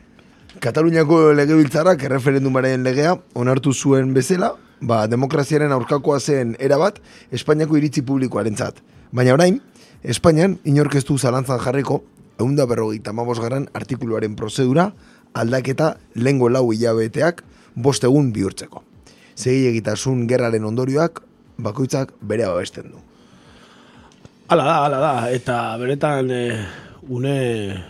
Kataluniako 0.61 1.31
legebiltzarrak 1.33 2.03
erreferendumaren 2.05 2.83
legea 2.85 3.15
onartu 3.33 3.71
zuen 3.73 4.11
bezala, 4.13 4.51
ba, 4.77 5.07
demokraziaren 5.09 5.71
aurkakoa 5.73 6.19
zen 6.19 6.51
erabat 6.61 6.99
Espainiako 7.33 7.79
iritzi 7.79 8.03
publikoarentzat. 8.05 8.77
Baina 9.09 9.33
orain, 9.33 9.57
Espainian 10.03 10.59
inorkeztu 10.69 11.17
zalantzan 11.17 11.57
jarriko, 11.63 12.03
eunda 12.37 12.67
berrogeita 12.69 13.11
garan 13.41 13.67
artikuluaren 13.73 14.35
prozedura 14.35 14.93
aldaketa 15.33 15.97
lengo 16.13 16.47
lau 16.49 16.71
hilabeteak 16.71 17.43
bost 17.75 18.03
egun 18.03 18.31
bihurtzeko. 18.31 18.83
Segi 19.35 19.65
egitasun 19.65 20.27
gerraren 20.27 20.65
ondorioak 20.65 21.23
bakoitzak 21.57 22.13
bere 22.21 22.45
abesten 22.45 22.91
du. 22.91 22.99
Hala 24.47 24.63
da, 24.63 24.83
hala 24.85 24.99
da, 24.99 25.31
eta 25.31 25.77
beretan 25.77 26.29
e, 26.29 26.65
une 27.09 27.83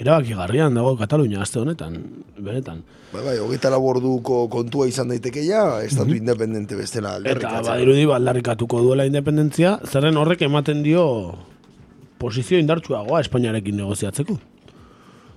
erabakigarrian 0.00 0.74
dago 0.74 0.94
Katalunia 0.98 1.42
aste 1.44 1.60
honetan, 1.60 1.98
benetan. 2.38 2.82
Bai, 3.12 3.22
bai, 3.24 3.36
hogeita 3.42 3.70
laborduko 3.72 4.44
kontua 4.52 4.86
izan 4.88 5.10
daiteke 5.12 5.42
ja, 5.46 5.82
estatu 5.84 6.14
independente 6.16 6.76
bestela 6.78 7.18
Mhm. 7.18 7.26
Eta 7.36 7.62
badirudi 7.62 8.06
ba, 8.06 8.16
aldarrikatuko 8.16 8.80
duela 8.82 9.06
independentzia, 9.06 9.78
zerren 9.84 10.16
horrek 10.16 10.42
ematen 10.42 10.82
dio 10.82 11.34
posizio 12.18 12.58
indartsuagoa 12.58 13.20
Espainiarekin 13.20 13.76
negoziatzeko. 13.76 14.38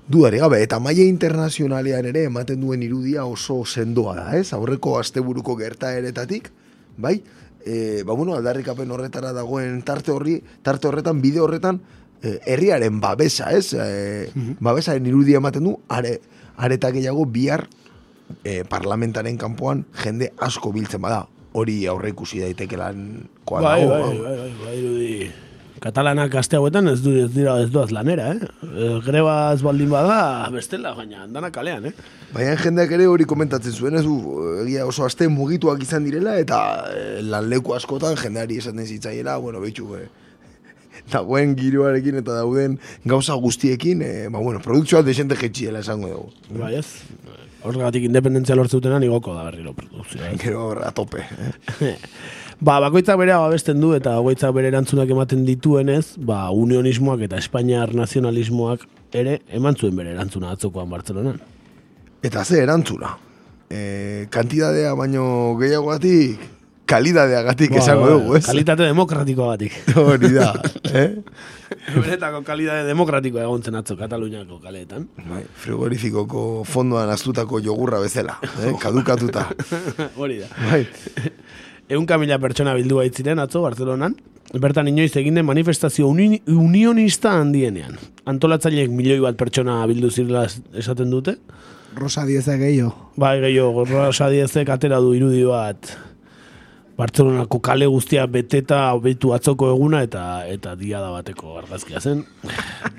Dudari 0.07 0.40
gabe, 0.40 0.61
eta 0.64 0.80
maila 0.84 1.06
internazionalean 1.07 2.06
ere 2.06 2.26
ematen 2.27 2.60
duen 2.60 2.81
irudia 2.84 3.23
oso 3.26 3.64
sendoa 3.65 4.15
da, 4.15 4.26
ez? 4.38 4.52
Aurreko 4.53 4.98
asteburuko 4.99 5.56
gertaeretatik, 5.56 6.52
bai? 6.98 7.22
E, 7.65 8.03
ba, 8.03 8.14
bueno, 8.14 8.35
aldarrikapen 8.35 8.91
horretara 8.91 9.31
dagoen 9.31 9.81
tarte 9.81 10.11
horri, 10.11 10.41
tarte 10.61 10.90
horretan, 10.90 11.22
bide 11.23 11.40
horretan, 11.40 11.80
herriaren 12.45 12.99
babesa, 13.03 13.51
ez? 13.51 13.73
E, 13.73 14.29
Babesaren 14.63 15.05
irudia 15.09 15.37
ematen 15.41 15.63
du, 15.67 15.77
are, 15.89 16.17
areta 16.57 16.91
gehiago 16.95 17.25
bihar 17.25 17.67
e, 18.43 18.63
parlamentaren 18.69 19.37
kanpoan 19.37 19.85
jende 20.03 20.31
asko 20.39 20.71
biltzen 20.75 21.01
bada. 21.03 21.25
Hori 21.53 21.83
aurre 21.85 22.09
ikusi 22.09 22.39
daitekelan 22.41 23.27
koa 23.45 23.61
Bai, 23.61 23.81
dago. 23.85 24.07
bai, 24.07 24.17
bai, 24.17 24.37
bai, 24.37 24.53
bai, 24.65 24.77
irudi. 24.79 25.31
Katalanak 25.83 26.31
aste 26.39 26.55
hauetan 26.55 26.87
ez, 26.87 27.01
du, 27.03 27.11
ez 27.25 27.27
dira 27.33 27.57
ez 27.59 27.67
doaz 27.69 27.89
lanera, 27.91 28.29
eh? 28.31 28.47
E, 28.71 28.87
greba 29.03 29.51
ez 29.51 29.59
baldin 29.61 29.89
bada, 29.91 30.47
bestela, 30.53 30.93
baina 30.95 31.27
dana 31.27 31.51
kalean, 31.51 31.89
eh? 31.89 31.93
Baina 32.33 32.55
jendeak 32.61 32.93
ere 32.95 33.05
hori 33.11 33.27
komentatzen 33.27 33.75
zuen, 33.75 33.97
ez 33.99 34.05
du, 34.07 34.15
egia 34.63 34.85
oso 34.87 35.03
aste 35.03 35.27
mugituak 35.27 35.83
izan 35.83 36.07
direla, 36.07 36.37
eta 36.39 36.61
e, 36.87 37.03
lanleku 37.27 37.75
askotan 37.75 38.15
jendeari 38.15 38.61
esaten 38.63 38.87
zitzaiela, 38.87 39.35
bueno, 39.43 39.59
behitxu, 39.59 39.89
e, 39.99 40.07
dagoen 41.11 41.55
giroarekin 41.59 42.21
eta 42.21 42.39
dauden 42.39 42.80
gauza 43.05 43.34
guztiekin, 43.34 44.01
e, 44.01 44.27
ba, 44.30 44.39
bueno, 44.39 44.61
produkzioa 44.63 45.03
desente 45.03 45.35
jetxiela 45.39 45.80
esango 45.84 46.09
dugu. 46.09 46.59
Bai 46.61 46.75
ez? 46.80 46.88
Horregatik 47.63 48.03
independentzia 48.09 48.55
lortzutenan 48.59 49.03
igoko 49.03 49.35
da 49.35 49.45
berriro 49.47 49.73
produkzioa. 49.73 50.31
eh? 50.31 50.38
Gero 50.41 50.71
a 50.84 50.91
tope. 50.91 51.23
Eh? 51.81 51.95
Ba, 52.63 52.77
bakoitzak 52.80 53.17
bere 53.19 53.34
abesten 53.35 53.81
du 53.81 53.89
eta 53.95 54.13
bakoitzak 54.15 54.53
bere 54.55 54.69
erantzunak 54.69 55.09
ematen 55.11 55.41
dituenez, 55.43 56.15
ba, 56.17 56.45
unionismoak 56.51 57.25
eta 57.25 57.39
espainiar 57.41 57.91
nazionalismoak 57.97 58.85
ere 59.19 59.39
eman 59.51 59.75
zuen 59.75 59.97
bere 59.97 60.13
erantzuna 60.13 60.53
atzokoan 60.53 60.88
Bartzelonan. 60.91 61.41
Eta 62.23 62.45
ze 62.45 62.61
erantzuna. 62.63 63.17
E, 63.67 64.27
kantidadea 64.31 64.93
baino 64.95 65.25
gehiagoatik, 65.59 66.39
kalidadeagatik 66.94 67.74
Ba, 67.74 67.82
esango 67.82 68.06
ba, 68.06 68.11
dugu, 68.15 68.36
ez? 68.40 68.45
Kalitate 68.45 68.88
demokratikoagatik. 68.91 69.78
Hori 70.06 70.30
da, 70.38 70.52
eh? 71.02 71.10
Benetako 71.94 72.44
kalidade 72.45 72.86
demokratikoa 72.88 73.44
egon 73.48 73.64
zen 73.65 73.76
atzo 73.80 73.98
Kataluniako 73.99 74.60
kaleetan. 74.64 75.07
Bai, 75.30 75.41
frigorifikoko 75.64 76.64
fondoan 76.70 77.10
astutako 77.14 77.60
jogurra 77.65 77.99
bezala, 78.03 78.38
eh? 78.64 78.74
kadukatuta. 78.84 79.48
Hori 80.22 80.40
da. 80.44 80.52
Bai. 80.70 80.84
Eun 81.94 82.06
mila 82.20 82.38
pertsona 82.40 82.74
bildu 82.78 83.02
baitziren 83.02 83.40
atzo 83.44 83.61
Barcelonan. 83.65 84.15
Bertan 84.53 84.88
inoiz 84.88 85.11
egin 85.18 85.36
den 85.36 85.45
manifestazio 85.48 86.07
uni, 86.07 86.38
unionista 86.48 87.32
handienean. 87.40 87.95
Antolatzaileek 88.30 88.91
milioi 88.94 89.20
bat 89.24 89.36
pertsona 89.40 89.80
bildu 89.90 90.11
zirela 90.14 90.45
es- 90.45 90.61
esaten 90.78 91.10
dute. 91.11 91.38
Rosa 91.98 92.24
Dieza 92.26 92.56
gehiago. 92.57 92.94
Bai, 93.18 93.40
gehiago, 93.41 93.84
Rosa 93.90 94.30
Diezek 94.30 94.70
atera 94.74 94.99
du 95.02 95.14
irudi 95.18 95.44
bat 95.49 95.90
Bartzelonako 96.94 97.57
kale 97.65 97.88
guztia 97.90 98.28
beteta 98.30 98.78
betu 99.02 99.32
atzoko 99.34 99.72
eguna 99.74 100.03
eta 100.06 100.45
eta 100.45 100.76
diada 100.78 101.10
bateko 101.10 101.56
argazkia 101.57 101.98
zen. 101.99 102.22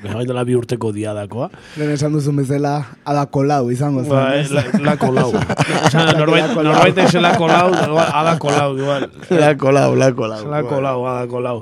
Behain 0.02 0.26
dela 0.26 0.42
bi 0.44 0.56
urteko 0.58 0.90
diadakoa. 0.96 1.46
Lehen 1.78 1.92
esan 1.94 2.16
duzun 2.16 2.40
bezala, 2.42 2.74
adako 3.06 3.44
lau 3.46 3.70
izango 3.70 4.02
zen. 4.02 4.10
Ba, 4.10 4.24
ez? 4.40 4.50
la, 4.50 4.64
lako 4.82 5.12
lau. 5.14 5.28
Osa, 5.86 6.08
norbait, 6.18 6.56
norbait 6.58 6.98
eixen 7.04 7.22
lako 7.22 7.46
lau, 7.52 7.68
igual, 7.70 8.10
adako 8.22 8.54
lau, 8.56 8.70
igual. 8.80 9.06
Lako 9.30 9.74
lau, 9.78 9.90
lako 10.02 10.30
lau. 10.32 10.40
Lako 10.56 10.80
lau, 10.82 10.96
adako 11.12 11.44
lau. 11.46 11.58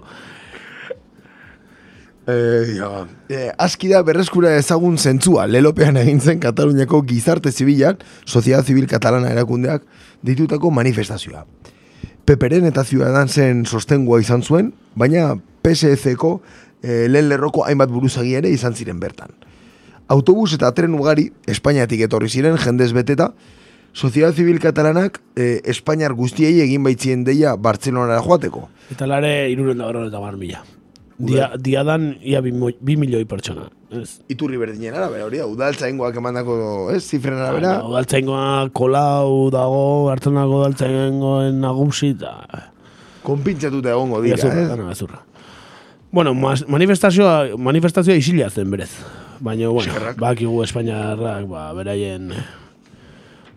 Eh, 2.32 2.76
ja. 2.78 2.88
eh, 3.28 3.50
aski 3.58 3.88
da 3.90 4.00
berreskura 4.06 4.54
ezagun 4.56 4.96
zentzua, 4.96 5.48
lelopean 5.50 5.98
egin 6.00 6.20
zen 6.22 6.40
Kataluniako 6.40 7.02
gizarte 7.04 7.52
zibilak, 7.52 8.06
Sociedad 8.24 8.64
Zibil 8.64 8.86
Katalana 8.88 9.34
erakundeak, 9.34 9.84
ditutako 10.22 10.70
manifestazioa. 10.70 11.44
Peperen 12.24 12.66
eta 12.68 12.84
Ciudadansen 12.86 13.64
sostengua 13.66 14.20
izan 14.22 14.42
zuen, 14.42 14.72
baina 14.94 15.34
PSC-ko 15.62 16.36
eh, 16.82 17.08
lehen 17.10 17.28
lerroko 17.30 17.64
hainbat 17.66 17.90
buruzagi 17.90 18.36
ere 18.38 18.50
izan 18.50 18.74
ziren 18.78 19.00
bertan. 19.02 19.34
Autobus 20.12 20.52
eta 20.54 20.70
tren 20.76 20.94
ugari, 20.94 21.30
Espainiatik 21.48 22.04
etorri 22.06 22.28
ziren, 22.28 22.58
jendez 22.60 22.92
beteta, 22.92 23.32
Sociedad 23.92 24.32
Zibil 24.32 24.58
Katalanak 24.60 25.18
eh, 25.36 25.60
Espainiar 25.68 26.14
guztiei 26.16 26.62
egin 26.64 26.84
baitzien 26.84 27.24
deia 27.24 27.56
Bartzelonara 27.60 28.22
joateko. 28.24 28.68
Eta 28.94 29.06
lare 29.06 29.50
iruren 29.52 29.82
da 29.82 29.90
eta 30.06 30.20
bar 30.20 30.38
mila. 30.40 30.62
Dia, 31.18 31.50
diadan 31.60 32.16
ia 32.22 32.40
bi, 32.40 32.52
mo- 32.52 32.72
bi 32.80 32.96
milioi 32.96 33.24
pertsona. 33.28 33.68
Ez. 33.92 34.20
Iturri 34.32 34.56
berdinen 34.56 34.94
arabera, 34.96 35.26
hori 35.26 35.40
da, 35.42 35.46
udaltzaingoak 35.50 36.16
emandako, 36.16 36.54
ez, 36.94 37.02
zifren 37.04 37.36
arabera. 37.36 37.74
Ba, 37.82 37.90
Udaltzaingoa 37.92 38.46
kolau 38.72 39.50
dago, 39.52 39.82
hartzenako 40.12 40.62
udaltzaingoen 40.62 41.60
nagusi, 41.60 42.14
eta... 42.16 42.32
Konpintzatuta 43.26 43.92
egongo 43.92 44.22
dira, 44.24 44.38
Gezurra, 44.40 44.64
eh? 44.64 44.70
dana 44.72 44.88
gezurra. 44.88 45.20
Bueno, 46.12 46.32
manifestazioa, 46.34 47.56
manifestazioa 47.56 48.16
isilia 48.18 48.50
zen 48.50 48.72
berez. 48.72 48.90
Baina, 49.40 49.68
bueno, 49.68 49.92
Eskerrak. 49.92 50.18
bakigu 50.20 50.62
Espainiarrak, 50.64 51.46
ba, 51.50 51.68
beraien 51.76 52.32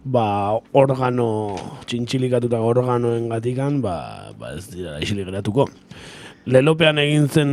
ba, 0.06 0.62
organo, 0.78 1.58
txintxilikatuta 1.90 2.62
organoen 2.62 3.28
gatikan, 3.34 3.82
ba, 3.84 3.98
ba 4.38 4.54
ez 4.56 4.68
dira 4.70 5.00
isilik 5.04 5.28
geratuko. 5.28 5.68
Lelopean 6.46 7.02
egin 7.02 7.28
zen, 7.28 7.52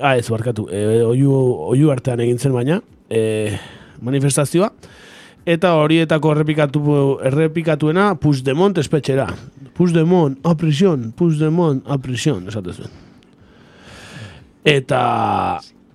ah, 0.00 0.16
ez 0.16 0.28
barkatu, 0.30 0.68
e, 0.70 0.84
oiu, 1.06 1.32
oiu 1.72 1.90
artean 1.94 2.20
egin 2.24 2.38
zen 2.38 2.54
baina, 2.54 2.80
e, 3.10 3.56
manifestazioa, 4.04 4.70
eta 5.48 5.72
horietako 5.80 6.34
errepikatu, 6.36 6.82
errepikatuena 7.30 8.10
Puigdemont 8.20 8.78
espetxera. 8.78 9.28
Puigdemont, 9.78 10.38
a 10.44 10.54
prisión, 10.58 11.12
Puigdemont, 11.16 11.82
a 11.86 11.98
prisión, 12.02 12.48
esate 12.50 12.74
zuen. 12.74 12.90
Eta 14.68 15.00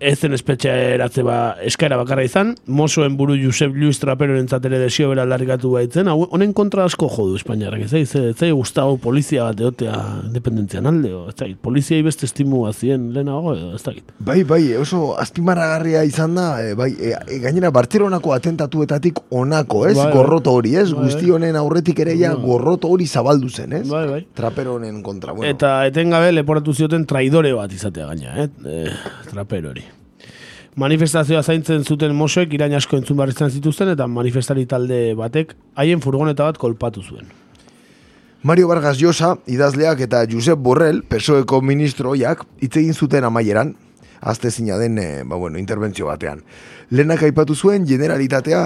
ez 0.04 0.18
zen 0.20 0.36
espetxeratze 0.36 1.24
ba, 1.26 1.38
eskaera 1.64 1.98
bakarra 2.00 2.26
izan, 2.28 2.54
Mosoen 2.68 3.16
buru 3.18 3.36
Josep 3.40 3.74
Luis 3.76 4.00
Trapero 4.02 4.36
entzatere 4.40 4.80
desio 4.82 5.10
bera 5.12 5.24
aldarrikatu 5.26 5.72
baitzen, 5.78 6.10
hau, 6.12 6.28
honen 6.36 6.54
kontra 6.58 6.86
asko 6.88 7.08
jodu 7.12 7.38
Espainiarrak, 7.40 7.86
ez 7.86 7.92
zai, 7.94 8.04
ez 8.04 8.36
zai 8.36 8.52
gustavo 8.52 8.98
polizia 9.02 9.48
bat 9.48 9.64
egotea 9.64 9.96
independentzian 10.28 10.90
alde, 10.90 11.14
o, 11.16 11.24
ez 11.32 11.38
zai, 11.40 11.54
poliziai 11.56 12.04
beste 12.06 12.28
estimua 12.28 12.74
zien 12.74 13.10
lehenago, 13.16 13.56
edo, 13.56 13.72
ez 13.78 13.84
dakit. 13.86 14.14
Bai, 14.20 14.42
bai, 14.48 14.62
oso 14.80 15.14
azpimarragarria 15.22 16.04
izan 16.10 16.36
da, 16.38 16.48
e, 16.64 16.76
bai, 16.80 16.92
e, 17.00 17.16
e, 17.16 17.40
gainera 17.46 17.72
Bartzelonako 17.76 18.36
atentatuetatik 18.36 19.24
onako, 19.32 19.86
ez? 19.88 19.96
Bai, 19.98 20.10
bai. 20.10 20.14
gorroto 20.18 20.58
hori, 20.60 20.76
ez? 20.82 20.90
Bai, 20.92 21.08
Guzti 21.08 21.32
honen 21.32 21.58
aurretik 21.60 22.04
ere 22.04 22.18
ja 22.20 22.34
Bai. 22.36 22.44
gorroto 22.46 22.92
hori 22.92 23.08
zabaldu 23.08 23.50
zen, 23.50 23.80
ez? 23.80 23.86
Bai, 23.90 24.06
bai. 24.10 24.22
Trapero 24.36 24.78
honen 24.80 25.02
kontra, 25.06 25.36
bueno. 25.36 25.50
Eta 25.50 25.76
etengabe 25.90 26.34
leporatu 26.36 26.76
zioten 26.76 27.08
traidore 27.10 27.54
bat 27.56 27.72
izatea 27.74 28.12
gaina, 28.14 28.38
eh? 28.44 28.50
e, 28.66 28.86
trapero 29.32 29.74
hori. 29.74 29.86
Manifestazioa 30.74 31.44
zaintzen 31.44 31.84
zuten 31.86 32.16
mosoek 32.18 32.54
irain 32.58 32.74
asko 32.74 32.98
entzun 32.98 33.18
behar 33.20 33.30
izan 33.30 33.52
zituzten 33.54 33.92
eta 33.92 34.08
manifestari 34.10 34.66
talde 34.66 35.14
batek 35.20 35.54
haien 35.78 36.02
furgoneta 36.02 36.48
bat 36.48 36.58
kolpatu 36.58 37.04
zuen. 37.04 37.28
Mario 38.44 38.68
Vargas 38.68 38.98
Llosa, 39.00 39.36
idazleak 39.46 40.02
eta 40.04 40.24
Josep 40.28 40.58
Borrell, 40.60 41.04
PSOEko 41.08 41.62
ministroiak, 41.62 42.42
hitz 42.60 42.74
egin 42.82 42.98
zuten 42.98 43.24
amaieran, 43.24 43.76
azte 44.20 44.52
zina 44.52 44.80
den, 44.82 44.98
e, 44.98 45.22
ba, 45.24 45.38
bueno, 45.38 45.62
interbentzio 45.62 46.10
batean. 46.10 46.42
Lehenak 46.90 47.24
aipatu 47.24 47.56
zuen 47.56 47.86
generalitatea 47.86 48.64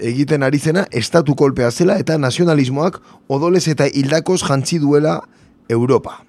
egiten 0.00 0.42
ari 0.42 0.58
zena 0.58 0.86
estatu 0.90 1.36
kolpea 1.36 1.70
zela 1.70 1.98
eta 2.00 2.16
nazionalismoak 2.18 2.98
odolez 3.28 3.66
eta 3.68 3.86
hildakos 3.86 4.40
jantzi 4.48 4.80
duela 4.80 5.20
Europa. 5.68 6.22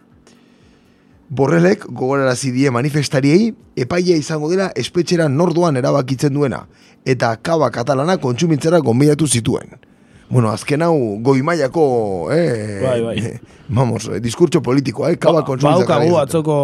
Borrelek 1.32 1.86
gogorarazi 1.88 2.52
die 2.52 2.72
manifestariei 2.76 3.53
epaia 3.80 4.18
izango 4.20 4.49
dela 4.52 4.72
espetxera 4.76 5.30
nordoan 5.32 5.78
erabakitzen 5.80 6.34
duena 6.36 6.66
eta 7.08 7.30
kaba 7.41 7.70
katalana 7.72 8.18
kontsumitzera 8.20 8.82
gonbidatu 8.84 9.28
zituen. 9.28 9.78
Bueno, 10.32 10.52
azken 10.52 10.84
hau 10.84 10.95
goi 11.24 11.41
mailako, 11.44 11.86
eh, 12.32 12.80
Bai, 12.84 12.99
bai. 13.02 13.18
eh, 13.20 13.40
vamos, 13.70 14.08
eh, 14.08 14.20
diskurtso 14.20 14.62
politikoa, 14.62 15.12
eh, 15.12 15.18
kaba 15.18 15.44
kontsumitzera. 15.48 15.88
Baukagu 15.88 16.20
atzoko 16.20 16.58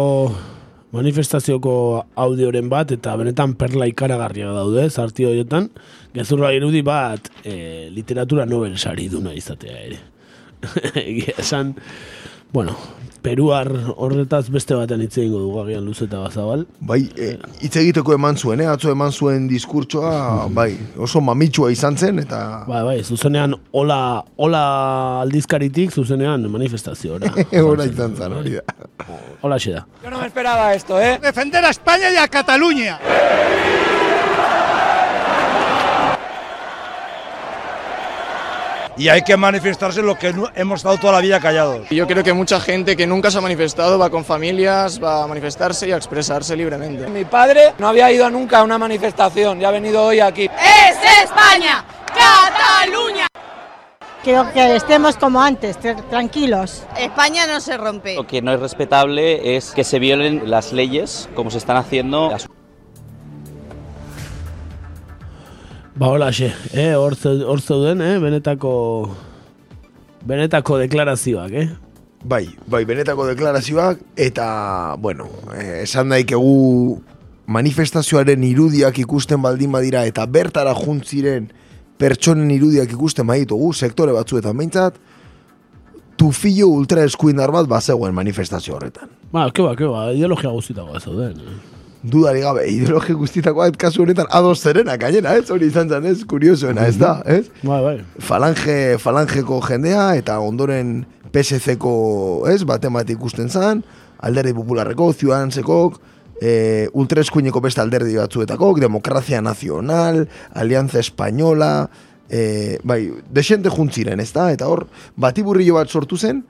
manifestazioko 0.92 1.72
audioren 2.16 2.68
bat 2.72 2.92
eta 2.92 3.16
benetan 3.20 3.54
perla 3.60 3.88
ikaragarria 3.90 4.52
daude 4.56 4.86
zarti 4.90 5.26
horietan. 5.28 5.68
Gezurra 6.14 6.52
irudi 6.56 6.80
bat 6.82 7.28
e, 7.44 7.88
literatura 7.92 8.46
Nobel 8.48 8.78
sari 8.78 9.08
duna 9.12 9.34
izatea 9.36 9.76
ere. 9.84 9.98
Egia 11.04 11.36
esan, 11.38 11.74
bueno, 12.52 12.72
Peruar 13.22 13.68
horretaz 13.96 14.46
beste 14.54 14.76
batean 14.78 15.02
hitz 15.02 15.16
egingo 15.18 15.40
dugu 15.42 15.60
agian 15.62 15.84
luze 15.84 16.06
eta 16.06 16.20
bazabal. 16.22 16.64
Bai, 16.80 17.00
eh, 17.16 17.34
hitz 17.60 17.74
egiteko 17.80 18.14
eman 18.14 18.36
zuen, 18.36 18.62
eh? 18.62 18.68
atzo 18.70 18.92
eman 18.92 19.12
zuen 19.12 19.48
diskurtsoa, 19.50 20.12
bai, 20.58 20.70
oso 20.96 21.22
mamitsua 21.24 21.72
izan 21.74 21.96
zen, 21.96 22.22
eta... 22.24 22.64
Bai, 22.68 22.82
bai, 22.86 22.98
zuzenean 23.02 23.56
hola, 23.72 24.00
hola 24.36 24.62
aldizkaritik 25.24 25.92
zuzenean 25.92 26.46
manifestaziora. 26.50 27.32
Hora 27.68 27.84
izan 27.88 28.14
zen, 28.16 28.32
hori 28.38 28.56
da. 28.58 28.62
Hola 29.42 29.58
da. 29.58 29.86
Yo 30.04 30.10
no 30.10 30.20
me 30.20 30.26
esperaba 30.26 30.74
esto, 30.74 31.00
¿eh? 31.00 31.18
Defender 31.22 31.64
a 31.64 31.70
España 31.70 32.12
y 32.12 32.16
a 32.16 32.28
Cataluña. 32.28 32.98
Y 38.98 39.08
hay 39.08 39.22
que 39.22 39.36
manifestarse 39.36 40.02
lo 40.02 40.18
que 40.18 40.34
hemos 40.54 40.80
estado 40.80 40.98
toda 40.98 41.14
la 41.14 41.20
vida 41.20 41.40
callados. 41.40 41.88
Yo 41.88 42.06
creo 42.06 42.22
que 42.24 42.32
mucha 42.32 42.60
gente 42.60 42.96
que 42.96 43.06
nunca 43.06 43.30
se 43.30 43.38
ha 43.38 43.40
manifestado 43.40 43.98
va 43.98 44.10
con 44.10 44.24
familias, 44.24 45.02
va 45.02 45.22
a 45.22 45.26
manifestarse 45.26 45.88
y 45.88 45.92
a 45.92 45.96
expresarse 45.96 46.56
libremente. 46.56 47.06
Mi 47.08 47.24
padre 47.24 47.74
no 47.78 47.88
había 47.88 48.10
ido 48.10 48.28
nunca 48.28 48.58
a 48.58 48.62
una 48.64 48.76
manifestación 48.78 49.60
y 49.60 49.64
ha 49.64 49.70
venido 49.70 50.04
hoy 50.04 50.20
aquí. 50.20 50.44
¡Es 50.46 51.24
España! 51.24 51.84
¡Cataluña! 52.06 53.26
Quiero 54.24 54.52
que 54.52 54.74
estemos 54.76 55.16
como 55.16 55.40
antes, 55.40 55.78
tr- 55.78 56.02
tranquilos. 56.10 56.82
España 56.98 57.46
no 57.46 57.60
se 57.60 57.76
rompe. 57.76 58.16
Lo 58.16 58.26
que 58.26 58.42
no 58.42 58.52
es 58.52 58.60
respetable 58.60 59.56
es 59.56 59.70
que 59.70 59.84
se 59.84 59.98
violen 60.00 60.50
las 60.50 60.72
leyes 60.72 61.28
como 61.34 61.50
se 61.50 61.58
están 61.58 61.76
haciendo. 61.76 62.30
Ba, 65.98 66.06
hola, 66.12 66.30
xe, 66.32 66.52
eh, 66.72 66.94
hor 66.94 67.16
zeu- 67.16 67.44
hor 67.48 67.60
zeuden, 67.60 68.00
eh, 68.00 68.18
benetako, 68.22 69.10
benetako 70.24 70.78
deklarazioak, 70.78 71.50
eh? 71.52 71.68
Bai, 72.24 72.48
bai, 72.66 72.84
benetako 72.84 73.26
deklarazioak, 73.26 73.98
eta, 74.16 74.94
bueno, 74.98 75.26
eh, 75.56 75.82
esan 75.82 76.08
daikegu 76.10 77.00
manifestazioaren 77.46 78.44
irudiak 78.44 78.98
ikusten 78.98 79.42
baldin 79.42 79.72
badira, 79.72 80.04
eta 80.06 80.26
bertara 80.26 80.74
juntziren 80.74 81.50
pertsonen 81.98 82.50
irudiak 82.50 82.92
ikusten 82.92 83.26
baditugu, 83.26 83.72
sektore 83.72 84.12
batzuetan 84.12 84.56
behintzat, 84.56 84.94
tufillo 86.16 86.68
ultra 86.68 87.02
eskuindar 87.04 87.50
bat 87.50 87.66
bazegoen 87.66 88.14
manifestazio 88.14 88.74
horretan. 88.76 89.08
Ba, 89.32 89.50
ke 89.50 89.62
ba, 89.62 89.74
ke 89.74 89.86
ba, 89.86 90.12
ideologia 90.12 90.50
guztitago 90.50 90.94
ez 90.96 91.02
zauden. 91.02 91.38
Eh? 91.42 91.77
Dudari 92.02 92.44
gabe, 92.44 92.62
ideologi 92.70 93.14
guztitakoa 93.18 93.72
kasu 93.74 94.04
honetan 94.04 94.28
ados 94.30 94.60
zerena, 94.62 94.94
gainera, 94.96 95.32
ez? 95.34 95.48
Hori 95.50 95.66
izan 95.66 95.88
zen, 95.90 96.04
ez? 96.06 96.20
Kuriosoena, 96.30 96.86
ez 96.86 96.94
da, 96.98 97.16
ez? 97.26 97.48
Bai, 97.64 97.80
bai. 97.82 97.94
Falange, 98.22 98.98
falangeko 99.02 99.58
jendea, 99.66 100.12
eta 100.20 100.38
ondoren 100.38 101.00
PSC-ko, 101.34 101.94
ez? 102.52 102.62
Baten 102.68 102.94
bat 102.94 103.10
ikusten 103.10 103.50
zan, 103.50 103.82
alderdi 104.22 104.54
popularreko, 104.54 105.10
ciudadanseko, 105.18 105.80
e, 106.38 106.52
ultraeskuineko 106.94 107.64
beste 107.66 107.82
alderdi 107.82 108.14
batzuetako, 108.20 108.76
demokrazia 108.78 109.42
nazional, 109.42 110.28
alianza 110.54 111.02
española, 111.02 111.90
e, 112.30 112.78
bai, 112.86 113.08
desente 113.34 113.74
juntziren, 113.74 114.22
ez 114.22 114.30
da? 114.36 114.52
Eta 114.54 114.70
hor, 114.70 114.86
batiburrillo 115.16 115.80
bat 115.80 115.90
sortu 115.90 116.16
zen, 116.16 116.44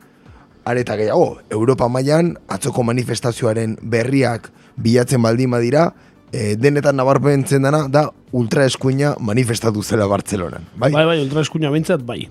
areta 0.68 1.00
gehiago, 1.00 1.38
Europa 1.48 1.88
mailan 1.88 2.34
atzoko 2.52 2.84
manifestazioaren 2.84 3.78
berriak 3.80 4.52
bilatzen 4.82 5.22
baldin 5.22 5.50
badira, 5.50 5.88
e, 6.32 6.55
denetan 6.60 6.98
nabarmentzen 6.98 7.64
dana 7.64 7.84
da 7.88 8.09
ultraeskuina 8.36 9.14
manifestatu 9.20 9.82
zela 9.82 10.06
Bartzelonan. 10.10 10.68
Bai? 10.76 10.92
Bai, 10.92 11.05
bai, 11.09 11.18
ultraeskuina 11.24 11.72
bintzat, 11.74 12.05
bai. 12.06 12.22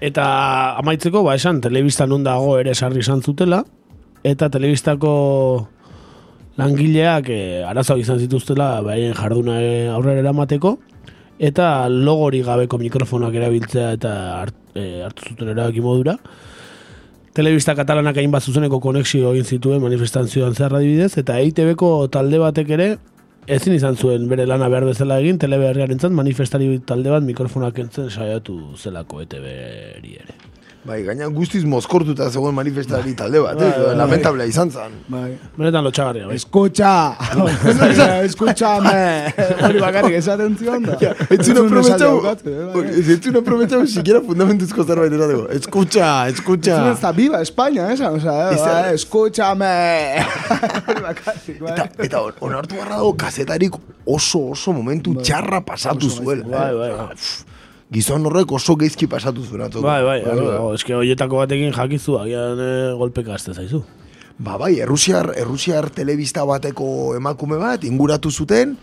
Eta 0.00 0.24
amaitzeko, 0.80 1.24
ba, 1.26 1.36
esan, 1.36 1.60
telebista 1.60 2.06
non 2.08 2.24
dago 2.24 2.56
ere 2.60 2.74
sarri 2.74 3.02
izan 3.04 3.22
zutela, 3.22 3.64
eta 4.24 4.50
telebistako 4.52 5.12
langileak 6.60 7.30
e, 7.32 7.40
arazoak 7.68 8.02
izan 8.02 8.20
zituztela 8.20 8.72
baien 8.84 9.14
jarduna 9.16 9.58
eh, 9.62 9.88
aurrera 9.92 10.24
eramateko, 10.24 10.76
eta 11.40 11.88
logori 11.88 12.42
gabeko 12.44 12.78
mikrofonak 12.80 13.36
erabiltzea 13.40 13.92
eta 13.96 14.14
hart, 14.40 14.56
e, 14.74 15.02
hartu 15.06 15.32
zuten 15.32 15.52
erabaki 15.54 15.84
modura. 15.84 16.18
Telebista 17.30 17.76
katalanak 17.78 18.16
hainbat 18.18 18.42
zuzeneko 18.42 18.80
konexio 18.82 19.30
egin 19.30 19.46
zituen 19.46 19.82
manifestantzioan 19.84 20.56
zehar 20.56 20.74
adibidez, 20.74 21.12
eta 21.20 21.38
EITB-ko 21.38 22.08
talde 22.10 22.40
batek 22.42 22.74
ere 22.74 22.88
ezin 23.46 23.76
izan 23.76 23.94
zuen 23.94 24.26
bere 24.28 24.48
lana 24.50 24.68
behar 24.68 24.88
bezala 24.90 25.20
egin, 25.22 25.38
teleberriaren 25.38 26.16
manifestari 26.18 26.72
talde 26.86 27.14
bat 27.14 27.22
mikrofonak 27.22 27.78
entzen 27.78 28.10
saiatu 28.10 28.58
zelako 28.76 29.22
ETB-eri 29.22 30.18
ere. 30.24 30.49
Bai, 30.80 31.02
gaina 31.04 31.26
guztiz 31.28 31.60
mozkortuta 31.68 32.30
zegoen 32.32 32.54
manifestari 32.56 33.12
talde 33.12 33.40
bat, 33.44 33.58
eh? 33.60 33.66
Bai, 33.68 33.82
bai. 33.84 33.96
Lamentablea 34.00 34.46
izan 34.48 34.70
zan. 34.72 34.94
Bai. 35.12 35.34
Benetan 35.58 35.84
lotxagarria, 35.84 36.24
bai. 36.30 36.38
Escucha! 36.40 36.92
Escúchame! 38.28 39.02
Hori 39.66 39.82
bakarrik 39.82 40.16
esaten 40.16 40.56
zion 40.56 40.86
da. 40.88 40.96
Entzun 41.36 41.60
aprobetxau, 41.66 42.14
bai. 42.24 42.86
entzun 43.16 43.36
aprobetxau, 43.42 43.82
siquiera 43.92 44.22
fundamentuzko 44.24 44.86
zerbait 44.88 45.12
esateko. 45.18 45.44
Escucha, 45.58 46.08
escucha. 46.32 46.78
Entzun 46.78 46.94
ez 46.94 47.04
da 47.04 47.12
viva 47.20 47.42
España, 47.44 47.90
esa, 47.92 48.10
o 48.16 48.20
sea, 48.24 48.38
eh, 48.48 48.54
Esa- 48.56 48.72
bai, 48.80 48.94
escúchame! 48.96 49.76
Hori 50.88 51.04
bakarrik, 51.10 51.60
bai. 51.60 51.74
Eta, 51.76 51.88
eta 52.08 52.24
on- 52.30 52.40
onartu 52.48 52.80
barra 52.80 52.96
dago 53.02 53.12
kazetarik 53.20 53.76
oso 54.08 54.46
oso 54.56 54.72
momentu 54.72 55.12
txarra 55.20 55.60
pasatu 55.60 56.08
zuela. 56.08 56.48
Bai, 56.48 56.68
eh. 56.72 56.96
bai, 56.96 57.14
pff, 57.20 57.44
Gizon 57.90 58.26
horrek 58.28 58.52
oso 58.54 58.76
geizki 58.78 59.08
pasatu 59.10 59.42
zuen 59.42 59.64
atzo. 59.64 59.80
Bai, 59.82 60.02
bai, 60.06 60.20
bai, 60.22 60.50
eske 60.76 60.94
hoietako 60.94 61.40
batekin 61.40 61.72
jakizu, 61.74 62.20
agian 62.20 62.60
eh, 62.62 62.92
golpeka 63.00 63.34
azte 63.34 63.50
zaizu. 63.50 63.82
Ba, 64.38 64.54
bai, 64.62 64.76
errusiar, 64.84 65.32
errusiar 65.36 65.90
telebista 65.90 66.44
bateko 66.46 67.16
emakume 67.18 67.58
bat 67.58 67.82
inguratu 67.88 68.30
zuten, 68.30 68.76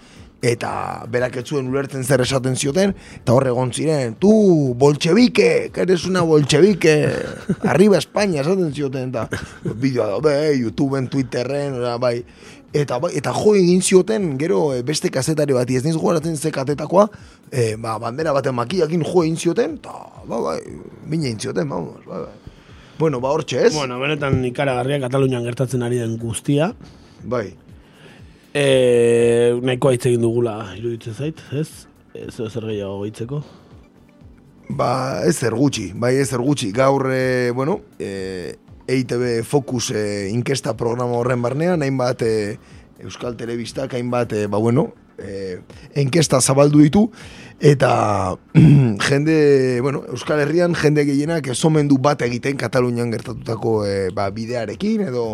eta 0.44 1.06
berak 1.10 1.40
ez 1.40 1.46
zuen 1.48 1.70
ulertzen 1.72 2.04
zer 2.04 2.22
esaten 2.22 2.60
zioten, 2.60 2.92
eta 3.22 3.34
hor 3.34 3.48
egon 3.48 3.72
ziren, 3.72 4.18
tu, 4.20 4.34
bolchevike, 4.78 5.72
que 5.74 5.86
eres 5.88 6.04
una 6.06 6.22
bolchevike, 6.28 6.98
arriba 7.72 7.98
España 7.98 8.44
esaten 8.44 8.76
zioten, 8.76 9.16
eta 9.16 9.30
bideoa 9.72 10.12
daude, 10.18 10.36
eh, 10.50 10.54
YouTubeen, 10.60 11.08
Twitterren, 11.08 11.80
ora, 11.80 11.96
bai, 11.98 12.20
eta, 12.82 13.00
bai, 13.04 13.12
eta 13.18 13.34
jo 13.36 13.54
egin 13.58 13.82
zioten, 13.82 14.34
gero 14.40 14.72
eh, 14.76 14.82
beste 14.86 15.12
kazetari 15.14 15.56
bat, 15.56 15.70
ez 15.70 15.84
niz 15.86 15.96
gogoratzen 15.96 16.38
ze 16.38 16.52
katetakoa, 16.52 17.08
eh, 17.52 17.76
ba, 17.82 17.98
bandera 18.02 18.34
baten 18.36 18.56
makiakin 18.56 19.06
jo 19.06 19.24
egin 19.24 19.38
zioten, 19.38 19.78
eta, 19.82 19.96
ba, 20.28 20.42
bai, 20.50 20.60
bine 21.06 21.32
egin 21.32 21.40
zioten, 21.40 21.70
vamos, 21.70 22.04
bai, 22.06 22.26
bai. 22.26 22.56
Bueno, 22.98 23.20
ba, 23.22 23.30
hortxe 23.30 23.68
ez? 23.68 23.74
Bueno, 23.76 24.00
benetan 24.02 24.40
ikaragarria 24.48 24.98
Katalunian 25.04 25.44
gertatzen 25.46 25.84
ari 25.86 26.00
den 26.02 26.16
guztia. 26.18 26.72
Bai. 27.30 27.52
E, 28.58 28.64
nahikoa 29.62 29.94
hitz 29.94 30.08
egin 30.10 30.24
dugula, 30.26 30.56
iruditzen 30.80 31.14
zait, 31.14 31.44
ez? 31.54 31.86
Ez 32.18 32.34
zer 32.34 32.66
gehiago 32.66 33.06
hitzeko. 33.06 33.44
Ba, 34.80 34.90
ez 35.30 35.36
zer 35.38 35.54
gutxi, 35.56 35.92
bai 35.94 36.16
ez 36.18 36.26
zer 36.32 36.42
gutxi. 36.42 36.72
Gaur, 36.74 37.06
e, 37.14 37.52
bueno, 37.54 37.82
e, 38.02 38.56
EITB 38.88 39.44
Focus 39.44 39.92
e, 39.92 40.30
inkesta 40.32 40.76
programa 40.78 41.20
horren 41.20 41.42
barnean, 41.44 41.84
hainbat 41.84 42.24
e, 42.24 42.34
Euskal 43.04 43.36
Telebistak, 43.38 43.94
hainbat, 43.94 44.34
e, 44.34 44.48
ba 44.48 44.58
bueno, 44.58 44.94
e, 45.20 45.60
inkesta 46.00 46.40
zabaldu 46.42 46.82
ditu, 46.82 47.04
eta 47.60 48.38
jende, 49.10 49.82
bueno, 49.82 50.04
Euskal 50.10 50.42
Herrian 50.46 50.76
jende 50.78 51.06
gehienak 51.06 51.52
esomendu 51.54 52.00
bat 52.02 52.22
egiten 52.26 52.58
Katalunian 52.58 53.12
gertatutako 53.14 53.78
e, 53.86 53.96
ba, 54.16 54.30
bidearekin, 54.32 55.08
edo, 55.12 55.28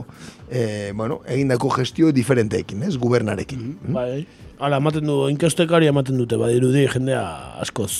e, 0.49 0.91
bueno, 0.95 1.21
egindako 1.27 1.71
gestio 1.77 2.11
diferenteekin, 2.11 2.83
ez, 2.89 2.97
gubernarekin. 2.97 3.77
Bai, 3.93 4.25
hala, 4.59 4.81
ematen 4.81 5.07
du, 5.07 5.23
inkestekari 5.31 5.91
ematen 5.91 6.19
dute, 6.19 6.39
badirudi 6.41 6.87
jendea 6.91 7.25
askoz 7.63 7.93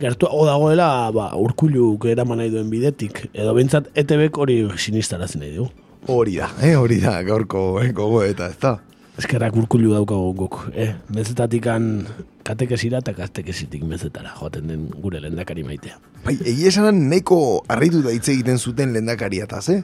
gertuago 0.00 0.44
dagoela, 0.46 1.10
ba, 1.14 1.30
urkuluk 1.40 2.04
eraman 2.10 2.42
nahi 2.42 2.52
duen 2.52 2.68
bidetik, 2.72 3.26
edo 3.32 3.54
bintzat 3.56 3.88
ETBek 3.96 4.38
hori 4.38 4.58
sinistarazen 4.76 5.44
nahi 5.44 5.54
du. 5.56 5.68
Hori 6.12 6.36
da, 6.38 6.50
eh, 6.62 6.76
hori 6.78 7.00
da, 7.02 7.16
gaurko 7.26 7.80
eh, 7.82 7.90
gogo 7.96 8.22
eta 8.24 8.50
ez 8.52 8.58
da. 8.62 8.76
Eskerrak 9.16 9.56
urkulu 9.56 9.94
daukagu 9.94 10.34
guk, 10.36 10.58
eh? 10.76 10.90
Mezetatikan 11.16 12.04
katekesira 12.44 13.00
eta 13.00 13.14
katekesitik 13.16 13.86
mezetara 13.88 14.34
joaten 14.36 14.68
den 14.68 14.82
gure 15.00 15.22
lendakari 15.24 15.64
maitea. 15.64 15.96
Bai, 16.26 16.36
egia 16.36 16.68
esan 16.68 17.06
nahiko 17.08 17.38
harrituta 17.72 18.12
hitz 18.12 18.28
egiten 18.34 18.60
zuten 18.60 18.92
lehendakariataz, 18.92 19.64
eh? 19.72 19.80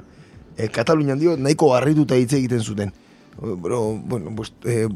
E, 0.52 0.68
Katalunian 0.68 1.18
dio, 1.18 1.39
nahiko 1.40 1.72
harrituta 1.72 2.18
hitz 2.20 2.34
egiten 2.36 2.60
zuten. 2.60 2.93
Bro, 3.40 3.80
bueno, 4.05 4.30
vuest, 4.36 4.55
eh, 4.68 4.86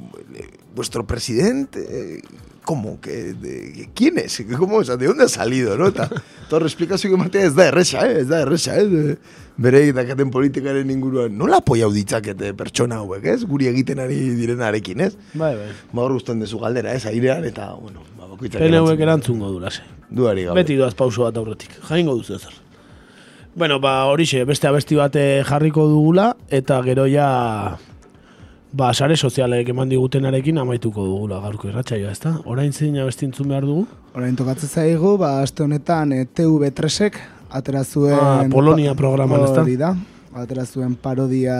vuestro 0.74 1.06
presidente, 1.06 1.80
eh, 1.88 2.20
¿cómo? 2.66 3.00
Que, 3.00 3.32
de, 3.32 3.88
¿Quién 3.94 4.18
es? 4.18 4.44
¿Cómo? 4.58 4.78
O 4.78 4.84
sea, 4.84 4.98
¿de 4.98 5.06
dónde 5.06 5.24
ha 5.24 5.28
salido, 5.28 5.78
no? 5.78 5.92
Ta, 5.92 6.10
torre 6.50 6.66
esplikazio 6.66 7.14
ematea 7.14 7.46
ez 7.46 7.54
da 7.54 7.68
erresa, 7.68 8.04
eh? 8.04 8.20
Ez 8.20 8.28
da 8.28 8.42
erresa, 8.42 8.76
eh? 8.76 8.84
De, 8.84 9.16
bere 9.56 9.80
dakaten 9.96 10.30
politikaren 10.34 10.90
inguruan. 10.92 11.32
Nola 11.38 11.62
apoiau 11.62 11.88
ditzakete 11.94 12.52
pertsona 12.58 13.00
hauek, 13.00 13.24
ez? 13.32 13.38
Guri 13.48 13.70
egiten 13.70 14.02
ari 14.02 14.18
direnarekin, 14.36 15.06
ez? 15.06 15.14
Bai, 15.32 15.54
bai. 15.56 15.70
Ba, 15.94 16.02
hor 16.02 16.18
guztien 16.18 16.42
dezu 16.42 16.60
galdera, 16.60 16.92
ez? 16.92 17.06
Airean, 17.08 17.46
eta, 17.48 17.70
bueno, 17.80 18.04
ba, 18.18 18.28
bakoitzak 18.34 18.60
PNVek 18.60 19.06
erantzungo 19.08 19.54
du, 19.54 19.62
lase. 19.62 19.86
Duari 20.10 20.44
gabe. 20.50 20.60
Beti 20.60 20.76
doaz 20.76 20.94
pauso 20.98 21.24
bat 21.24 21.38
aurretik. 21.38 21.78
Jaingo 21.88 22.18
duzu 22.18 22.36
ezer. 22.36 22.62
Bueno, 23.56 23.78
ba, 23.80 24.02
horixe, 24.10 24.42
beste 24.44 24.68
abesti 24.68 24.98
bat 24.98 25.14
eh, 25.16 25.42
jarriko 25.48 25.86
dugula, 25.88 26.34
eta 26.52 26.82
gero 26.84 27.06
ja, 27.08 27.30
ba, 28.76 28.92
sare 28.94 29.16
sozialek 29.16 29.70
eman 29.72 29.88
digutenarekin 29.88 30.58
amaituko 30.60 31.04
dugula 31.06 31.38
gaurko 31.44 31.70
irratsaioa, 31.70 32.12
ezta? 32.12 32.34
Orain 32.50 32.72
zein 32.72 32.98
abestintzun 33.00 33.48
behar 33.48 33.64
dugu? 33.68 33.86
Orain 34.16 34.36
tokatzen 34.36 34.68
zaigu, 34.68 35.14
ba, 35.20 35.38
aste 35.44 35.64
honetan 35.64 36.12
e, 36.12 36.26
TV3ek 36.26 37.16
atera 37.56 37.84
zuen... 37.84 38.18
Ah, 38.18 38.44
Polonia 38.52 38.94
programan, 38.98 39.46
ezta? 39.46 39.64
Hori 39.64 39.78
da. 39.80 39.94
Atera 40.36 40.66
zuen 40.68 40.98
parodia... 41.00 41.56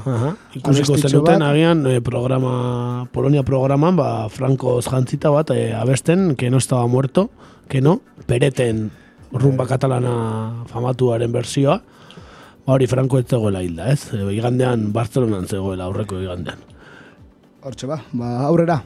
Aha, 0.00 0.32
ikusiko 0.58 0.96
zenuten 0.98 1.44
agian 1.46 1.84
eh, 1.86 2.00
programa, 2.02 3.06
Polonia 3.14 3.44
programan, 3.46 3.94
ba, 4.00 4.10
Franco 4.34 4.80
jantzita 4.82 5.30
bat 5.30 5.54
eh, 5.54 5.70
abesten, 5.78 6.34
que 6.34 6.50
no 6.50 6.58
estaba 6.58 6.88
muerto, 6.90 7.28
que 7.68 7.80
no, 7.80 8.00
pereten 8.26 8.88
rumba 9.30 9.68
katalana 9.70 10.66
famatuaren 10.72 11.30
bersioa, 11.30 11.78
hori 12.72 12.86
Franco 12.86 13.18
ez 13.18 13.26
zegoela 13.26 13.62
hilda, 13.62 13.90
ez? 13.90 14.12
E, 14.14 14.22
igandean 14.34 14.92
Barcelonan 14.92 15.46
zegoela 15.46 15.84
aurreko 15.88 16.20
igandean. 16.22 16.58
Hortxe 17.62 17.86
ba, 17.86 18.00
ba, 18.12 18.46
aurrera. 18.46 18.82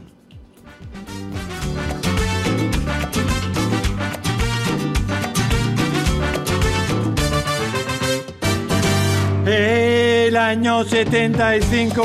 El 9.46 10.36
año 10.36 10.82
75, 10.84 12.02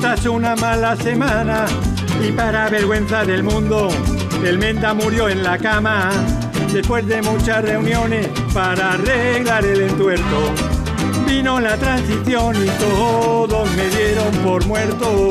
tras 0.00 0.24
una 0.26 0.56
mala 0.56 0.96
semana, 0.96 1.66
y 2.26 2.32
para 2.32 2.70
vergüenza 2.70 3.24
del 3.24 3.42
mundo, 3.42 3.88
el 4.44 4.58
Menta 4.58 4.94
murió 4.94 5.28
en 5.28 5.42
la 5.42 5.58
cama, 5.58 6.10
después 6.72 7.06
de 7.06 7.20
muchas 7.22 7.62
reuniones 7.62 8.26
para 8.54 8.94
arreglar 8.94 9.64
el 9.66 9.82
entuerto. 9.82 10.77
Vino 11.28 11.60
la 11.60 11.76
transición 11.76 12.56
y 12.56 12.68
todos 12.80 13.70
me 13.76 13.88
dieron 13.88 14.32
por 14.44 14.64
muerto. 14.66 15.30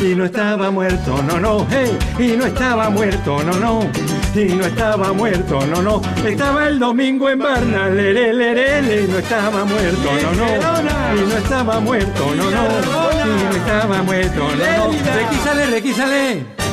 Y 0.00 0.14
no 0.14 0.24
estaba 0.26 0.70
muerto, 0.70 1.22
no, 1.22 1.40
no, 1.40 1.66
hey, 1.70 1.98
y 2.18 2.36
no 2.36 2.46
estaba 2.46 2.88
muerto, 2.88 3.42
no, 3.42 3.52
no. 3.58 3.90
Y 4.34 4.44
no 4.54 4.64
estaba 4.64 5.12
muerto, 5.12 5.66
no, 5.66 5.82
no. 5.82 6.02
Estaba 6.24 6.68
el 6.68 6.78
domingo 6.78 7.28
en 7.28 7.38
Barna, 7.38 7.88
lere, 7.88 8.32
lere, 8.32 8.82
le, 8.82 9.02
y 9.02 9.08
no 9.08 9.18
estaba 9.18 9.64
muerto, 9.64 10.10
no, 10.22 10.32
no. 10.34 11.16
Y 11.16 11.20
no 11.28 11.36
estaba 11.36 11.80
muerto, 11.80 12.34
no, 12.36 12.50
no. 12.50 12.62
Y 13.24 13.44
no 13.44 13.56
estaba 13.56 14.02
muerto, 14.02 14.48
no, 14.56 14.86
no. 14.88 15.14
Requísale, 15.14 15.66
requísale. 15.66 16.63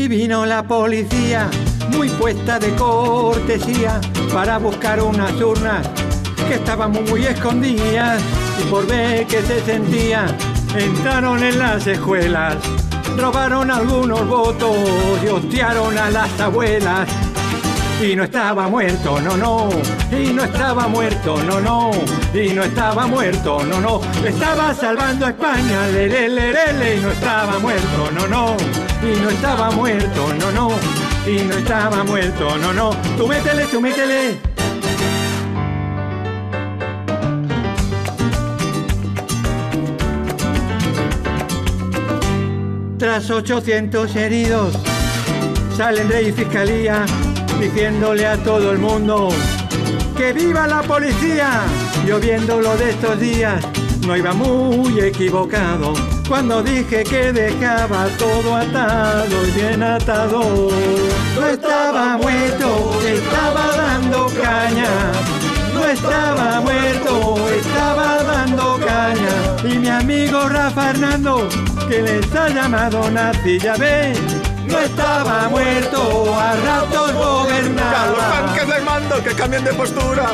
Y 0.00 0.08
vino 0.08 0.46
la 0.46 0.62
policía, 0.62 1.50
muy 1.90 2.08
puesta 2.08 2.58
de 2.58 2.74
cortesía, 2.74 4.00
para 4.32 4.56
buscar 4.56 5.02
unas 5.02 5.38
urnas 5.42 5.86
que 6.48 6.54
estaban 6.54 6.92
muy, 6.92 7.26
escondidas. 7.26 8.22
Y 8.58 8.70
por 8.70 8.86
ver 8.86 9.26
que 9.26 9.42
se 9.42 9.60
sentía, 9.60 10.24
entraron 10.74 11.42
en 11.42 11.58
las 11.58 11.86
escuelas, 11.86 12.56
robaron 13.14 13.70
algunos 13.70 14.26
votos 14.26 14.74
y 15.22 15.26
hostiaron 15.28 15.98
a 15.98 16.08
las 16.08 16.40
abuelas. 16.40 17.06
Y 18.02 18.16
no 18.16 18.24
estaba 18.24 18.68
muerto, 18.68 19.20
no, 19.20 19.36
no, 19.36 19.68
y 20.10 20.32
no 20.32 20.44
estaba 20.44 20.88
muerto, 20.88 21.36
no, 21.46 21.60
no, 21.60 21.90
y 22.32 22.48
no 22.54 22.62
estaba 22.62 23.06
muerto, 23.06 23.62
no, 23.64 23.80
no, 23.80 24.00
estaba 24.24 24.74
salvando 24.74 25.26
a 25.26 25.30
España, 25.30 25.86
le, 25.88 26.08
le, 26.08 26.96
y 26.96 27.00
no 27.00 27.10
estaba 27.10 27.58
muerto, 27.58 28.10
no, 28.14 28.26
no, 28.26 28.56
y 29.02 29.20
no 29.20 29.28
estaba 29.28 29.70
muerto, 29.70 30.32
no, 30.38 30.50
no, 30.50 30.70
y 31.26 31.42
no 31.42 31.54
estaba 31.56 32.02
muerto, 32.02 32.56
no, 32.56 32.72
no, 32.72 32.90
tú 33.18 33.26
métele, 33.26 33.64
tú 33.66 33.80
métele. 33.80 34.38
Tras 42.98 43.30
800 43.30 44.16
heridos, 44.16 44.78
salen 45.76 46.08
rey 46.08 46.28
y 46.28 46.32
fiscalía 46.32 47.04
diciéndole 47.60 48.26
a 48.26 48.36
todo 48.38 48.72
el 48.72 48.78
mundo 48.78 49.28
que 50.16 50.32
viva 50.32 50.66
la 50.66 50.82
policía. 50.82 51.60
Yo 52.06 52.18
viéndolo 52.18 52.74
de 52.76 52.90
estos 52.90 53.20
días, 53.20 53.62
no 54.06 54.16
iba 54.16 54.32
muy 54.32 54.98
equivocado 55.00 55.92
cuando 56.26 56.62
dije 56.62 57.04
que 57.04 57.32
dejaba 57.32 58.06
todo 58.18 58.56
atado 58.56 59.46
y 59.46 59.50
bien 59.50 59.82
atado. 59.82 60.70
No 61.38 61.46
estaba 61.46 62.16
muerto, 62.16 63.00
estaba 63.04 63.76
dando 63.76 64.26
caña. 64.42 64.88
No 65.74 65.84
estaba 65.86 66.60
muerto, 66.60 67.48
estaba 67.48 68.22
dando 68.22 68.78
caña. 68.78 69.72
Y 69.72 69.78
mi 69.78 69.88
amigo 69.88 70.48
Rafa 70.48 70.90
Hernando, 70.90 71.48
que 71.88 72.02
les 72.02 72.34
ha 72.34 72.48
llamado 72.48 73.10
nazi, 73.10 73.58
ya 73.58 73.74
no 74.70 74.78
estaba 74.78 75.48
muerto, 75.48 76.34
a 76.34 76.54
ratos 76.56 77.12
gobernaba. 77.12 78.06
los 78.06 78.18
tanques 78.18 78.68
de 78.68 78.80
mando 78.82 79.22
que 79.22 79.34
cambien 79.34 79.64
de 79.64 79.72
postura, 79.74 80.30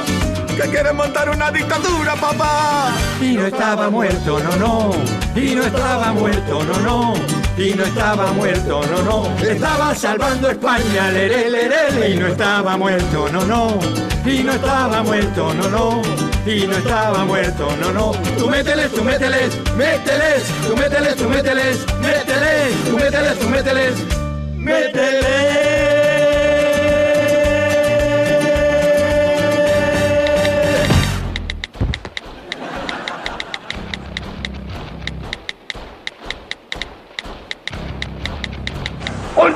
que 0.57 0.69
quieren 0.69 0.97
montar 0.97 1.31
una 1.31 1.51
dictadura, 1.51 2.15
papá. 2.15 2.93
Y 3.21 3.35
no 3.35 3.47
estaba 3.47 3.91
muerto, 3.91 4.39
no, 4.41 4.57
no. 4.57 4.91
Y 5.35 5.55
no 5.55 5.65
estaba 5.65 6.13
muerto, 6.13 6.65
no, 6.65 6.81
no. 6.81 7.15
Y 7.59 7.73
no 7.75 7.85
estaba 7.85 8.33
muerto, 8.33 8.83
no, 8.91 9.03
no. 9.03 9.39
Estaba 9.39 9.95
salvando 9.95 10.51
España, 10.51 11.11
lere, 11.11 11.51
lere, 11.51 11.91
lere. 11.91 12.11
Y 12.11 12.17
no 12.17 12.27
estaba 12.27 12.77
muerto, 12.77 13.29
no, 13.33 13.45
no. 13.45 13.79
Y 14.25 14.43
no 14.43 14.53
estaba 14.53 15.03
muerto, 15.03 15.55
no, 15.55 15.69
no. 15.69 16.03
Y 16.47 16.67
no 16.67 16.77
estaba 16.77 17.25
muerto, 17.25 17.69
no, 17.81 17.93
no. 17.93 18.13
Tú 18.39 18.49
mételes, 18.49 18.93
tú 18.93 19.03
mételes, 19.03 19.57
mételes, 19.77 20.45
tú 20.69 20.77
mételes, 20.77 21.17
tú 21.17 21.29
mételes, 21.29 21.87
mételes, 22.01 22.85
tú 22.85 22.97
mételes, 22.97 23.39
tú 23.39 23.49
mételes, 23.49 24.26
Und 24.67 24.75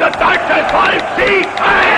das 0.00 0.12
deutsche 0.12 0.64
Volk 0.70 1.02
siegt 1.16 1.60
ein! 1.60 1.89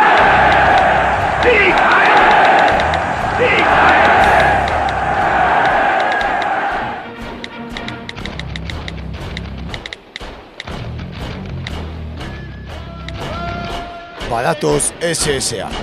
Badatoz 14.33 14.95
SSak. 15.05 15.75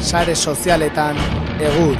Sare 0.00 0.32
sozialetan 0.32 1.18
egur. 1.60 1.98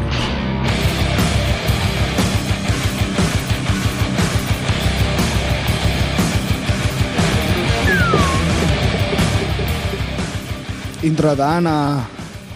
Intro 11.05 11.37
eta 11.37 11.53
ana 11.61 11.77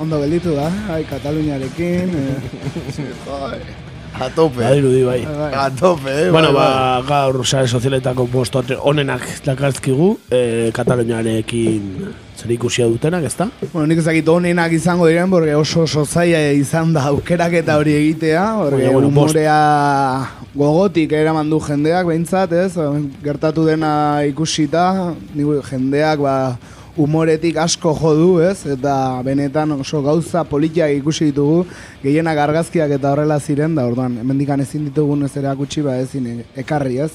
ondo 0.01 0.25
gelditu 0.25 0.57
da, 0.57 0.73
ai, 0.97 1.05
Kataluniarekin. 1.05 2.21
Eh. 2.25 3.75
A 4.21 4.29
tope. 4.31 4.63
Badirudi, 4.63 5.03
bai. 5.03 5.27
A 5.27 5.71
tope, 5.71 6.11
eh? 6.11 6.31
Bueno, 6.31 6.53
bai, 6.53 6.63
ba, 6.63 7.03
gaur 7.03 7.45
sare 7.47 7.67
sozialetako 7.67 8.27
posto 8.31 8.63
onenak 8.79 9.25
dakarzkigu, 9.45 10.19
eh, 10.31 10.71
Kataluniarekin 10.73 12.15
zer 12.37 12.51
ikusia 12.51 12.87
dutenak, 12.87 13.25
ezta? 13.25 13.49
Bueno, 13.73 13.89
nik 13.91 13.99
ezakit 13.99 14.29
honenak 14.29 14.73
izango 14.73 15.09
diren, 15.11 15.31
porque 15.31 15.55
oso 15.55 15.83
oso 15.83 16.05
zaila 16.05 16.53
izan 16.55 16.93
da 16.95 17.09
aukeraketa 17.11 17.77
hori 17.79 17.95
egitea, 17.95 18.45
porque 18.61 18.85
Baina, 18.85 18.93
bueno, 18.93 19.09
humorea 19.09 19.59
gogotik 20.55 21.13
eraman 21.13 21.51
du 21.51 21.59
jendeak, 21.61 22.07
behintzat, 22.07 22.53
ez? 22.53 22.73
Gertatu 23.23 23.67
dena 23.67 24.23
ikusita, 24.31 25.15
ni 25.35 25.43
jendeak, 25.71 26.21
ba, 26.21 26.57
humoretik 26.97 27.57
asko 27.59 27.95
jo 27.99 28.13
du, 28.15 28.29
ez? 28.43 28.65
Eta 28.71 28.95
benetan 29.27 29.73
oso 29.79 30.03
gauza 30.03 30.45
politiak 30.47 30.93
ikusi 30.99 31.31
ditugu, 31.31 31.65
gehienak 32.03 32.39
argazkiak 32.47 32.95
eta 32.99 33.13
horrela 33.13 33.39
ziren, 33.41 33.75
da 33.75 33.87
orduan, 33.87 34.19
hemendikan 34.23 34.61
ezin 34.63 34.87
ditugun 34.89 35.25
ez 35.27 35.35
erakutsi, 35.37 35.83
ba 35.83 35.99
ezin 36.03 36.27
e- 36.31 36.45
ekarri, 36.65 37.01
ez? 37.03 37.13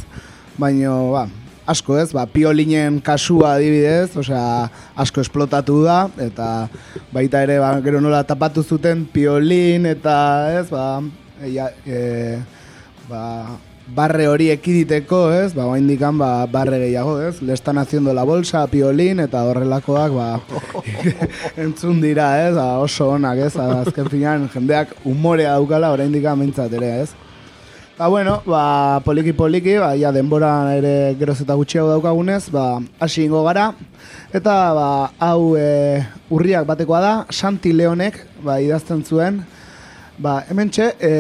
Baina, 0.60 0.92
ba, 1.14 1.28
asko 1.70 1.98
ez, 2.02 2.10
ba, 2.16 2.26
piolinen 2.28 3.00
kasua 3.06 3.54
adibidez, 3.56 4.18
osea, 4.20 4.68
asko 5.00 5.24
esplotatu 5.24 5.84
da, 5.86 6.02
eta 6.20 6.68
baita 7.14 7.44
ere, 7.46 7.60
ba, 7.62 7.72
gero 7.86 8.02
nola 8.04 8.24
tapatu 8.28 8.64
zuten 8.64 9.06
piolin, 9.14 9.88
eta 9.90 10.16
ez, 10.60 10.68
ba, 10.74 10.86
eia, 11.46 11.70
e, 11.86 12.40
ba, 13.10 13.24
barre 13.96 14.28
hori 14.28 14.50
ekiditeko, 14.54 15.22
ez, 15.34 15.54
ba, 15.56 15.66
indikan, 15.78 16.18
ba, 16.20 16.46
barre 16.52 16.80
gehiago, 16.84 17.18
ez, 17.22 17.42
le 17.42 17.54
están 17.54 17.78
haciendo 17.78 18.14
la 18.14 18.24
bolsa, 18.24 18.66
piolin, 18.68 19.20
eta 19.24 19.44
horrelakoak, 19.48 20.14
ba, 20.14 20.28
entzun 21.66 22.02
dira, 22.02 22.30
ez, 22.48 22.54
ba, 22.56 22.78
oso 22.84 23.10
onak, 23.16 23.42
ez, 23.48 23.56
azken 23.58 24.10
finean, 24.12 24.50
jendeak 24.54 24.94
umorea 25.06 25.58
daukala, 25.58 25.92
oraindik 25.96 26.28
mintzat 26.38 26.74
ere, 26.74 26.94
ez. 27.04 27.10
Ba, 28.00 28.08
bueno, 28.08 28.38
ba, 28.46 29.02
poliki 29.04 29.34
poliki, 29.36 29.74
ba, 29.76 29.92
ja 30.00 30.14
denbora 30.16 30.54
ere 30.78 31.16
geroz 31.20 31.42
eta 31.44 31.58
gutxiago 31.60 31.90
daukagunez, 31.90 32.46
ba, 32.54 32.80
hasi 33.04 33.26
ingo 33.26 33.42
gara. 33.44 33.74
Eta, 34.32 34.54
ba, 34.78 34.86
hau 35.20 35.58
e, 35.60 36.00
urriak 36.32 36.64
batekoa 36.70 37.02
da, 37.04 37.14
Santi 37.28 37.74
Leonek, 37.76 38.22
ba, 38.46 38.62
idazten 38.64 39.04
zuen, 39.04 39.42
ba, 40.16 40.38
hemen 40.48 40.72
txe, 40.72 40.94
e, 40.96 41.12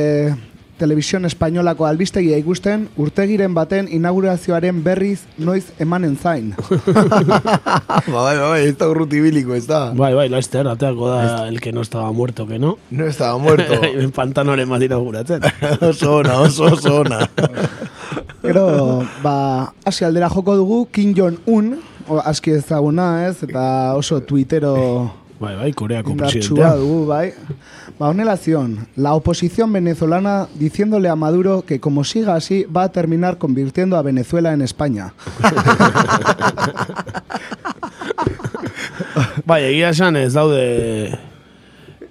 Television 0.80 1.28
Espainolako 1.28 1.86
albistegia 1.86 2.38
ikusten, 2.40 2.88
urtegiren 2.98 3.54
baten 3.54 3.90
inaugurazioaren 3.92 4.80
berriz 4.86 5.20
noiz 5.38 5.66
emanen 5.84 6.16
zain. 6.18 6.54
Ba, 8.10 8.24
bai, 8.24 8.38
bai, 8.40 8.62
ez 8.66 8.76
da 8.80 8.88
urruti 8.90 9.20
biliko, 9.22 9.54
ez 9.58 9.66
da. 9.68 9.92
Bai, 9.98 10.14
bai, 10.18 10.28
laster, 10.32 10.68
ateako 10.72 11.10
da 11.12 11.48
el 11.48 11.60
que 11.62 11.74
no 11.76 11.82
estaba 11.82 12.12
muerto, 12.12 12.48
que 12.48 12.60
no. 12.60 12.78
No 12.90 13.06
estaba 13.06 13.38
muerto. 13.38 13.78
en 14.04 14.12
pantanoren 14.16 14.70
bat 14.70 14.82
inauguratzen. 14.88 15.44
oso 15.90 16.16
ona, 16.24 16.40
oso, 16.42 16.72
oso 16.74 17.02
ona. 17.02 17.22
Gero, 18.42 18.66
ba, 19.24 19.74
hasi 19.86 20.06
aldera 20.08 20.30
joko 20.32 20.56
dugu, 20.58 20.84
Kim 20.92 21.14
Jong-un, 21.18 21.76
o, 22.08 22.20
aski 22.24 22.56
ezaguna 22.58 23.28
ez, 23.28 23.38
eta 23.44 23.96
oso 24.00 24.22
tuitero 24.24 24.76
Bai, 25.40 25.56
bai, 25.56 25.72
Koreako 25.72 26.16
presidentea. 26.20 26.74
dugu, 26.76 27.06
bai. 27.08 27.32
Honela 28.08 28.38
zion, 28.38 28.88
la 28.96 29.14
oposición 29.14 29.74
venezolana 29.74 30.48
diciéndole 30.56 31.10
a 31.10 31.18
Maduro 31.18 31.64
que 31.64 31.82
como 31.82 32.06
siga 32.06 32.36
así 32.36 32.64
va 32.64 32.84
a 32.84 32.92
terminar 32.94 33.38
convirtiendo 33.38 33.98
a 33.98 34.02
Venezuela 34.02 34.54
en 34.54 34.62
España. 34.62 35.14
Bai, 39.46 39.66
egia 39.66 39.90
esan 39.90 40.16
daude 40.32 41.20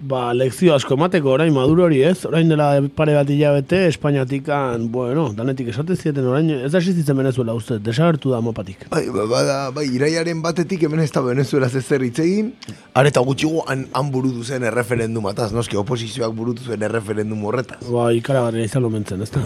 ba, 0.09 0.33
lekzio 0.37 0.75
asko 0.75 0.97
emateko 0.97 1.33
orain 1.35 1.53
Maduro 1.55 1.85
hori 1.87 2.01
ez, 2.07 2.17
orain 2.29 2.49
dela 2.49 2.69
pare 2.97 3.15
bat 3.17 3.29
hilabete, 3.31 3.85
Espainiatikan, 3.93 4.87
bueno, 4.93 5.29
danetik 5.37 5.71
esate 5.73 5.97
zieten 5.97 6.27
orain, 6.27 6.51
ez 6.57 6.73
da 6.73 6.81
existitzen 6.81 7.19
Venezuela 7.19 7.55
uste, 7.59 7.79
desagertu 7.85 8.33
da 8.33 8.41
mopatik. 8.45 8.87
Bai, 8.93 9.05
ba, 9.15 9.27
bada, 9.31 9.59
bai, 9.75 9.87
iraiaren 9.99 10.43
batetik 10.45 10.87
hemen 10.89 11.05
ez 11.05 11.11
da 11.15 11.23
Venezuela 11.27 11.69
zezer 11.69 12.05
hitz 12.07 12.19
egin, 12.25 12.53
areta 12.99 13.23
gutxigo 13.25 13.65
han, 13.69 13.87
han 13.93 14.13
burutu 14.15 14.45
zen 14.45 14.65
erreferendumataz, 14.71 15.51
noski 15.57 15.81
oposizioak 15.81 16.37
burutu 16.37 16.65
zen 16.69 16.87
erreferendum 16.89 17.45
horretaz. 17.51 17.83
Ba, 17.89 18.11
ikaragarria 18.17 18.69
izan 18.69 18.87
lomentzen, 18.87 19.25
ez 19.27 19.33
da? 19.35 19.45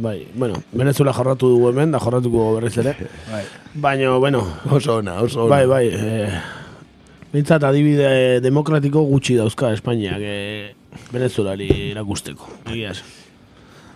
Bai, 0.00 0.20
bueno, 0.34 0.62
Venezuela 0.72 1.12
jorratu 1.14 1.50
dugu 1.54 1.70
hemen, 1.70 1.92
da 1.94 2.00
jorratuko 2.02 2.54
berriz 2.56 2.76
ere. 2.82 2.96
Bai. 3.30 3.44
Baina, 3.74 4.16
bueno. 4.22 4.46
Oso 4.70 4.96
ona, 4.98 5.20
oso 5.20 5.44
ona. 5.44 5.56
Bai, 5.56 5.66
bai. 5.66 5.86
Eh, 5.92 6.40
Bintzat 7.30 7.62
adibide 7.62 8.40
demokratiko 8.42 9.04
gutxi 9.06 9.36
dauzka 9.38 9.70
Espainiak 9.76 10.18
eh, 10.18 10.74
Venezuelari 11.12 11.68
erakusteko. 11.92 12.48
Egia. 12.72 12.92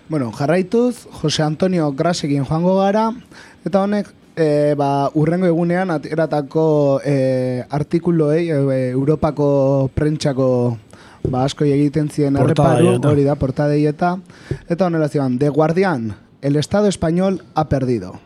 Bueno, 0.08 0.30
jarraituz, 0.32 1.06
Jose 1.20 1.42
Antonio 1.42 1.90
Grasekin 1.92 2.44
joango 2.44 2.76
gara, 2.78 3.08
eta 3.66 3.82
honek 3.82 4.12
e, 4.36 4.74
ba, 4.78 5.08
urrengo 5.18 5.48
egunean 5.48 5.90
ateratako 5.90 7.00
e, 7.04 7.64
artikuloei 7.70 8.50
e, 8.52 8.58
Europako 8.92 9.48
prentxako 9.94 10.48
ba, 11.24 11.44
asko 11.44 11.64
egiten 11.64 12.10
ziren 12.12 12.36
erreparu, 12.36 12.98
hori 13.08 13.24
da, 13.26 13.34
portadei 13.40 13.86
eta 13.90 14.18
eta 14.68 14.86
honela 14.86 15.08
zioan, 15.08 15.38
The 15.38 15.48
Guardian, 15.48 16.12
el 16.42 16.56
Estado 16.56 16.86
español 16.86 17.42
ha 17.54 17.68
perdido. 17.68 18.20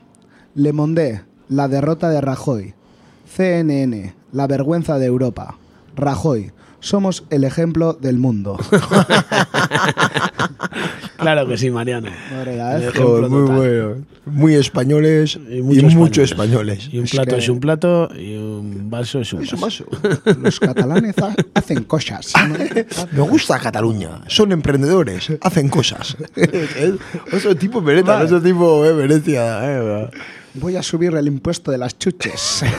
Le 0.54 0.72
Monde, 0.72 1.22
la 1.48 1.68
derrota 1.68 2.10
de 2.10 2.20
Rajoy. 2.20 2.74
CNN, 3.36 4.17
la 4.32 4.46
vergüenza 4.46 4.98
de 4.98 5.06
Europa. 5.06 5.56
Rajoy, 5.96 6.52
somos 6.80 7.24
el 7.30 7.44
ejemplo 7.44 7.92
del 7.94 8.18
mundo. 8.18 8.58
Claro 11.18 11.48
que 11.48 11.56
sí, 11.58 11.68
Mariano. 11.70 12.08
Joder, 12.94 13.28
muy 13.28 13.40
total. 13.40 13.56
bueno. 13.56 13.94
Muy 14.26 14.54
españoles 14.54 15.38
y, 15.50 15.62
mucho 15.62 15.88
mucho 15.96 16.22
españoles. 16.22 16.88
Y 16.92 16.98
un 17.00 17.06
plato 17.06 17.36
es 17.36 17.48
un 17.48 17.58
plato 17.60 18.08
y 18.14 18.36
un 18.36 18.88
vaso 18.88 19.20
es 19.20 19.32
un 19.32 19.44
vaso. 19.60 19.84
Los 20.40 20.60
catalanes 20.60 21.18
ha- 21.18 21.34
hacen 21.54 21.82
cosas. 21.84 22.32
¿no? 22.46 22.54
Me 23.12 23.20
gusta 23.28 23.58
Cataluña. 23.58 24.20
Son 24.28 24.52
emprendedores. 24.52 25.32
Hacen 25.40 25.68
cosas. 25.68 26.16
Otro 27.32 27.56
tipo 27.56 27.80
Beretta, 27.82 28.12
Vale. 28.12 28.24
otro 28.26 28.40
tipo 28.40 28.84
eh, 28.84 28.92
Venecia. 28.92 29.58
Eh, 29.64 30.10
Voy 30.54 30.76
a 30.76 30.82
subir 30.82 31.14
el 31.14 31.26
impuesto 31.26 31.70
de 31.70 31.78
las 31.78 31.98
chuches. 31.98 32.62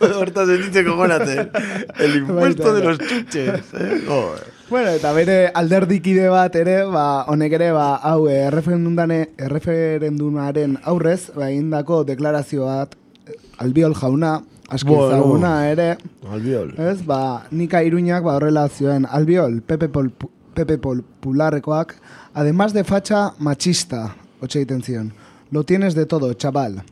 Hortaz 0.00 0.48
dice 0.48 0.84
cogónate. 0.84 1.50
El 1.98 2.16
impuesto 2.16 2.74
de 2.74 2.84
los 2.84 2.98
chuches. 2.98 3.62
Eh? 3.74 4.04
Joder. 4.06 4.52
bueno, 4.70 4.90
eta 4.90 5.12
bere 5.12 5.50
alderdikide 5.54 6.28
bat 6.32 6.54
ere, 6.56 6.84
ba, 6.88 7.24
honek 7.28 7.52
ere, 7.58 7.72
ba, 7.76 7.96
hau, 8.08 8.26
eh, 8.28 8.46
erreferendumdane, 8.48 9.18
erreferendumaren 9.36 10.78
aurrez, 10.88 11.30
ba, 11.36 11.50
indako 11.52 12.04
deklarazio 12.08 12.64
bat, 12.70 12.94
eh, 13.26 13.36
albiol 13.58 13.92
jauna, 13.94 14.38
aski 14.70 14.88
Bueno. 14.88 15.10
ezaguna 15.10 15.68
ere, 15.70 15.98
Albiol. 16.30 16.72
ez, 16.78 17.04
ba, 17.04 17.44
nika 17.50 17.82
iruñak, 17.84 18.24
ba, 18.24 18.36
horrela 18.36 18.68
zioen, 18.68 19.04
albiol, 19.10 19.60
Pepe, 19.60 19.88
Pol, 19.90 20.10
Pepe 20.54 20.78
Popularrekoak, 20.78 21.94
además 22.32 22.72
de 22.72 22.84
facha 22.84 23.34
machista, 23.38 24.14
hotxe 24.40 24.60
egiten 24.60 24.82
zion, 24.82 25.12
lo 25.52 25.64
tienes 25.64 25.94
de 25.94 26.06
todo, 26.06 26.32
chaval. 26.32 26.82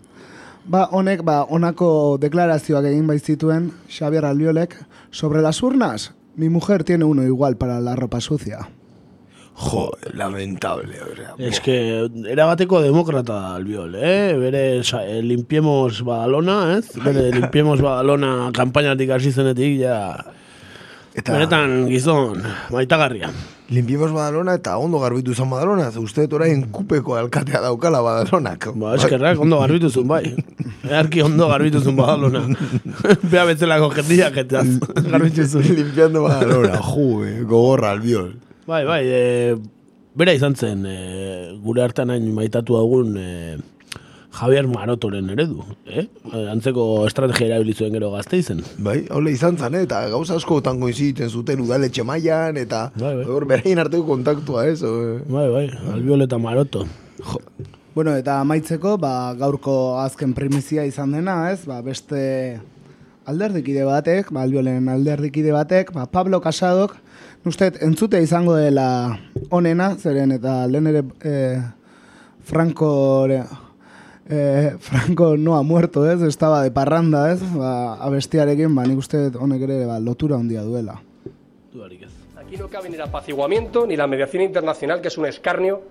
Ba, 0.67 0.85
honek, 0.93 1.25
ba, 1.25 1.43
honako 1.49 2.19
deklarazioak 2.21 2.85
egin 2.93 3.09
baitzituen 3.09 3.73
Xavier 3.89 4.27
Albiolek, 4.29 4.77
sobre 5.11 5.41
las 5.41 5.63
urnas, 5.63 6.13
mi 6.37 6.49
mujer 6.49 6.85
tiene 6.85 7.05
uno 7.05 7.25
igual 7.25 7.57
para 7.57 7.81
la 7.81 7.97
ropa 7.97 8.21
sucia. 8.21 8.69
Joder, 9.55 10.15
lamentable. 10.15 10.95
sea, 11.17 11.35
Es 11.39 11.61
que 11.61 12.09
erabateko 12.29 12.81
demokrata 12.81 13.33
da 13.33 13.55
albiol, 13.57 13.95
eh? 13.95 14.37
Bere 14.39 14.85
sa, 14.85 15.05
eh, 15.07 15.23
limpiemos 15.23 16.03
Badalona, 16.03 16.79
ez? 16.79 16.93
Bere 17.03 17.31
limpiemos 17.33 17.81
Badalona 17.81 18.51
kampainatik 18.53 19.11
hasi 19.11 19.33
zenetik, 19.33 19.81
ja... 19.81 20.25
Eta- 21.21 21.35
Benetan 21.37 21.87
gizon, 21.91 22.41
maitagarria. 22.73 23.29
Limpiemos 23.71 24.11
Badalona 24.11 24.55
eta 24.59 24.79
ondo 24.83 24.99
garbitu 24.99 25.31
izan 25.35 25.51
Badalona. 25.53 25.91
Ze 25.93 26.01
uste 26.03 26.25
dut 26.25 26.33
orain 26.41 26.65
kupeko 26.75 27.15
alkatea 27.21 27.61
daukala 27.63 28.01
Badalonak. 28.03 28.71
Ba, 28.75 28.95
eskerrak 28.97 29.39
ondo 29.45 29.61
garbituzun 29.61 30.09
bai. 30.11 30.25
Earki 30.89 31.23
ondo 31.23 31.47
garbituzun 31.53 31.95
Badalona. 31.99 32.43
Bea 33.31 33.45
betzelako 33.47 33.93
jendiak 34.01 34.41
eta 34.43 34.65
garbituzun. 35.07 35.69
Limpiando 35.77 36.25
Badalona, 36.25 36.81
juve, 36.89 37.37
gogorra 37.45 37.93
albiol. 37.95 38.33
Bai, 38.67 38.83
bai, 38.89 39.03
e, 39.07 39.55
bera 40.17 40.33
izan 40.35 40.57
zen, 40.57 40.83
e, 40.87 40.97
gure 41.63 41.83
hartan 41.85 42.11
hain 42.15 42.27
maitatu 42.35 42.75
dugun 42.81 43.15
e, 43.19 43.31
Javier 44.41 44.65
Marotoren 44.65 45.29
eredu, 45.35 45.61
eh? 45.85 46.07
Antzeko 46.49 46.85
estrategia 47.05 47.51
erabili 47.51 47.75
zuen 47.77 47.93
gero 47.93 48.09
gazte 48.15 48.39
izen. 48.41 48.63
Bai, 48.81 49.03
haule 49.13 49.35
izan 49.35 49.59
zen, 49.61 49.77
eh? 49.77 49.83
eta 49.85 50.01
gauza 50.09 50.39
askotan 50.41 50.81
koinziten 50.81 51.29
zuten 51.29 51.61
udaletxe 51.61 52.07
mailan, 52.09 52.57
eta 52.57 52.87
hor 53.29 53.45
berain 53.51 53.83
arteko 53.85 54.07
kontaktua, 54.09 54.65
ez? 54.71 54.81
o, 54.81 54.95
eh? 55.05 55.19
Bai, 55.29 55.45
bai, 55.53 55.67
albiol 55.93 56.25
eta 56.25 56.41
Maroto. 56.41 56.87
Bueno, 57.93 58.17
eta 58.17 58.39
amaitzeko, 58.41 58.97
ba, 59.03 59.13
gaurko 59.37 59.77
azken 60.01 60.33
primizia 60.33 60.89
izan 60.89 61.13
dena, 61.13 61.37
ez? 61.53 61.67
Ba, 61.69 61.83
beste 61.85 62.21
alderdikide 63.29 63.85
batek, 63.85 64.33
ba, 64.33 64.47
albiolen 64.49 64.89
alderdikide 64.89 65.53
batek, 65.53 65.93
ba, 65.93 66.09
Pablo 66.09 66.41
Casadok, 66.41 66.97
usted 67.45 67.77
entzute 67.85 68.23
izango 68.25 68.57
dela 68.57 69.19
onena, 69.53 69.97
zeren 70.01 70.33
eta 70.41 70.63
lehen 70.71 70.95
ere 70.95 71.09
eh, 71.21 71.59
Franco... 72.41 72.95
Eh, 74.33 74.77
Franco 74.79 75.37
no 75.37 75.57
ha 75.57 75.63
muerto, 75.65 76.09
ez? 76.09 76.23
Estaba 76.23 76.63
de 76.63 76.71
parranda, 76.71 77.33
ez? 77.33 77.41
Ba, 77.53 77.95
abestiarekin, 77.95 78.73
ba, 78.73 78.85
nik 78.87 78.99
uste 79.03 79.27
honek 79.35 79.65
ere 79.67 79.87
ba, 79.89 79.99
lotura 79.99 80.37
handia 80.39 80.63
duela. 80.63 81.01
Aquí 82.39 82.57
no 82.57 82.69
cabe 82.69 82.89
ni 82.89 82.95
el 82.95 83.03
apaciguamiento 83.03 83.87
ni 83.87 83.97
la 83.97 84.07
mediación 84.07 84.45
internacional, 84.45 85.01
que 85.01 85.09
es 85.09 85.19
un 85.19 85.27
escarnio 85.27 85.83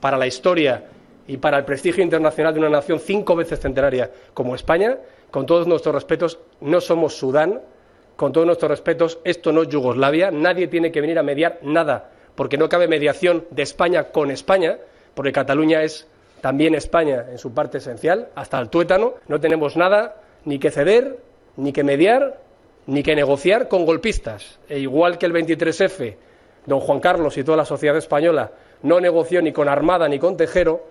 para 0.00 0.18
la 0.18 0.26
historia 0.26 0.84
y 1.26 1.38
para 1.38 1.56
el 1.56 1.64
prestigio 1.64 2.04
internacional 2.04 2.52
de 2.52 2.60
una 2.60 2.68
nación 2.68 3.00
cinco 3.00 3.34
veces 3.34 3.60
centenaria 3.60 4.10
como 4.34 4.54
España. 4.54 4.98
Con 5.30 5.46
todos 5.46 5.66
nuestros 5.66 5.94
respetos, 5.94 6.38
no 6.60 6.82
somos 6.82 7.16
Sudán. 7.16 7.62
Con 8.16 8.32
todos 8.32 8.46
nuestros 8.46 8.70
respetos, 8.70 9.20
esto 9.24 9.52
no 9.52 9.62
es 9.62 9.68
Yugoslavia. 9.68 10.30
Nadie 10.30 10.68
tiene 10.68 10.92
que 10.92 11.00
venir 11.00 11.18
a 11.18 11.22
mediar 11.22 11.60
nada, 11.62 12.10
porque 12.34 12.58
no 12.58 12.68
cabe 12.68 12.88
mediación 12.88 13.44
de 13.50 13.62
España 13.62 14.04
con 14.04 14.30
España, 14.30 14.78
porque 15.14 15.32
Cataluña 15.32 15.82
es 15.82 16.06
también 16.40 16.74
España 16.74 17.26
en 17.30 17.38
su 17.38 17.52
parte 17.52 17.78
esencial, 17.78 18.28
hasta 18.34 18.58
el 18.58 18.68
tuétano. 18.68 19.14
No 19.28 19.40
tenemos 19.40 19.76
nada 19.76 20.16
ni 20.44 20.58
que 20.58 20.70
ceder, 20.70 21.18
ni 21.56 21.72
que 21.72 21.84
mediar, 21.84 22.38
ni 22.86 23.02
que 23.02 23.16
negociar 23.16 23.68
con 23.68 23.84
golpistas. 23.84 24.58
E 24.68 24.78
igual 24.78 25.18
que 25.18 25.26
el 25.26 25.32
23F, 25.32 26.16
don 26.66 26.80
Juan 26.80 27.00
Carlos 27.00 27.36
y 27.36 27.44
toda 27.44 27.56
la 27.56 27.64
sociedad 27.64 27.96
española 27.96 28.52
no 28.82 29.00
negoció 29.00 29.42
ni 29.42 29.52
con 29.52 29.68
Armada 29.68 30.08
ni 30.08 30.18
con 30.18 30.36
Tejero, 30.36 30.84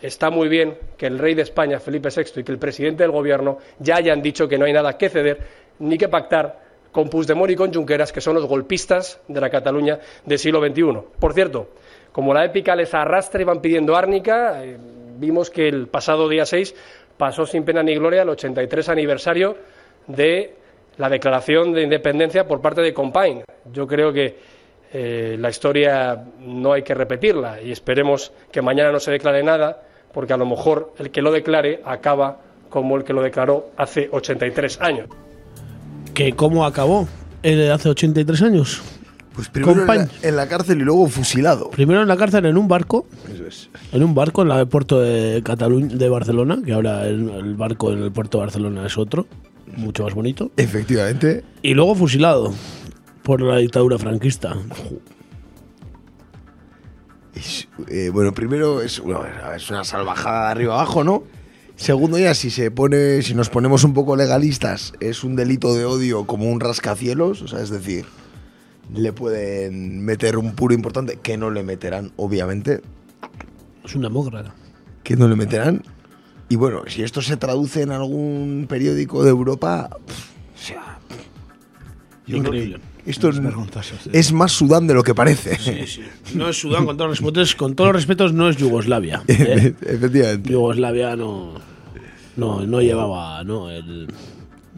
está 0.00 0.30
muy 0.30 0.48
bien 0.48 0.76
que 0.96 1.06
el 1.06 1.18
rey 1.18 1.34
de 1.34 1.42
España, 1.42 1.78
Felipe 1.78 2.08
VI, 2.14 2.40
y 2.40 2.44
que 2.44 2.52
el 2.52 2.58
presidente 2.58 3.04
del 3.04 3.12
gobierno 3.12 3.58
ya 3.78 3.96
hayan 3.96 4.20
dicho 4.20 4.48
que 4.48 4.58
no 4.58 4.64
hay 4.64 4.72
nada 4.72 4.98
que 4.98 5.08
ceder 5.08 5.38
ni 5.78 5.96
que 5.96 6.08
pactar 6.08 6.60
con 6.90 7.08
Puigdemont 7.08 7.50
y 7.50 7.56
con 7.56 7.72
Junqueras, 7.72 8.12
que 8.12 8.20
son 8.20 8.34
los 8.34 8.46
golpistas 8.46 9.20
de 9.26 9.40
la 9.40 9.48
Cataluña 9.48 9.98
del 10.26 10.38
siglo 10.38 10.60
XXI. 10.60 10.98
Por 11.18 11.32
cierto, 11.32 11.68
como 12.12 12.34
la 12.34 12.44
épica 12.44 12.76
les 12.76 12.92
arrastra 12.94 13.40
y 13.40 13.44
van 13.44 13.60
pidiendo 13.60 13.96
árnica, 13.96 14.64
eh, 14.64 14.76
vimos 15.18 15.50
que 15.50 15.68
el 15.68 15.88
pasado 15.88 16.28
día 16.28 16.46
6 16.46 16.74
pasó 17.16 17.46
sin 17.46 17.64
pena 17.64 17.82
ni 17.82 17.94
gloria 17.94 18.22
el 18.22 18.28
83 18.28 18.88
aniversario 18.88 19.56
de 20.06 20.54
la 20.98 21.08
declaración 21.08 21.72
de 21.72 21.82
independencia 21.82 22.46
por 22.46 22.60
parte 22.60 22.82
de 22.82 22.92
Compain. 22.92 23.44
Yo 23.72 23.86
creo 23.86 24.12
que 24.12 24.36
eh, 24.92 25.36
la 25.38 25.48
historia 25.48 26.22
no 26.40 26.72
hay 26.72 26.82
que 26.82 26.94
repetirla 26.94 27.62
y 27.62 27.72
esperemos 27.72 28.32
que 28.50 28.60
mañana 28.60 28.92
no 28.92 29.00
se 29.00 29.10
declare 29.10 29.42
nada, 29.42 29.82
porque 30.12 30.34
a 30.34 30.36
lo 30.36 30.44
mejor 30.44 30.92
el 30.98 31.10
que 31.10 31.22
lo 31.22 31.32
declare 31.32 31.80
acaba 31.84 32.40
como 32.68 32.96
el 32.96 33.04
que 33.04 33.12
lo 33.12 33.22
declaró 33.22 33.70
hace 33.76 34.08
83 34.12 34.80
años. 34.80 35.08
¿Que 36.12 36.32
cómo 36.32 36.66
acabó? 36.66 37.08
¿El 37.42 37.70
hace 37.70 37.88
83 37.88 38.42
años? 38.42 38.82
Pues 39.34 39.48
primero 39.48 39.80
en 39.80 39.86
la, 39.86 40.08
en 40.22 40.36
la 40.36 40.46
cárcel 40.46 40.80
y 40.80 40.84
luego 40.84 41.08
fusilado. 41.08 41.70
Primero 41.70 42.02
en 42.02 42.08
la 42.08 42.16
cárcel 42.16 42.44
en 42.46 42.58
un 42.58 42.68
barco. 42.68 43.06
Eso 43.32 43.46
es. 43.46 43.70
En 43.92 44.02
un 44.02 44.14
barco 44.14 44.42
en 44.42 44.50
el 44.50 44.68
puerto 44.68 45.00
de 45.00 45.42
Cataluña, 45.42 45.94
de 45.94 46.08
Barcelona, 46.08 46.58
que 46.64 46.72
ahora 46.72 47.06
el, 47.06 47.28
el 47.30 47.54
barco 47.54 47.92
en 47.92 48.02
el 48.02 48.12
puerto 48.12 48.38
de 48.38 48.44
Barcelona 48.44 48.86
es 48.86 48.98
otro, 48.98 49.26
mucho 49.76 50.04
más 50.04 50.14
bonito. 50.14 50.50
Efectivamente. 50.56 51.44
Y 51.62 51.74
luego 51.74 51.94
fusilado 51.94 52.52
por 53.22 53.40
la 53.40 53.56
dictadura 53.56 53.98
franquista. 53.98 54.54
Es, 57.34 57.68
eh, 57.88 58.10
bueno, 58.12 58.32
primero 58.34 58.82
es, 58.82 59.00
bueno, 59.00 59.24
es 59.56 59.70
una 59.70 59.84
salvajada 59.84 60.46
de 60.46 60.50
arriba 60.50 60.74
abajo, 60.74 61.04
¿no? 61.04 61.22
Segundo 61.76 62.18
ya, 62.18 62.34
si 62.34 62.50
se 62.50 62.70
pone, 62.70 63.22
si 63.22 63.34
nos 63.34 63.48
ponemos 63.48 63.82
un 63.82 63.94
poco 63.94 64.14
legalistas, 64.14 64.92
es 65.00 65.24
un 65.24 65.36
delito 65.36 65.74
de 65.74 65.86
odio 65.86 66.26
como 66.26 66.50
un 66.50 66.60
rascacielos, 66.60 67.40
o 67.42 67.48
sea, 67.48 67.60
es 67.60 67.70
decir, 67.70 68.04
le 68.94 69.12
pueden 69.12 70.04
meter 70.04 70.36
un 70.38 70.54
puro 70.54 70.74
importante, 70.74 71.18
que 71.22 71.36
no 71.36 71.50
le 71.50 71.62
meterán, 71.62 72.12
obviamente, 72.16 72.80
Es 73.84 73.94
una 73.94 74.08
demócrata. 74.08 74.54
que 75.02 75.16
no 75.16 75.28
le 75.28 75.36
meterán. 75.36 75.82
Y 76.48 76.56
bueno, 76.56 76.82
si 76.86 77.02
esto 77.02 77.22
se 77.22 77.36
traduce 77.36 77.82
en 77.82 77.90
algún 77.92 78.66
periódico 78.68 79.24
de 79.24 79.30
Europa, 79.30 79.88
pff, 80.06 80.30
o 80.54 80.66
sea, 80.66 80.98
yo 82.26 82.38
creo 82.38 82.42
que 82.52 82.58
Increíble. 82.58 82.80
esto 83.06 83.30
Es 83.30 83.38
es, 84.12 84.32
más 84.32 84.52
Sudán 84.52 84.86
de 84.86 84.94
lo 84.94 85.02
que 85.02 85.14
parece. 85.14 85.56
Sí, 85.58 85.86
sí. 85.86 86.02
No 86.34 86.48
es 86.48 86.58
Sudán, 86.58 86.84
con 86.84 86.96
todos 86.96 87.08
los 87.10 87.18
respetos, 87.20 87.54
con 87.56 87.74
todos 87.74 87.88
los 87.88 87.96
respetos 87.96 88.32
no 88.34 88.48
es 88.48 88.56
Yugoslavia. 88.58 89.22
¿eh? 89.28 89.74
Efectivamente. 89.80 90.50
Yugoslavia 90.50 91.16
no, 91.16 91.54
no, 92.36 92.66
no 92.66 92.80
llevaba, 92.82 93.42
no, 93.44 93.70
el, 93.70 94.08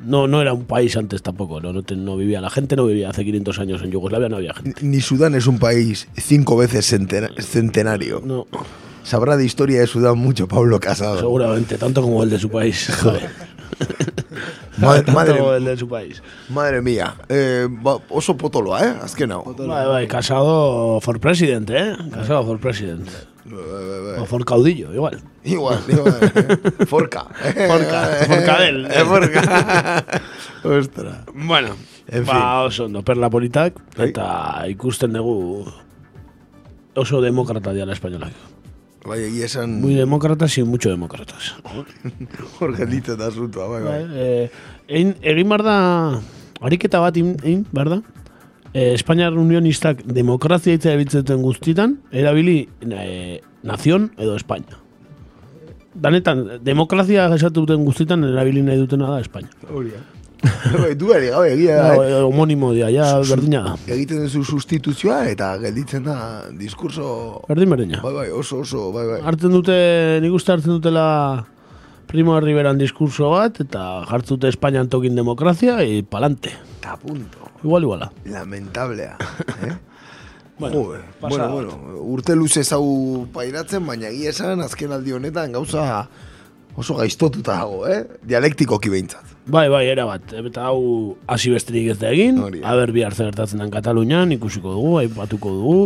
no, 0.04 0.26
no 0.28 0.40
era 0.42 0.52
un 0.52 0.64
país 0.64 0.96
antes 0.96 1.22
tampoco, 1.22 1.60
no, 1.60 1.72
no, 1.72 1.82
te- 1.82 1.96
no 1.96 2.16
vivía, 2.16 2.40
la 2.40 2.50
gente 2.50 2.76
no 2.76 2.86
vivía 2.86 3.10
hace 3.10 3.24
500 3.24 3.58
años 3.58 3.82
en 3.82 3.90
Yugoslavia, 3.90 4.28
no 4.28 4.36
había 4.36 4.54
gente. 4.54 4.84
Ni 4.84 5.00
Sudán 5.00 5.34
es 5.34 5.46
un 5.46 5.58
país 5.58 6.08
cinco 6.16 6.56
veces 6.56 6.86
centena- 6.92 7.30
centenario. 7.40 8.22
No. 8.24 8.46
sabrá 9.02 9.36
de 9.36 9.44
historia 9.44 9.80
de 9.80 9.86
Sudán 9.86 10.18
mucho 10.18 10.48
Pablo 10.48 10.80
Casado. 10.80 11.18
Seguramente, 11.18 11.76
tanto 11.78 12.00
como 12.02 12.22
el 12.22 12.30
de 12.30 12.38
su 12.38 12.48
país. 12.50 12.88
Joder. 13.02 13.28
Madre, 14.78 15.12
madre, 15.12 15.56
el 15.56 15.64
de 15.64 15.76
su 15.76 15.88
país. 15.88 16.22
madre 16.48 16.80
mía. 16.82 17.14
Eh, 17.28 17.68
ba, 17.70 17.98
oso 18.08 18.36
potoloa, 18.36 18.84
eh? 18.84 18.94
Azken 19.02 19.30
hau. 19.32 19.44
Bai, 19.56 19.86
bai, 19.86 20.06
casado 20.08 21.00
for 21.00 21.20
president, 21.20 21.70
eh? 21.70 21.96
Casado 22.12 22.44
for 22.44 22.58
president. 22.58 23.08
O 24.18 24.24
for 24.24 24.44
caudillo, 24.44 24.92
igual. 24.94 25.20
Igual, 25.44 25.80
igual. 25.88 26.16
eh. 26.22 26.86
Forca. 26.86 27.24
Forca, 27.24 28.06
forcadel. 28.26 28.86
Eh, 28.90 29.04
forca. 29.04 30.04
Ostra. 30.64 31.24
Bueno, 31.34 31.76
En 32.08 32.24
ba, 32.24 32.62
oso 32.62 32.84
ondo, 32.86 33.02
perla 33.02 33.28
politak, 33.30 33.74
eta 33.98 34.64
ikusten 34.68 35.12
dugu 35.12 35.64
oso 36.96 37.20
demokrata 37.20 37.72
diala 37.72 37.92
espainolak. 37.92 38.32
Bai, 39.04 39.20
egia 39.26 39.44
esan... 39.44 39.80
Muy 39.82 39.94
demócratas 39.94 40.56
y 40.56 40.62
mucho 40.62 40.88
demócratas. 40.88 41.54
Hor 42.60 42.74
gelditzen 42.76 43.18
da 43.18 43.28
asuntoa, 43.28 43.66
bai, 43.68 43.82
bai. 43.82 44.04
Bai, 44.04 44.20
eh, 44.24 44.50
egin, 44.88 45.12
egin 45.20 45.50
behar 45.50 45.64
da, 45.66 45.76
ariketa 46.64 47.02
bat 47.04 47.18
egin, 47.20 47.66
behar 47.72 47.90
da, 47.92 47.98
eh, 48.72 48.94
Espainiar 48.94 49.36
unionistak 49.36 50.00
demokrazia 50.08 50.78
hitza 50.78 50.94
ebitzeten 50.96 51.44
guztietan, 51.44 51.98
erabili 52.12 52.62
eh, 52.88 53.42
nazion 53.62 54.08
edo 54.16 54.38
Espainia. 54.40 54.80
Danetan, 55.94 56.46
demokrazia 56.64 57.28
esatu 57.36 57.66
duten 57.66 57.84
guztietan 57.84 58.24
erabili 58.32 58.64
nahi 58.64 58.80
dutena 58.80 59.12
da 59.12 59.20
Espainia. 59.20 59.52
Hori, 59.68 59.92
duari 61.00 61.30
gabe, 61.32 61.52
egia 61.54 61.76
da, 61.78 61.94
Ja, 61.94 62.18
eh? 62.18 62.20
homonimo 62.24 62.72
dia, 62.74 62.90
ja, 62.92 63.08
berdina. 63.28 63.76
Egiten 63.86 64.24
duzu 64.24 64.44
sustituzioa 64.44 65.24
eta 65.32 65.54
gelditzen 65.62 66.04
da 66.06 66.16
diskurso... 66.58 67.06
Berdin 67.48 67.72
berdina. 67.72 68.02
Bai, 68.04 68.12
bai, 68.18 68.28
oso, 68.34 68.60
oso, 68.64 68.90
bai, 68.94 69.06
bai. 69.08 69.20
Hartzen 69.24 69.54
dute, 69.54 69.76
nik 70.24 70.36
uste 70.36 70.54
hartzen 70.54 70.76
dutela 70.76 71.06
Primo 72.10 72.36
Riveran 72.40 72.78
diskurso 72.78 73.32
bat, 73.32 73.58
eta 73.64 74.04
jartzen 74.10 74.36
dute 74.36 74.52
Espainian 74.52 74.90
tokin 74.92 75.16
demokrazia, 75.16 75.80
y 75.84 76.02
palante. 76.02 76.52
Ta 76.80 76.96
punto. 76.96 77.50
Igual, 77.64 77.88
iguala. 77.88 78.12
Lamentablea. 78.24 79.16
Eh? 79.64 79.74
Bueno, 80.56 80.84
Joder, 80.84 81.00
bueno, 81.20 81.48
bueno, 81.50 81.70
urte 82.14 82.36
luze 82.36 82.62
zau 82.62 83.26
pairatzen, 83.34 83.82
baina 83.88 84.06
egia 84.06 84.30
esan 84.30 84.60
azken 84.62 84.92
aldi 84.94 85.10
honetan 85.10 85.50
gauza 85.50 86.04
oso 86.78 86.94
gaiztotuta 86.94 87.56
dago, 87.58 87.80
eh? 87.90 88.04
Dialektikoki 88.22 88.92
behintzat. 88.92 89.33
Bai, 89.44 89.68
bai, 89.68 89.84
era 89.92 90.06
bat. 90.08 90.32
Eta 90.40 90.70
hau 90.70 91.16
hasi 91.28 91.52
besterik 91.52 91.90
ez 91.92 91.98
da 92.00 92.10
egin. 92.14 92.40
Aber 92.64 92.92
bihar 92.96 93.12
zer 93.12 93.28
gertatzen 93.28 93.60
den 93.60 93.72
Katalunian, 93.72 94.32
ikusiko 94.32 94.72
dugu, 94.72 94.98
aipatuko 95.02 95.52
dugu. 95.58 95.80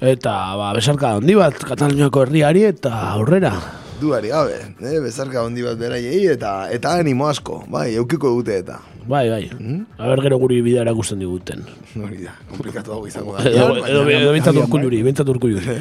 Eta, 0.00 0.32
ba, 0.58 0.72
besarka 0.74 1.14
handi 1.18 1.36
bat 1.38 1.60
Kataluniako 1.60 2.24
herriari 2.24 2.64
eta 2.66 2.90
aurrera. 3.12 3.52
Duari 4.00 4.30
gabe, 4.32 4.56
eh? 4.80 4.96
bezarka 5.04 5.42
handi 5.44 5.62
bat 5.62 5.76
beraiei 5.78 6.24
eta 6.32 6.70
eta 6.72 6.94
animo 7.02 7.26
asko, 7.28 7.58
bai, 7.68 7.90
eukiko 8.00 8.30
dute 8.38 8.56
eta. 8.62 8.78
Bai, 9.06 9.28
bai. 9.28 9.50
Aber 9.98 10.22
gero 10.24 10.38
guri 10.40 10.62
bidea 10.64 10.82
erakusten 10.86 11.20
diguten. 11.20 11.62
Hori 12.00 12.24
da, 12.24 12.32
komplikatu 12.48 12.94
dago 12.94 13.06
izango 13.06 13.36
da. 13.36 13.44
Edo, 13.44 13.68
edo, 13.84 14.02
edo 14.16 14.32
bintzat 14.34 14.58
urkulluri, 14.64 15.02
bintzat 15.04 15.30
urkulluri. 15.34 15.76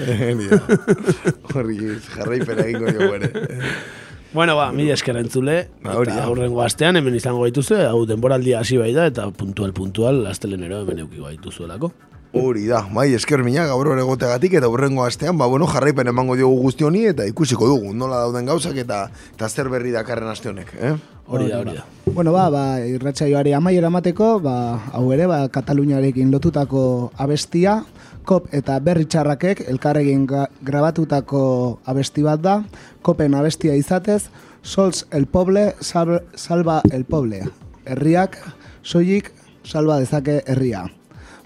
Hori 1.55 1.79
jarraipena 2.11 2.67
egingo 2.67 2.93
jo 2.99 3.09
ere. 3.17 3.31
Bueno, 4.31 4.55
ba, 4.55 4.71
mila 4.71 4.93
esker 4.93 5.17
entzule. 5.17 5.69
Ba, 5.81 5.95
hori 5.97 6.11
eta 6.11 6.21
da. 6.21 6.27
aurrengo 6.29 6.61
astean 6.61 6.99
hemen 6.99 7.15
izango 7.17 7.41
gaituzue, 7.41 7.81
hau 7.89 8.03
denboraldia 8.05 8.59
hasi 8.59 8.77
bai 8.77 8.91
da, 8.93 9.07
eta 9.09 9.25
puntual, 9.33 9.73
puntual, 9.73 10.21
astelenero 10.29 10.83
hemen 10.83 11.01
eukiko 11.05 11.25
gaituzuelako. 11.25 11.89
Hori 12.37 12.67
da, 12.69 12.83
bai, 12.93 13.07
esker 13.17 13.41
mina 13.41 13.63
gaur 13.65 13.87
hor 13.89 13.97
egoteagatik 14.03 14.53
eta 14.59 14.69
urrengo 14.69 15.01
astean, 15.01 15.33
ba, 15.39 15.47
bueno, 15.49 15.65
jarraipen 15.65 16.11
emango 16.11 16.35
diogu 16.37 16.59
guzti 16.61 16.85
honi 16.85 17.07
eta 17.09 17.25
ikusiko 17.25 17.71
dugu, 17.71 17.95
nola 17.97 18.19
dauden 18.27 18.45
gauzak 18.45 18.77
eta, 18.77 19.07
eta 19.33 19.49
zer 19.49 19.71
berri 19.73 19.95
dakarren 19.95 20.29
aste 20.29 20.51
honek, 20.51 20.75
eh? 20.77 20.93
Hori 21.25 21.49
da, 21.49 21.63
hori 21.63 21.73
da. 21.79 21.87
Bueno, 22.13 22.29
ba, 22.35 22.45
ba 22.53 22.63
irratsaioari 22.85 23.55
amaiera 23.57 23.89
emateko, 23.89 24.35
ba, 24.45 24.55
hau 24.93 25.07
ere, 25.15 25.25
ba, 25.25 25.47
Kataluniarekin 25.49 26.29
lotutako 26.29 26.83
abestia, 27.17 27.79
kop 28.25 28.51
eta 28.53 28.79
berri 28.83 29.05
txarrakek 29.05 29.63
elkarregin 29.69 30.27
grabatutako 30.65 31.41
abesti 31.85 32.23
bat 32.23 32.41
da, 32.41 32.61
kopen 33.01 33.33
abestia 33.33 33.75
izatez, 33.75 34.27
Sols 34.61 35.05
el 35.11 35.25
poble, 35.25 35.75
sal, 35.79 36.23
salva 36.35 36.81
el 36.91 37.05
poble. 37.05 37.45
Herriak, 37.85 38.37
soilik, 38.83 39.31
salva 39.63 39.99
dezake 39.99 40.43
herria. 40.45 40.83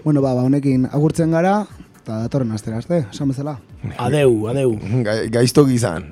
Bueno, 0.02 0.20
ba, 0.20 0.34
ba, 0.34 0.42
honekin 0.42 0.88
agurtzen 0.90 1.30
gara, 1.32 1.60
eta 2.02 2.24
datorren 2.26 2.52
astera 2.52 2.82
arte, 2.82 3.04
esan 3.12 3.30
bezala. 3.30 3.56
Adeu, 4.02 4.48
adeu. 4.50 4.74
Ga, 5.06 5.22
gaiztok 5.32 5.70
izan. 5.72 6.10